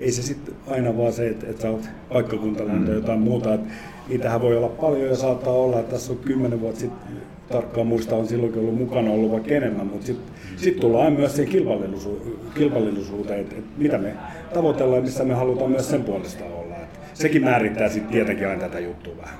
[0.00, 3.54] ei se sitten aina vaan se, että, että sä oot paikkakuntalainen tai jotain muuta.
[3.54, 3.70] Että
[4.08, 7.16] niitähän voi olla paljon ja saattaa olla, että tässä on kymmenen vuotta sitten
[7.52, 11.52] tarkkaan muista on silloinkin ollut mukana ollut vaikka enemmän, mutta sitten sit tullaan myös siihen
[11.52, 14.14] kilpailullisuuteen, kilpailullisuuteen että, että mitä me
[14.54, 16.76] tavoitellaan ja missä me halutaan myös sen puolesta olla.
[16.76, 19.38] Että sekin määrittää sitten tietenkin aina tätä juttua vähän.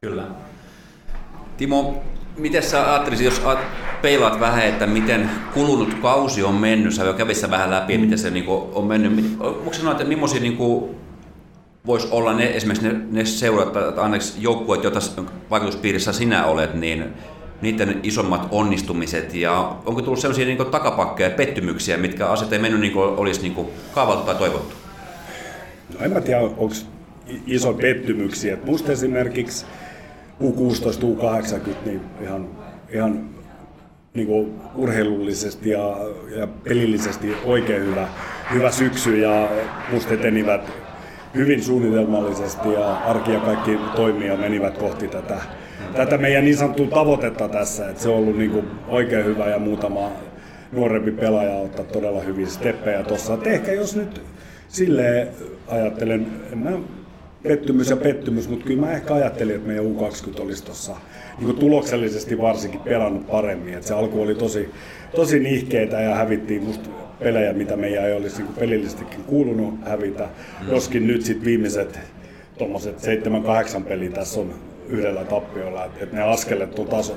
[0.00, 0.26] Kyllä.
[1.56, 2.02] Timo,
[2.38, 7.12] miten sä ajattelisit, jos aat- peilaat vähän, että miten kulunut kausi on mennyt, sä jo
[7.12, 9.40] kävit sen vähän läpi, miten se niinku on mennyt.
[9.40, 10.94] Onko sanoa, että millaisia niinku
[11.86, 15.00] voisi olla ne, esimerkiksi ne, ne seurat, tai anteeksi, joukkueet, joita
[15.50, 17.04] vaikutuspiirissä sinä olet, niin
[17.62, 22.80] niiden isommat onnistumiset ja onko tullut sellaisia niin takapakkeja ja pettymyksiä, mitkä asiat ei mennyt
[22.80, 24.74] niin kuin olisi niin kuin kaavaltu tai toivottu?
[25.98, 26.74] No en mä tiedä, onko
[27.46, 28.54] iso pettymyksiä.
[28.54, 29.66] Et musta esimerkiksi
[30.40, 32.48] U16, U80, niin ihan,
[32.90, 33.30] ihan
[34.14, 35.96] niin kuin urheilullisesti ja,
[36.36, 38.08] ja pelillisesti oikein hyvä,
[38.52, 39.48] hyvä syksy ja
[39.92, 40.72] musta etenivät
[41.34, 45.36] hyvin suunnitelmallisesti ja arki ja kaikki toimia menivät kohti tätä,
[45.94, 47.88] tätä meidän niin sanottua tavoitetta tässä.
[47.88, 50.12] Et se on ollut niin kuin oikein hyvä ja muutama
[50.72, 53.38] nuorempi pelaaja ottaa todella hyviä steppejä tuossa.
[53.44, 54.22] Ehkä jos nyt
[54.68, 55.28] silleen
[55.68, 56.70] ajattelen, en mä
[57.44, 60.96] pettymys ja pettymys, mutta kyllä mä ehkä ajattelin, että meidän U20 olisi tuossa
[61.38, 63.74] niin tuloksellisesti varsinkin pelannut paremmin.
[63.74, 64.70] Et se alku oli tosi,
[65.16, 70.28] tosi nihkeitä ja hävittiin musta pelejä, mitä meidän ei olisi niin pelillisestikin kuulunut hävitä.
[70.68, 72.00] Joskin nyt sitten viimeiset
[72.58, 72.96] tuommoiset
[73.78, 74.54] 7-8 peliä tässä on
[74.88, 77.12] yhdellä tappiolla, että et ne askelet on taas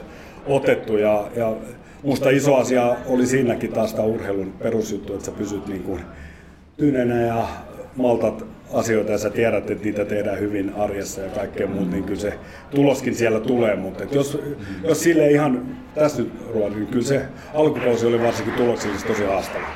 [0.45, 1.55] otettu ja, ja
[2.03, 6.01] musta iso asia oli siinäkin taas tämä urheilun perusjuttu, että sä pysyt niin kuin
[6.77, 7.47] tyynenä ja
[7.95, 12.19] maltat asioita ja sä tiedät, että niitä tehdään hyvin arjessa ja kaikkea muuta, niin kyllä
[12.19, 12.33] se
[12.75, 13.75] tuloskin siellä tulee.
[13.75, 14.39] Mutta et jos,
[14.83, 17.21] jos sille ihan tässä nyt ruoan, niin kyllä se
[17.53, 19.67] alkukausi oli varsinkin tuloksellisesti tosi haastava.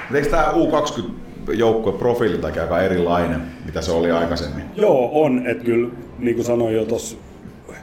[0.00, 1.10] Mutta Eikö tämä U20
[1.52, 4.64] joukkue profiililtakin aika erilainen, mitä se oli aikaisemmin?
[4.76, 5.46] Joo, on.
[5.46, 5.88] Että kyllä,
[6.18, 7.16] niin kuin sanoin jo tuossa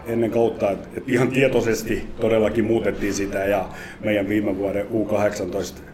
[0.06, 3.70] ennen kautta, että, että ihan tietoisesti todellakin muutettiin sitä ja
[4.04, 5.91] meidän viime vuoden U18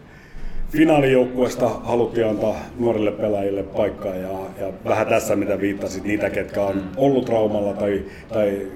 [0.70, 4.28] finaalijoukkueesta haluttiin antaa nuorille pelaajille paikkaa ja,
[4.60, 8.66] ja vähän tässä mitä viittasit, niitä ketkä on ollut Raumalla tai, tai,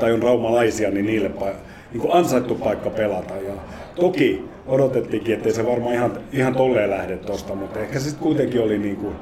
[0.00, 1.30] tai on raumalaisia, niin niille
[1.92, 3.34] niin kuin ansaittu paikka pelata.
[3.34, 3.52] Ja
[3.94, 8.78] toki odotettiinkin, ettei se varmaan ihan, ihan tolleen lähde tosta, mutta ehkä se kuitenkin oli
[8.78, 9.14] niin kuin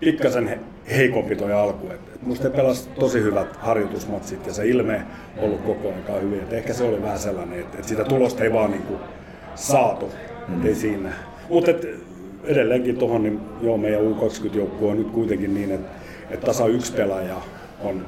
[0.00, 0.58] pikkasen he-
[0.96, 1.86] heikompi toi alku.
[1.86, 5.02] Et, et musta pelasi tosi hyvät harjoitusmatsit ja se ilme
[5.38, 6.40] ollut koko ajan hyvin.
[6.40, 8.94] Et ehkä se oli vähän sellainen, että et sitä tulosta ei vaan niinku
[9.54, 10.10] saatu.
[10.48, 10.66] Mm.
[10.66, 11.12] Ei siinä.
[11.48, 11.70] Mutta
[12.44, 15.88] edelleenkin tuohon, niin joo, meidän U20-joukkue on nyt kuitenkin niin, että
[16.30, 17.36] et tasa yksi pelaaja
[17.84, 18.06] on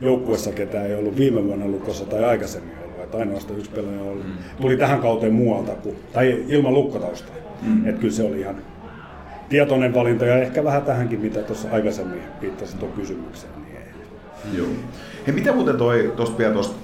[0.00, 3.04] joukkuessa, ketä ei ollut viime vuonna lukossa tai aikaisemmin ollut.
[3.04, 4.20] Et ainoastaan yksi pelaaja oli,
[4.60, 7.36] tuli tähän kauteen muualta, kuin, tai ilman lukkotaustaa.
[7.62, 7.88] Mm.
[7.88, 8.56] Et kyllä se oli ihan
[9.48, 13.52] tietoinen valinta ja ehkä vähän tähänkin, mitä tuossa aikaisemmin viittasin tuon kysymykseen.
[13.64, 14.58] Niin.
[14.58, 14.68] Joo.
[15.26, 16.76] Hei, miten muuten toi, tuosta vielä tuosta,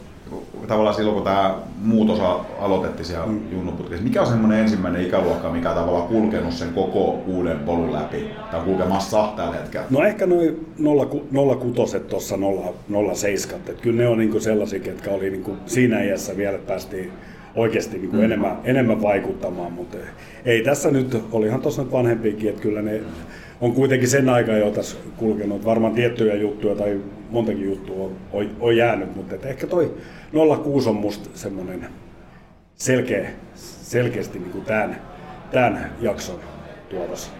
[0.68, 2.20] tavallaan silloin kun tämä muutos
[2.60, 3.40] aloitettiin siellä mm.
[3.52, 8.30] junnuputkessa, mikä on semmoinen ensimmäinen ikäluokka, mikä on tavallaan kulkenut sen koko uuden polun läpi,
[8.50, 9.86] tai kulkemassa tällä hetkellä?
[9.90, 10.56] No ehkä noin
[11.74, 12.38] 06 tuossa
[13.14, 17.12] 07, että kyllä ne on niinku sellaisia, ketkä oli niinku siinä iässä vielä päästiin
[17.56, 18.24] oikeasti niinku mm.
[18.24, 19.98] enemmän, enemmän vaikuttamaan, mutta
[20.44, 23.00] ei tässä nyt, olihan tuossa nyt vanhempiakin, että kyllä ne
[23.60, 27.00] on kuitenkin sen aikaa jo tässä kulkenut, varmaan tiettyjä juttuja tai
[27.30, 29.94] montakin juttua on, on, on jäänyt, mutta ehkä toi
[30.64, 31.88] 06 on musta semmoinen
[32.74, 35.00] selkeä, selkeästi niinku tämän,
[35.50, 36.40] tämän jakson
[36.90, 37.30] tuotos.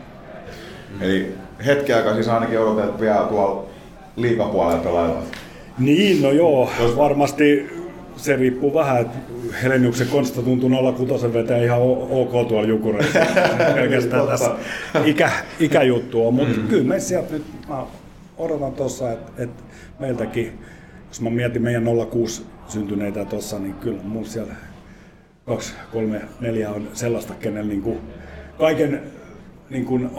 [1.01, 1.35] Eli
[1.67, 3.65] hetki aikaa siis ainakin odotetaan vielä tuolla
[4.17, 5.23] liikapuolella pelailla.
[5.79, 7.71] Niin, no joo, varmasti
[8.17, 9.19] se riippuu vähän, että
[9.63, 10.71] Heleniuksen Konsta tuntuu
[11.09, 13.19] 06 vetää ihan ok tuolla Jukureissa.
[13.75, 14.51] Pelkästään tässä
[15.05, 16.69] ikä, ikäjuttu on, mutta mm.
[16.69, 17.87] kyllä me sieltä nyt, mä
[18.39, 19.63] odotan tuossa, että, että
[19.99, 20.59] meiltäkin,
[21.09, 24.53] jos mä mietin meidän 06 syntyneitä tuossa, niin kyllä mun siellä
[25.47, 27.99] kaksi, kolme, neljä on sellaista, kenellä niin kuin
[28.59, 29.03] kaiken
[29.71, 30.11] niin kuin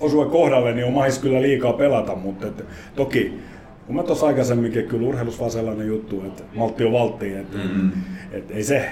[0.00, 2.64] osue kohdalle, niin on mahis kyllä liikaa pelata, mutta et,
[2.96, 3.40] toki
[3.86, 7.90] kun mä tuossa aikaisemminkin, kyllä urheilussa vaan sellainen juttu, että maltti on valtti, että mm-hmm.
[8.32, 8.90] et ei se,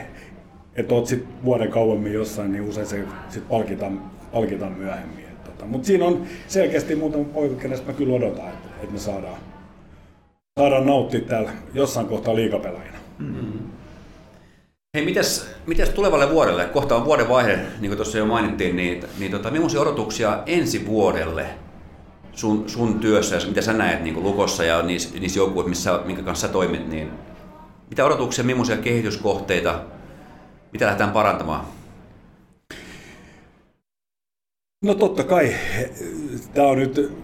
[0.76, 5.24] että oot sit vuoden kauemmin jossain, niin usein se sit palkitaan, palkitaan myöhemmin.
[5.24, 8.98] Et Tota, mutta siinä on selkeästi muutama poika, kenestä mä kyllä odotan, että, että me
[8.98, 9.36] saadaan,
[10.60, 12.98] saadaan nauttia täällä jossain kohtaa liikapelaajina.
[14.96, 16.64] Hei, mitäs, mitäs tulevalle vuodelle?
[16.64, 20.86] Kohta on vuoden vaihde, niin kuin tuossa jo mainittiin, niin, niin tota, millaisia odotuksia ensi
[20.86, 21.46] vuodelle
[22.32, 26.22] sun, sun työssä, mitä sä näet niin kuin Lukossa ja niissä, niissä joukkueissa, missä, minkä
[26.22, 27.10] kanssa sä toimit, niin
[27.90, 29.80] mitä odotuksia, millaisia kehityskohteita,
[30.72, 31.64] mitä lähdetään parantamaan?
[34.84, 35.54] No totta kai,
[36.54, 37.23] tämä on nyt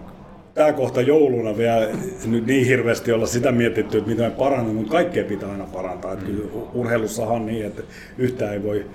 [0.53, 1.87] tämä kohta jouluna vielä
[2.25, 6.13] nyt niin hirveästi olla sitä mietitty, että mitä me parannamme, mutta kaikkea pitää aina parantaa.
[6.13, 7.83] Että kyllä urheilussahan niin, että
[8.17, 8.85] yhtään ei voi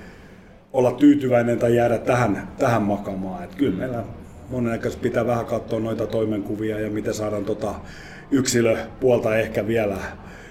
[0.73, 3.45] olla tyytyväinen tai jäädä tähän, tähän makamaan.
[3.45, 4.05] Että kyllä meillä
[4.51, 7.75] monennäköisesti pitää vähän katsoa noita toimenkuvia ja miten saadaan tota
[8.31, 9.97] yksilöpuolta ehkä vielä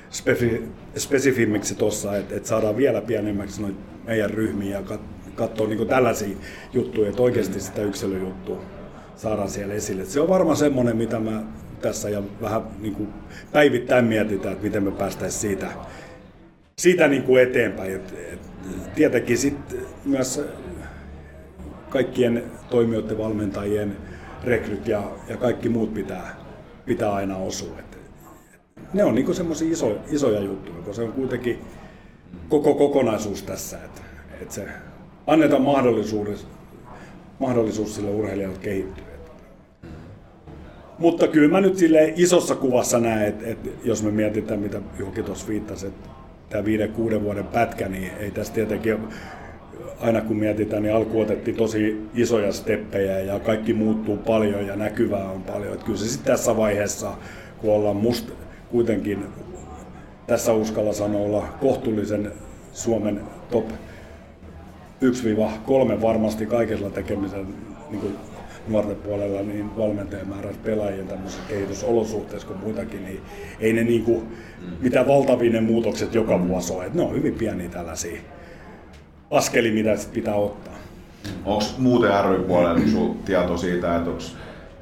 [0.10, 0.64] spefi,
[0.98, 6.38] spesifimmiksi tuossa, että, että saadaan vielä pienemmäksi noita meidän ryhmiä ja kat- katsoa niin tällaisia
[6.73, 8.61] juttuja, että oikeasti sitä yksilöjuttua
[9.17, 10.05] saadaan siellä esille.
[10.05, 11.43] Se on varmaan semmoinen, mitä mä
[11.81, 13.09] tässä ja vähän niin kuin
[13.51, 15.67] päivittäin mietitään, että miten me päästäisiin siitä,
[16.77, 17.95] siitä niin kuin eteenpäin.
[17.95, 18.39] Et, et,
[18.95, 20.41] tietenkin sitten myös
[21.89, 23.97] kaikkien toimijoiden, valmentajien,
[24.43, 26.35] rekryt ja, ja kaikki muut pitää,
[26.85, 27.79] pitää aina osua.
[27.79, 27.97] Et,
[28.77, 31.59] et ne on niin semmoisia iso, isoja juttuja, kun se on kuitenkin
[32.49, 34.01] koko kokonaisuus tässä, että
[34.41, 34.67] et se
[35.27, 36.47] annetaan mahdollisuus,
[37.39, 39.05] mahdollisuus sille urheilijalle kehittyä.
[40.99, 45.23] Mutta kyllä mä nyt sille isossa kuvassa näen, että, että jos me mietitään, mitä Juhki
[45.23, 46.09] tuossa viittasi, että
[46.49, 48.97] tämä viiden, kuuden vuoden pätkä, niin ei tässä tietenkin
[49.99, 55.30] aina kun mietitään, niin alku otettiin tosi isoja steppejä ja kaikki muuttuu paljon ja näkyvää
[55.30, 55.73] on paljon.
[55.73, 57.11] Että kyllä se sitten tässä vaiheessa,
[57.57, 58.34] kun ollaan musta
[58.72, 59.26] kuitenkin,
[60.27, 62.31] tässä uskalla sanoa kohtuullisen
[62.73, 63.69] Suomen top
[65.01, 67.47] 1-3 varmasti kaikilla tekemisen
[67.89, 68.15] niin kuin
[68.67, 73.21] nuorten puolella niin valmentajamäärät pelaajien tämmöisissä kehitysolosuhteissa kuin muitakin, niin
[73.59, 74.27] ei ne niin kuin,
[74.81, 76.85] mitään valtavia ne muutokset joka vuosi ole.
[76.85, 78.21] Et ne on hyvin pieniä tällaisia
[79.31, 80.73] askeli, mitä sit pitää ottaa.
[81.45, 84.23] Onko muuten ry puolella niin sun tieto siitä, että onko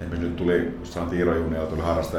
[0.02, 1.34] esimerkiksi nyt tuli jossain Tiiro
[1.70, 2.18] tuli harraste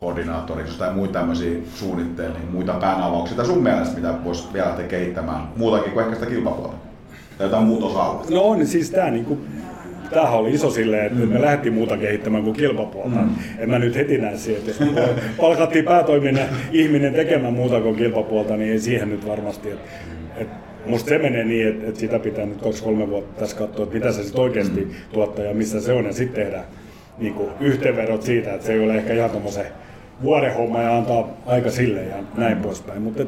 [0.00, 4.86] koordinaattoriksi tai muita tämmöisiä suunnitteilla, niin muita päänavauksia tai sun mielestä, mitä voisi vielä lähteä
[4.86, 6.76] kehittämään, muutakin kuin ehkä sitä kilpapuolta?
[7.38, 9.38] Tai jotain muuta osa No on, siis tää niinku
[10.10, 11.32] tämähän oli iso silleen, että mm.
[11.32, 13.16] me lähdettiin muuta kehittämään kuin kilpapuolta.
[13.16, 13.30] Mm.
[13.58, 15.08] En mä nyt heti näe siihen, että
[15.40, 19.70] palkattiin päätoiminen ihminen tekemään muuta kuin kilpapuolta, niin ei siihen nyt varmasti.
[19.70, 19.90] Että,
[20.36, 20.54] että
[20.86, 23.94] musta se menee niin, että, että sitä pitää nyt kaksi kolme vuotta tässä katsoa, että
[23.94, 24.90] mitä se sitten oikeasti mm.
[25.12, 26.64] tuottaa ja missä se on, ja sitten tehdä
[27.18, 29.66] niin kuin yhteenvedot siitä, että se ei ole ehkä ihan tommosen
[30.22, 33.02] vuoden homma ja antaa aika sille ja näin poispäin.
[33.02, 33.24] Mutta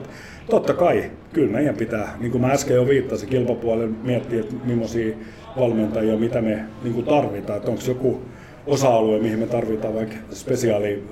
[0.50, 5.16] totta kai, kyllä meidän pitää, niin kuin mä äsken jo viittasin, kilpapuolelle miettiä, että millaisia
[5.56, 7.56] valmentajia, mitä me niin kuin tarvitaan.
[7.56, 8.20] Että onko joku
[8.66, 11.04] osa-alue, mihin me tarvitaan vaikka spesiaali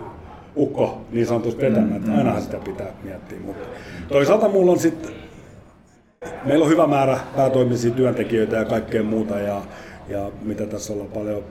[0.57, 3.39] ukko niin sanotusti vetämään, että ainahan sitä pitää miettiä.
[3.45, 3.69] Mutta
[4.09, 5.11] toisaalta mulla on sitten,
[6.45, 9.63] meillä on hyvä määrä päätoimisia työntekijöitä ja kaikkea muuta ja,
[10.09, 11.45] ja mitä tässä ollaan paljon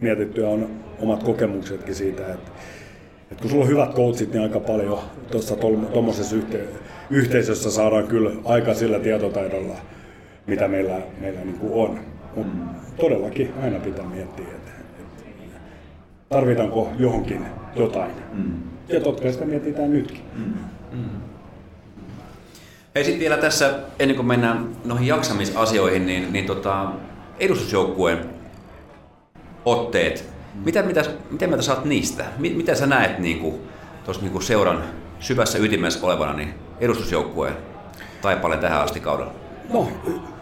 [0.00, 0.70] mietittyä on
[1.00, 2.50] omat kokemuksetkin siitä, että,
[3.30, 4.98] että kun sulla on hyvät coachit, niin aika paljon
[5.30, 5.56] tuossa
[5.92, 6.64] tuommoisessa yhte,
[7.10, 9.76] yhteisössä saadaan kyllä aika sillä tietotaidolla,
[10.46, 12.00] mitä meillä, meillä niin kuin on.
[12.36, 12.56] Mutta
[13.00, 15.60] todellakin aina pitää miettiä, että, että
[16.28, 18.10] tarvitaanko johonkin jotain.
[18.32, 18.52] Mm.
[18.88, 20.20] Ja totta kai sitä mietitään nytkin.
[20.36, 20.54] Mm.
[20.92, 21.08] Mm.
[22.94, 26.92] Hei sitten vielä tässä, ennen kuin mennään noihin jaksamisasioihin, niin, niin tota,
[27.40, 28.18] edustusjoukkueen
[29.64, 30.24] otteet.
[30.54, 30.60] Mm.
[30.64, 32.24] Mitä, mitä, miten mieltä saat niistä?
[32.38, 33.54] Mitä sä näet niin kuin,
[34.04, 34.84] tuossa niin kuin seuran
[35.20, 37.54] syvässä ytimessä olevana niin edustusjoukkueen
[38.22, 39.32] taipaleen tähän asti kaudella?
[39.72, 39.88] No,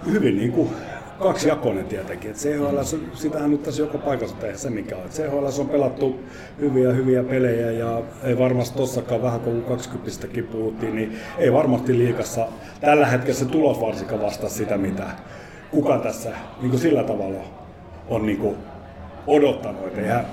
[0.07, 0.71] hyvin niin kuin
[1.19, 2.31] kaksi jakoinen tietenkin.
[2.31, 5.09] Et CHL, sitähän nyt tässä joka paikassa tehdä se mikä on.
[5.11, 6.21] CHL on pelattu
[6.61, 10.11] hyviä hyviä pelejä ja ei varmasti tossakaan vähän kun 20
[10.53, 12.47] puhuttiin, niin ei varmasti liikassa
[12.81, 15.05] tällä hetkellä se tulos varsinkaan vastaa sitä, mitä
[15.71, 16.31] kuka tässä
[16.61, 17.41] niin kuin sillä tavalla
[18.09, 18.57] on niin kuin
[19.27, 19.99] odottanut.
[19.99, 20.27] Eihän,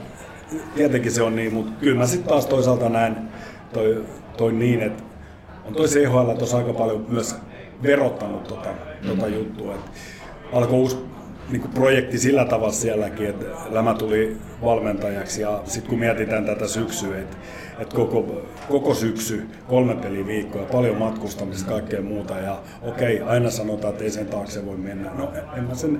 [0.75, 3.17] tietenkin se on niin, mutta kyllä mä sitten taas toisaalta näen
[3.73, 4.05] toi,
[4.37, 5.03] toi niin, että
[5.65, 7.35] on toi CHL tuossa aika paljon myös
[7.83, 8.69] verottanut tota,
[9.07, 9.75] tota juttua.
[9.75, 9.81] Et
[10.53, 10.97] alkoi uusi
[11.49, 17.19] niin projekti sillä tavalla sielläkin, että Lämä tuli valmentajaksi ja sitten kun mietitään tätä syksyä,
[17.19, 17.37] että,
[17.79, 23.91] että koko, koko syksy, kolme peli viikkoa, paljon matkustamista, kaikkea muuta ja okei, aina sanotaan,
[23.91, 25.11] että ei sen taakse voi mennä.
[25.17, 25.99] No en mä, sen,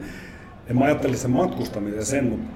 [0.68, 2.53] en mä ajattele sen matkustamisen sen, mutta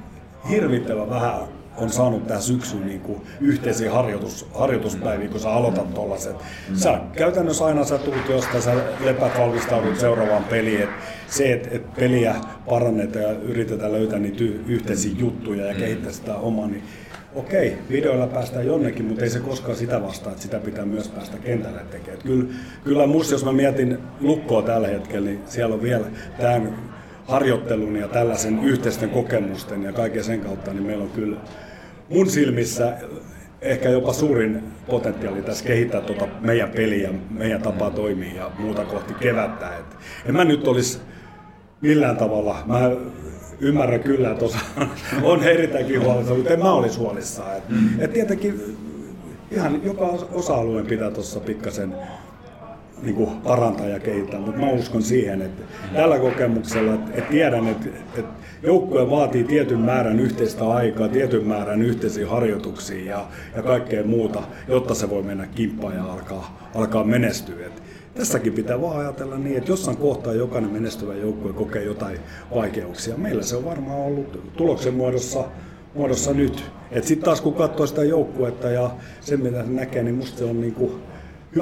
[0.49, 1.41] hirvittävän vähän
[1.77, 6.35] on saanut tähän syksyyn niin kuin yhteisiä harjoitus, harjoituspäiviä, kun sä aloitat tollaset.
[6.73, 10.81] Sä käytännössä aina sä tulet jostain, sä lepät valmistaudut seuraavaan peliin.
[10.81, 10.89] Et
[11.27, 12.35] se, että et peliä
[12.69, 16.83] parannetaan ja yritetään löytää niitä yhteisiä juttuja ja kehittää sitä omaa, niin
[17.35, 21.38] okei, videoilla päästään jonnekin, mutta ei se koskaan sitä vastaa, että sitä pitää myös päästä
[21.38, 22.23] kentälle tekemään.
[22.23, 22.45] Kyllä,
[22.83, 26.06] kyllä musta, jos mä mietin lukkoa tällä hetkellä, niin siellä on vielä
[26.39, 26.77] tämän
[27.27, 31.38] harjoittelun ja tällaisen yhteisten kokemusten ja kaiken sen kautta, niin meillä on kyllä
[32.10, 32.94] mun silmissä
[33.61, 39.14] ehkä jopa suurin potentiaali tässä kehittää tuota meidän peliä, meidän tapaa toimia ja muuta kohti
[39.14, 39.77] kevättä.
[39.77, 39.86] Et
[40.26, 41.00] en mä nyt olisi
[41.82, 42.92] millään tavalla, mä
[43.60, 44.60] ymmärrän kyllä, että osa
[45.24, 47.58] on erittäinkin huolissaan, mutta en mä olisi huolissaan.
[47.58, 47.64] Et,
[48.00, 48.77] et tietenkin
[49.52, 51.95] ihan joka osa-alueen pitää tuossa pikkasen
[53.01, 57.90] niin kuin parantaa ja kehittää, mutta mä uskon siihen, että tällä kokemuksella, että, tiedän, että,
[58.64, 64.93] joukkue vaatii tietyn määrän yhteistä aikaa, tietyn määrän yhteisiä harjoituksia ja, ja kaikkea muuta, jotta
[64.93, 67.67] se voi mennä kimppaan ja alkaa, alkaa menestyä.
[68.16, 72.19] Tässäkin pitää vaan ajatella niin, että jossain kohtaa jokainen menestyvä joukkue kokee jotain
[72.56, 73.17] vaikeuksia.
[73.17, 75.45] Meillä se on varmaan ollut tuloksen muodossa
[75.98, 76.72] muodossa nyt.
[77.01, 80.61] Sitten taas kun katsoo sitä joukkuetta ja sen mitä se näkee, niin musta se on
[80.61, 81.00] niinku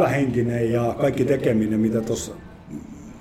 [0.03, 2.31] henkinen ja kaikki tekeminen, mitä tuossa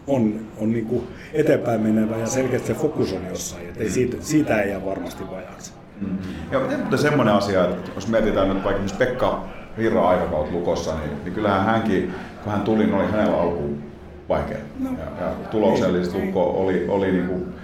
[0.07, 4.17] on, on niin kuin eteenpäin menevä ja selkeästi se fokus on jossain, että ei siitä,
[4.21, 5.73] siitä ei jää varmasti vajaksi.
[6.01, 6.19] Mm-hmm.
[6.53, 9.45] Ja miten semmoinen asia, että jos mietitään nyt vaikka Pekka
[9.79, 13.83] Virra aikakaut lukossa, niin, niin kyllähän hänkin, kun hän tuli, niin oli hänellä alkuun
[14.29, 14.59] vaikea.
[14.79, 17.55] No, ja, ja tuloksellisesti Lukko oli, oli niin kuin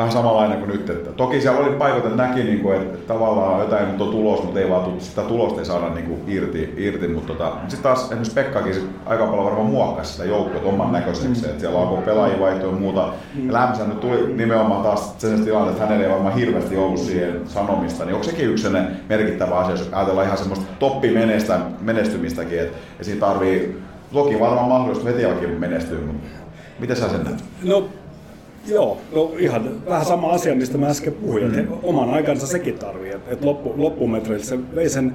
[0.00, 0.90] vähän samanlainen kuin nyt.
[0.90, 4.42] Että toki siellä oli paikoita, että näki, niin kuin, että tavallaan jotain mutta on tulos,
[4.42, 7.08] mutta ei vaan sitä tulosta ei saada niin kuin irti, irti.
[7.08, 11.46] Mutta tota, sitten taas esimerkiksi Pekkakin sit aika paljon varmaan muokkasi sitä joukkoa oman näköiseksi,
[11.46, 13.08] että siellä alkoi pelaajia vaihtoja ja muuta.
[13.46, 17.40] Ja Lämpsä nyt tuli nimenomaan taas sen tilanne, että hänellä ei varmaan hirveästi ollut siihen
[17.46, 18.04] sanomista.
[18.04, 18.68] Niin onko sekin yksi
[19.08, 25.04] merkittävä asia, jos ajatellaan ihan semmoista toppimenestä, menestymistäkin, että ja siinä tarvii toki varmaan mahdollista
[25.04, 26.28] vetiäkin menestyä, mutta
[26.78, 27.44] miten sä sen näet?
[27.62, 27.88] No
[28.66, 31.58] Joo, no ihan vähän sama asia, mistä mä äsken puhuin, mm.
[31.58, 35.12] että oman aikansa sekin tarvii, että et loppu, loppumetreillä se vei sen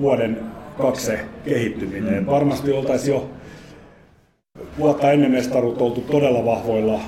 [0.00, 0.38] vuoden
[0.78, 2.22] kaksi se kehittyminen.
[2.22, 2.26] Mm.
[2.26, 3.30] Varmasti oltaisiin jo
[4.78, 7.00] vuotta ennen mestaruutta oltu todella vahvoilla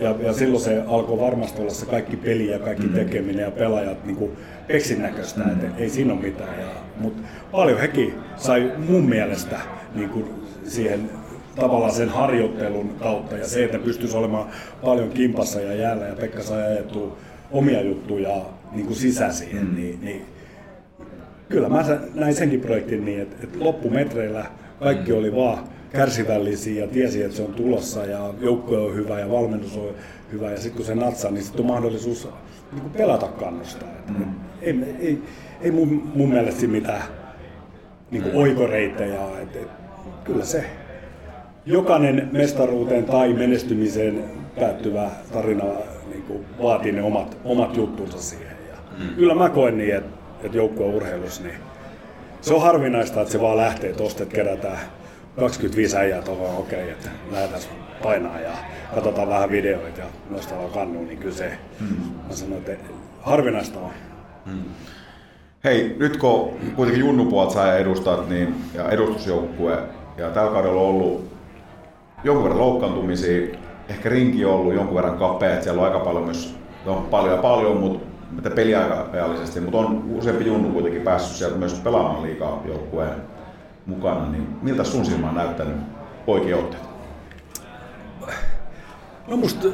[0.00, 4.04] ja, ja silloin se alkoi varmasti olla se kaikki peli ja kaikki tekeminen ja pelaajat
[4.04, 4.30] niin kuin
[4.66, 6.60] peksin näköistä, että ei siinä ole mitään.
[6.60, 6.66] Ja,
[7.00, 9.56] mutta paljon hekin sai mun mielestä
[9.94, 10.24] niin kuin
[10.64, 11.10] siihen
[11.60, 14.48] tavallaan sen harjoittelun kautta ja se, että pystyisi olemaan
[14.84, 17.16] paljon kimpassa ja jäällä ja Pekka sai ajettua
[17.50, 18.36] omia juttuja
[18.72, 19.74] niin kuin sisään siihen, mm.
[19.74, 20.24] niin, niin
[21.48, 24.46] kyllä mä näin senkin projektin niin, että, että loppumetreillä
[24.80, 25.58] kaikki oli vaan
[25.92, 29.94] kärsivällisiä ja tiesi, että se on tulossa ja joukkue on hyvä ja valmennus on
[30.32, 32.28] hyvä ja sitten kun se natsaa, niin sitten on mahdollisuus
[32.72, 33.88] niin kuin pelata kannustaa.
[34.08, 34.24] Mm.
[34.62, 35.18] Ei, ei,
[35.60, 37.02] ei mun, mun mielestä mitään
[38.10, 39.20] niin kuin oikoreittejä.
[39.42, 39.68] Et, et,
[40.24, 40.64] kyllä se
[41.68, 44.24] jokainen mestaruuteen tai menestymiseen
[44.60, 45.64] päättyvä tarina
[46.10, 48.56] niin kuin vaatii ne omat, omat juttunsa siihen.
[48.68, 49.14] Ja mm.
[49.14, 50.10] Kyllä mä koen niin, että,
[50.42, 51.54] että joukkueen urheilussa niin
[52.40, 54.78] se on harvinaista, että se vaan lähtee tuosta, että kerätään
[55.36, 57.62] 25 äijää tuohon, okei, okay, että lähdetään
[58.02, 58.50] painaa ja
[58.94, 61.96] katsotaan vähän videoita ja nostellaan kannuun, niin kyllä se, hmm.
[62.28, 63.90] mä sanoin, että harvinaista on.
[64.46, 64.62] Hmm.
[65.64, 69.78] Hei, nyt kun kuitenkin junnupuolet sä edustat niin, ja edustusjoukkue,
[70.16, 71.37] ja tällä kaudella on ollut
[72.24, 73.56] jonkun verran loukkaantumisia,
[73.88, 76.56] ehkä rinki on ollut jonkun verran kapea, että siellä on aika paljon myös,
[76.86, 82.22] no paljon ja paljon, mutta peliajallisesti, mutta on useampi junnu kuitenkin päässyt sieltä myös pelaamaan
[82.22, 83.16] liikaa joukkueen
[83.86, 85.76] mukana, niin miltä sun silmä on näyttänyt
[86.26, 86.82] poikien otteet?
[89.28, 89.68] No musta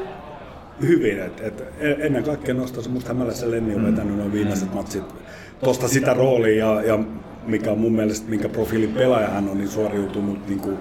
[0.81, 3.87] hyvin, että et ennen kaikkea nostaisin, musta Hämälässä Lenni on mm.
[3.87, 5.05] vetänyt noin viimeiset matsit
[5.65, 6.99] tuosta sitä roolia ja, ja
[7.47, 10.79] mikä on mun mielestä, minkä profiilin pelaaja hän on, niin suoriutunut niin kuin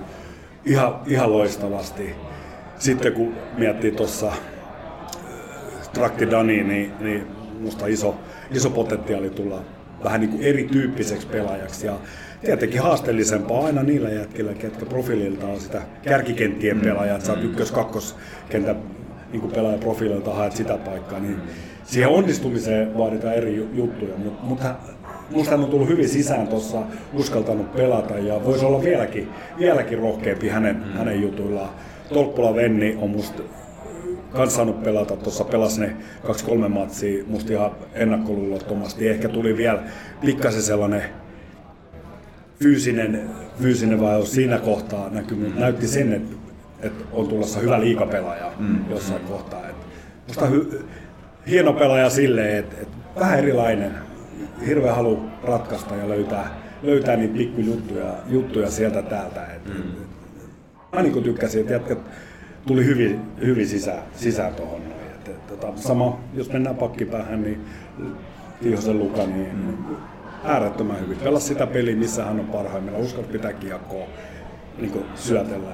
[0.65, 2.15] ihan, ihan loistavasti.
[2.79, 4.39] Sitten kun miettii tuossa äh,
[5.93, 7.27] Trakti Dani, niin, niin
[7.59, 8.15] musta iso,
[8.51, 9.61] iso potentiaali tulla
[10.03, 11.87] vähän niin kuin erityyppiseksi pelaajaksi.
[11.87, 11.93] Ja
[12.45, 18.75] tietenkin haasteellisempaa aina niillä jätkillä, ketkä profiililta on sitä kärkikenttien pelaajat, sä oot ykkös, kakkoskentän
[19.31, 21.37] niin pelaaja profiililta haet sitä paikkaa, niin
[21.83, 24.75] siihen onnistumiseen vaaditaan eri juttuja, mutta
[25.33, 26.77] musta hän on tullut hyvin sisään tuossa,
[27.13, 29.29] uskaltanut pelata ja voisi olla vieläkin,
[29.59, 30.97] vieläkin rohkeampi hänen, mm.
[30.97, 31.69] hänen jutuillaan.
[32.13, 33.43] Tolppula Venni on musta
[34.33, 35.95] kans saanut pelata, tuossa pelasi ne
[36.27, 39.09] kaksi-kolme matsia musta ihan ennakkoluulottomasti.
[39.09, 39.83] Ehkä tuli vielä
[40.21, 41.03] pikkasen sellainen
[42.59, 43.29] fyysinen,
[43.61, 45.59] fyysinen vajaus siinä kohtaa näkyy, mm.
[45.59, 46.35] näytti sen, että,
[46.81, 48.79] että on tulossa hyvä liikapelaaja mm.
[48.89, 49.27] jossain mm.
[49.27, 49.59] kohtaa.
[49.59, 49.85] Että
[50.27, 50.85] musta hy,
[51.49, 53.91] hieno pelaaja silleen, että, että vähän erilainen,
[54.67, 59.45] hirveä halu ratkaista ja löytää, löytää niitä pikkujuttuja juttuja sieltä täältä.
[59.45, 59.83] Et, mm.
[60.93, 61.99] Mä niin tykkäsin, että jätkät
[62.67, 64.81] tuli hyvin, hyvin sisään, sisään tuohon.
[65.15, 67.65] Et, et, tota, sama, jos mennään pakkipäähän, niin
[68.61, 69.95] Tihosen Luka, niin mm
[70.43, 71.17] äärettömän hyvin.
[71.17, 73.03] Pelasi sitä peliä, missä hän on parhaimmillaan.
[73.03, 74.05] Uskalla pitää kiekkoa
[74.77, 75.69] niin syötellä.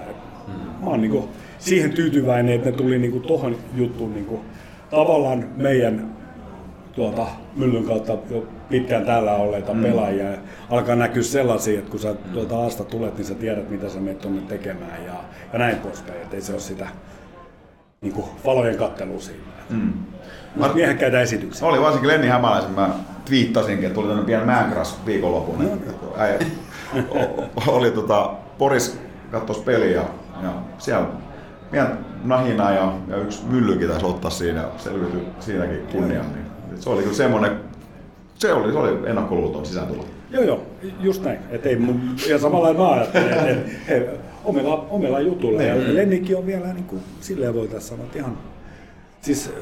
[0.48, 0.54] Mm.
[0.54, 1.24] Mä oon niin
[1.60, 4.42] siihen tyytyväinen, että ne tuli niin tuohon juttuun niin kuin,
[4.90, 6.18] tavallaan meidän
[7.00, 9.84] tuota, myllyn kautta jo pitkään täällä olleita mm.
[9.84, 10.26] pelaajia.
[10.70, 14.20] Alkaa näkyä sellaisia, että kun sä tuolta aasta tulet, niin sä tiedät, mitä sä menet
[14.20, 15.14] tuonne tekemään ja,
[15.54, 16.22] ja näin poispäin.
[16.22, 16.88] Että ei se ole sitä
[18.02, 19.44] niin kuin, valojen kattelua siinä.
[19.70, 19.94] Mm.
[20.56, 21.68] Mutta miehekkäitä esityksiä.
[21.68, 22.90] Oli varsinkin Lenni Hämäläisen, mä
[23.26, 25.64] twiittasinkin, että tuli tämmöinen pieni määnkras viikonlopun.
[25.64, 26.14] No.
[26.18, 26.40] Äijä,
[27.68, 29.00] oli tota, Poris
[29.32, 30.06] kattos peliä ja,
[30.44, 31.08] ja siellä
[31.72, 36.26] pian nahina ja, ja yksi myllykin taisi ottaa siinä, selviytyi siinäkin kunnian.
[36.34, 36.49] Niin,
[36.80, 37.52] se oli kyllä semmoinen,
[38.36, 40.06] se oli, se oli ennakkoluuton sisääntulo.
[40.32, 40.64] Joo, joo,
[41.00, 41.40] just näin.
[41.50, 44.10] Et ei mun, ja samalla mä ajattelin, että et, et,
[44.46, 45.64] omilla, omilla jutuilla.
[45.64, 45.96] Ja niin.
[45.96, 48.38] Lennikki on vielä niin kuin, silleen voitaisiin sanoa, että ihan
[49.22, 49.54] siis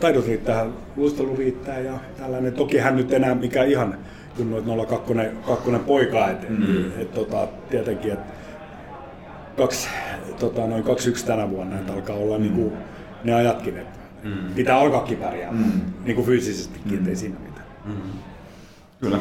[0.00, 0.66] taidot riittää,
[0.96, 2.52] luistelu riittää ja tällainen.
[2.52, 3.98] Toki hän nyt enää mikä ihan
[4.36, 5.14] kun noit 02
[5.46, 7.00] kakkonen poika, että mm.
[7.00, 8.32] et, tota, tietenkin, että
[9.56, 9.88] kaksi,
[10.38, 12.42] tota, noin 21 tänä vuonna, että alkaa olla mm.
[12.42, 12.72] niinku,
[13.24, 14.54] ne ajatkin, että mm.
[14.54, 15.80] pitää alkaakin pärjää mm.
[16.04, 16.98] niinku fyysisestikin, mm.
[16.98, 17.66] ettei siinä mitään.
[17.84, 17.94] Mm.
[19.00, 19.18] Kyllä.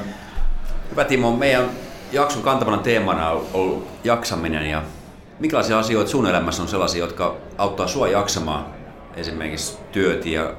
[0.92, 1.66] Hyvä Timo, meidän
[2.11, 4.84] jakson kantavana teemana on ollut jaksaminen ja
[5.40, 8.66] minkälaisia asioita sun elämässä on sellaisia, jotka auttaa sua jaksamaan
[9.16, 10.53] esimerkiksi työt ja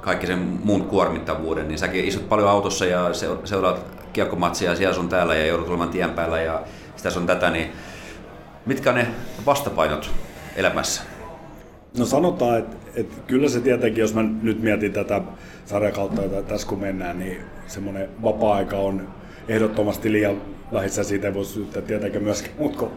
[0.00, 3.10] kaikki sen muun kuormittavuuden, niin säkin istut paljon autossa ja
[3.44, 6.60] seuraat kiekkomatsia siellä sun täällä ja joudut olemaan tien päällä ja
[6.96, 7.72] sitä sun tätä, niin
[8.66, 9.06] mitkä on ne
[9.46, 10.10] vastapainot
[10.56, 11.02] elämässä?
[11.98, 15.20] No sanotaan, että, että kyllä se tietenkin, jos mä nyt mietin tätä
[15.64, 19.08] sarjakautta, jota tässä kun mennään, niin semmoinen vapaa-aika on
[19.48, 20.42] ehdottomasti liian
[20.72, 21.04] vähissä.
[21.04, 22.90] Siitä ei voi syyttää tietenkin myöskään muut kuin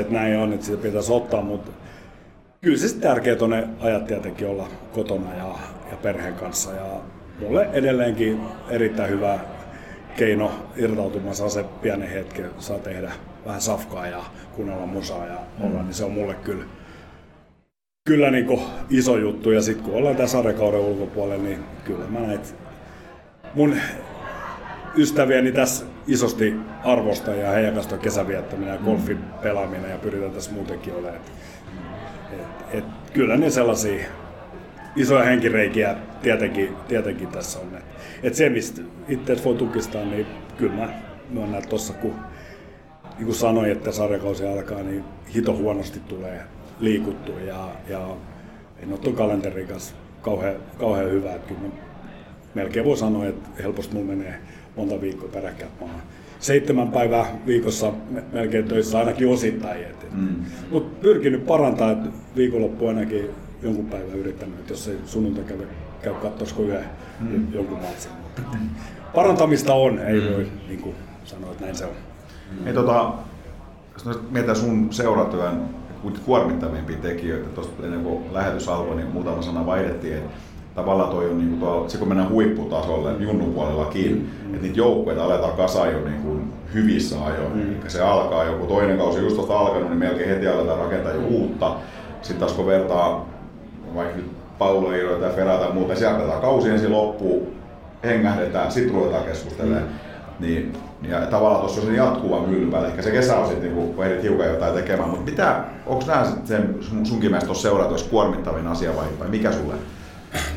[0.00, 1.72] että näin on, että sitä pitäisi ottaa, mutta
[2.60, 5.54] kyllä se tärkeää on ne ajat tietenkin olla kotona ja,
[5.90, 6.72] ja perheen kanssa.
[6.72, 7.00] Ja
[7.40, 8.40] mulle edelleenkin
[8.70, 9.38] erittäin hyvä
[10.16, 13.12] keino irtautumaan saa se pienen hetken, saa tehdä
[13.46, 14.24] vähän safkaa ja
[14.56, 15.84] kuunnella musaa ja olla, mm.
[15.84, 16.64] niin se on mulle kyllä
[18.06, 18.60] kyllä niin kuin
[18.90, 19.50] iso juttu.
[19.50, 22.48] Ja sitten kun ollaan tässä sarjakauden ulkopuolella, niin kyllä mä näitä
[23.54, 23.76] mun
[24.96, 26.54] ystäviäni tässä isosti
[26.84, 31.16] arvosta ja heidän kanssa kesäviettäminen ja golfin pelaaminen ja pyritään tässä muutenkin olemaan.
[31.16, 31.30] Et,
[32.32, 34.06] et, et, kyllä ne sellaisia
[34.96, 37.76] isoja henkireikiä tietenkin, tietenkin tässä on.
[37.76, 37.84] Et,
[38.22, 40.26] et se, mistä itse voi tukistaa, niin
[40.58, 40.88] kyllä mä
[41.30, 42.14] myönnän tuossa, kun
[43.16, 45.04] niin kuin sanoin, että sarjakausi alkaa, niin
[45.34, 46.40] hito huonosti tulee
[46.80, 48.16] liikuttua ja, ja
[48.82, 51.34] en ole tuon kalenterin kanssa kauhean, kauhean hyvä.
[51.34, 51.72] Että kyllä
[52.54, 54.40] melkein voi sanoa, että helposti mulla menee
[54.76, 56.02] monta viikkoa peräkkäin maahan.
[56.40, 57.92] Seitsemän päivää viikossa
[58.32, 59.86] melkein töissä ainakin osittain.
[60.12, 60.36] Mm.
[60.70, 63.30] Mutta pyrkinyt parantaa, että viikonloppu ainakin
[63.62, 65.58] jonkun päivän yrittänyt, että jos ei sunnuntai käy,
[66.02, 66.84] käy katsoisiko yhden
[67.20, 67.52] mm.
[67.52, 68.12] jonkun matsin.
[68.22, 68.42] Mutta
[69.14, 70.34] parantamista on, ei mm.
[70.34, 71.94] voi niin kuin sanoa, että näin se on.
[72.60, 72.66] Mm.
[72.66, 73.12] Ei, tota,
[73.94, 75.62] jos mietitään sun seuratyön
[76.18, 80.30] kuormittavimpia tekijöitä, tuosta ennen kuin lähetys alkoi, niin muutama sana vaihdettiin, että
[80.74, 84.54] tavallaan toi on, niin kuin tuolla, se kun mennään huipputasolle junnupuolellakin, mm.
[84.54, 87.52] että niitä joukkueita aletaan kasaan jo niin kuin hyvissä ajoin.
[87.52, 87.60] Mm.
[87.60, 91.20] Eli se alkaa joku toinen kausi just tuosta alkanut, niin melkein heti aletaan rakentaa jo
[91.20, 91.74] uutta.
[92.22, 93.28] Sitten taas kun vertaa
[93.94, 97.52] vaikka nyt palloilijoita ja Ferrata ja muuta, sieltä kausi ensin loppuu,
[98.04, 99.82] hengähdetään, sitten ruvetaan keskustelemaan.
[99.82, 99.88] Mm.
[100.40, 100.72] Niin,
[101.08, 102.88] ja tavallaan tuossa on jatkuva päällä.
[102.88, 105.10] Ehkä se kesä on sitten, niin ehdit hiukan jotain tekemään.
[105.10, 109.74] Mutta mitä, onko nämä sen sunkin mielestä tuossa seuratuessa kuormittavin asia vai, vai mikä sulle?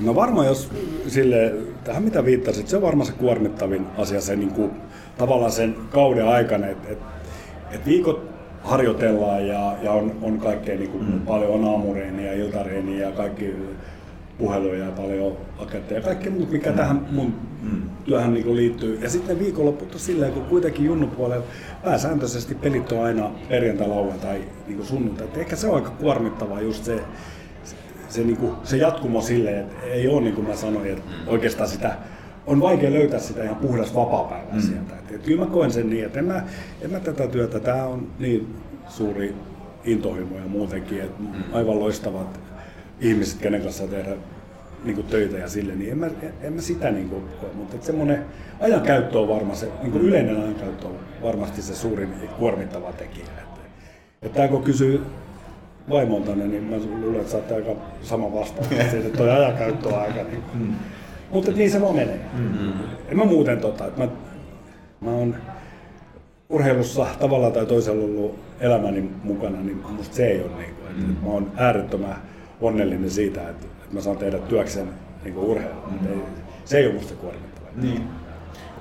[0.02, 0.70] No varmaan jos
[1.08, 1.54] sille,
[1.84, 4.72] tähän mitä viittasit, se on varmaan se kuormittavin asia se niin kuin,
[5.18, 7.00] tavallaan sen kauden aikana, että et,
[7.72, 8.30] et viikot
[8.64, 11.22] harjoitellaan ja, ja on, on kaikkea niin kuin, mm.
[11.22, 13.56] paljon on aamureeniä ja iltareeniä ja kaikki
[14.40, 16.78] puheluja ja paljon aketteja ja kaikkea muuta, mikä mm.
[16.78, 17.82] tähän mun mm.
[18.06, 19.00] työhön niin liittyy.
[19.02, 21.46] Ja sitten viikonloput on silleen, kun kuitenkin junnupuolella
[21.84, 25.28] pääsääntöisesti pelit on aina perjantai, lauantai, niin sunnuntai.
[25.28, 27.00] Et ehkä se on aika kuormittavaa just se,
[28.10, 31.70] se, niin kuin, se jatkumo silleen, että ei ole niin kuin mä sanoin, että oikeastaan
[31.70, 31.96] sitä
[32.48, 34.62] on vaikea löytää sitä ihan puhdas vapaa-päivää mm.
[34.62, 34.96] sieltä.
[35.00, 36.44] Et, et kyllä mä koen sen niin, että en mä,
[36.82, 38.56] en mä tätä työtä, tämä on niin
[38.88, 39.36] suuri
[39.86, 41.28] intohimo ja muutenkin, että mm.
[41.54, 42.40] aivan loistavat
[43.00, 44.12] ihmiset, kenen kanssa tehdä
[44.84, 46.08] niin kuin töitä ja sille, niin en mä,
[46.42, 48.26] en mä sitä niin kuin koe, mutta että semmoinen
[48.60, 53.26] ajankäyttö on varmaan se, niin kuin yleinen ajankäyttö on varmasti se suurin kuormittava tekijä.
[53.26, 53.60] Että,
[54.22, 55.02] että kun kysyy
[55.90, 57.72] vaimolta, niin mä luulen, että saatte aika
[58.02, 58.72] sama vastaus.
[58.72, 60.74] että toi ajankäyttö on aika niin mm.
[61.32, 62.20] Mutta niin se vaan menee.
[62.34, 62.72] Mm-hmm.
[63.10, 64.08] En mä muuten tota, että mä,
[65.02, 65.36] mä oon
[66.50, 71.08] urheilussa tavallaan tai toisella ollut elämäni mukana, niin musta se ei ole niin kuin, että,
[71.08, 71.28] mm.
[71.28, 72.16] mä oon äärettömän
[72.62, 74.90] onnellinen siitä, että, että mä saan tehdä työkseen
[75.24, 75.92] niin urheilua.
[76.02, 76.08] Mm.
[76.08, 76.18] Ei,
[76.66, 77.72] se ei ole musta kuormittavaa.
[77.76, 78.04] Niin.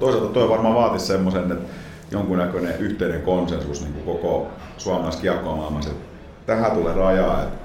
[0.01, 1.69] Toisaalta toi varmaan vaatisi semmoisen, että
[2.11, 6.05] jonkunnäköinen yhteinen konsensus niin kuin koko suomalaisessa kiekkoamaailmassa, että
[6.47, 7.59] tähän tulee rajaa, että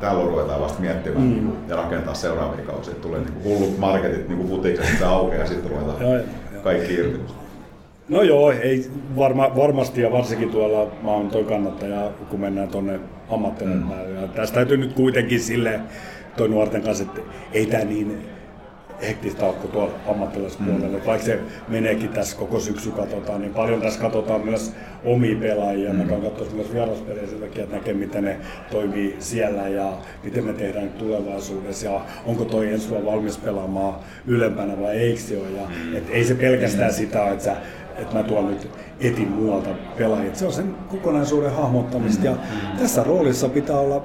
[0.00, 1.30] täällä ruvetaan vasta miettimään mm.
[1.30, 2.94] niin ja rakentaa seuraavia kausia.
[2.94, 6.22] Tulee niin hullut marketit niin futikset aukeaa ja sitten ruvetaan
[6.62, 7.20] kaikki irti.
[8.08, 13.00] No joo, ei varma, varmasti ja varsinkin tuolla mä oon toi kannattaja, kun mennään tuonne
[13.30, 13.94] ammattilaisille.
[14.20, 14.28] Mm.
[14.28, 15.80] Tästä täytyy nyt kuitenkin sille
[16.36, 17.20] toi nuorten kanssa, että
[17.52, 18.18] ei tämä niin
[19.02, 20.98] hektistä aukko tuolla ammattilaispuolella.
[20.98, 21.06] Mm.
[21.06, 24.72] Vaikka se meneekin tässä koko syksy katsotaan, niin paljon tässä katsotaan myös
[25.04, 25.92] omia pelaajia.
[25.92, 25.98] Mm.
[25.98, 28.36] Mä katsoisin myös vieraspelejä sen takia, että näkee miten ne
[28.70, 29.92] toimii siellä ja
[30.24, 33.94] miten me tehdään tulevaisuudessa ja onko toi ensi valmis pelaamaan
[34.26, 35.50] ylempänä vai eikö se ole.
[35.60, 35.96] Ja, mm.
[35.96, 36.96] et ei se pelkästään mm.
[36.96, 37.56] sitä, että sä
[37.98, 38.68] että mä tuon nyt
[39.00, 40.34] etin muualta pelaajia.
[40.34, 42.36] Se on sen kokonaisuuden hahmottamista ja
[42.78, 44.04] tässä roolissa pitää olla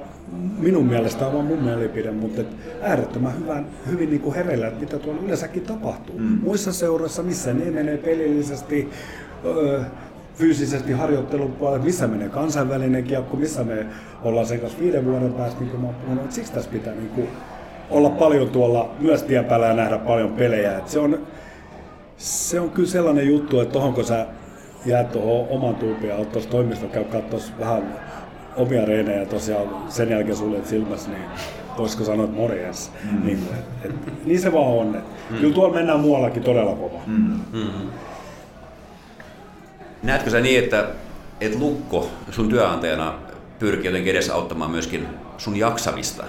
[0.58, 2.42] minun mielestä on mun mielipide, mutta
[2.82, 6.18] äärettömän hyvän, hyvin niin kuin hereillä, että mitä tuolla yleensäkin tapahtuu.
[6.18, 6.38] Mm.
[6.42, 8.90] Muissa seuroissa, missä ne menee pelillisesti,
[9.44, 9.80] öö,
[10.34, 13.86] fyysisesti harjoittelun puolella, missä menee kansainvälinen kiekko, missä me
[14.22, 17.08] ollaan sen kanssa viiden vuoden päästä, niin kuin mä puhunut, että siksi tässä pitää niin
[17.08, 17.28] kuin
[17.90, 20.78] olla paljon tuolla myös tien päällä ja nähdä paljon pelejä.
[20.78, 21.18] Et se, on,
[22.24, 24.26] se on kyllä sellainen juttu, että tohon kun sä
[24.86, 28.00] jäät tuohon oman tuupiin ja oot tuossa toimistossa, käy katsoa vähän
[28.56, 31.22] omia reenejä tosiaan sen jälkeen suljet silmässä, niin
[31.78, 32.90] voisiko sanoa, että morjens.
[33.12, 33.26] Mm.
[33.26, 34.94] Niin, et, et, niin se vaan on.
[34.94, 35.36] Et, mm.
[35.36, 36.98] Kyllä tuolla mennään muuallakin todella kova.
[37.06, 37.40] Mm.
[37.52, 37.90] Mm.
[40.02, 40.88] Näetkö sä niin, että,
[41.40, 43.14] että Lukko sun työnantajana
[43.58, 45.06] pyrkii jotenkin edes auttamaan myöskin
[45.38, 46.24] sun jaksamista?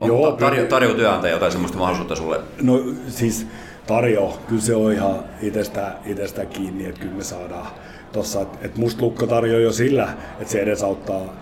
[0.00, 2.40] Onko Joo, tarjo, tarjo työnantaja jotain sellaista mahdollisuutta sulle?
[2.62, 3.46] No siis
[3.86, 7.66] tarjo, kyllä se on ihan itsestä, itsestä kiinni, että kyllä me saadaan
[8.12, 10.08] tuossa, että et musta Lukko tarjoaa jo sillä,
[10.40, 11.36] että se edesauttaa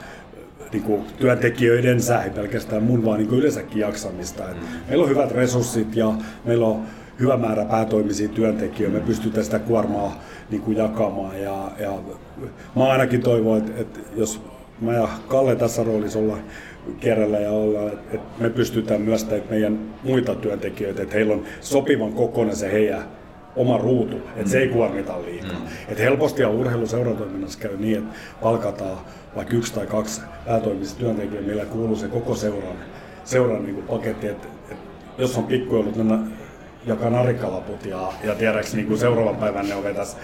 [0.72, 4.50] niin työntekijöidensä, ei pelkästään mun, vaan niin yleensäkin jaksamista.
[4.50, 4.56] Et
[4.88, 6.12] meillä on hyvät resurssit ja
[6.44, 6.82] meillä on
[7.20, 11.42] hyvä määrä päätoimisia työntekijöitä, me pystytään sitä kuormaa niin kuin jakamaan.
[11.42, 11.92] Ja, ja
[12.76, 14.40] mä ainakin toivon, että, että jos
[14.80, 16.38] mä ja Kalle tässä roolissa olla
[17.00, 22.12] kerralla ja olla, että me pystytään myös että meidän muita työntekijöitä, että heillä on sopivan
[22.12, 23.02] kokoinen se heidän
[23.56, 25.58] oma ruutu, että se ei kuormita liikaa.
[25.58, 25.66] Mm.
[25.88, 28.98] Et helposti ja urheiluseuratoiminnassa käy niin, että palkataan
[29.36, 32.76] vaikka yksi tai kaksi päätoimista työntekijää, millä kuuluu se koko seuran,
[33.24, 34.84] seuran niin paketti, että, että
[35.18, 36.32] jos on pikkujoulut, niin
[36.86, 40.16] jakaa narikkalaput ja, ja tiedäks niin kuin seuraavan päivän ne on vetäisi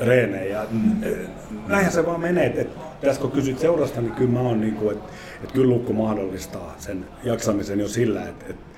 [0.00, 0.66] reenejä.
[0.70, 1.00] Mm.
[1.66, 4.74] Näinhän se vaan menee, että, että tässä kun kysyt seurasta, niin kyllä mä oon niin
[4.74, 8.74] kuin, että, että kyllä Lukko mahdollistaa sen jaksamisen jo sillä, että, että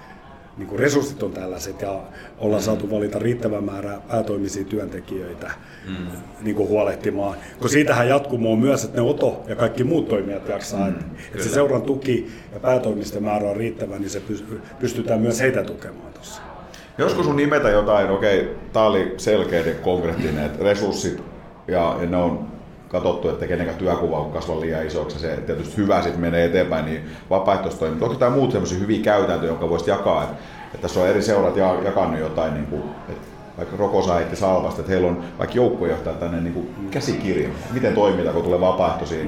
[0.57, 2.01] niin kuin resurssit on tällaiset ja
[2.39, 2.65] ollaan mm.
[2.65, 5.51] saatu valita riittävä määrä päätoimisia työntekijöitä
[5.89, 6.07] mm.
[6.43, 7.39] niin kuin huolehtimaan.
[7.59, 10.81] Kun siitähän jatkumo on myös, että ne Oto ja kaikki muut toimijat jaksaa.
[10.81, 10.89] Mm.
[10.89, 14.23] Että, että se seuran tuki ja päätoimisten määrä on riittävä, niin se
[14.79, 16.46] pystytään myös heitä tukemaan tuossa.
[16.99, 21.23] Joskus sun nimetä jotain, okei, okay, tää oli selkeä ja konkreettinen, että resurssit
[21.69, 22.47] ja, ja ne on
[22.89, 27.11] katsottu, että kenenkään työkuva on kasva liian isoksi, se tietysti hyvä sitten menee eteenpäin, niin
[27.31, 28.05] vapaaehtoistoiminta.
[28.05, 31.57] Onko tämä muut sellaisia hyviä käytäntöjä, jonka voisit jakaa, että, että tässä on eri seurat
[31.85, 33.27] jakanut jotain, niin kuin, että
[33.59, 38.35] vaikka Rokosa heitti Salvasta, että heillä on vaikka joukkojohtaja tänne niin kuin käsikirja, miten toimitaan,
[38.35, 39.25] kun tulee vapaaehtoisia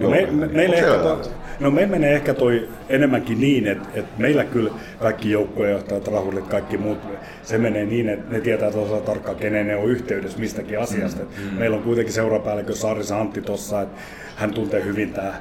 [0.00, 1.20] No, me, me, meille ehkä toi,
[1.60, 6.78] no me menee ehkä toi enemmänkin niin, että, että meillä kyllä kaikki joukkuejohtajat, rahurit, kaikki
[6.78, 6.98] muut,
[7.42, 11.22] se menee niin, että ne tietää tosiaan tarkkaan, kenen ne on yhteydessä mistäkin asiasta.
[11.22, 11.58] Mm, mm.
[11.58, 14.00] Meillä on kuitenkin seurapäällikö Saarissa Antti tuossa, että
[14.36, 15.34] hän tuntee hyvin tämä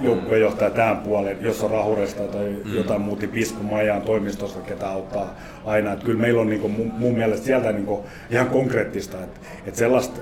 [0.00, 2.74] joukkuejohtaja tämän puolen, jos on rahuresta tai mm.
[2.74, 5.92] jotain muuta, niin Pisku Majaan toimistosta, ketä auttaa aina.
[5.92, 9.78] Että kyllä meillä on niin kuin, mun, mielestä sieltä niin kuin ihan konkreettista, että, että
[9.78, 10.20] sellaista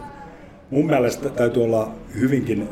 [0.70, 2.68] mun mielestä täytyy olla hyvinkin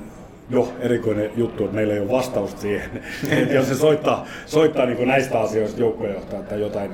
[0.51, 2.91] jo erikoinen juttu, että meillä ei ole vastausta siihen.
[3.31, 6.91] että jos se soittaa, soittaa niin näistä asioista joukkuejohtaja tai jotain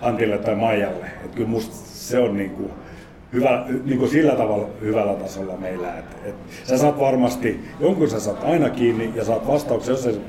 [0.00, 2.70] Antille tai Maijalle, että kyllä musta se on niin kuin
[3.32, 5.98] hyvä, niin kuin sillä tavalla hyvällä tasolla meillä.
[5.98, 10.20] Että, että sä saat varmasti, jonkun sä saat aina kiinni ja saat vastauksen, jos, et,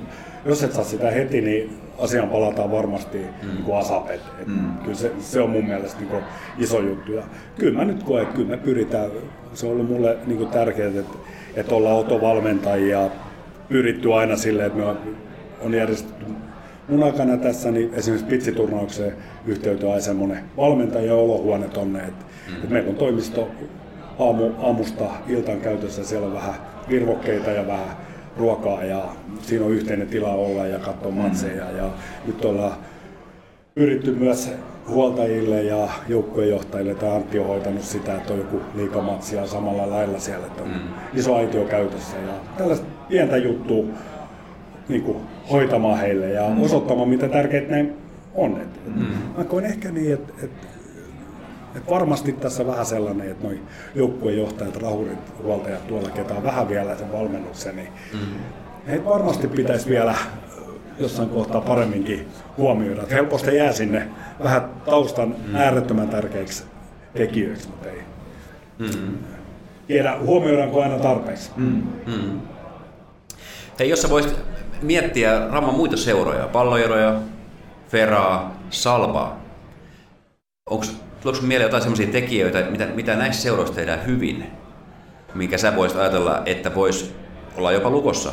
[0.45, 3.49] jos et saa sitä heti, niin asiaan palataan varmasti mm.
[3.49, 4.09] niin kuin asap.
[4.09, 4.77] Et, et mm.
[4.83, 6.23] Kyllä se, se, on mun mielestä niin kuin
[6.57, 7.11] iso juttu.
[7.11, 7.23] Ja
[7.57, 9.11] kyllä mä nyt koen, että kyllä me pyritään,
[9.53, 11.17] se on ollut mulle niin kuin tärkeää, että
[11.57, 13.09] että ollaan autovalmentajia
[13.69, 14.97] pyritty aina silleen, että me on,
[15.61, 16.25] on järjestetty
[16.87, 19.13] mun aikana tässä niin esimerkiksi pitsiturnaukseen
[19.45, 22.55] yhteyteen aina semmoinen valmentaja olohuone tonne, että, mm.
[22.55, 23.49] että meillä on toimisto
[24.19, 26.55] aamu, aamusta iltaan käytössä, siellä on vähän
[26.89, 27.97] virvokkeita ja vähän
[28.37, 29.05] ruokaa ja
[29.41, 31.89] siinä on yhteinen tila olla ja katsoa matseja ja
[32.25, 32.73] nyt ollaan
[33.75, 34.51] pyritty myös
[34.89, 40.47] huoltajille ja joukkuejohtajille, että Antti on hoitanut sitä, että on joku liikamatsia samalla lailla siellä,
[40.47, 40.79] että on mm.
[41.13, 43.83] iso aitio käytössä ja tällaista pientä juttua
[44.89, 45.17] niin kuin,
[45.51, 46.61] hoitamaan heille ja mm.
[46.63, 47.89] osoittamaan, miten tärkeitä ne
[48.35, 48.61] on.
[48.61, 49.05] Et, mm.
[49.37, 50.51] Mä koen ehkä niin, että et,
[51.75, 53.61] et varmasti tässä vähän sellainen, että noin
[53.95, 58.19] joukkuejohtajat, rahurit, huoltajat tuolla, ketä on vähän vielä sen valmennuksen, niin mm.
[58.87, 60.15] heitä varmasti pitäisi vielä
[60.99, 62.27] jossain kohtaa paremminkin
[62.57, 63.01] huomioida.
[63.01, 64.07] Että helposti jää sinne
[64.43, 65.55] vähän taustan mm.
[65.55, 66.63] äärettömän tärkeiksi
[67.13, 68.01] tekijöiksi, mutta ei
[68.79, 69.17] mm.
[69.87, 71.51] tiedä huomioidaanko aina tarpeeksi.
[71.55, 71.83] Mm.
[72.05, 72.41] Mm.
[73.79, 74.35] Hei, jos sä voisit
[74.81, 77.19] miettiä Ramman muita seuroja, palloeroja,
[77.89, 79.41] Feraa, Salvaa,
[80.69, 80.85] onko
[81.21, 84.51] Tuleeko mieleen jotain sellaisia tekijöitä, mitä, mitä näissä seuroissa tehdään hyvin,
[85.35, 87.15] minkä sä voisit ajatella, että voisi
[87.57, 88.31] olla jopa lukossa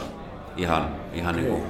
[0.56, 1.62] ihan, ihan niin kuin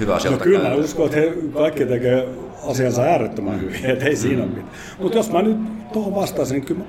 [0.00, 2.28] hyvä asia No kyllä, mä uskon, että he kaikki tekee
[2.66, 4.48] asiansa äärettömän hyvin, että ei siinä mm.
[4.48, 4.70] mitään.
[4.98, 5.56] Mutta jos mä nyt
[5.92, 6.84] tuohon vastaisin, niin kyllä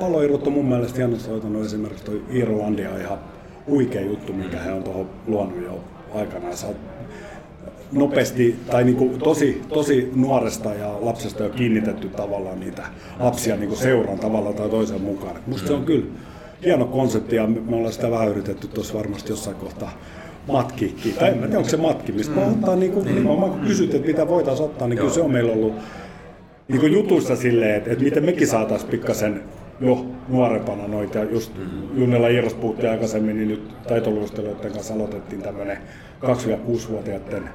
[0.00, 3.18] paloirut on mun mielestä hienosti hoitanut esimerkiksi toi Irlandia ihan
[3.66, 5.80] huikea juttu, mikä he on tuohon luonut jo
[6.14, 6.56] aikanaan.
[6.56, 6.66] Sä
[7.92, 12.82] nopeasti tai niin kuin tosi, tosi nuoresta ja lapsesta jo kiinnitetty tavallaan niitä
[13.18, 15.36] lapsia niin kuin seuran tavalla tai toisen mukaan.
[15.46, 16.06] Musta se on kyllä
[16.64, 19.92] hieno konsepti ja me ollaan sitä vähän yritetty tuossa varmasti jossain kohtaa
[20.52, 21.14] matkikin.
[21.14, 22.40] Tai en mä tiedä, onko se matkimista.
[22.40, 22.48] Mm.
[22.48, 25.52] Ottaa, niin kuin, nimenomaan kun kysyt, että mitä voitaisiin ottaa, niin kyllä se on meillä
[25.52, 25.74] ollut
[26.68, 29.42] niin kuin jutuissa silleen, että, että miten mekin saataisiin pikkasen
[29.80, 31.24] jo nuorempana noita.
[31.24, 32.00] Just mm.
[32.00, 35.78] Junnella Iiros puhuttiin aikaisemmin, niin nyt taitoluisteluiden kanssa aloitettiin tämmöinen
[36.22, 37.48] 2-6-vuotiaiden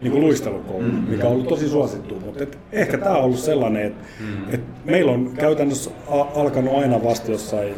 [0.00, 1.04] niin kuin luistelukoulu, mm.
[1.08, 2.20] mikä on ollut tosi suosittu.
[2.24, 4.54] Mutta et ehkä tämä on ollut sellainen, että mm.
[4.54, 5.90] et meillä on käytännössä
[6.34, 7.74] alkanut aina vasta jossain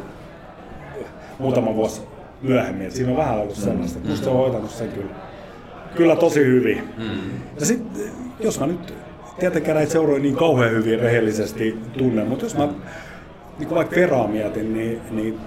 [1.39, 2.03] muutama vuosi
[2.43, 2.87] myöhemmin.
[2.87, 3.99] Et siinä on vähän ollut sellaista.
[3.99, 4.09] Mm.
[4.09, 5.15] Musta se on hoitanut sen kyllä,
[5.97, 6.83] kyllä tosi hyvin.
[6.99, 7.31] Mm.
[7.61, 8.03] Ja sitten,
[8.41, 8.95] jos mä nyt
[9.41, 12.69] tietenkään näitä seuroja niin kauhean hyvin rehellisesti tunnen, mutta jos mä
[13.59, 15.39] niin kuin vaikka Feraa mietin, niin, niin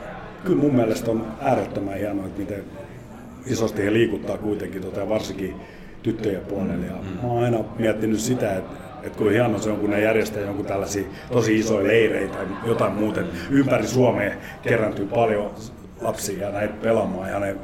[0.43, 2.63] kyllä mun mielestä on äärettömän hienoa, että miten
[3.45, 5.55] isosti he liikuttaa kuitenkin, tota, varsinkin
[6.03, 6.85] tyttöjen puolelle.
[6.85, 6.93] Ja
[7.23, 10.65] mä oon aina miettinyt sitä, että, että kuin hienoa se on, kun ne järjestää jonkun
[10.65, 13.21] tällaisia tosi isoja leireitä tai jotain muuta.
[13.49, 15.51] Ympäri Suomea kerääntyy paljon
[16.01, 17.55] lapsia ja näitä pelaamaan ja ne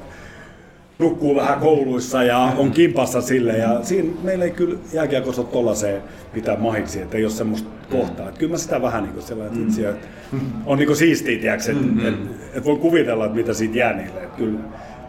[1.02, 3.58] nukkuu vähän kouluissa ja on kimpassa sille.
[3.58, 6.02] Ja siinä meillä ei kyllä jääkiekossa ole tollaiseen
[6.34, 8.28] pitää mahiksi, että ei ole semmoista kohtaa.
[8.28, 10.08] Että kyllä mä sitä vähän niin kuin sellainen, että, itse, että
[10.66, 14.24] on niin kuin siistiä, tiiäks, että, että, että voi kuvitella, että mitä siitä jää niille.
[14.24, 14.60] Että kyllä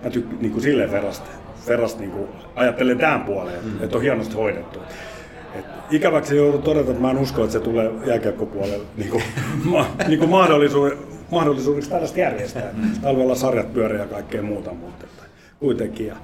[0.05, 1.31] mä tykkään niin kuin silleen verrasta,
[1.69, 4.79] verrasta niin kuin ajattelen tämän puoleen, että, että on hienosti hoidettu.
[5.55, 9.23] Et ikäväksi joudun todeta, että mä en usko, että se tulee jääkiekkopuolelle niin kuin,
[9.65, 10.99] ma, niin kuin mahdollisuuden,
[11.33, 12.75] mahdollisuudeksi tällaista järjestää.
[13.03, 15.23] Talvella sarjat pyörii ja kaikkea muuta, mutta että
[15.61, 16.07] kuitenkin.
[16.07, 16.17] Ja,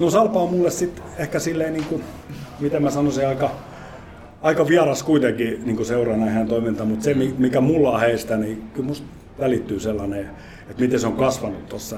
[0.00, 2.02] no Salpa on mulle sitten ehkä silleen, niin kuin,
[2.60, 3.50] miten mä sanoisin, aika,
[4.42, 8.62] aika vieras kuitenkin niin kuin seurana ihan toiminta, mutta se mikä mulla on heistä, niin
[8.74, 9.06] kyllä musta
[9.38, 10.30] välittyy sellainen,
[10.70, 11.96] että miten se on kasvanut tuossa.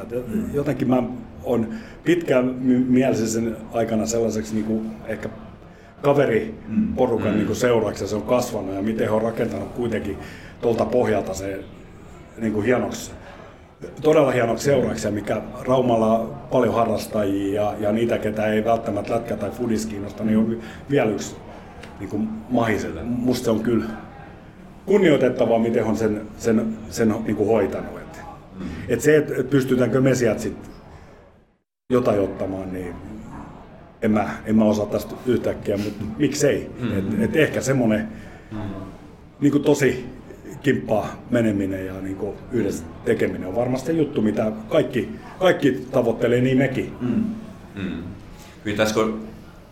[0.52, 1.02] Jotenkin mä
[1.44, 1.68] on
[2.04, 2.44] pitkään
[2.88, 5.28] mielessä sen aikana sellaiseksi niin kuin ehkä
[6.02, 7.38] kaveriporukan mm.
[7.38, 10.18] niin seuraksi ja se on kasvanut ja miten he on rakentanut kuitenkin
[10.62, 11.64] tuolta pohjalta se
[12.38, 13.12] niin kuin hienoksi,
[14.02, 19.36] todella hienoksi seuraksi, mikä Raumalla on paljon harrastajia ja, ja niitä, ketä ei välttämättä lätkä
[19.36, 20.58] tai fudis kiinnosta, niin on
[20.90, 21.36] vielä yksi
[22.00, 23.02] niin kuin mahiselle.
[23.02, 23.84] Musta se on kyllä
[24.86, 27.98] kunnioitettavaa, miten on sen, sen, sen niin kuin hoitanut.
[27.98, 28.20] Et,
[28.58, 28.66] mm.
[28.88, 30.70] et se, että pystytäänkö me sieltä sitten
[31.90, 32.94] jotain ottamaan, niin
[34.02, 36.70] en mä, en mä osaa tästä yhtäkkiä, mutta miksei.
[36.80, 36.98] Mm.
[36.98, 38.08] Et, et ehkä semmoinen
[38.52, 38.58] mm.
[39.40, 40.06] niin tosi
[40.62, 45.08] kimppaa meneminen ja niin kuin yhdessä tekeminen on varmasti juttu, mitä kaikki,
[45.38, 46.92] kaikki tavoittelee, niin mekin.
[47.00, 47.24] Mm.
[47.74, 48.02] Mm.
[48.94, 49.20] Kun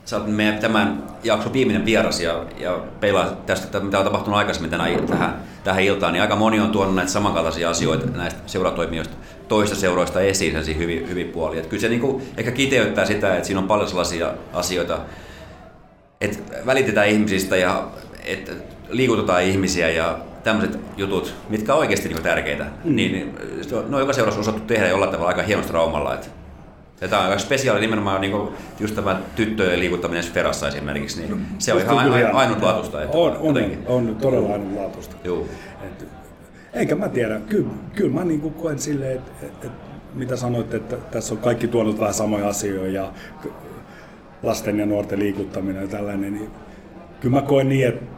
[0.05, 4.71] sä oot meidän tämän jakson viimeinen vieras ja, ja peilaa tästä, mitä on tapahtunut aikaisemmin
[4.71, 9.17] tänään, tähän, tähän iltaan, niin aika moni on tuonut näitä samankaltaisia asioita näistä seuratoimijoista
[9.49, 11.59] toista seuroista esiin sellaisia hyvin, hyvin puolia.
[11.59, 14.99] Että kyllä se niin kuin ehkä kiteyttää sitä, että siinä on paljon sellaisia asioita,
[16.21, 17.89] että välitetään ihmisistä ja
[18.25, 18.53] että
[18.89, 22.97] liikutetaan ihmisiä ja tämmöiset jutut, mitkä on oikeasti niin tärkeitä, mm.
[22.97, 23.35] niin, niin
[23.89, 26.15] ne on joka seurassa osattu tehdä jollain tavalla aika hienosti raumalla.
[26.15, 26.27] Että
[27.03, 28.49] ja tämä on aika spesiaali nimenomaan niin kuin
[28.81, 33.03] just tämä tyttöjen liikuttaminen Sferassa esimerkiksi, niin no, se on ihan ainutlaatuista.
[33.03, 33.57] Että on, on,
[33.87, 35.17] on, todella ainutlaatuista.
[35.25, 35.47] Joo.
[35.83, 36.09] Et,
[36.73, 39.83] eikä mä tiedä, kyllä, kyllä mä niin kuin koen silleen, että, että, että
[40.15, 43.13] mitä sanoitte, että tässä on kaikki tuonut vähän samoja asioita ja
[44.43, 46.51] lasten ja nuorten liikuttaminen ja tällainen, niin
[47.21, 48.12] kyllä mä koen niin, että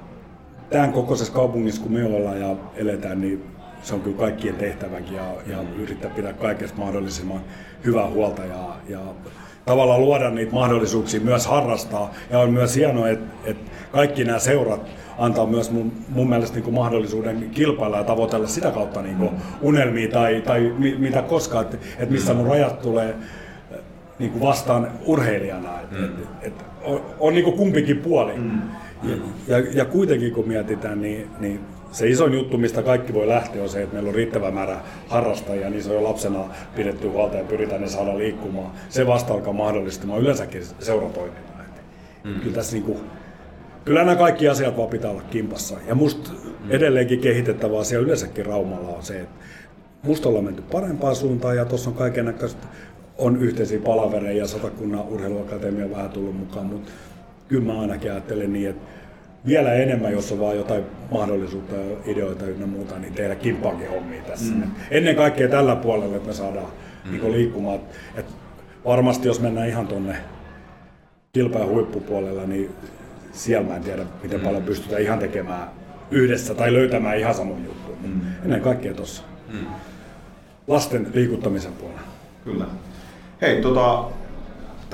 [0.71, 3.45] tämän kokoisessa kaupungissa, kun me ollaan ja eletään, niin
[3.83, 7.41] se on kyllä kaikkien tehtäväkin ja, ja yrittää pitää kaikesta mahdollisimman
[7.85, 9.01] hyvää huolta ja, ja
[9.65, 12.11] tavallaan luoda niitä mahdollisuuksia myös harrastaa.
[12.31, 16.65] Ja on myös hienoa, että, että kaikki nämä seurat antaa myös mun, mun mielestä niin
[16.65, 19.31] kuin mahdollisuuden kilpailla ja tavoitella sitä kautta niin kuin
[19.63, 23.15] unelmia tai, tai mi, mitä koskaan, että, että missä mun rajat tulee
[24.19, 25.81] niin kuin vastaan urheilijana.
[25.81, 28.33] Että, että, että on, on niin kuin kumpikin puoli.
[28.37, 28.61] Mm.
[29.09, 31.61] Ja, ja, ja kuitenkin kun mietitään, niin, niin
[31.93, 34.77] se iso juttu, mistä kaikki voi lähteä, on se, että meillä on riittävä määrä
[35.09, 36.45] harrastajia, niin se on jo lapsena
[36.77, 38.71] pidetty huolta ja pyritään ne saada liikkumaan.
[38.89, 41.55] Se vasta alkaa mahdollistamaan yleensäkin seuratoimintaa.
[42.25, 42.41] Mm.
[42.41, 42.99] Kyllä tässä niin kuin,
[43.85, 45.77] kyllä nämä kaikki asiat vaan pitää olla kimpassa.
[45.87, 46.71] Ja musta mm.
[46.71, 49.45] edelleenkin kehitettävä asia yleensäkin Raumalla on se, että
[50.03, 52.67] musta ollaan menty parempaan suuntaan ja tuossa on kaiken näköistä
[53.19, 56.91] on yhteisiä palavereja ja Satakunnan urheiluakatemia on vähän tullut mukaan, mutta
[57.49, 58.83] kyllä mä ainakin ajattelen niin, että
[59.47, 61.75] vielä enemmän, jos on vaan jotain mahdollisuutta,
[62.07, 64.55] ideoita ynnä muuta, niin tehdä kimppaakin hommia tässä.
[64.55, 64.63] Mm.
[64.91, 66.67] Ennen kaikkea tällä puolella, että me saadaan
[67.05, 67.11] mm.
[67.11, 67.81] niin liikkumaan.
[68.15, 68.27] Et
[68.85, 70.17] varmasti jos mennään ihan tuonne
[71.33, 72.71] kilpailu huippupuolella, niin
[73.33, 74.47] siellä mä en tiedä, miten mm.
[74.47, 75.69] paljon pystytään ihan tekemään
[76.11, 77.97] yhdessä tai löytämään ihan samoin juttuja.
[78.03, 78.21] Mm.
[78.45, 79.67] Ennen kaikkea tuossa mm.
[80.67, 82.01] lasten liikuttamisen puolella.
[82.45, 82.67] Kyllä.
[83.41, 84.05] Hei, tota,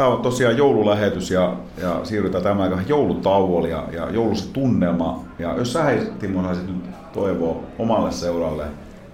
[0.00, 5.24] tämä on tosiaan joululähetys ja, ja siirrytään tämän aikaan joulutauolle ja, ja joulussa tunnelma.
[5.38, 8.64] Ja jos sä hei, Timo, saisit nyt toivoa omalle seuralle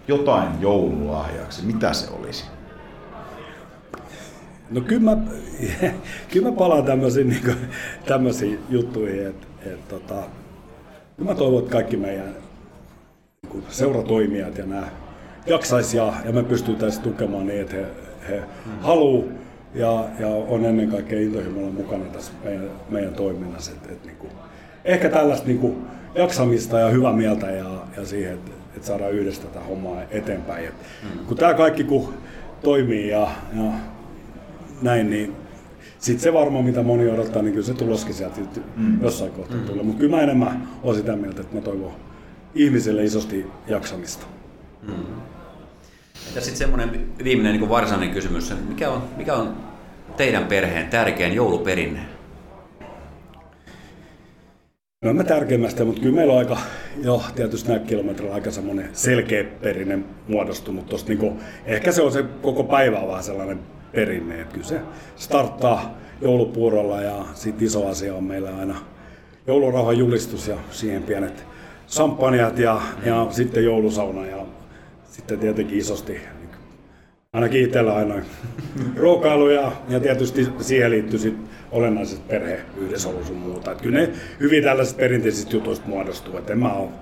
[0.08, 2.44] jotain joululahjaksi, mitä se olisi?
[4.70, 5.16] No kyllä mä,
[6.32, 7.56] kyllä mä palaan tämmöisiin, niin kuin,
[8.06, 10.14] tämmöisiin juttuihin, että et, tota,
[11.16, 12.34] kyllä mä toivon, että kaikki meidän
[13.52, 14.86] niin seuratoimijat ja nämä
[15.46, 17.86] jaksaisi ja, ja me pystyttäisiin tukemaan niin, että he,
[18.28, 18.72] he mm.
[18.80, 19.45] haluaa
[19.76, 23.72] ja, ja on ennen kaikkea intohimolla mukana tässä meidän, meidän toiminnassa.
[23.72, 24.32] Et, et, niin kuin,
[24.84, 25.76] ehkä tällaista niin kuin,
[26.14, 30.64] jaksamista ja hyvää mieltä ja, ja siihen, että et saadaan yhdessä tätä hommaa eteenpäin.
[30.64, 31.26] Et, mm.
[31.26, 32.14] Kun tämä kaikki kun
[32.62, 33.72] toimii ja, ja
[34.82, 35.32] näin, niin
[35.98, 38.40] sitten se varmaan, mitä moni odottaa, niin kyllä se tuloskin sieltä
[38.76, 39.02] mm.
[39.02, 39.64] jossain kohtaa mm.
[39.64, 39.84] tulee.
[39.84, 41.92] Mutta kyllä mä enemmän olen sitä mieltä, että mä toivon
[42.54, 44.26] ihmisille isosti jaksamista.
[44.82, 44.94] Mm.
[46.34, 49.65] Ja sitten semmoinen viimeinen niin varsinainen kysymys, mikä on, mikä on
[50.16, 52.00] teidän perheen tärkein jouluperinne?
[55.04, 56.58] No mä tärkeimmästä, mutta kyllä meillä on aika,
[57.02, 62.12] jo tietysti näillä kilometrillä aika semmoinen selkeä perinne muodostunut tosta, niin kuin, ehkä se on
[62.12, 63.58] se koko päivä vaan sellainen
[63.92, 64.40] perinne.
[64.40, 64.80] Et kyllä se
[65.16, 68.76] starttaa joulupuurolla ja sitten iso asia on meillä aina
[69.46, 71.46] joulurauhan julistus ja siihen pienet
[71.86, 74.46] sampanjat ja, ja sitten joulusauna ja
[75.04, 76.20] sitten tietenkin isosti
[77.36, 78.14] ainakin itsellä aina
[78.96, 81.36] ruokailu ja, ja tietysti siihen liittyy sit
[81.70, 83.72] olennaiset perhe yhdessä sun muuta.
[83.72, 84.08] Et kyllä ne
[84.40, 86.38] hyvin tällaiset perinteisistä jutuista muodostuu.
[86.38, 86.92] Et en mä oo,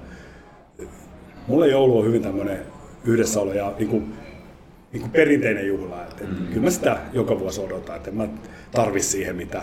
[1.46, 2.58] mulle joulu on hyvin tämmöinen
[3.04, 4.14] yhdessäolo ja niin kuin,
[4.92, 6.02] niin kuin perinteinen juhla.
[6.02, 6.46] Et, et, mm.
[6.46, 8.28] Kyllä mä sitä joka vuosi odotan, että en mä
[8.70, 9.62] tarvi siihen mitä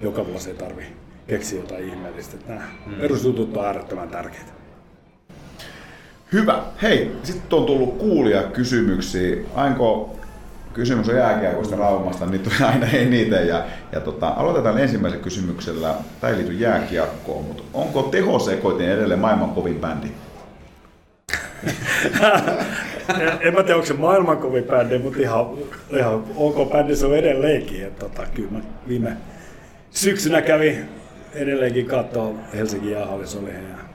[0.00, 0.82] joka vuosi ei tarvi
[1.26, 2.36] keksiä jotain ihmeellistä.
[2.48, 2.94] Nämä mm.
[2.94, 4.59] perusjutut on äärettömän tärkeitä.
[6.32, 6.62] Hyvä.
[6.82, 9.36] Hei, sitten on tullut kuulia kysymyksiä.
[9.54, 10.16] Ainko
[10.72, 13.48] kysymys on jääkiekosta Raumasta, niin tulee aina eniten.
[13.48, 15.94] Ja, ja tota, aloitetaan ensimmäisellä kysymyksellä.
[16.20, 20.08] Tämä ei liity jääkiekkoon, mutta onko tehosekoitin edelleen maailman kovin bändi?
[23.40, 25.46] en mä tiedä, onko se maailman kovin bändi, mutta ihan,
[25.90, 27.84] ihan ok bändi se on edelleenkin.
[27.84, 29.16] Et, tota, kyllä mä viime
[29.90, 30.78] syksynä kävi
[31.34, 33.89] edelleenkin katsoa Helsingin jäähallissa oli ja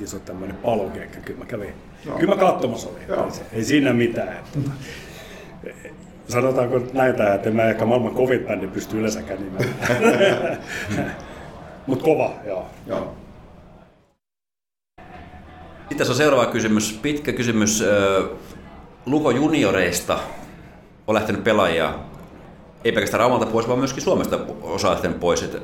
[0.00, 1.18] iso tämmöinen palokeikka.
[1.20, 1.74] Kyllä mä kävin,
[2.06, 2.14] no.
[2.14, 3.02] kyllä mä katsomassa olin.
[3.02, 4.36] Ei, ei, siinä mitään.
[4.36, 4.70] Että,
[6.28, 10.58] sanotaanko näitä, että en mä ehkä maailman kovin bändi pysty yleensäkään nimeämään.
[11.86, 12.66] Mutta kova, joo.
[12.86, 13.14] joo.
[15.78, 17.84] Sitten tässä on seuraava kysymys, pitkä kysymys.
[19.06, 20.18] Luko junioreista
[21.06, 21.94] on lähtenyt pelaajia,
[22.84, 25.42] ei pelkästään Raumalta pois, vaan myöskin Suomesta osa lähtenyt pois.
[25.42, 25.58] Että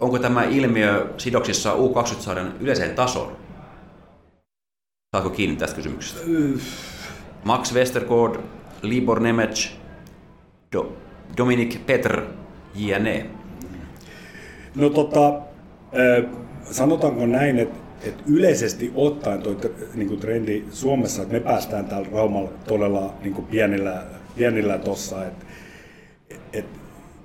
[0.00, 3.45] onko tämä ilmiö sidoksissa U20-sarjan yleiseen tasoon?
[5.16, 6.20] Saatko kiinni tästä kysymyksestä?
[7.44, 8.40] Max Westergaard,
[8.82, 9.68] Libor Nemec,
[10.72, 10.92] Do,
[11.36, 12.22] Dominik Petr,
[12.74, 13.26] JNE.
[14.74, 15.40] No tota,
[16.70, 19.56] sanotaanko näin, että että yleisesti ottaen tuo
[19.94, 24.02] niin trendi Suomessa, että me päästään täällä Raumalla todella niin kuin pienillä,
[24.36, 25.26] pienillä tossa.
[25.26, 25.45] Et, et,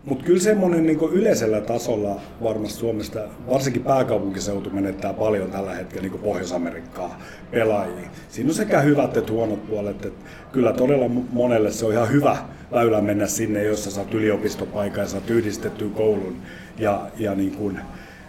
[0.06, 6.20] mutta kyllä semmoinen niin yleisellä tasolla varmasti Suomesta, varsinkin pääkaupunkiseutu menettää paljon tällä hetkellä niin
[6.20, 7.22] Pohjois-Amerikkaa
[7.52, 8.10] pelaajia.
[8.30, 10.06] Siinä on sekä hyvät että huonot puolet.
[10.06, 12.38] Että kyllä todella monelle se on ihan hyvä
[12.72, 16.36] väylä mennä sinne, jossa saat yliopistopaikan ja saat yhdistettyä koulun
[16.78, 17.80] ja, ja niin kuin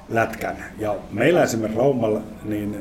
[0.09, 0.57] lätkän.
[0.79, 2.77] Ja meillä esimerkiksi Raumalla, niin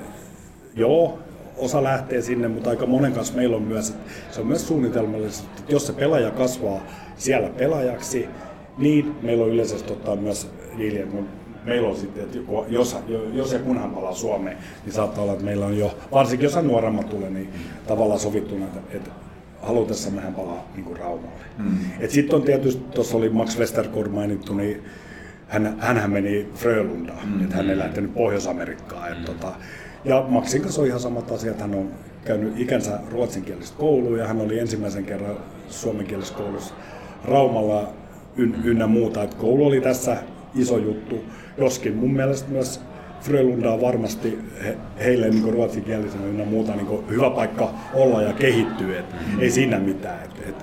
[0.76, 1.20] joo,
[1.58, 5.48] osa lähtee sinne, mutta aika monen kanssa meillä on myös, että se on myös suunnitelmallisesti,
[5.60, 6.82] että jos se pelaaja kasvaa
[7.18, 8.28] siellä pelaajaksi,
[8.82, 11.18] niin meillä on yleisesti ottaa myös diili, että
[11.66, 12.38] meillä on sitten, että
[12.68, 12.98] jos,
[13.34, 17.10] jos ja kunhan palaa Suomeen, niin saattaa olla, että meillä on jo, varsinkin jos nuoremmat
[17.10, 17.50] tulee, niin
[17.88, 19.10] tavallaan sovittuna, että, että
[19.62, 21.42] halutessa mehän palaa niin kuin Raumalle.
[21.58, 21.78] Mm.
[22.08, 24.84] Sitten on tietysti, tuossa oli Max Westergaard mainittu, niin
[25.48, 27.44] hän, hänhän meni Frölundaan, mm.
[27.44, 29.18] että hän ei lähtenyt Pohjois-Amerikkaan.
[29.18, 29.26] Mm.
[29.26, 29.54] tota,
[30.06, 31.92] ja Maxin kanssa on ihan samat asiat, hän on
[32.26, 35.36] käynyt ikänsä ruotsinkielistä koulua ja hän oli ensimmäisen kerran
[35.70, 36.74] suomenkielisessä koulussa
[37.26, 37.94] Raumalla
[38.64, 39.24] ynnä muuta.
[39.24, 40.18] Et koulu oli tässä
[40.56, 41.24] iso juttu,
[41.58, 42.82] joskin mun mielestä myös
[43.22, 49.00] Frölunda on varmasti he, heille niin ruotsinkielisenä ynnä muuta niin hyvä paikka olla ja kehittyä,
[49.00, 49.40] et mm-hmm.
[49.40, 50.20] ei siinä mitään.
[50.26, 50.56] Et, et,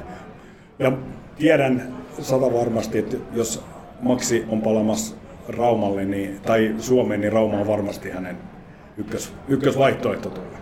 [0.79, 0.93] ja
[1.39, 3.65] tiedän sata varmasti, että jos
[4.01, 5.17] Maksi on palamassa
[5.49, 8.37] Raumalle niin, tai Suomeen, niin Rauma on varmasti hänen
[8.97, 10.59] ykkös, ykkösvaihtoehto tulla.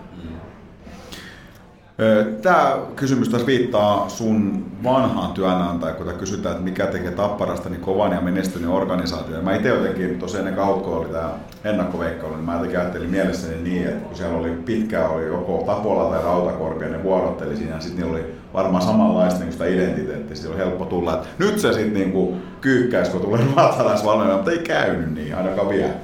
[2.42, 8.12] Tämä kysymys taas viittaa sun vanhaan työnantajaan, kun kysytään, että mikä tekee Tapparasta niin kovan
[8.12, 9.44] ja menestyneen organisaation.
[9.44, 11.31] Mä itse jotenkin, tosiaan ennen kautta, oli tämä
[11.65, 16.10] ennakkoveikkailu, niin mä jotenkin ajattelin mielessäni niin, että kun siellä oli pitkään oli joko Tapola
[16.10, 20.34] tai Rautakorpi ja ne vuorotteli siinä, ja sitten niillä oli varmaan samanlaista niin sitä identiteettiä,
[20.34, 24.58] sitten oli helppo tulla, että nyt se sitten niin kyykkäisi, kun tulee ruotsalaisvalmentaja, mutta ei
[24.58, 25.94] käynyt niin, ainakaan vielä.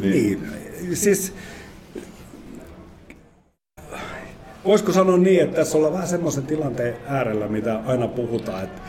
[0.00, 0.12] Niin,
[0.82, 1.34] niin siis
[4.64, 8.82] voisiko sanoa niin, että tässä ollaan vähän semmoisen tilanteen äärellä, mitä aina puhutaan, että,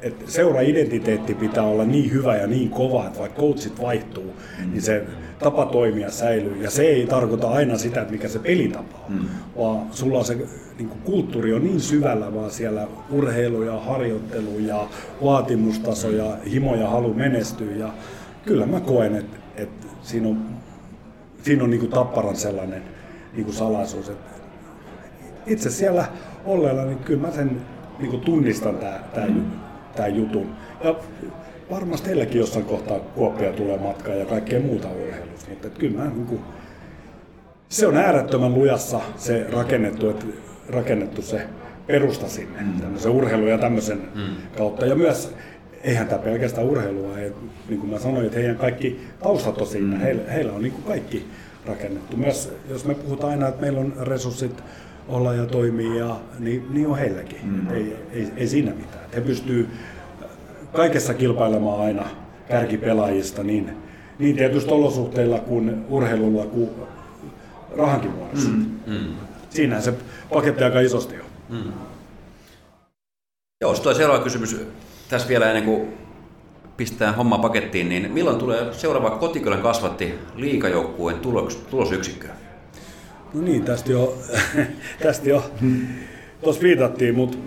[0.00, 4.70] että seura-identiteetti pitää olla niin hyvä ja niin kova, että vaikka coachit vaihtuu, mm.
[4.70, 5.04] niin se
[5.38, 6.62] tapa toimia säilyy.
[6.62, 9.28] Ja se ei tarkoita aina sitä, että mikä se pelitapa on, mm.
[9.58, 10.34] vaan sulla on se
[10.78, 14.88] niin kuin kulttuuri on niin syvällä, vaan siellä urheilu ja harjoittelu ja
[15.24, 17.76] vaatimustaso ja himo ja halu menestyä.
[17.76, 17.92] Ja
[18.44, 20.42] kyllä mä koen, että, että siinä on,
[21.42, 22.82] siinä on niin kuin tapparan sellainen
[23.32, 24.31] niin kuin salaisuus, että
[25.46, 26.04] itse siellä
[26.44, 27.60] olleella, niin kyllä mä sen
[27.98, 28.76] niin kuin tunnistan
[29.14, 29.52] tämän,
[29.96, 30.50] tämän jutun.
[30.84, 30.94] Ja
[31.70, 36.10] varmasti teilläkin jossain kohtaa Kuoppia tulee matkaan ja kaikkea muuta urheilusta, mutta että kyllä mä,
[36.10, 36.40] niin kuin,
[37.68, 40.26] se on äärettömän lujassa se rakennettu, että
[40.68, 41.46] rakennettu se
[41.86, 42.80] perusta sinne, mm.
[42.80, 44.22] tämmöisen urheilu ja tämmöisen mm.
[44.56, 44.86] kautta.
[44.86, 45.34] Ja myös,
[45.82, 47.32] eihän tämä pelkästään urheilua, ei,
[47.68, 50.00] niin kuin mä sanoin, että heidän kaikki taustat on siinä, mm.
[50.00, 51.26] heillä, heillä on niin kuin kaikki
[51.66, 52.16] rakennettu.
[52.16, 54.62] Myös jos me puhutaan aina, että meillä on resurssit
[55.08, 57.38] olla ja toimii, ja, niin, niin on heilläkin.
[57.42, 57.70] Mm.
[57.74, 59.04] Ei, ei, ei siinä mitään.
[59.14, 59.68] He pystyy
[60.72, 62.04] kaikessa kilpailemaan aina
[62.48, 63.76] kärkipelaajista, niin,
[64.18, 66.70] niin tietysti olosuhteilla kuin urheilulla kuin
[67.76, 68.48] rahankin muodossa.
[68.48, 69.14] Mm, mm.
[69.50, 69.94] Siinähän se
[70.32, 71.26] paketti aika isosti on.
[71.48, 71.72] Mm.
[73.60, 74.56] Joo, sitten seuraava kysymys
[75.08, 75.88] tässä vielä ennen kuin
[76.76, 82.28] pistää homma pakettiin, niin milloin tulee seuraava kotikylän kasvatti liikajoukkueen tulos, tulosyksikkö?
[83.34, 84.18] No niin, tästä jo,
[85.02, 85.50] tästä jo
[86.44, 87.38] tuossa viitattiin, mutta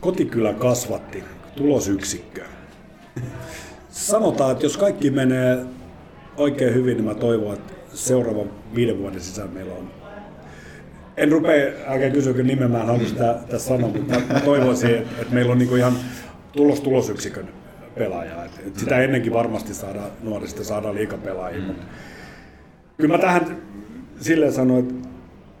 [0.00, 1.24] kotikylä kasvatti
[1.56, 2.44] tulosyksikkö.
[3.90, 5.58] Sanotaan, että jos kaikki menee
[6.36, 10.00] oikein hyvin, niin mä toivon, että seuraavan viiden vuoden sisään meillä on
[11.16, 15.20] en rupea, älkää kysykö nimen, mä en halua sitä tässä sanoa, mutta mä toivoisin, että,
[15.22, 15.92] että meillä on niinku ihan
[16.52, 17.48] tulos tulosyksikön
[17.94, 18.44] pelaaja.
[18.44, 21.66] Et, sitä ennenkin varmasti saadaan nuorista saadaan liikapelaajia, mm.
[21.66, 21.86] mutta
[23.00, 23.56] kyllä mä tähän
[24.20, 25.08] silleen sanoin, että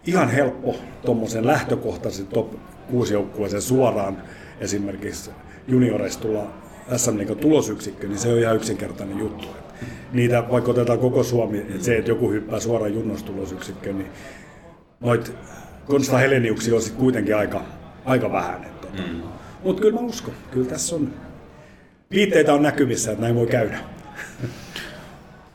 [0.06, 2.52] ihan helppo tuommoisen lähtökohtaisen top
[2.90, 4.22] 6 joukkueeseen suoraan
[4.60, 5.30] esimerkiksi
[5.68, 6.52] junioreista tulla
[6.96, 9.48] SM niin tulosyksikkö, niin se on ihan yksinkertainen juttu.
[10.12, 14.10] Niitä, vaikka otetaan koko Suomi, että se, että joku hyppää suoraan junnostulosyksikkö, niin
[15.00, 15.32] noit
[15.86, 17.64] Konsta Heleniuksia on sitten kuitenkin aika,
[18.04, 18.66] aika vähän.
[18.80, 19.02] Tota.
[19.02, 19.22] Mm.
[19.64, 21.14] Mutta kyllä mä uskon, kyllä tässä on,
[22.10, 23.78] viitteitä on näkyvissä, että näin voi käydä.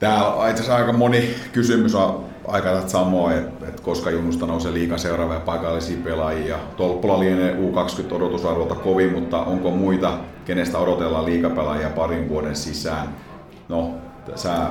[0.05, 4.73] Tämä on itse asiassa aika moni kysymys on aika samoin, että, että koska Junnusta nousee
[4.73, 6.57] liikan seuraavia paikallisia pelaajia.
[6.77, 13.07] Tolppola lienee U20 odotusarvolta kovin, mutta onko muita, kenestä odotellaan liikapelaajia parin vuoden sisään?
[13.69, 13.93] No,
[14.35, 14.67] sä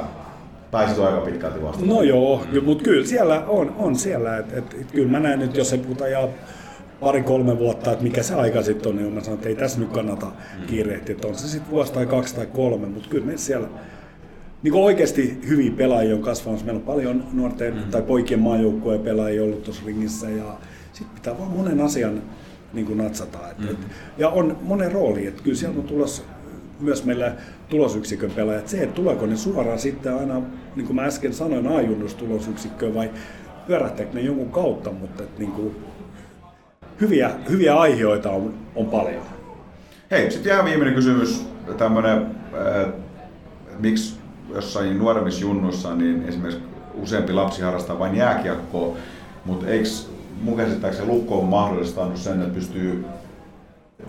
[0.70, 1.86] taisit aika pitkälti vastata.
[1.86, 4.38] No joo, mutta kyllä siellä on, on siellä.
[4.38, 6.28] Et, et, et, kyllä mä näen nyt, jos se puhutaan ja
[7.00, 9.92] pari-kolme vuotta, että mikä se aika sitten on, niin mä sanon, että ei tässä nyt
[9.92, 10.26] kannata
[10.66, 13.68] kiirehtiä, että on se sitten vuosi tai kaksi tai kolme, mutta kyllä me siellä
[14.64, 16.64] niin oikeasti hyviä pelaajia on kasvanut.
[16.64, 17.90] Meillä on paljon nuorten mm-hmm.
[17.90, 20.58] tai poikien maajoukkueen pelaajia ollut tuossa ringissä ja
[20.92, 22.22] sitten pitää vaan monen asian
[22.72, 23.50] niin kuin natsata.
[23.50, 23.72] Et, mm-hmm.
[23.72, 23.78] et,
[24.18, 26.22] ja on monen rooli, että kyllä siellä on tulossa
[26.80, 27.36] myös meillä
[27.68, 28.68] tulosyksikön pelaajat.
[28.68, 30.42] Se, että tuleeko ne suoraan sitten aina,
[30.76, 33.10] niin kuin mä äsken sanoin, ajunnus tulosyksikköön vai
[33.66, 35.76] pyörähtääkö ne jonkun kautta, mutta että niin kuin,
[37.00, 39.22] hyviä, hyviä aiheita on, on paljon.
[40.10, 41.46] Hei, sitten ihan viimeinen kysymys,
[41.78, 42.92] tämmöinen, äh,
[43.78, 44.23] miksi
[44.54, 46.62] jossain nuoremmissa junnuissa niin esimerkiksi
[46.94, 48.96] useampi lapsi harrastaa vain jääkiekkoa,
[49.44, 49.88] mutta eikö
[50.42, 53.04] mun käsittääkseni Lukko on mahdollistanut sen, että pystyy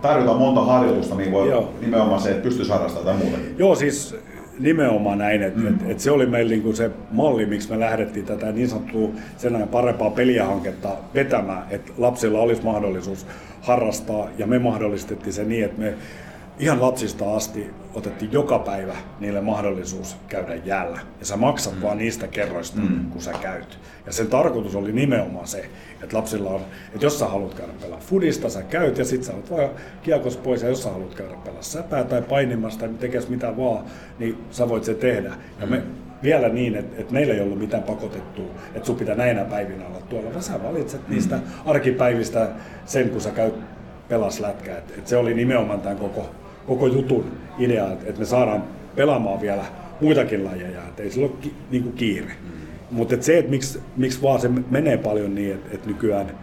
[0.02, 1.72] tarjotaan monta harjoitusta, niin voi Joo.
[1.80, 3.54] nimenomaan se, että pystyisi harrastamaan tai muutakin.
[3.58, 4.16] Joo, siis
[4.58, 5.66] nimenomaan näin, että mm.
[5.66, 9.68] et, et se oli meillä niinku se malli, miksi me lähdettiin tätä niin sanottua sen
[9.70, 13.26] parempaa peliähanketta vetämään, että lapsilla olisi mahdollisuus
[13.60, 15.94] harrastaa ja me mahdollistettiin se niin, että me
[16.58, 21.00] ihan lapsista asti otettiin joka päivä niille mahdollisuus käydä jäällä.
[21.20, 21.82] Ja sä maksat mm.
[21.82, 23.10] vaan niistä kerroista, mm.
[23.10, 23.78] kun sä käyt.
[24.06, 25.70] Ja sen tarkoitus oli nimenomaan se,
[26.02, 26.60] että lapsilla on,
[26.94, 29.70] että jos sä haluat käydä pelaa fudista, sä käyt ja sit sä olet vaan
[30.02, 30.62] kiekos pois.
[30.62, 33.84] Ja jos sä haluat käydä pelaa säpää tai painimasta tai tekes mitä vaan,
[34.18, 35.34] niin sä voit se tehdä.
[35.60, 35.82] Ja me,
[36.22, 40.00] vielä niin, että, että meillä ei ollut mitään pakotettua, että sun pitää näinä päivinä olla
[40.00, 41.14] tuolla, vaan sä valitset mm.
[41.14, 42.48] niistä arkipäivistä
[42.86, 43.54] sen, kun sä käyt
[44.08, 44.78] pelas lätkää.
[44.78, 46.30] Et, et se oli nimenomaan tämän koko
[46.66, 47.24] koko jutun
[47.58, 48.64] idea, että me saadaan
[48.96, 49.64] pelaamaan vielä
[50.00, 52.26] muitakin lajeja, että ei sillä ole ki, niin kuin kiire.
[52.26, 52.56] Mm.
[52.90, 56.38] Mutta et se, että miksi, miksi vaan se menee paljon niin, että, että nykyään,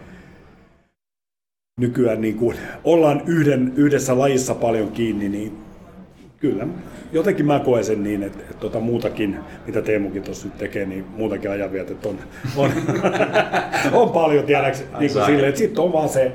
[1.80, 5.52] nykyään niin kuin ollaan yhden, yhdessä lajissa paljon kiinni, niin
[6.40, 6.66] kyllä
[7.12, 9.36] jotenkin mä koen sen niin, että, että tota muutakin,
[9.66, 12.18] mitä Teemukin tuossa nyt tekee, niin muutakin ajanvietet on,
[12.56, 12.70] on,
[13.92, 16.32] on paljon, tiedäks, niin kuin sille, että sitten on vaan se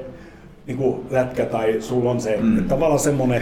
[0.68, 2.58] niin kuin lätkä tai sulla on se, mm.
[2.58, 3.42] että tavallaan semmoinen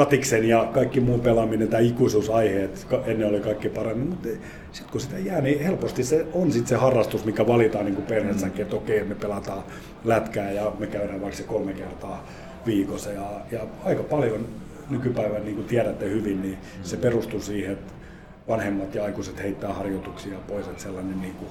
[0.00, 4.28] katiksen ja kaikki muu pelaaminen, tämä ikuisuusaihe, että ennen oli kaikki paremmin, mutta
[4.72, 8.62] sitten kun sitä jää, niin helposti se on sitten se harrastus, mikä valitaan niin perheessäkin,
[8.62, 9.62] että okei, me pelataan
[10.04, 12.26] lätkää ja me käydään vaikka se kolme kertaa
[12.66, 14.46] viikossa ja, ja aika paljon
[14.90, 17.92] nykypäivän, niin kuin tiedätte hyvin, niin se perustuu siihen, että
[18.48, 21.50] vanhemmat ja aikuiset heittää harjoituksia pois, että sellainen niin kuin,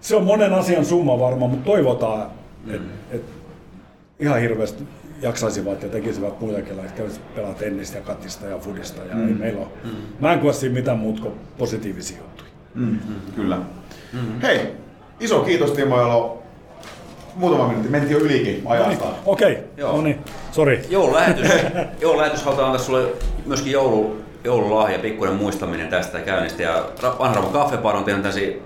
[0.00, 2.30] se on monen asian summa varmaan, mutta toivotaan,
[2.68, 3.22] että et
[4.20, 4.84] ihan hirveästi
[5.22, 9.02] jaksaisivat ja tekisivät muitakin, että kävisivät pelaa tennistä ja katista ja fudista.
[9.04, 9.28] Ja mm.
[9.28, 9.68] ei meillä ole.
[9.84, 9.90] Mm.
[10.20, 12.50] Mä en koe siinä mitään muuta kuin positiivisia juttuja.
[12.74, 12.98] Mm.
[13.36, 13.58] Kyllä.
[14.12, 14.40] Mm.
[14.42, 14.60] Hei,
[15.20, 16.42] iso kiitos Timo Jalo.
[17.34, 19.04] Muutama minuutti, mentiin jo ylikin ajasta.
[19.26, 19.96] Okei, okay.
[19.96, 20.18] no niin,
[20.52, 20.82] sori.
[20.90, 21.48] Joululähetys,
[22.00, 23.12] joululähetys halutaan antaa sulle
[23.46, 26.62] myöskin joulu, joululahja, pikkuinen muistaminen tästä käynnistä.
[26.62, 26.84] Ja
[27.18, 28.56] Vanha Rauman Kaffebar on tehnyt tällaisia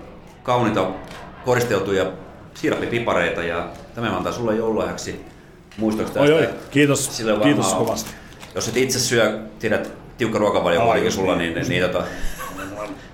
[0.43, 0.87] kauniita
[1.45, 2.05] koristeltuja
[2.53, 5.25] siirappipipareita ja tämä antaa sulle joululahjaksi
[5.77, 6.33] muistoksi tästä?
[6.33, 6.49] Oi, oi.
[6.71, 8.09] Kiitos, kiitos kovasti.
[8.55, 12.03] Jos et itse syö, tiedät, tiukka ruokavalio kuitenkin sulla, niin, niin, niin tota,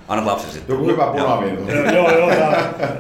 [0.08, 0.74] Anna lapsi sitten.
[0.76, 1.70] Joku hyvä punaviinu.
[1.94, 2.32] joo, joo,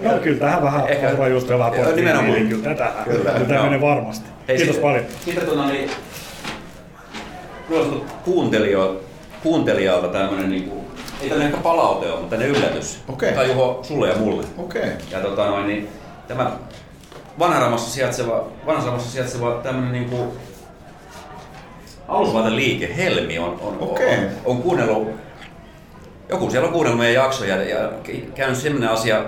[0.01, 2.47] joo, kyllä tähän vähän Ehkä, just vähän Nimenomaan.
[2.47, 4.29] Kyllä tätä, kyllä, tätä menee varmasti.
[4.47, 5.05] Hei, Kiitos sitten, paljon.
[5.25, 5.89] Sitten tuota, niin,
[7.69, 9.01] Tuosta kuuntelijo,
[9.43, 10.85] kuuntelijalta tämmönen niinku,
[11.21, 12.99] ei tämmönen ehkä palaute ole, mutta tämmönen yllätys.
[13.07, 13.33] Okei.
[13.33, 14.45] Tai Juho, sulle ja mulle.
[14.57, 14.91] Okei.
[15.11, 15.87] Ja tota noin, niin
[16.27, 16.51] tämä
[17.39, 20.33] Vanharamassa sijaitseva, Vanharamassa sijaitseva tämmönen niinku
[22.07, 24.17] alusvaateliike Helmi on, on, Okei.
[24.17, 25.07] on, on, kuunnellut,
[26.29, 27.91] joku siellä on kuunnellut meidän jaksoja ja
[28.35, 29.25] käynyt sellainen asia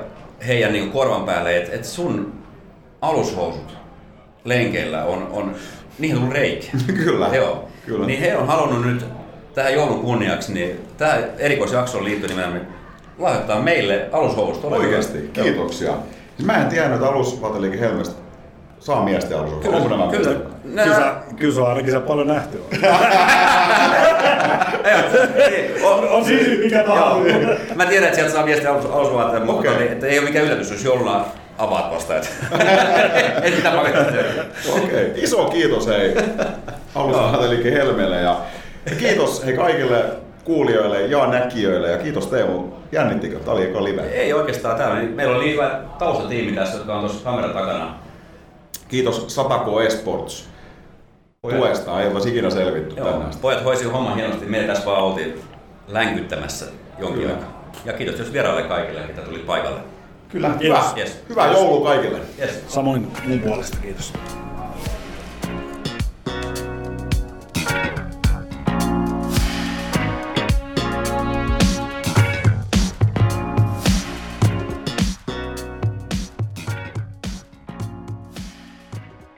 [0.48, 2.34] heidän niin korvan päälle, että, että sun
[3.02, 3.78] alushousut
[4.44, 5.56] lenkeillä on, on
[6.00, 6.72] niihin on reikiä.
[7.04, 7.28] Kyllä.
[7.28, 7.70] Joo.
[7.86, 8.06] Kyllä.
[8.06, 9.06] Niin he on halunnut nyt
[9.54, 12.68] tähän joulun kunniaksi, niin tähän erikoisjaksoon liittyen nimenomaan
[13.20, 14.64] lahjoittaa meille alushousut.
[14.64, 15.32] Oikeasti,
[15.86, 16.04] Joo.
[16.36, 18.16] Siis mä en tiennyt, että alusvaateliike Helmestä
[18.80, 19.74] saa miesten alushousut.
[19.74, 20.52] Onko nämä Kyllä, miesten?
[20.64, 22.78] Kyllä, Nämä- sä- kyllä se on ainakin se paljon nähty on.
[25.36, 27.30] Ei, on, On siis mikä tahansa.
[27.76, 29.80] Mä tiedän, että sieltä saa miesten alus, alusvaatteet, mutta Okei.
[29.82, 31.26] niin, että ei ole mikään yllätys, jos jouluna
[31.58, 32.16] avaat vasta.
[32.16, 32.30] että-
[33.44, 34.22] Ei sitä pakettia.
[34.84, 36.16] Okei, iso kiitos hei
[36.96, 38.38] alusvaateliike Helmeelle ja
[38.90, 40.06] ja kiitos hei kaikille
[40.46, 42.64] kuulijoille ja näkijöille ja kiitos Teemu.
[42.92, 43.40] Jännittikö?
[43.40, 44.02] Tämä oli eka live.
[44.02, 45.00] Ei oikeastaan täällä.
[45.00, 47.96] niin Meillä oli hyvä taustatiimi tässä, jotka on tuossa kameran takana.
[48.88, 50.50] Kiitos Satako Esports
[51.42, 52.02] tuesta.
[52.02, 53.32] Ei oltaisi ikinä selvitty Joo, tänään.
[53.42, 54.46] pojat hoisi homman hienosti.
[54.46, 55.40] Me tässä vaan oltiin
[55.88, 56.66] länkyttämässä
[57.00, 57.34] jonkin Kyllä.
[57.34, 57.72] aikaa.
[57.86, 59.80] Ja kiitos myös vieraille kaikille, mitä tuli paikalle.
[60.30, 60.84] Kyllä, hyvä.
[60.98, 61.24] Yes.
[61.30, 62.20] Hyvää joulua kaikille.
[62.40, 62.64] Yes.
[62.68, 64.14] Samoin mun puolesta, kiitos.